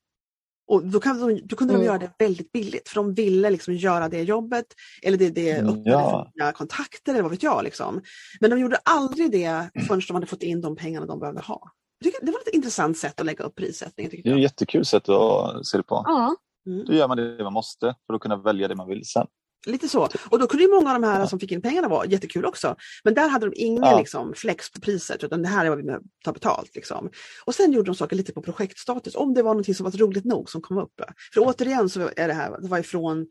och 0.66 0.86
då, 0.86 1.00
kan 1.00 1.20
de, 1.20 1.40
då 1.44 1.56
kunde 1.56 1.74
de 1.74 1.76
mm. 1.76 1.86
göra 1.86 1.98
det 1.98 2.10
väldigt 2.18 2.52
billigt 2.52 2.88
för 2.88 2.94
de 2.94 3.14
ville 3.14 3.50
liksom 3.50 3.74
göra 3.74 4.08
det 4.08 4.22
jobbet 4.22 4.66
eller 5.02 5.18
det, 5.18 5.30
det 5.30 5.50
mm, 5.50 5.68
öppnade 5.68 5.90
ja. 5.90 6.30
för 6.34 6.44
nya 6.44 6.52
kontakter 6.52 7.12
eller 7.12 7.22
vad 7.22 7.30
vet 7.30 7.42
jag. 7.42 7.64
Liksom. 7.64 8.02
Men 8.40 8.50
de 8.50 8.58
gjorde 8.60 8.76
aldrig 8.76 9.30
det 9.30 9.70
förrän 9.88 10.00
de 10.08 10.14
hade 10.14 10.26
fått 10.26 10.42
in 10.42 10.60
de 10.60 10.76
pengarna 10.76 11.06
de 11.06 11.20
behövde 11.20 11.40
ha. 11.40 11.70
Det 12.00 12.30
var 12.30 12.40
ett 12.40 12.54
intressant 12.54 12.98
sätt 12.98 13.20
att 13.20 13.26
lägga 13.26 13.44
upp 13.44 13.54
prissättningen. 13.54 14.12
Det 14.24 14.30
är 14.30 14.34
ett 14.34 14.42
jättekul 14.42 14.84
sätt 14.84 15.08
att 15.08 15.66
se 15.66 15.76
det 15.76 15.82
på. 15.82 16.02
Ja. 16.06 16.36
Mm. 16.66 16.84
Då 16.84 16.92
gör 16.92 17.08
man 17.08 17.16
det 17.16 17.44
man 17.44 17.52
måste 17.52 17.94
för 18.06 18.14
att 18.14 18.20
kunna 18.20 18.36
välja 18.36 18.68
det 18.68 18.76
man 18.76 18.88
vill 18.88 19.04
sen. 19.04 19.26
Lite 19.66 19.88
så. 19.88 20.08
Och 20.30 20.38
då 20.38 20.46
kunde 20.46 20.64
ju 20.64 20.70
många 20.70 20.94
av 20.94 21.00
de 21.00 21.06
här 21.06 21.20
ja. 21.20 21.26
som 21.26 21.40
fick 21.40 21.52
in 21.52 21.62
pengarna 21.62 21.88
vara 21.88 22.06
jättekul 22.06 22.44
också. 22.44 22.76
Men 23.04 23.14
där 23.14 23.28
hade 23.28 23.46
de 23.46 23.52
ingen 23.56 23.82
ja. 23.82 23.98
liksom, 23.98 24.34
flex 24.34 24.70
på 24.70 24.80
priset 24.80 25.24
utan 25.24 25.42
det 25.42 25.48
här 25.48 25.66
är 25.66 25.70
vad 25.70 25.78
vi 25.78 25.84
tar 26.24 26.32
betalt. 26.32 26.74
Liksom. 26.74 27.10
Och 27.44 27.54
sen 27.54 27.72
gjorde 27.72 27.86
de 27.86 27.94
saker 27.94 28.16
lite 28.16 28.32
på 28.32 28.42
projektstatus 28.42 29.14
om 29.14 29.34
det 29.34 29.42
var 29.42 29.54
något 29.54 29.76
som 29.76 29.84
var 29.84 29.90
roligt 29.90 30.24
nog 30.24 30.50
som 30.50 30.60
kom 30.60 30.78
upp. 30.78 31.00
För 31.34 31.40
återigen 31.40 31.88
så 31.88 32.10
är 32.16 32.28
det 32.28 32.34
här 32.34 32.60
det 32.60 32.68
var 32.68 32.78
ifrån 32.78 33.26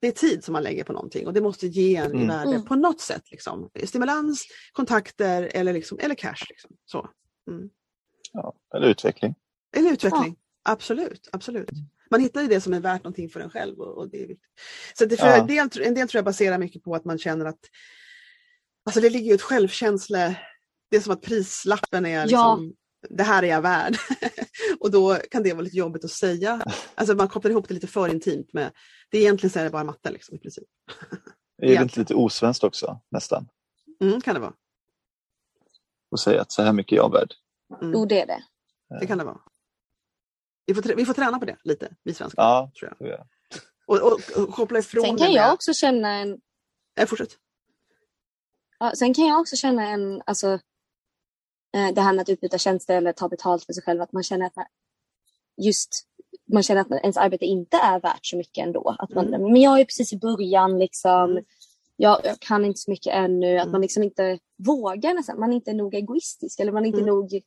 det 0.00 0.06
är 0.06 0.12
tid 0.12 0.44
som 0.44 0.52
man 0.52 0.62
lägger 0.62 0.84
på 0.84 0.92
någonting 0.92 1.26
och 1.26 1.32
det 1.32 1.40
måste 1.40 1.66
ge 1.66 1.96
en 1.96 2.12
mm. 2.12 2.28
värde 2.28 2.50
mm. 2.50 2.64
på 2.64 2.74
något 2.74 3.00
sätt. 3.00 3.22
Liksom. 3.30 3.70
Stimulans, 3.84 4.46
kontakter 4.72 5.50
eller, 5.54 5.72
liksom, 5.72 5.98
eller 6.00 6.14
cash. 6.14 6.44
Liksom. 6.48 6.70
Så. 6.84 7.08
Mm. 7.50 7.68
Ja, 8.32 8.54
eller 8.74 8.88
utveckling. 8.88 9.34
Eller 9.76 9.92
utveckling, 9.92 10.36
ja. 10.64 10.72
absolut. 10.72 11.28
absolut. 11.32 11.72
Mm 11.72 11.86
man 12.10 12.20
hittar 12.20 12.42
ju 12.42 12.48
det 12.48 12.60
som 12.60 12.74
är 12.74 12.80
värt 12.80 13.04
någonting 13.04 13.28
för 13.28 13.40
en 13.40 13.50
själv. 13.50 13.80
Och, 13.80 13.98
och 13.98 14.10
det 14.10 14.22
är 14.22 14.26
viktigt. 14.26 14.50
Så 14.98 15.04
det, 15.04 15.16
för 15.16 15.26
ja. 15.26 15.36
en, 15.36 15.46
del, 15.46 15.68
en 15.82 15.94
del 15.94 16.08
tror 16.08 16.18
jag 16.18 16.24
baserar 16.24 16.58
mycket 16.58 16.82
på 16.82 16.94
att 16.94 17.04
man 17.04 17.18
känner 17.18 17.44
att 17.46 17.60
alltså 18.86 19.00
det 19.00 19.10
ligger 19.10 19.28
ju 19.28 19.34
ett 19.34 19.42
självkänsle, 19.42 20.36
det 20.90 20.96
är 20.96 21.00
som 21.00 21.12
att 21.12 21.22
prislappen 21.22 22.06
är 22.06 22.26
liksom, 22.26 22.74
ja. 23.00 23.16
det 23.16 23.22
här 23.22 23.42
är 23.42 23.46
jag 23.46 23.62
värd. 23.62 23.96
och 24.80 24.90
då 24.90 25.14
kan 25.30 25.42
det 25.42 25.52
vara 25.52 25.62
lite 25.62 25.76
jobbigt 25.76 26.04
att 26.04 26.10
säga. 26.10 26.62
Alltså 26.94 27.14
man 27.14 27.28
kopplar 27.28 27.50
ihop 27.50 27.68
det 27.68 27.74
lite 27.74 27.86
för 27.86 28.08
intimt 28.08 28.52
med, 28.52 28.72
det 29.10 29.18
är 29.18 29.22
egentligen 29.22 29.50
så 29.50 29.58
är 29.58 29.64
det 29.64 29.70
bara 29.70 29.84
matte 29.84 30.10
liksom, 30.10 30.36
i 30.36 30.38
princip. 30.38 30.68
är 31.62 31.76
det 31.76 31.82
inte 31.82 32.00
lite 32.00 32.14
osvenskt 32.14 32.64
också 32.64 33.00
nästan? 33.10 33.48
Mm, 34.00 34.20
kan 34.20 34.34
det 34.34 34.40
vara. 34.40 34.54
Och 36.10 36.20
säga 36.20 36.40
att 36.40 36.52
så 36.52 36.62
här 36.62 36.72
mycket 36.72 36.92
är 36.92 36.96
jag 36.96 37.12
värd. 37.12 37.34
Mm. 37.82 37.92
Jo 37.92 38.06
det 38.06 38.20
är 38.20 38.26
det. 38.26 38.42
Det 39.00 39.06
kan 39.06 39.18
det 39.18 39.24
vara. 39.24 39.40
Vi 40.66 40.74
får, 40.74 40.94
vi 40.96 41.04
får 41.04 41.14
träna 41.14 41.38
på 41.38 41.44
det 41.44 41.56
lite, 41.64 41.88
vi 42.02 42.14
svenskar. 42.14 42.42
Ja, 42.42 42.70
tror 42.78 42.94
jag. 42.98 43.08
Ja. 43.10 43.26
Och, 43.86 43.96
och, 43.96 44.42
och, 44.42 44.54
koppla 44.54 44.78
ifrån 44.78 45.04
Sen 45.04 45.16
kan 45.16 45.32
jag 45.32 45.54
också 45.54 45.72
känna 45.72 46.12
en... 46.12 46.40
Äh, 47.00 47.06
fortsätt. 47.06 47.36
Ja, 48.78 48.92
sen 48.94 49.14
kan 49.14 49.26
jag 49.26 49.40
också 49.40 49.56
känna 49.56 49.88
en, 49.88 50.22
alltså 50.26 50.46
eh, 51.74 51.94
det 51.94 52.00
här 52.00 52.12
med 52.12 52.22
att 52.22 52.28
utbyta 52.28 52.58
tjänster 52.58 52.96
eller 52.96 53.12
ta 53.12 53.28
betalt 53.28 53.64
för 53.64 53.72
sig 53.72 53.82
själv, 53.82 54.02
att 54.02 54.12
man 54.12 54.22
känner 54.22 54.46
att 54.46 54.56
man, 54.56 54.66
just 55.56 56.06
man 56.52 56.62
känner 56.62 56.80
att 56.80 56.90
ens 56.90 57.16
arbete 57.16 57.44
inte 57.44 57.76
är 57.76 58.00
värt 58.00 58.26
så 58.26 58.36
mycket 58.36 58.66
ändå. 58.66 58.96
Att 58.98 59.10
man, 59.10 59.26
mm. 59.26 59.52
Men 59.52 59.62
jag 59.62 59.80
är 59.80 59.84
precis 59.84 60.12
i 60.12 60.18
början 60.18 60.78
liksom. 60.78 61.30
Mm. 61.30 61.44
Jag, 61.96 62.20
jag, 62.24 62.40
kan 62.40 62.64
inte 62.64 62.78
så 62.78 62.90
mycket 62.90 63.14
ännu. 63.14 63.56
Att 63.56 63.62
mm. 63.62 63.72
man 63.72 63.80
liksom 63.80 64.02
inte 64.02 64.38
vågar 64.56 65.14
nästan. 65.14 65.40
Man 65.40 65.50
är 65.50 65.54
inte 65.54 65.72
nog 65.72 65.94
egoistisk 65.94 66.60
eller 66.60 66.72
man 66.72 66.82
är 66.82 66.86
inte 66.86 67.00
mm. 67.00 67.14
nog 67.14 67.40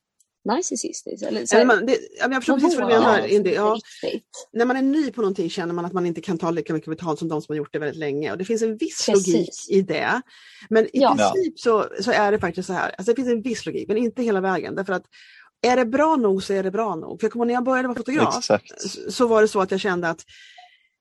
narcissistiskt. 0.44 1.26
Eller, 1.26 1.46
så, 1.46 1.64
man, 1.64 1.86
det, 1.86 1.98
jag 2.18 2.34
förstår 2.34 2.54
precis 2.54 2.78
vad 2.78 2.88
du 2.88 2.94
menar. 2.94 3.28
Ja, 3.54 3.78
när 4.52 4.64
man 4.64 4.76
är 4.76 4.82
ny 4.82 5.10
på 5.10 5.20
någonting 5.20 5.50
känner 5.50 5.74
man 5.74 5.84
att 5.84 5.92
man 5.92 6.06
inte 6.06 6.20
kan 6.20 6.38
ta 6.38 6.50
lika 6.50 6.72
mycket 6.72 6.90
betalt 6.90 7.18
som 7.18 7.28
de 7.28 7.42
som 7.42 7.52
har 7.52 7.56
gjort 7.56 7.72
det 7.72 7.78
väldigt 7.78 7.98
länge. 7.98 8.32
Och 8.32 8.38
det 8.38 8.44
finns 8.44 8.62
en 8.62 8.76
viss 8.76 9.06
precis. 9.06 9.34
logik 9.34 9.50
i 9.68 9.82
det. 9.82 10.22
Men 10.70 10.84
i 10.84 10.90
ja. 10.92 11.16
princip 11.16 11.60
så, 11.60 11.86
så 12.00 12.12
är 12.12 12.32
det 12.32 12.38
faktiskt 12.38 12.66
så 12.66 12.72
här, 12.72 12.94
alltså 12.98 13.12
det 13.12 13.16
finns 13.16 13.28
en 13.28 13.42
viss 13.42 13.66
logik 13.66 13.88
men 13.88 13.96
inte 13.96 14.22
hela 14.22 14.40
vägen. 14.40 14.74
Därför 14.74 14.92
att 14.92 15.04
är 15.62 15.76
det 15.76 15.84
bra 15.84 16.16
nog 16.16 16.42
så 16.42 16.52
är 16.52 16.62
det 16.62 16.70
bra 16.70 16.94
nog. 16.96 17.20
För 17.20 17.24
jag 17.24 17.32
kommer 17.32 17.44
när 17.44 17.54
jag 17.54 17.64
började 17.64 17.88
vara 17.88 17.98
fotograf 17.98 18.38
Exakt. 18.38 18.72
så 19.12 19.26
var 19.26 19.42
det 19.42 19.48
så 19.48 19.60
att 19.60 19.70
jag 19.70 19.80
kände 19.80 20.08
att 20.08 20.24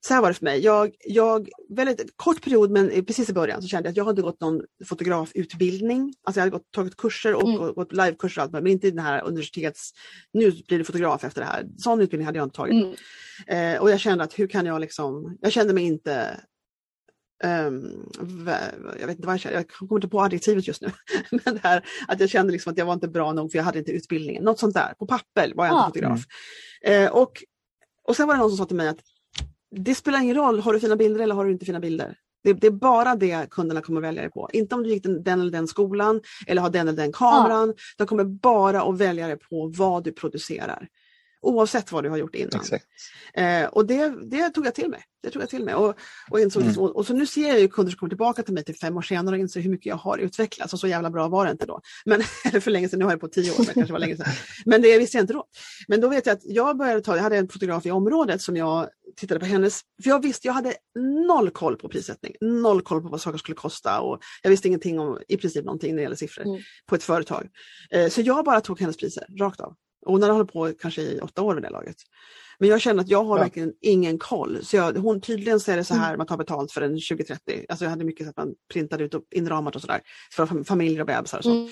så 0.08 0.14
här 0.14 0.22
var 0.22 0.28
det 0.28 0.34
för 0.34 0.46
mig. 0.46 0.60
Jag, 0.60 0.96
jag, 1.06 1.50
väldigt 1.70 2.14
kort 2.16 2.44
period, 2.44 2.72
men 2.72 3.06
precis 3.06 3.30
i 3.30 3.34
början 3.34 3.62
så 3.62 3.68
kände 3.68 3.88
jag 3.88 3.92
att 3.92 3.98
jag 3.98 4.06
hade 4.06 4.22
gått 4.22 4.42
någon 4.42 4.62
fotografutbildning. 4.86 6.14
Alltså 6.24 6.40
jag 6.40 6.46
hade 6.46 6.58
gått, 6.58 6.72
tagit 6.72 6.98
kurser 6.98 7.36
och, 7.36 7.50
mm. 7.50 7.60
och 7.60 7.76
gått 7.76 7.94
livekurser 7.94 8.42
och 8.42 8.44
allt, 8.44 8.52
men 8.52 8.68
inte 8.68 8.90
den 8.90 9.00
här 9.00 9.24
universitets, 9.24 9.92
nu 10.34 10.52
blir 10.52 10.78
du 10.78 10.84
fotograf 10.84 11.24
efter 11.24 11.42
det 11.42 11.48
här. 11.48 11.66
Sån 11.78 12.02
utbildning 12.02 12.26
hade 12.26 12.38
jag 12.38 12.46
inte 12.46 12.56
tagit. 12.56 12.96
Mm. 13.48 13.76
Eh, 13.76 13.82
och 13.82 13.92
jag 13.92 14.00
kände 14.00 14.24
att 14.24 14.40
hur 14.40 14.48
kan 14.48 14.66
jag 14.66 14.82
liksom, 14.82 15.38
jag 15.42 15.52
kände 15.52 15.74
mig 15.74 15.84
inte 15.84 16.42
Um, 17.44 18.10
jag 19.00 19.08
vet 19.08 19.16
inte 19.16 19.28
vad 19.28 19.34
jag 19.34 19.40
kände, 19.40 19.58
jag 19.58 19.70
kommer 19.70 19.96
inte 19.96 20.08
på 20.08 20.22
adjektivet 20.22 20.68
just 20.68 20.82
nu. 20.82 20.92
Men 21.32 21.54
det 21.54 21.60
här, 21.64 21.86
att 22.08 22.20
jag 22.20 22.30
kände 22.30 22.52
liksom 22.52 22.72
att 22.72 22.78
jag 22.78 22.86
var 22.86 22.94
inte 22.94 23.08
bra 23.08 23.34
nog 23.34 23.52
för 23.52 23.58
jag 23.58 23.64
hade 23.64 23.80
inte 23.80 23.92
utbildningen. 23.92 24.44
Något 24.44 24.60
sånt 24.60 24.74
där, 24.74 24.94
på 24.94 25.06
papper 25.08 25.54
var 25.56 25.66
jag 25.66 25.76
inte 25.76 25.86
fotograf. 25.86 26.22
Mm. 26.82 27.04
Uh, 27.04 27.12
och, 27.12 27.44
och 28.04 28.16
sen 28.16 28.28
var 28.28 28.34
det 28.34 28.40
någon 28.40 28.50
som 28.50 28.58
sa 28.58 28.66
till 28.66 28.76
mig 28.76 28.88
att 28.88 29.00
det 29.72 29.96
spelar 29.96 30.22
ingen 30.22 30.36
roll, 30.36 30.60
har 30.60 30.74
du 30.74 30.80
fina 30.80 30.96
bilder 30.96 31.24
eller 31.24 31.36
har 31.36 31.46
du 31.46 31.52
inte 31.52 31.66
fina 31.66 31.80
bilder? 31.80 32.16
Det, 32.44 32.54
det 32.54 32.68
är 32.68 32.72
bara 32.72 33.16
det 33.16 33.50
kunderna 33.50 33.82
kommer 33.82 34.02
välja 34.02 34.22
dig 34.22 34.32
på. 34.32 34.50
Inte 34.54 34.76
om 34.76 34.84
du 34.84 34.90
gick 34.90 35.04
den, 35.04 35.24
den 35.24 35.42
eller 35.42 35.52
den 35.52 35.68
skolan 35.68 36.22
eller 36.48 36.62
har 36.62 36.70
den 36.70 36.88
eller 36.88 36.98
den 36.98 37.12
kameran. 37.12 37.68
Ja. 37.68 37.74
De 37.98 38.08
kommer 38.08 38.24
bara 38.24 38.82
att 38.82 38.98
välja 38.98 39.28
dig 39.28 39.38
på 39.38 39.74
vad 39.78 40.04
du 40.04 40.12
producerar. 40.12 40.88
Oavsett 41.42 41.92
vad 41.92 42.04
du 42.04 42.10
har 42.10 42.18
gjort 42.18 42.36
innan. 42.36 42.62
Eh, 43.34 43.68
och 43.68 43.86
det, 43.86 44.30
det 44.30 44.50
tog 44.50 44.66
jag 44.66 44.76
till 44.76 44.90
mig. 44.90 45.04
Det 45.24 45.30
tog 45.30 45.42
jag 45.42 45.50
till 45.50 45.66
mig. 45.66 45.76
Och, 45.76 45.96
och, 46.30 46.40
insåg, 46.40 46.64
mm. 46.64 46.78
och, 46.78 46.96
och, 46.96 47.06
så 47.06 47.14
nu 47.14 47.26
ser 47.26 47.48
jag 47.48 47.60
ju 47.60 47.68
kunder 47.68 47.92
som 47.92 48.00
kommer 48.00 48.10
tillbaka 48.10 48.44
till 48.44 48.54
mig 48.54 48.64
till 48.64 48.76
fem 48.76 48.98
år 48.98 49.02
senare 49.02 49.36
och 49.36 49.40
inser 49.40 49.62
hur 49.62 49.70
mycket 49.70 49.86
jag 49.86 49.96
har 49.96 50.18
utvecklats. 50.18 50.74
Och 50.74 50.80
så 50.80 50.88
jävla 50.88 51.10
bra 51.10 51.28
var 51.28 51.46
det 51.46 51.52
inte 51.52 51.66
då. 51.66 51.82
Men, 52.06 52.22
eller 52.46 52.60
för 52.60 52.72
länge 52.72 52.90
sedan, 52.90 53.00
nu 53.00 53.06
har 53.06 53.12
jag 53.12 53.20
på 53.20 53.28
tio 53.28 53.52
år, 53.52 53.58
men 53.58 53.66
kanske 53.66 53.94
var 53.94 54.00
länge 54.00 54.18
sedan. 54.18 54.34
Men 54.66 54.82
det 54.82 55.00
visste 55.00 55.18
jag 55.18 55.24
inte 55.24 55.34
då. 55.34 55.46
Men 55.88 56.02
då 56.02 56.10
vet 56.10 56.26
jag 56.26 56.34
att 56.34 56.44
jag 56.44 56.78
började 56.78 57.02
ta, 57.02 57.16
jag 57.16 57.24
hade 57.24 57.38
en 57.38 57.50
fotograf 57.50 57.86
i 57.86 57.92
området 57.92 58.42
som 58.42 58.58
jag 58.58 58.90
tittade 59.16 59.40
på 59.40 59.46
hennes, 59.46 59.82
för 60.04 60.10
jag 60.10 60.22
visste, 60.22 60.48
jag 60.48 60.54
hade 60.54 60.74
noll 61.28 61.50
koll 61.50 61.78
på 61.78 61.90
prissättning, 61.90 62.36
noll 62.42 62.82
koll 62.82 63.02
på 63.02 63.10
vad 63.10 63.22
saker 63.22 63.38
skulle 63.38 63.56
kosta 63.56 64.00
och 64.00 64.20
jag 64.42 64.50
visste 64.50 64.68
ingenting 64.68 65.00
om 65.00 65.20
i 65.28 65.38
princip 65.38 65.66
någonting 65.66 65.90
när 65.90 65.98
det 65.98 66.04
gäller 66.04 66.16
siffror 66.16 66.46
mm. 66.46 66.62
på 66.86 66.96
ett 66.96 67.04
företag. 67.04 67.48
Eh, 67.92 68.10
så 68.10 68.22
jag 68.22 68.46
bara 68.46 68.62
tog 68.62 68.80
hennes 68.80 68.98
priser 68.98 69.26
rakt 69.40 69.60
av. 69.60 69.76
Och 70.06 70.12
hon 70.12 70.22
hade 70.22 70.34
hållit 70.34 70.54
på 70.54 70.74
kanske 70.80 71.02
i 71.02 71.20
åtta 71.20 71.42
år 71.42 71.56
vid 71.56 71.64
det 71.64 71.70
laget. 71.70 71.98
Men 72.60 72.70
jag 72.70 72.82
känner 72.82 73.02
att 73.02 73.10
jag 73.10 73.24
har 73.24 73.38
ja. 73.38 73.44
verkligen 73.44 73.74
ingen 73.82 74.18
koll. 74.20 74.60
Så 74.64 74.76
jag, 74.76 74.94
hon 74.94 75.22
tydligen 75.22 75.60
så 75.60 75.72
är 75.72 75.78
det 75.78 75.84
så 75.84 75.94
här, 75.94 76.08
mm. 76.08 76.18
man 76.18 76.28
tar 76.28 76.38
betalt 76.38 76.72
för 76.72 76.82
en 76.82 76.90
2030. 76.90 77.66
Alltså 77.70 77.86
jag 77.86 77.90
hade 77.90 78.06
mycket 78.06 78.26
så 78.26 78.30
att 78.30 78.38
man 78.38 78.54
printade 78.74 79.04
ut 79.04 79.14
och 79.14 79.24
inramat 79.32 79.76
och 79.76 79.82
sådär. 79.82 80.02
För 80.34 80.64
familjer 80.64 81.00
och 81.00 81.08
bebisar 81.08 81.38
och 81.38 81.44
så. 81.44 81.52
Mm. 81.52 81.70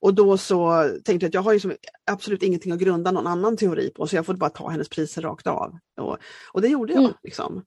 Och 0.00 0.14
då 0.14 0.38
så 0.38 0.88
tänkte 1.04 1.24
jag 1.24 1.28
att 1.28 1.34
jag 1.34 1.42
har 1.42 1.52
ju 1.52 1.76
absolut 2.10 2.42
ingenting 2.42 2.72
att 2.72 2.78
grunda 2.78 3.10
någon 3.10 3.26
annan 3.26 3.56
teori 3.56 3.90
på 3.90 4.06
så 4.06 4.16
jag 4.16 4.26
får 4.26 4.34
bara 4.34 4.50
ta 4.50 4.68
hennes 4.68 4.88
priser 4.88 5.22
rakt 5.22 5.46
av. 5.46 5.78
Och, 6.00 6.18
och 6.52 6.62
det 6.62 6.68
gjorde 6.68 6.92
jag. 6.92 7.02
Mm. 7.02 7.14
Liksom. 7.22 7.64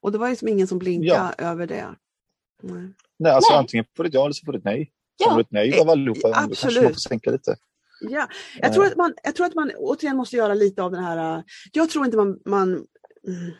Och 0.00 0.12
det 0.12 0.18
var 0.18 0.30
liksom 0.30 0.48
ingen 0.48 0.66
som 0.66 0.78
blinkade 0.78 1.34
ja. 1.38 1.44
över 1.44 1.66
det. 1.66 1.86
Nej. 2.62 2.88
nej, 3.18 3.32
alltså 3.32 3.52
nej. 3.52 3.58
antingen 3.58 3.84
får 3.96 4.04
det 4.04 4.10
ja 4.12 4.24
eller 4.24 4.32
så 4.32 4.44
får 4.44 4.52
det 4.52 4.60
nej. 4.64 4.90
Ja. 5.16 5.30
Får 5.30 5.36
det 5.36 5.40
ett 5.40 5.50
nej 5.50 5.80
av 5.80 5.88
allihopa, 5.88 6.28
Absolut. 6.28 6.50
då 6.50 6.56
kanske 6.56 6.82
man 6.82 6.92
får 6.92 7.00
sänka 7.00 7.30
lite. 7.30 7.56
Ja, 8.10 8.28
jag 8.60 8.72
tror, 8.74 8.86
att 8.86 8.96
man, 8.96 9.14
jag 9.22 9.34
tror 9.34 9.46
att 9.46 9.54
man 9.54 9.70
återigen 9.76 10.16
måste 10.16 10.36
göra 10.36 10.54
lite 10.54 10.82
av 10.82 10.90
den 10.90 11.04
här, 11.04 11.44
jag 11.72 11.90
tror 11.90 12.04
inte 12.04 12.16
man, 12.16 12.38
man 12.44 12.68
mm, 13.26 13.52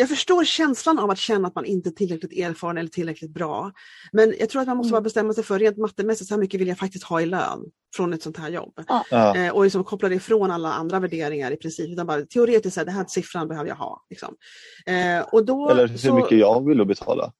jag 0.00 0.08
förstår 0.08 0.44
känslan 0.44 0.98
av 0.98 1.10
att 1.10 1.18
känna 1.18 1.48
att 1.48 1.54
man 1.54 1.64
inte 1.64 1.88
är 1.88 1.90
tillräckligt 1.90 2.32
erfaren 2.32 2.78
eller 2.78 2.88
tillräckligt 2.88 3.34
bra. 3.34 3.72
Men 4.12 4.34
jag 4.38 4.48
tror 4.48 4.62
att 4.62 4.68
man 4.68 4.76
måste 4.76 4.88
Mm. 4.88 4.92
bara 4.92 5.00
bestämma 5.04 5.32
sig 5.32 5.44
för 5.44 5.58
rent 5.58 5.76
mattemässigt, 5.76 6.28
så 6.28 6.34
här 6.34 6.40
mycket 6.40 6.60
vill 6.60 6.68
jag 6.68 6.78
faktiskt 6.78 7.04
ha 7.04 7.20
i 7.20 7.26
lön 7.26 7.64
från 7.96 8.12
ett 8.12 8.22
sånt 8.22 8.36
här 8.36 8.50
jobb. 8.50 8.72
Ja. 9.10 9.36
Eh, 9.36 9.52
och 9.54 9.64
liksom 9.64 9.84
koppla 9.84 10.08
det 10.08 10.14
ifrån 10.14 10.50
alla 10.50 10.72
andra 10.72 11.00
värderingar 11.00 11.50
i 11.50 11.56
princip. 11.56 11.90
Utan 11.90 12.06
bara 12.06 12.22
teoretiskt, 12.22 12.74
så 12.74 12.80
här, 12.80 12.84
den 12.84 12.94
här 12.94 13.04
siffran 13.08 13.48
behöver 13.48 13.68
jag 13.68 13.76
ha. 13.76 14.06
Liksom. 14.10 14.34
Eh, 14.86 15.20
och 15.20 15.44
då, 15.44 15.70
Eller 15.70 15.88
hur 15.88 15.98
så, 15.98 16.14
mycket 16.14 16.38
jag 16.38 16.66
vill 16.68 16.86
betala. 16.86 17.32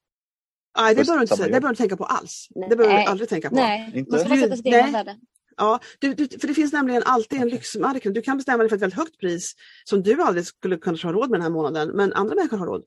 Nej, 0.78 0.94
det 0.94 1.04
behöver 1.04 1.26
du 1.26 1.44
inte, 1.44 1.60
det 1.60 1.68
du 1.68 1.74
tänka 1.74 1.96
på 1.96 2.04
alls. 2.04 2.48
Nej. 2.54 2.68
Det 2.68 2.76
behöver 2.76 2.96
du 2.96 3.04
aldrig 3.04 3.28
tänka 3.28 3.48
på. 3.48 3.54
Nej, 3.54 3.92
Inte? 3.94 4.10
man 4.10 4.20
ska 4.20 4.28
bara 4.28 4.40
sätta 4.40 4.56
sitt 4.56 4.64
Nej. 4.64 5.18
Ja, 5.58 5.80
du, 5.98 6.14
du, 6.14 6.38
för 6.38 6.48
det 6.48 6.54
finns 6.54 6.72
nämligen 6.72 7.02
alltid 7.02 7.40
en 7.40 7.48
lyxmarknad. 7.48 8.14
Du 8.14 8.22
kan 8.22 8.36
bestämma 8.36 8.58
dig 8.58 8.68
för 8.68 8.76
ett 8.76 8.82
väldigt 8.82 8.98
högt 8.98 9.18
pris 9.18 9.54
som 9.84 10.02
du 10.02 10.22
aldrig 10.22 10.46
skulle 10.46 10.76
kunna 10.76 10.98
ha 11.02 11.12
råd 11.12 11.30
med 11.30 11.40
den 11.40 11.42
här 11.42 11.50
månaden, 11.50 11.96
men 11.96 12.12
andra 12.12 12.34
människor 12.34 12.56
har 12.56 12.66
råd. 12.66 12.84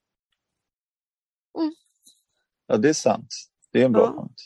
Ja, 2.67 2.77
det 2.77 2.89
är 2.89 2.93
sant. 2.93 3.35
Det 3.71 3.81
är 3.81 3.85
en 3.85 3.91
bra 3.91 4.01
Ja. 4.15 4.21
punkt. 4.21 4.41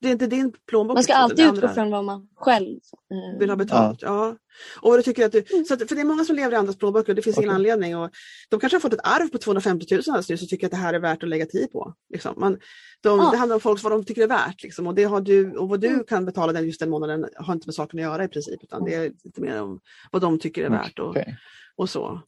Det 0.00 0.08
är 0.08 0.12
inte 0.12 0.26
din 0.26 0.52
plånbok. 0.68 0.94
Man 0.94 1.02
ska 1.04 1.14
alltid 1.14 1.46
utgå 1.54 1.68
från 1.68 1.90
vad 1.90 2.04
man 2.04 2.28
själv 2.36 2.78
eh, 3.12 3.38
vill 3.38 3.48
ha 3.50 3.56
betalt. 3.56 4.02
Ja. 4.02 4.36
Och 4.80 4.90
vad 4.90 4.98
du 4.98 5.02
tycker 5.02 5.26
att 5.26 5.32
du, 5.32 5.44
så 5.68 5.74
att, 5.74 5.88
för 5.88 5.94
det 5.94 6.00
är 6.00 6.04
många 6.04 6.24
som 6.24 6.36
lever 6.36 6.52
i 6.52 6.56
andras 6.56 6.76
plånböcker, 6.76 7.14
det 7.14 7.22
finns 7.22 7.36
ingen 7.38 7.48
Okej. 7.48 7.54
anledning. 7.54 7.96
Och 7.96 8.10
de 8.48 8.60
kanske 8.60 8.76
har 8.76 8.80
fått 8.80 8.92
ett 8.92 9.00
arv 9.06 9.28
på 9.28 9.38
250 9.38 9.86
000 9.90 10.02
alldeles 10.08 10.28
nyss 10.30 10.42
och 10.42 10.48
tycker 10.48 10.66
att 10.66 10.70
det 10.70 10.76
här 10.76 10.94
är 10.94 10.98
värt 10.98 11.22
att 11.22 11.28
lägga 11.28 11.46
tid 11.46 11.72
på. 11.72 11.94
Liksom. 12.12 12.34
Man, 12.38 12.52
de, 13.00 13.18
Ja. 13.18 13.28
Det 13.32 13.36
handlar 13.36 13.54
om 13.54 13.60
folk 13.60 13.82
vad 13.82 13.92
de 13.92 14.04
tycker 14.04 14.22
är 14.22 14.26
värt. 14.26 14.62
Liksom. 14.62 14.86
Och, 14.86 14.94
det 14.94 15.04
har 15.04 15.20
du, 15.20 15.56
och 15.56 15.68
vad 15.68 15.80
du 15.80 15.86
Mm. 15.88 16.04
kan 16.04 16.24
betala 16.26 16.52
den 16.52 16.66
just 16.66 16.80
den 16.80 16.90
månaden 16.90 17.26
har 17.36 17.52
inte 17.54 17.66
med 17.68 17.74
saken 17.74 17.98
att 17.98 18.04
göra 18.04 18.24
i 18.24 18.28
princip. 18.28 18.64
Utan 18.64 18.84
det 18.84 18.94
är 18.94 19.12
lite 19.24 19.40
mer 19.40 19.62
om 19.62 19.80
vad 20.10 20.22
de 20.22 20.38
tycker 20.38 20.64
är 20.64 20.70
värt. 20.70 20.98
Och, 20.98 21.08
Okej. 21.10 21.36
och 21.76 21.90
så. 21.90 22.22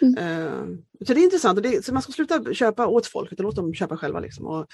Mm. 0.00 0.16
Eh, 0.18 0.64
så 1.06 1.14
det 1.14 1.20
är 1.20 1.24
intressant. 1.24 1.56
Och 1.56 1.62
det, 1.62 1.84
så 1.84 1.92
man 1.94 2.02
ska 2.02 2.12
sluta 2.12 2.54
köpa 2.54 2.86
åt 2.86 3.06
folk 3.06 3.32
utan 3.32 3.44
låt 3.46 3.56
dem 3.56 3.74
köpa 3.74 3.96
själva. 3.96 4.20
Liksom. 4.20 4.46
Och, 4.46 4.66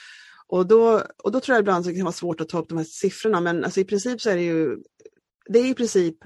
och, 0.54 0.66
då, 0.66 1.02
och 1.24 1.32
då 1.32 1.40
tror 1.40 1.54
jag 1.54 1.62
ibland 1.62 1.84
så 1.84 1.90
det 1.90 1.96
kan 1.96 2.04
vara 2.04 2.12
svårt 2.12 2.40
att 2.40 2.48
ta 2.48 2.58
upp 2.58 2.68
de 2.68 2.78
här 2.78 2.84
siffrorna 2.84 3.40
men 3.40 3.64
alltså 3.64 3.80
i 3.80 3.84
princip 3.84 4.20
så 4.20 4.30
är 4.30 4.36
det 4.36 4.42
ju 4.42 4.78
det 5.48 5.58
är 5.58 5.66
i 5.66 5.74
princip 5.74 6.16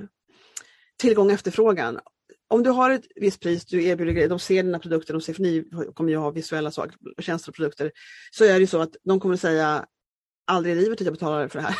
tillgång 0.98 1.26
och 1.26 1.32
efterfrågan. 1.32 2.00
Om 2.48 2.62
du 2.62 2.70
har 2.70 2.90
ett 2.90 3.04
visst 3.14 3.40
pris, 3.40 3.64
du 3.64 3.84
erbjuder 3.84 4.12
grejer, 4.12 4.28
de 4.28 4.38
ser 4.38 4.62
dina 4.62 4.78
produkter, 4.78 5.12
de 5.12 5.20
ser, 5.20 5.32
för 5.32 5.42
ni 5.42 5.64
kommer 5.94 6.10
ju 6.10 6.16
ha 6.16 6.30
visuella 6.30 6.70
saker, 6.70 6.96
tjänster 7.18 7.50
och 7.50 7.54
produkter, 7.54 7.92
så 8.30 8.44
är 8.44 8.52
det 8.52 8.58
ju 8.58 8.66
så 8.66 8.80
att 8.80 8.96
de 9.04 9.20
kommer 9.20 9.34
att 9.34 9.40
säga 9.40 9.86
aldrig 10.46 10.76
i 10.76 10.80
livet 10.80 11.00
att 11.00 11.04
jag 11.04 11.14
betalar 11.14 11.48
för 11.48 11.58
det 11.58 11.64
här. 11.64 11.76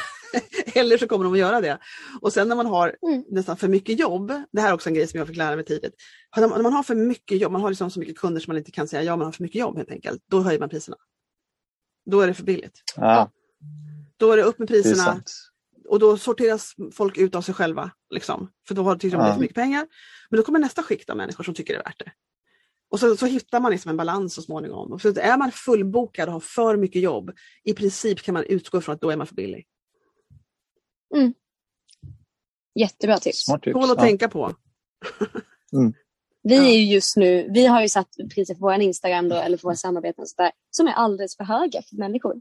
Eller 0.81 0.99
så 0.99 1.09
kommer 1.09 1.25
de 1.25 1.33
att 1.33 1.39
göra 1.39 1.61
det. 1.61 1.79
Och 2.21 2.33
sen 2.33 2.49
när 2.49 2.57
man 2.57 2.67
har 2.67 2.97
Mm. 3.03 3.25
nästan 3.29 3.57
för 3.57 3.69
mycket 3.69 3.99
jobb, 3.99 4.33
det 4.53 4.61
här 4.61 4.69
är 4.69 4.75
också 4.75 4.89
en 4.89 4.95
grej 4.95 5.07
som 5.07 5.19
jag 5.19 5.27
fick 5.29 5.37
lära 5.37 5.57
mig 5.57 5.65
tidigt, 5.65 5.95
när 6.37 6.63
man 6.63 6.73
har 6.73 6.83
för 6.83 6.95
mycket 6.95 7.41
jobb, 7.41 7.53
man 7.53 7.61
har 7.61 7.71
liksom 7.71 7.91
så 7.91 8.01
mycket 8.01 8.19
kunder 8.19 8.41
som 8.41 8.51
man 8.51 8.59
inte 8.59 8.71
kan 8.71 8.89
säga 8.89 9.03
ja, 9.03 9.17
man 9.17 9.25
har 9.25 9.33
för 9.33 9.43
mycket 9.43 9.61
jobb 9.61 9.77
helt 9.77 9.91
enkelt, 9.91 10.23
då 10.31 10.41
höjer 10.41 10.61
man 10.61 10.69
priserna. 10.69 10.97
Då 12.11 12.21
är 12.21 12.27
det 12.27 12.35
för 12.35 12.43
billigt. 12.45 12.83
Ja, 12.97 13.31
Då 14.17 14.33
är 14.33 14.37
det 14.37 14.43
upp 14.43 14.59
med 14.59 14.69
priserna 14.69 15.23
och 15.89 15.99
då 15.99 16.17
sorteras 16.19 16.75
folk 16.93 17.17
ut 17.19 17.35
av 17.35 17.43
sig 17.43 17.55
själva. 17.55 17.91
Liksom. 18.11 18.51
För 18.69 18.75
då 18.75 18.83
har 18.83 18.97
tycker 18.97 19.17
de 19.17 19.23
det 19.23 19.25
är 19.25 19.29
Ja. 19.29 19.35
för 19.35 19.41
mycket 19.41 19.55
pengar. 19.55 19.87
Men 20.31 20.37
då 20.37 20.43
kommer 20.45 20.59
nästa 20.59 20.83
skikt 20.83 21.11
av 21.11 21.17
människor 21.17 21.45
som 21.45 21.55
tycker 21.55 21.75
det 21.75 21.81
är 21.81 21.85
värt 21.85 21.99
det. 21.99 22.13
Och 22.91 23.01
så, 23.01 23.17
så 23.17 23.27
hittar 23.27 23.61
man 23.61 23.71
liksom 23.73 23.91
en 23.91 23.97
balans 23.97 24.35
så 24.35 24.43
småningom. 24.43 24.93
Och 24.93 25.01
så 25.01 25.09
är 25.09 25.39
man 25.39 25.53
fullbokad 25.53 26.29
och 26.29 26.33
har 26.33 26.41
för 26.41 26.77
mycket 26.77 27.03
jobb, 27.03 27.31
i 27.65 27.75
princip 27.75 28.23
kan 28.23 28.33
man 28.35 28.45
utgå 28.45 28.81
från 28.81 28.95
att 28.95 29.01
då 29.01 29.11
är 29.11 29.17
man 29.17 29.27
för 29.27 29.35
billig. 29.35 29.67
Jättebra 32.75 33.19
tips. 33.19 33.45
Smart 33.45 33.63
tips. 33.63 33.73
Tål 33.75 33.83
att 33.91 33.97
Ja. 33.97 34.03
tänka 34.05 34.29
på. 34.29 34.55
Vi 36.43 36.57
Ja. 36.57 36.63
är 36.63 36.73
ju 36.79 36.95
just 36.95 37.17
nu, 37.17 37.49
vi 37.51 37.67
har 37.67 37.83
ju 37.83 37.89
satt 37.89 38.09
priser 38.35 38.55
på 38.55 38.61
vår 38.61 38.75
Instagram 38.81 39.29
då, 39.29 39.37
eller 39.37 39.57
på 39.57 39.67
våra 39.69 39.77
samarbeten 39.77 40.23
och 40.23 40.29
så 40.29 40.43
där, 40.43 40.51
som 40.71 40.87
är 40.87 40.93
alldeles 40.93 41.37
för 41.37 41.45
höga 41.45 41.83
för 41.83 41.97
människor. 41.97 42.35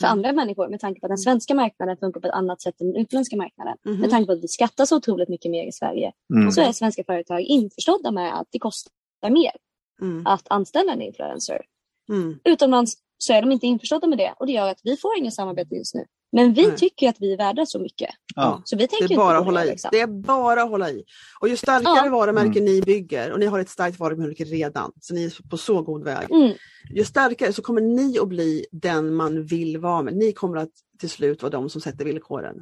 För 0.00 0.06
Mm. 0.06 0.18
andra 0.18 0.32
människor 0.32 0.68
med 0.68 0.80
tanke 0.80 1.00
på 1.00 1.06
att 1.06 1.10
den 1.10 1.18
svenska 1.18 1.54
marknaden 1.54 1.96
funkar 1.96 2.20
på 2.20 2.26
ett 2.26 2.32
annat 2.34 2.62
sätt 2.62 2.80
än 2.80 2.92
den 2.92 3.02
utländska 3.02 3.36
marknaden. 3.36 3.76
Mhm. 3.84 4.00
Med 4.00 4.10
tanke 4.10 4.26
på 4.26 4.32
att 4.32 4.42
vi 4.44 4.48
skattar 4.48 4.84
så 4.84 4.96
otroligt 4.96 5.28
mycket 5.28 5.50
mer 5.50 5.64
i 5.68 5.72
Sverige 5.72 6.12
Mm. 6.34 6.52
så 6.52 6.60
är 6.60 6.72
svenska 6.72 7.04
företag 7.04 7.40
införstådda 7.40 8.10
med 8.10 8.38
att 8.40 8.46
det 8.50 8.58
kostar 8.58 9.30
mer 9.30 9.52
Mm. 10.00 10.26
att 10.26 10.46
anställa 10.50 10.92
en 10.92 11.02
influencer. 11.02 11.60
Mm. 12.08 12.38
Utomlands 12.44 12.94
så 13.18 13.32
är 13.32 13.42
de 13.42 13.52
inte 13.52 13.66
införstådda 13.66 14.06
med 14.06 14.18
det 14.18 14.34
och 14.38 14.46
det 14.46 14.52
gör 14.52 14.68
att 14.68 14.80
vi 14.82 14.96
får 14.96 15.18
inga 15.18 15.30
samarbeten 15.30 15.78
just 15.78 15.94
nu. 15.94 16.04
Men 16.32 16.52
vi 16.54 16.66
Nej. 16.66 16.76
tycker 16.76 17.08
att 17.08 17.16
vi 17.20 17.32
är 17.32 17.36
värda 17.36 17.66
så 17.66 17.78
mycket. 17.78 18.10
Ja. 18.34 18.62
Så 18.64 18.76
vi 18.76 18.88
tänker 18.88 19.08
Det 19.08 19.14
är 19.14 19.16
bara 19.18 19.38
att 19.38 19.44
hålla 19.44 19.60
det. 19.60 19.66
i. 19.66 19.70
Liksom. 19.70 19.88
Det 19.92 20.00
är 20.00 20.06
bara 20.06 20.62
att 20.62 20.70
hålla 20.70 20.90
i. 20.90 21.04
Och 21.40 21.48
ju 21.48 21.56
starkare 21.56 22.04
Ja. 22.06 22.10
varumärken 22.10 22.64
ni 22.64 22.82
bygger, 22.82 23.32
och 23.32 23.40
ni 23.40 23.46
har 23.46 23.60
ett 23.60 23.68
starkt 23.68 23.98
varumärke 23.98 24.44
redan, 24.44 24.92
så 25.00 25.14
ni 25.14 25.24
är 25.24 25.48
på 25.48 25.56
så 25.56 25.82
god 25.82 26.04
väg. 26.04 26.30
Mm. 26.30 26.52
Ju 26.94 27.04
starkare 27.04 27.52
så 27.52 27.62
kommer 27.62 27.80
ni 27.80 28.18
att 28.18 28.28
bli 28.28 28.66
den 28.72 29.14
man 29.14 29.44
vill 29.44 29.78
vara 29.78 30.02
med. 30.02 30.16
Ni 30.16 30.32
kommer 30.32 30.56
att 30.56 30.70
till 30.98 31.10
slut 31.10 31.42
vara 31.42 31.50
de 31.50 31.70
som 31.70 31.80
sätter 31.80 32.04
villkoren. 32.04 32.56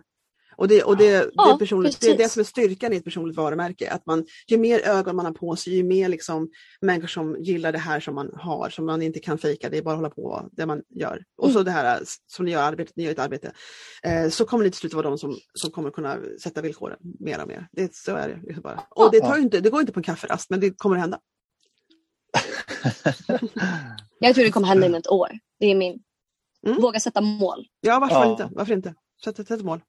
Och 0.61 0.69
det, 0.69 0.83
och 0.83 0.97
det, 0.97 1.11
det, 1.19 1.31
Ja, 1.35 1.55
är 1.55 1.59
personligt, 1.59 2.01
det 2.01 2.07
är 2.11 2.19
det 2.19 2.29
som 2.29 2.41
är 2.41 2.45
styrkan 2.45 2.93
i 2.93 2.97
ett 2.97 3.05
personligt 3.05 3.37
varumärke. 3.37 3.91
Att 3.91 4.07
man, 4.07 4.25
ju 4.47 4.59
mer 4.59 4.81
ögon 4.81 5.17
man 5.17 5.25
har 5.27 5.33
på 5.33 5.57
sig, 5.57 5.75
ju 5.75 5.83
mer 5.85 6.09
liksom 6.09 6.51
människor 6.81 7.07
som 7.09 7.37
gillar 7.41 7.73
det 7.73 7.79
här 7.79 8.01
som 8.01 8.15
man 8.15 8.31
har, 8.35 8.71
som 8.71 8.87
man 8.87 9.03
inte 9.03 9.19
kan 9.21 9.39
fejka, 9.39 9.69
det 9.69 9.79
är 9.79 9.83
bara 9.83 9.95
att 9.95 9.99
hålla 9.99 10.11
på 10.11 10.49
det 10.53 10.67
man 10.67 10.83
gör. 10.89 11.25
Och 11.39 11.45
Mm. 11.45 11.55
så 11.55 11.63
det 11.63 11.71
här 11.71 12.03
som 12.27 12.45
ni 12.45 12.51
gör, 12.53 12.63
arbetet, 12.63 12.97
ni 12.97 13.05
gör 13.05 13.11
ett 13.13 13.19
arbete. 13.19 13.53
Eh, 14.03 14.29
så 14.29 14.45
kommer 14.45 14.65
ni 14.65 14.71
till 14.71 14.79
slut 14.81 14.95
vara 14.95 15.09
de 15.09 15.19
som, 15.19 15.37
som 15.55 15.71
kommer 15.71 15.91
kunna 15.91 16.19
sätta 16.43 16.61
villkoren 16.61 16.99
mer 17.21 17.43
och 17.43 17.49
mer. 17.49 17.69
Det, 17.73 17.95
så 17.95 18.15
är 18.17 18.29
det. 18.29 18.41
Liksom 18.43 18.63
bara. 18.63 18.81
Och 18.91 19.11
det, 19.13 19.21
tar 19.21 19.37
ju 19.37 19.43
inte, 19.43 19.61
det 19.61 19.71
går 19.71 19.81
inte 19.81 19.93
på 19.93 20.01
en 20.01 20.05
kafferast, 20.05 20.51
men 20.51 20.61
det 20.61 20.71
kommer 20.79 20.97
att 20.97 21.01
hända. 21.03 21.21
Jag 24.19 24.35
tror 24.35 24.45
det 24.45 24.51
kommer 24.53 24.69
hända 24.69 24.87
inom 24.87 24.99
ett 24.99 25.09
år. 25.09 25.29
Det 25.61 25.67
är 25.67 25.75
min. 25.75 26.03
Mm. 26.67 26.81
Våga 26.83 27.01
sätta 27.01 27.21
mål. 27.21 27.67
Ja, 27.81 27.99
varför 28.01 28.15
Ja. 28.17 28.31
inte? 28.31 28.49
Varför 28.53 28.73
inte? 28.73 28.95
Sätt 29.25 29.51
ett 29.51 29.63
mål. 29.63 29.81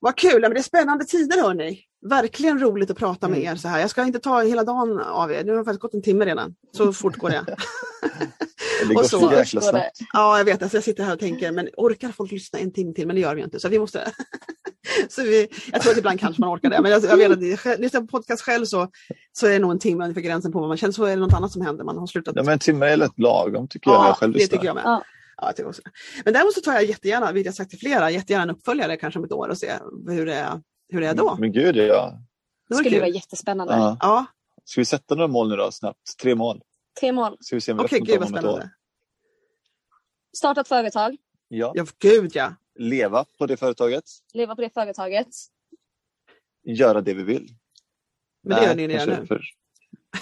Vad 0.00 0.16
kul! 0.16 0.40
Men 0.40 0.50
det 0.54 0.58
är 0.60 0.62
spännande 0.62 1.04
tider 1.04 1.42
hörni. 1.42 1.80
Verkligen 2.08 2.58
roligt 2.58 2.90
att 2.90 2.96
prata 2.98 3.28
med 3.28 3.38
Mm. 3.38 3.52
er 3.52 3.56
så 3.56 3.68
här. 3.68 3.80
Jag 3.80 3.90
ska 3.90 4.02
inte 4.04 4.18
ta 4.18 4.42
hela 4.42 4.64
dagen 4.64 5.00
av 5.00 5.32
er. 5.32 5.44
Nu 5.44 5.50
har 5.52 5.58
det 5.58 5.64
faktiskt 5.64 5.80
gått 5.80 5.94
en 5.94 6.02
timme 6.02 6.24
redan. 6.24 6.54
Så 6.76 6.92
fort 6.92 7.16
går 7.16 7.30
det. 7.30 7.44
Det 8.88 8.94
går 8.94 9.02
så- 9.02 9.20
så 9.20 9.32
jäkla 9.32 9.60
det. 9.60 9.66
snabbt. 9.66 9.98
Ja, 10.12 10.38
jag 10.38 10.44
vet. 10.44 10.62
Alltså, 10.62 10.76
jag 10.76 10.84
sitter 10.84 11.04
här 11.04 11.12
och 11.12 11.18
tänker, 11.20 11.52
men 11.52 11.68
orkar 11.76 12.08
folk 12.08 12.32
lyssna 12.32 12.58
en 12.58 12.72
timme 12.72 12.92
till? 12.94 13.06
Men 13.06 13.16
det 13.16 13.22
gör 13.22 13.34
vi 13.34 13.42
inte. 13.42 13.60
Så 13.60 13.68
vi 13.68 13.78
måste... 13.78 14.12
så 15.08 15.22
vi... 15.22 15.48
Jag 15.72 15.82
tror 15.82 15.92
att 15.92 15.98
ibland 15.98 16.20
kanske 16.20 16.40
man 16.42 16.54
orkar 16.56 16.70
det. 16.70 16.80
Men 16.80 16.90
jag, 16.90 17.04
jag 17.04 17.16
vet 17.16 17.30
att 17.32 17.40
det- 17.40 17.78
lyssnar 17.78 18.00
på 18.00 18.06
podcast 18.06 18.42
själv 18.42 18.64
så, 18.64 18.88
så 19.32 19.46
är 19.46 19.50
det 19.50 19.58
nog 19.58 19.70
en 19.70 19.78
timme 19.78 20.04
ungefär 20.04 20.20
gränsen 20.20 20.52
på 20.52 20.58
vad 20.60 20.68
man 20.68 20.76
känner. 20.76 20.92
Så 20.92 21.04
är 21.04 21.10
det 21.10 21.16
något 21.22 21.34
annat 21.34 21.52
som 21.52 21.62
händer. 21.62 21.84
Man 21.84 21.98
har 21.98 22.06
slutat. 22.06 22.34
Ja, 22.36 22.42
men 22.42 22.52
en 22.52 22.58
timme 22.58 22.86
är 22.86 22.96
lätt 22.96 23.18
lagom 23.18 23.68
tycker 23.68 23.90
jag 23.90 24.00
när 24.00 24.08
jag 24.08 24.16
själv 24.16 24.32
det 24.32 24.38
lyssnar. 24.38 24.56
tycker 24.56 24.66
jag 24.66 24.74
med. 24.74 24.82
Ja. 24.84 25.02
Ja, 25.36 25.52
jag 25.56 25.66
också. 25.68 25.82
Men 26.24 26.32
däremot 26.34 26.54
så 26.54 26.60
tar 26.60 26.72
jag 26.72 26.84
jättegärna, 26.84 27.32
vilket 27.32 27.46
jag 27.46 27.54
sagt 27.54 27.70
till 27.70 27.78
flera, 27.78 28.10
jättegärna 28.10 28.42
en 28.42 28.50
uppföljare 28.50 28.96
kanske 28.96 29.18
om 29.18 29.24
ett 29.24 29.32
år 29.32 29.48
och 29.48 29.58
se 29.58 29.72
hur 30.08 30.26
det 30.26 30.34
är, 30.34 30.62
hur 30.88 31.00
det 31.00 31.06
är 31.06 31.14
då. 31.14 31.36
Men 31.40 31.52
gud, 31.52 31.76
ja. 31.76 32.18
Det 32.68 32.74
skulle 32.74 32.90
kul. 32.90 32.98
vara 33.00 33.08
jättespännande. 33.10 33.74
ja. 33.74 33.96
Ja, 34.00 34.26
Ska 34.64 34.80
vi 34.80 34.84
sätta 34.84 35.14
några 35.14 35.28
mål 35.28 35.48
nu 35.48 35.56
då 35.56 35.70
snabbt? 35.72 36.00
Tre 36.22 36.34
mål. 36.34 36.62
Tre 37.00 37.12
mål. 37.12 37.36
Ska 37.40 37.56
vi 37.56 37.60
se 37.60 37.72
om 37.72 37.78
vi 37.78 37.84
okej, 37.84 38.00
uppnår 38.00 38.12
gud 38.14 38.20
vad 38.20 38.28
spännande. 38.28 38.70
Starta 40.36 40.60
ett 40.60 40.68
företag. 40.68 41.16
Ja. 41.48 41.72
Ja, 41.74 41.86
gud 41.98 42.30
ja. 42.34 42.54
Leva 42.78 43.24
på 43.38 43.46
det 43.46 43.56
företaget. 43.56 44.04
Leva 44.34 44.54
på 44.56 44.60
det 44.62 44.70
företaget. 44.74 45.26
Göra 46.64 47.00
det 47.00 47.14
vi 47.14 47.22
vill. 47.22 47.48
Men 48.42 48.58
det 48.58 48.64
gör 48.66 48.74
ni 48.74 48.88
redan 48.88 49.08
nu. 49.08 49.26
för- 49.26 49.42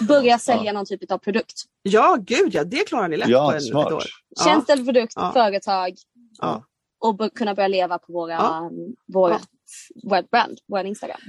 Börja 0.01 0.39
sälja 0.39 0.73
någon 0.73 0.85
typ 0.85 1.11
av 1.11 1.17
produkt. 1.17 1.63
Ja, 1.81 2.17
gud 2.21 2.53
ja, 2.55 2.63
det 2.63 2.87
klarar 2.87 3.07
ni 3.07 3.17
lätt 3.17 3.25
på 3.25 3.31
Ja, 3.31 3.51
en, 3.51 3.57
ett 3.57 3.63
smart. 3.63 3.91
år. 3.93 4.03
Ja. 4.29 4.43
Tjänst 4.45 4.69
eller 4.69 4.83
produkt, 4.85 5.13
Ja. 5.15 5.31
företag. 5.33 5.93
Ja. 6.41 6.63
Och 6.99 7.33
kunna 7.35 7.55
börja 7.55 7.67
leva 7.67 7.97
på 7.97 8.13
våra, 8.13 8.31
Ja. 8.33 8.71
våra, 9.13 9.39
vårt 10.03 10.29
brand, 10.29 10.57
vår 10.67 10.85
Instagram. 10.85 11.19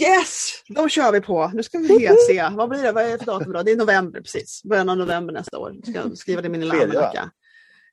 Yes, 0.00 0.50
då 0.68 0.88
kör 0.88 1.12
vi 1.12 1.20
på. 1.20 1.50
Nu 1.54 1.62
ska 1.62 1.78
vi 1.78 2.08
se. 2.28 2.48
Vad 2.52 2.68
blir 2.68 2.82
det? 2.82 2.92
Vad 2.92 3.04
är 3.04 3.10
det 3.10 3.18
för 3.18 3.26
datum 3.26 3.52
då? 3.52 3.62
Det 3.62 3.70
är 3.70 3.76
november 3.76 4.20
precis. 4.20 4.62
Början 4.64 4.88
av 4.88 4.96
november 4.96 5.34
nästa 5.34 5.58
år. 5.58 5.74
Jag 5.84 5.96
ska 6.06 6.16
skriva 6.16 6.42
det 6.42 6.46
i 6.46 6.50
min 6.50 6.60
lilla 6.60 6.74
almanacka. 6.74 7.30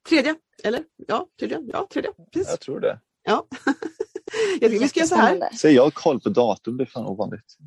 Tredje, 0.09 0.35
eller? 0.63 0.83
Ja, 1.07 1.27
tredje. 1.39 1.59
Ja, 1.67 1.87
tredje. 1.93 2.11
Precis. 2.33 2.49
Jag 2.49 2.59
tror 2.59 2.79
det. 2.79 2.99
Ja. 3.23 3.47
Jag 4.61 4.71
tycker 4.71 4.83
vi 4.83 4.87
ska 4.89 4.99
göra 4.99 5.07
så 5.07 5.15
här. 5.15 5.49
Säger 5.57 5.75
jag 5.75 5.93
koll 5.93 6.19
på 6.21 6.29
datum, 6.29 6.77
det 6.77 6.83
är 6.83 6.85
fan 6.85 7.05
ovanligt. 7.05 7.57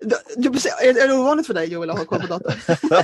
Du, 0.00 0.16
du, 0.36 0.48
är, 0.82 1.04
är 1.04 1.08
det 1.08 1.14
ovanligt 1.14 1.46
för 1.46 1.54
dig 1.54 1.68
Joel 1.72 1.90
att 1.90 1.98
ha 1.98 2.04
koll 2.04 2.20
på 2.20 2.26
datorn? 2.26 2.52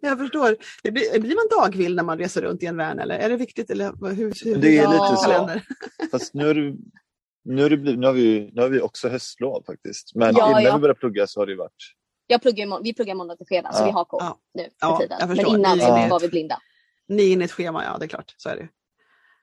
Jag 0.00 0.18
förstår. 0.18 0.56
Det 0.82 0.90
blir, 0.90 1.20
blir 1.20 1.34
man 1.34 1.60
dagvill 1.60 1.94
när 1.96 2.02
man 2.02 2.18
reser 2.18 2.42
runt 2.42 2.62
i 2.62 2.66
en 2.66 2.76
van 2.76 2.98
eller 2.98 3.14
är 3.18 3.28
det 3.28 3.36
viktigt? 3.36 3.70
Eller 3.70 4.14
hur, 4.14 4.44
hur, 4.44 4.56
Det 4.56 4.78
är 4.78 4.82
Ja. 4.82 4.92
lite 4.92 5.16
så. 5.22 5.60
Fast 6.10 6.34
nu, 6.34 6.48
är 6.50 6.54
det, 6.54 6.76
nu, 7.44 7.64
är 7.64 7.70
det 7.70 7.76
blivit, 7.76 8.00
nu, 8.00 8.06
har 8.06 8.14
vi, 8.14 8.50
nu 8.54 8.62
har 8.62 8.68
vi 8.68 8.80
också 8.80 9.08
höstlov 9.08 9.62
faktiskt. 9.66 10.14
Men 10.14 10.36
Ja, 10.36 10.48
innan 10.50 10.62
ja. 10.62 10.74
vi 10.74 10.80
började 10.80 10.98
plugga 11.00 11.26
så 11.26 11.40
har 11.40 11.46
det 11.46 11.56
varit... 11.56 11.72
Jag 12.26 12.42
pluggar 12.42 12.82
vi 12.82 12.94
pluggar 12.94 13.14
måndag 13.14 13.36
till 13.36 13.46
fredag 13.46 13.72
så 13.72 13.82
Ja. 13.82 13.86
vi 13.86 13.90
har 13.92 14.04
koll 14.04 14.20
Ja. 14.22 14.38
nu 14.54 14.62
för 14.62 14.70
Ja, 14.80 14.98
tiden. 15.00 15.16
jag 15.20 15.28
Men 15.28 15.46
innan 15.46 15.78
så 15.80 15.84
Ja. 15.86 16.06
var 16.10 16.20
vi 16.20 16.28
blinda. 16.28 16.58
Ni 17.08 17.22
är 17.28 17.32
inne 17.32 17.44
i 17.44 17.46
ett 17.46 17.52
schema, 17.52 17.84
ja 17.84 17.96
det 17.98 18.04
är 18.04 18.08
klart. 18.08 18.34
Så 18.36 18.48
är 18.48 18.56
det. 18.56 18.68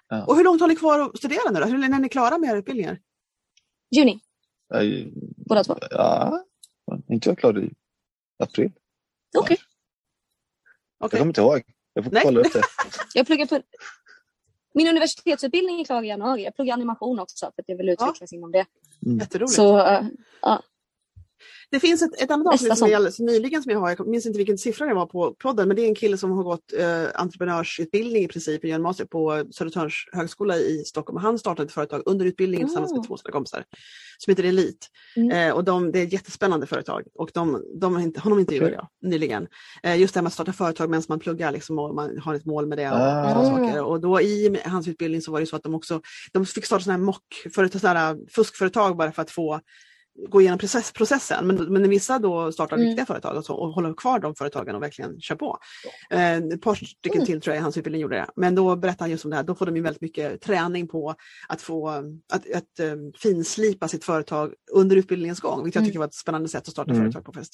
Ja. 0.09 0.25
Och 0.25 0.35
hur 0.35 0.43
långt 0.43 0.61
har 0.61 0.67
ni 0.67 0.75
kvar 0.75 0.99
att 0.99 1.17
studera 1.17 1.51
nu 1.51 1.59
då? 1.59 1.65
Hur 1.65 1.77
länge 1.77 1.95
är 1.95 1.99
ni 1.99 2.09
klara 2.09 2.37
med 2.37 2.49
era 2.49 2.57
utbildningar? 2.57 2.99
Juni, 3.95 4.19
Jag, 4.69 5.11
båda 5.37 5.63
två. 5.63 5.77
ja, 5.91 6.45
inte 7.09 7.29
jag 7.29 7.37
klar 7.37 7.59
i 7.63 7.73
april. 8.39 8.71
Okej. 9.37 9.53
Okay. 9.53 9.57
Jag 10.99 11.11
kommer 11.11 11.25
inte 11.25 11.41
ihåg. 11.41 11.61
Jag 11.93 12.03
får 12.03 12.11
Nej. 12.11 12.23
kolla 12.23 12.39
upp 12.39 12.53
det. 12.53 12.61
jag 13.13 13.25
pluggar 13.27 13.45
på... 13.45 13.61
Min 14.73 14.87
universitetsutbildning 14.87 15.81
är 15.81 15.85
klar 15.85 16.03
i 16.03 16.07
januari. 16.07 16.43
Jag 16.43 16.55
pluggar 16.55 16.73
animation 16.73 17.19
också 17.19 17.45
för 17.55 17.61
att 17.61 17.69
jag 17.69 17.77
vill 17.77 17.89
utvecklas 17.89 18.31
ja. 18.31 18.37
inom 18.37 18.51
det. 18.51 18.65
Mm. 19.05 19.17
Jätteroligt. 19.17 19.53
Så, 19.53 19.77
uh, 19.77 20.03
uh. 20.47 20.59
Det 21.71 21.79
finns 21.79 22.01
ett, 22.01 22.21
ett 22.21 22.31
annat 22.31 22.53
avsnitt 22.53 22.77
som 22.77 22.87
är 22.87 22.95
alldeles 22.95 23.19
nyligen 23.19 23.63
som 23.63 23.71
jag 23.71 23.79
har, 23.79 23.89
jag 23.97 24.07
minns 24.07 24.25
inte 24.25 24.37
vilken 24.37 24.57
siffra 24.57 24.85
det 24.85 24.93
var 24.93 25.05
på 25.05 25.35
podden, 25.39 25.67
men 25.67 25.77
det 25.77 25.83
är 25.83 25.87
en 25.87 25.95
kille 25.95 26.17
som 26.17 26.31
har 26.31 26.43
gått 26.43 26.73
eh, 26.73 27.05
entreprenörsutbildning 27.15 28.23
i 28.23 28.27
princip, 28.27 28.65
en 28.65 28.81
master 28.81 29.05
på 29.05 29.43
Södertörns 29.51 29.93
högskola 30.11 30.57
i 30.57 30.83
Stockholm. 30.85 31.17
Han 31.17 31.39
startade 31.39 31.67
ett 31.67 31.73
företag 31.73 32.03
under 32.05 32.25
utbildningen 32.25 32.63
mm. 32.63 32.67
tillsammans 32.67 32.93
med 32.93 33.07
två 33.07 33.17
sina 33.17 33.31
kompisar 33.31 33.63
som 34.17 34.31
heter 34.31 34.43
Elit. 34.43 34.87
Mm. 35.15 35.31
Eh, 35.31 35.55
och 35.55 35.63
de, 35.63 35.91
det 35.91 35.99
är 35.99 36.03
ett 36.03 36.13
jättespännande 36.13 36.67
företag 36.67 37.03
och 37.13 37.31
de, 37.33 37.63
de 37.75 37.95
har 37.95 38.01
inte, 38.01 38.19
honom 38.19 38.39
intervjuade 38.39 38.75
jag 38.75 38.87
nyligen. 39.01 39.47
Eh, 39.83 39.99
just 39.99 40.13
det 40.13 40.17
här 40.17 40.23
med 40.23 40.27
att 40.27 40.33
starta 40.33 40.53
företag 40.53 40.89
medan 40.89 41.03
man 41.09 41.19
pluggar 41.19 41.51
liksom, 41.51 41.79
och 41.79 41.95
man 41.95 42.19
har 42.19 42.35
ett 42.35 42.45
mål 42.45 42.67
med 42.67 42.77
det. 42.77 42.89
Och, 42.89 42.97
ah. 42.97 43.45
saker. 43.45 43.83
och 43.83 44.01
då 44.01 44.21
i 44.21 44.59
hans 44.65 44.87
utbildning 44.87 45.21
så 45.21 45.31
var 45.31 45.39
det 45.39 45.45
så 45.45 45.55
att 45.55 45.63
de 45.63 45.75
också 45.75 46.01
de 46.31 46.45
fick 46.45 46.65
starta 46.65 46.83
sådana 46.83 46.97
här 46.97 47.05
mock, 47.05 47.47
fuskföretag 48.35 48.97
bara 48.97 49.11
för 49.11 49.21
att 49.21 49.31
få 49.31 49.59
gå 50.27 50.41
igenom 50.41 50.59
process, 50.59 50.91
processen. 50.91 51.47
Men, 51.47 51.73
men 51.73 51.89
vissa 51.89 52.19
då 52.19 52.51
startar 52.51 52.77
mm. 52.77 52.87
riktiga 52.87 53.05
företag 53.05 53.37
och, 53.37 53.45
så, 53.45 53.53
och 53.53 53.69
håller 53.73 53.93
kvar 53.93 54.19
de 54.19 54.35
företagen 54.35 54.75
och 54.75 54.83
verkligen 54.83 55.19
kör 55.19 55.35
på. 55.35 55.57
Eh, 56.09 56.37
ett 56.37 56.61
par 56.61 56.75
stycken 56.75 57.21
mm. 57.21 57.25
till 57.25 57.41
tror 57.41 57.55
jag 57.55 57.61
i 57.61 57.63
hans 57.63 57.77
utbildning 57.77 58.01
gjorde 58.01 58.15
det. 58.15 58.27
Men 58.35 58.55
då 58.55 58.75
berättar 58.75 58.99
han 58.99 59.11
just 59.11 59.25
om 59.25 59.31
det 59.31 59.37
här, 59.37 59.43
då 59.43 59.55
får 59.55 59.65
de 59.65 59.75
ju 59.75 59.81
väldigt 59.81 60.01
mycket 60.01 60.41
träning 60.41 60.87
på 60.87 61.15
att 61.47 61.61
få 61.61 61.89
att, 62.33 62.51
att 62.55 62.79
um, 62.81 63.13
finslipa 63.17 63.87
sitt 63.87 64.03
företag 64.03 64.53
under 64.73 64.95
utbildningens 64.95 65.39
gång, 65.39 65.63
vilket 65.63 65.75
jag 65.75 65.81
mm. 65.81 65.89
tycker 65.89 65.99
var 65.99 66.07
ett 66.07 66.13
spännande 66.13 66.49
sätt 66.49 66.67
att 66.67 66.71
starta 66.71 66.91
mm. 66.91 67.03
företag 67.03 67.25
på. 67.25 67.33
Fest. 67.33 67.53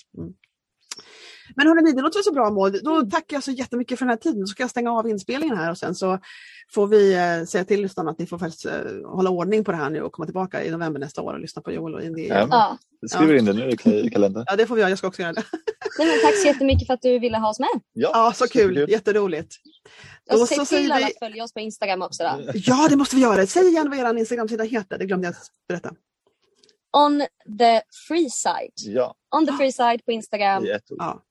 Men 1.55 1.67
hörni, 1.67 1.91
det 1.91 2.01
låter 2.01 2.19
så 2.19 2.33
bra 2.33 2.49
Maud. 2.49 2.83
Då 2.83 3.01
tackar 3.01 3.35
jag 3.35 3.43
så 3.43 3.51
jättemycket 3.51 3.99
för 3.99 4.05
den 4.05 4.09
här 4.09 4.17
tiden. 4.17 4.47
Så 4.47 4.51
ska 4.51 4.63
jag 4.63 4.69
stänga 4.69 4.91
av 4.91 5.09
inspelningen 5.09 5.57
här 5.57 5.71
och 5.71 5.77
sen 5.77 5.95
så 5.95 6.19
får 6.73 6.87
vi 6.87 7.13
eh, 7.13 7.45
säga 7.45 7.65
till 7.65 7.81
lyssnarna 7.81 8.11
att 8.11 8.19
ni 8.19 8.25
får 8.25 8.37
faktiskt 8.37 8.65
eh, 8.65 8.73
hålla 9.05 9.29
ordning 9.29 9.63
på 9.63 9.71
det 9.71 9.77
här 9.77 9.89
nu 9.89 10.01
och 10.01 10.11
komma 10.11 10.25
tillbaka 10.25 10.63
i 10.63 10.71
november 10.71 10.99
nästa 10.99 11.21
år 11.21 11.33
och 11.33 11.39
lyssna 11.39 11.61
på 11.61 11.71
Joel 11.71 11.95
och 11.95 12.03
Indy. 12.03 12.27
Ja, 12.27 12.47
ja. 12.51 12.77
skriver 13.07 13.33
in 13.33 13.45
det 13.45 13.53
nu 13.53 13.69
i 13.69 14.09
kalendern. 14.09 14.43
Ja, 14.47 14.55
det 14.55 14.67
får 14.67 14.75
vi 14.75 14.81
göra. 14.81 14.89
Jag 14.89 14.97
ska 14.97 15.07
också 15.07 15.21
göra 15.21 15.33
det. 15.33 15.43
Nej, 15.99 16.21
tack 16.21 16.35
så 16.35 16.47
jättemycket 16.47 16.87
för 16.87 16.93
att 16.93 17.01
du 17.01 17.19
ville 17.19 17.37
ha 17.37 17.49
oss 17.49 17.59
med. 17.59 17.81
Ja, 17.93 18.11
ja 18.13 18.33
så 18.33 18.47
kul. 18.47 18.85
Jätteroligt. 18.89 19.55
Och 20.31 20.47
se 20.47 20.65
till 20.65 20.91
alla 20.91 20.97
vi... 20.97 21.03
att 21.03 21.19
följa 21.19 21.43
oss 21.43 21.53
på 21.53 21.59
Instagram 21.59 22.01
också. 22.01 22.23
Då. 22.23 22.51
Ja, 22.53 22.87
det 22.89 22.95
måste 22.95 23.15
vi 23.15 23.21
göra. 23.21 23.47
Säg 23.47 23.67
igen 23.67 23.89
vad 23.89 23.99
er 23.99 24.17
Instagram-sida 24.17 24.63
heter. 24.63 24.97
Det 24.97 25.05
glömde 25.05 25.27
jag 25.27 25.35
berätta. 25.67 25.91
On 26.97 27.23
the 27.59 27.81
free 28.07 28.29
side. 28.29 28.73
Ja. 28.75 29.15
On 29.35 29.45
the 29.45 29.53
free 29.53 29.71
side 29.71 30.05
på 30.05 30.11
Instagram. 30.11 30.65
Ja. 30.89 31.23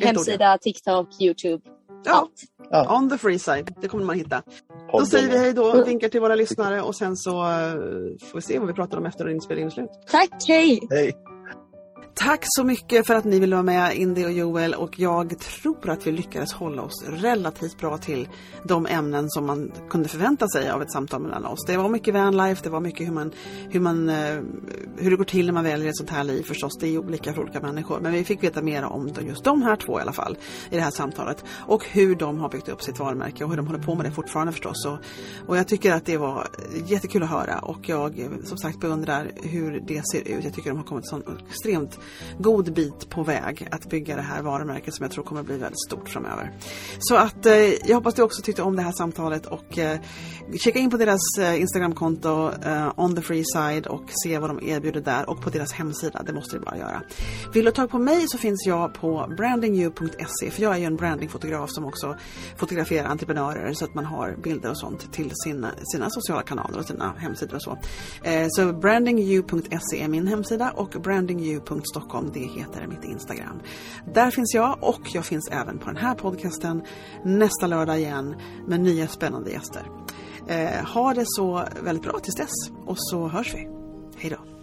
Hemsida, 0.00 0.58
TikTok, 0.58 1.08
Youtube. 1.20 1.62
Ja, 2.04 2.28
ja, 2.70 2.96
on 2.96 3.10
the 3.10 3.18
free 3.18 3.38
side. 3.38 3.74
Det 3.80 3.88
kommer 3.88 4.04
man 4.04 4.16
hitta. 4.16 4.42
Då 4.92 5.06
säger 5.06 5.28
vi 5.28 5.38
hej 5.38 5.52
då, 5.52 5.84
vinkar 5.84 6.08
till 6.08 6.20
våra 6.20 6.34
lyssnare 6.34 6.82
och 6.82 6.96
sen 6.96 7.16
så 7.16 7.30
uh, 7.30 7.46
får 8.20 8.34
vi 8.34 8.42
se 8.42 8.58
vad 8.58 8.68
vi 8.68 8.74
pratar 8.74 8.98
om 8.98 9.06
efter 9.06 9.28
inspelningen 9.28 9.68
är 9.68 9.74
slut. 9.74 9.90
Tack, 10.10 10.44
hej! 10.48 10.80
Hej! 10.90 11.12
Tack 12.20 12.40
så 12.42 12.64
mycket 12.64 13.06
för 13.06 13.14
att 13.14 13.24
ni 13.24 13.38
ville 13.38 13.56
vara 13.56 13.62
med, 13.62 13.96
Indy 13.96 14.24
och 14.24 14.32
Joel. 14.32 14.74
Och 14.74 14.98
jag 14.98 15.38
tror 15.38 15.90
att 15.90 16.06
vi 16.06 16.12
lyckades 16.12 16.52
hålla 16.52 16.82
oss 16.82 17.04
relativt 17.08 17.78
bra 17.78 17.98
till 17.98 18.28
de 18.64 18.86
ämnen 18.86 19.30
som 19.30 19.46
man 19.46 19.72
kunde 19.90 20.08
förvänta 20.08 20.48
sig 20.48 20.70
av 20.70 20.82
ett 20.82 20.92
samtal 20.92 21.22
mellan 21.22 21.44
oss. 21.44 21.64
Det 21.66 21.76
var 21.76 21.88
mycket 21.88 22.14
vanlife, 22.14 22.60
det 22.64 22.70
var 22.70 22.80
mycket 22.80 23.06
hur, 23.06 23.12
man, 23.12 23.32
hur, 23.70 23.80
man, 23.80 24.08
eh, 24.08 24.40
hur 24.96 25.10
det 25.10 25.16
går 25.16 25.24
till 25.24 25.46
när 25.46 25.52
man 25.52 25.64
väljer 25.64 25.88
ett 25.88 25.96
sånt 25.96 26.10
här 26.10 26.24
liv 26.24 26.42
förstås. 26.42 26.78
Det 26.80 26.88
är 26.88 26.98
olika 26.98 27.32
för 27.32 27.42
olika 27.42 27.60
människor. 27.60 28.00
Men 28.00 28.12
vi 28.12 28.24
fick 28.24 28.42
veta 28.42 28.62
mer 28.62 28.84
om 28.84 29.10
just 29.20 29.44
de 29.44 29.62
här 29.62 29.76
två 29.76 29.98
i 29.98 30.02
alla 30.02 30.12
fall 30.12 30.36
i 30.70 30.76
det 30.76 30.82
här 30.82 30.90
samtalet. 30.90 31.44
Och 31.50 31.84
hur 31.84 32.16
de 32.16 32.38
har 32.38 32.48
byggt 32.48 32.68
upp 32.68 32.82
sitt 32.82 32.98
varumärke 32.98 33.44
och 33.44 33.50
hur 33.50 33.56
de 33.56 33.66
håller 33.66 33.82
på 33.82 33.94
med 33.94 34.06
det 34.06 34.10
fortfarande 34.10 34.52
förstås. 34.52 34.86
Och, 34.86 34.98
och 35.46 35.56
jag 35.56 35.68
tycker 35.68 35.92
att 35.92 36.06
det 36.06 36.16
var 36.16 36.48
jättekul 36.86 37.22
att 37.22 37.30
höra 37.30 37.58
och 37.58 37.88
jag 37.88 38.28
som 38.44 38.58
sagt 38.58 38.80
beundrar 38.80 39.30
hur 39.42 39.84
det 39.86 40.02
ser 40.12 40.28
ut. 40.28 40.44
Jag 40.44 40.54
tycker 40.54 40.70
de 40.70 40.76
har 40.76 40.84
kommit 40.84 41.08
så 41.08 41.22
extremt 41.50 41.98
god 42.38 42.72
bit 42.72 43.10
på 43.10 43.22
väg 43.22 43.68
att 43.70 43.90
bygga 43.90 44.16
det 44.16 44.22
här 44.22 44.42
varumärket 44.42 44.94
som 44.94 45.04
jag 45.04 45.12
tror 45.12 45.24
kommer 45.24 45.42
bli 45.42 45.58
väldigt 45.58 45.86
stort 45.86 46.08
framöver. 46.08 46.52
Så 46.98 47.16
att 47.16 47.46
eh, 47.46 47.54
jag 47.54 47.96
hoppas 47.96 48.14
du 48.14 48.22
också 48.22 48.42
tyckte 48.42 48.62
om 48.62 48.76
det 48.76 48.82
här 48.82 48.92
samtalet 48.92 49.46
och 49.46 49.78
eh, 49.78 50.00
kika 50.64 50.78
in 50.78 50.90
på 50.90 50.96
deras 50.96 51.20
eh, 51.38 51.60
Instagramkonto 51.60 52.50
eh, 52.64 52.92
on 52.96 53.16
the 53.16 53.22
free 53.22 53.44
side 53.44 53.86
och 53.86 54.04
se 54.24 54.38
vad 54.38 54.50
de 54.50 54.62
erbjuder 54.62 55.00
där 55.00 55.30
och 55.30 55.42
på 55.42 55.50
deras 55.50 55.72
hemsida. 55.72 56.22
Det 56.22 56.32
måste 56.32 56.56
du 56.56 56.60
bara 56.60 56.76
göra. 56.76 57.02
Vill 57.54 57.64
du 57.64 57.70
ta 57.70 57.88
tag 57.88 57.90
på 57.90 57.98
mig 57.98 58.28
så 58.28 58.38
finns 58.38 58.66
jag 58.66 58.94
på 58.94 59.32
brandingyou.se 59.36 60.50
för 60.50 60.62
jag 60.62 60.74
är 60.74 60.78
ju 60.78 60.84
en 60.84 60.96
brandingfotograf 60.96 61.70
som 61.70 61.84
också 61.84 62.16
fotograferar 62.56 63.08
entreprenörer 63.08 63.72
så 63.72 63.84
att 63.84 63.94
man 63.94 64.04
har 64.04 64.36
bilder 64.42 64.70
och 64.70 64.78
sånt 64.78 65.12
till 65.12 65.32
sina, 65.34 65.70
sina 65.92 66.10
sociala 66.10 66.42
kanaler 66.42 66.78
och 66.78 66.84
sina 66.84 67.14
hemsidor 67.18 67.56
och 67.56 67.62
så. 67.62 67.78
Eh, 68.22 68.46
så 68.50 68.72
brandingyou.se 68.72 70.02
är 70.02 70.08
min 70.08 70.26
hemsida 70.26 70.70
och 70.70 70.96
brandingyou.se 71.02 71.97
Stockholm, 72.00 72.30
det 72.34 72.40
heter 72.40 72.86
mitt 72.86 73.04
Instagram. 73.04 73.60
Där 74.14 74.30
finns 74.30 74.54
jag 74.54 74.78
och 74.80 75.00
jag 75.14 75.24
finns 75.24 75.48
även 75.50 75.78
på 75.78 75.86
den 75.86 75.96
här 75.96 76.14
podcasten 76.14 76.82
nästa 77.24 77.66
lördag 77.66 77.98
igen 77.98 78.36
med 78.66 78.80
nya 78.80 79.08
spännande 79.08 79.50
gäster. 79.50 79.82
Eh, 80.48 80.84
ha 80.84 81.14
det 81.14 81.24
så 81.26 81.64
väldigt 81.82 82.04
bra 82.04 82.18
tills 82.18 82.36
dess 82.36 82.70
och 82.86 82.96
så 82.98 83.28
hörs 83.28 83.54
vi. 83.54 83.68
Hej 84.16 84.30
då! 84.30 84.57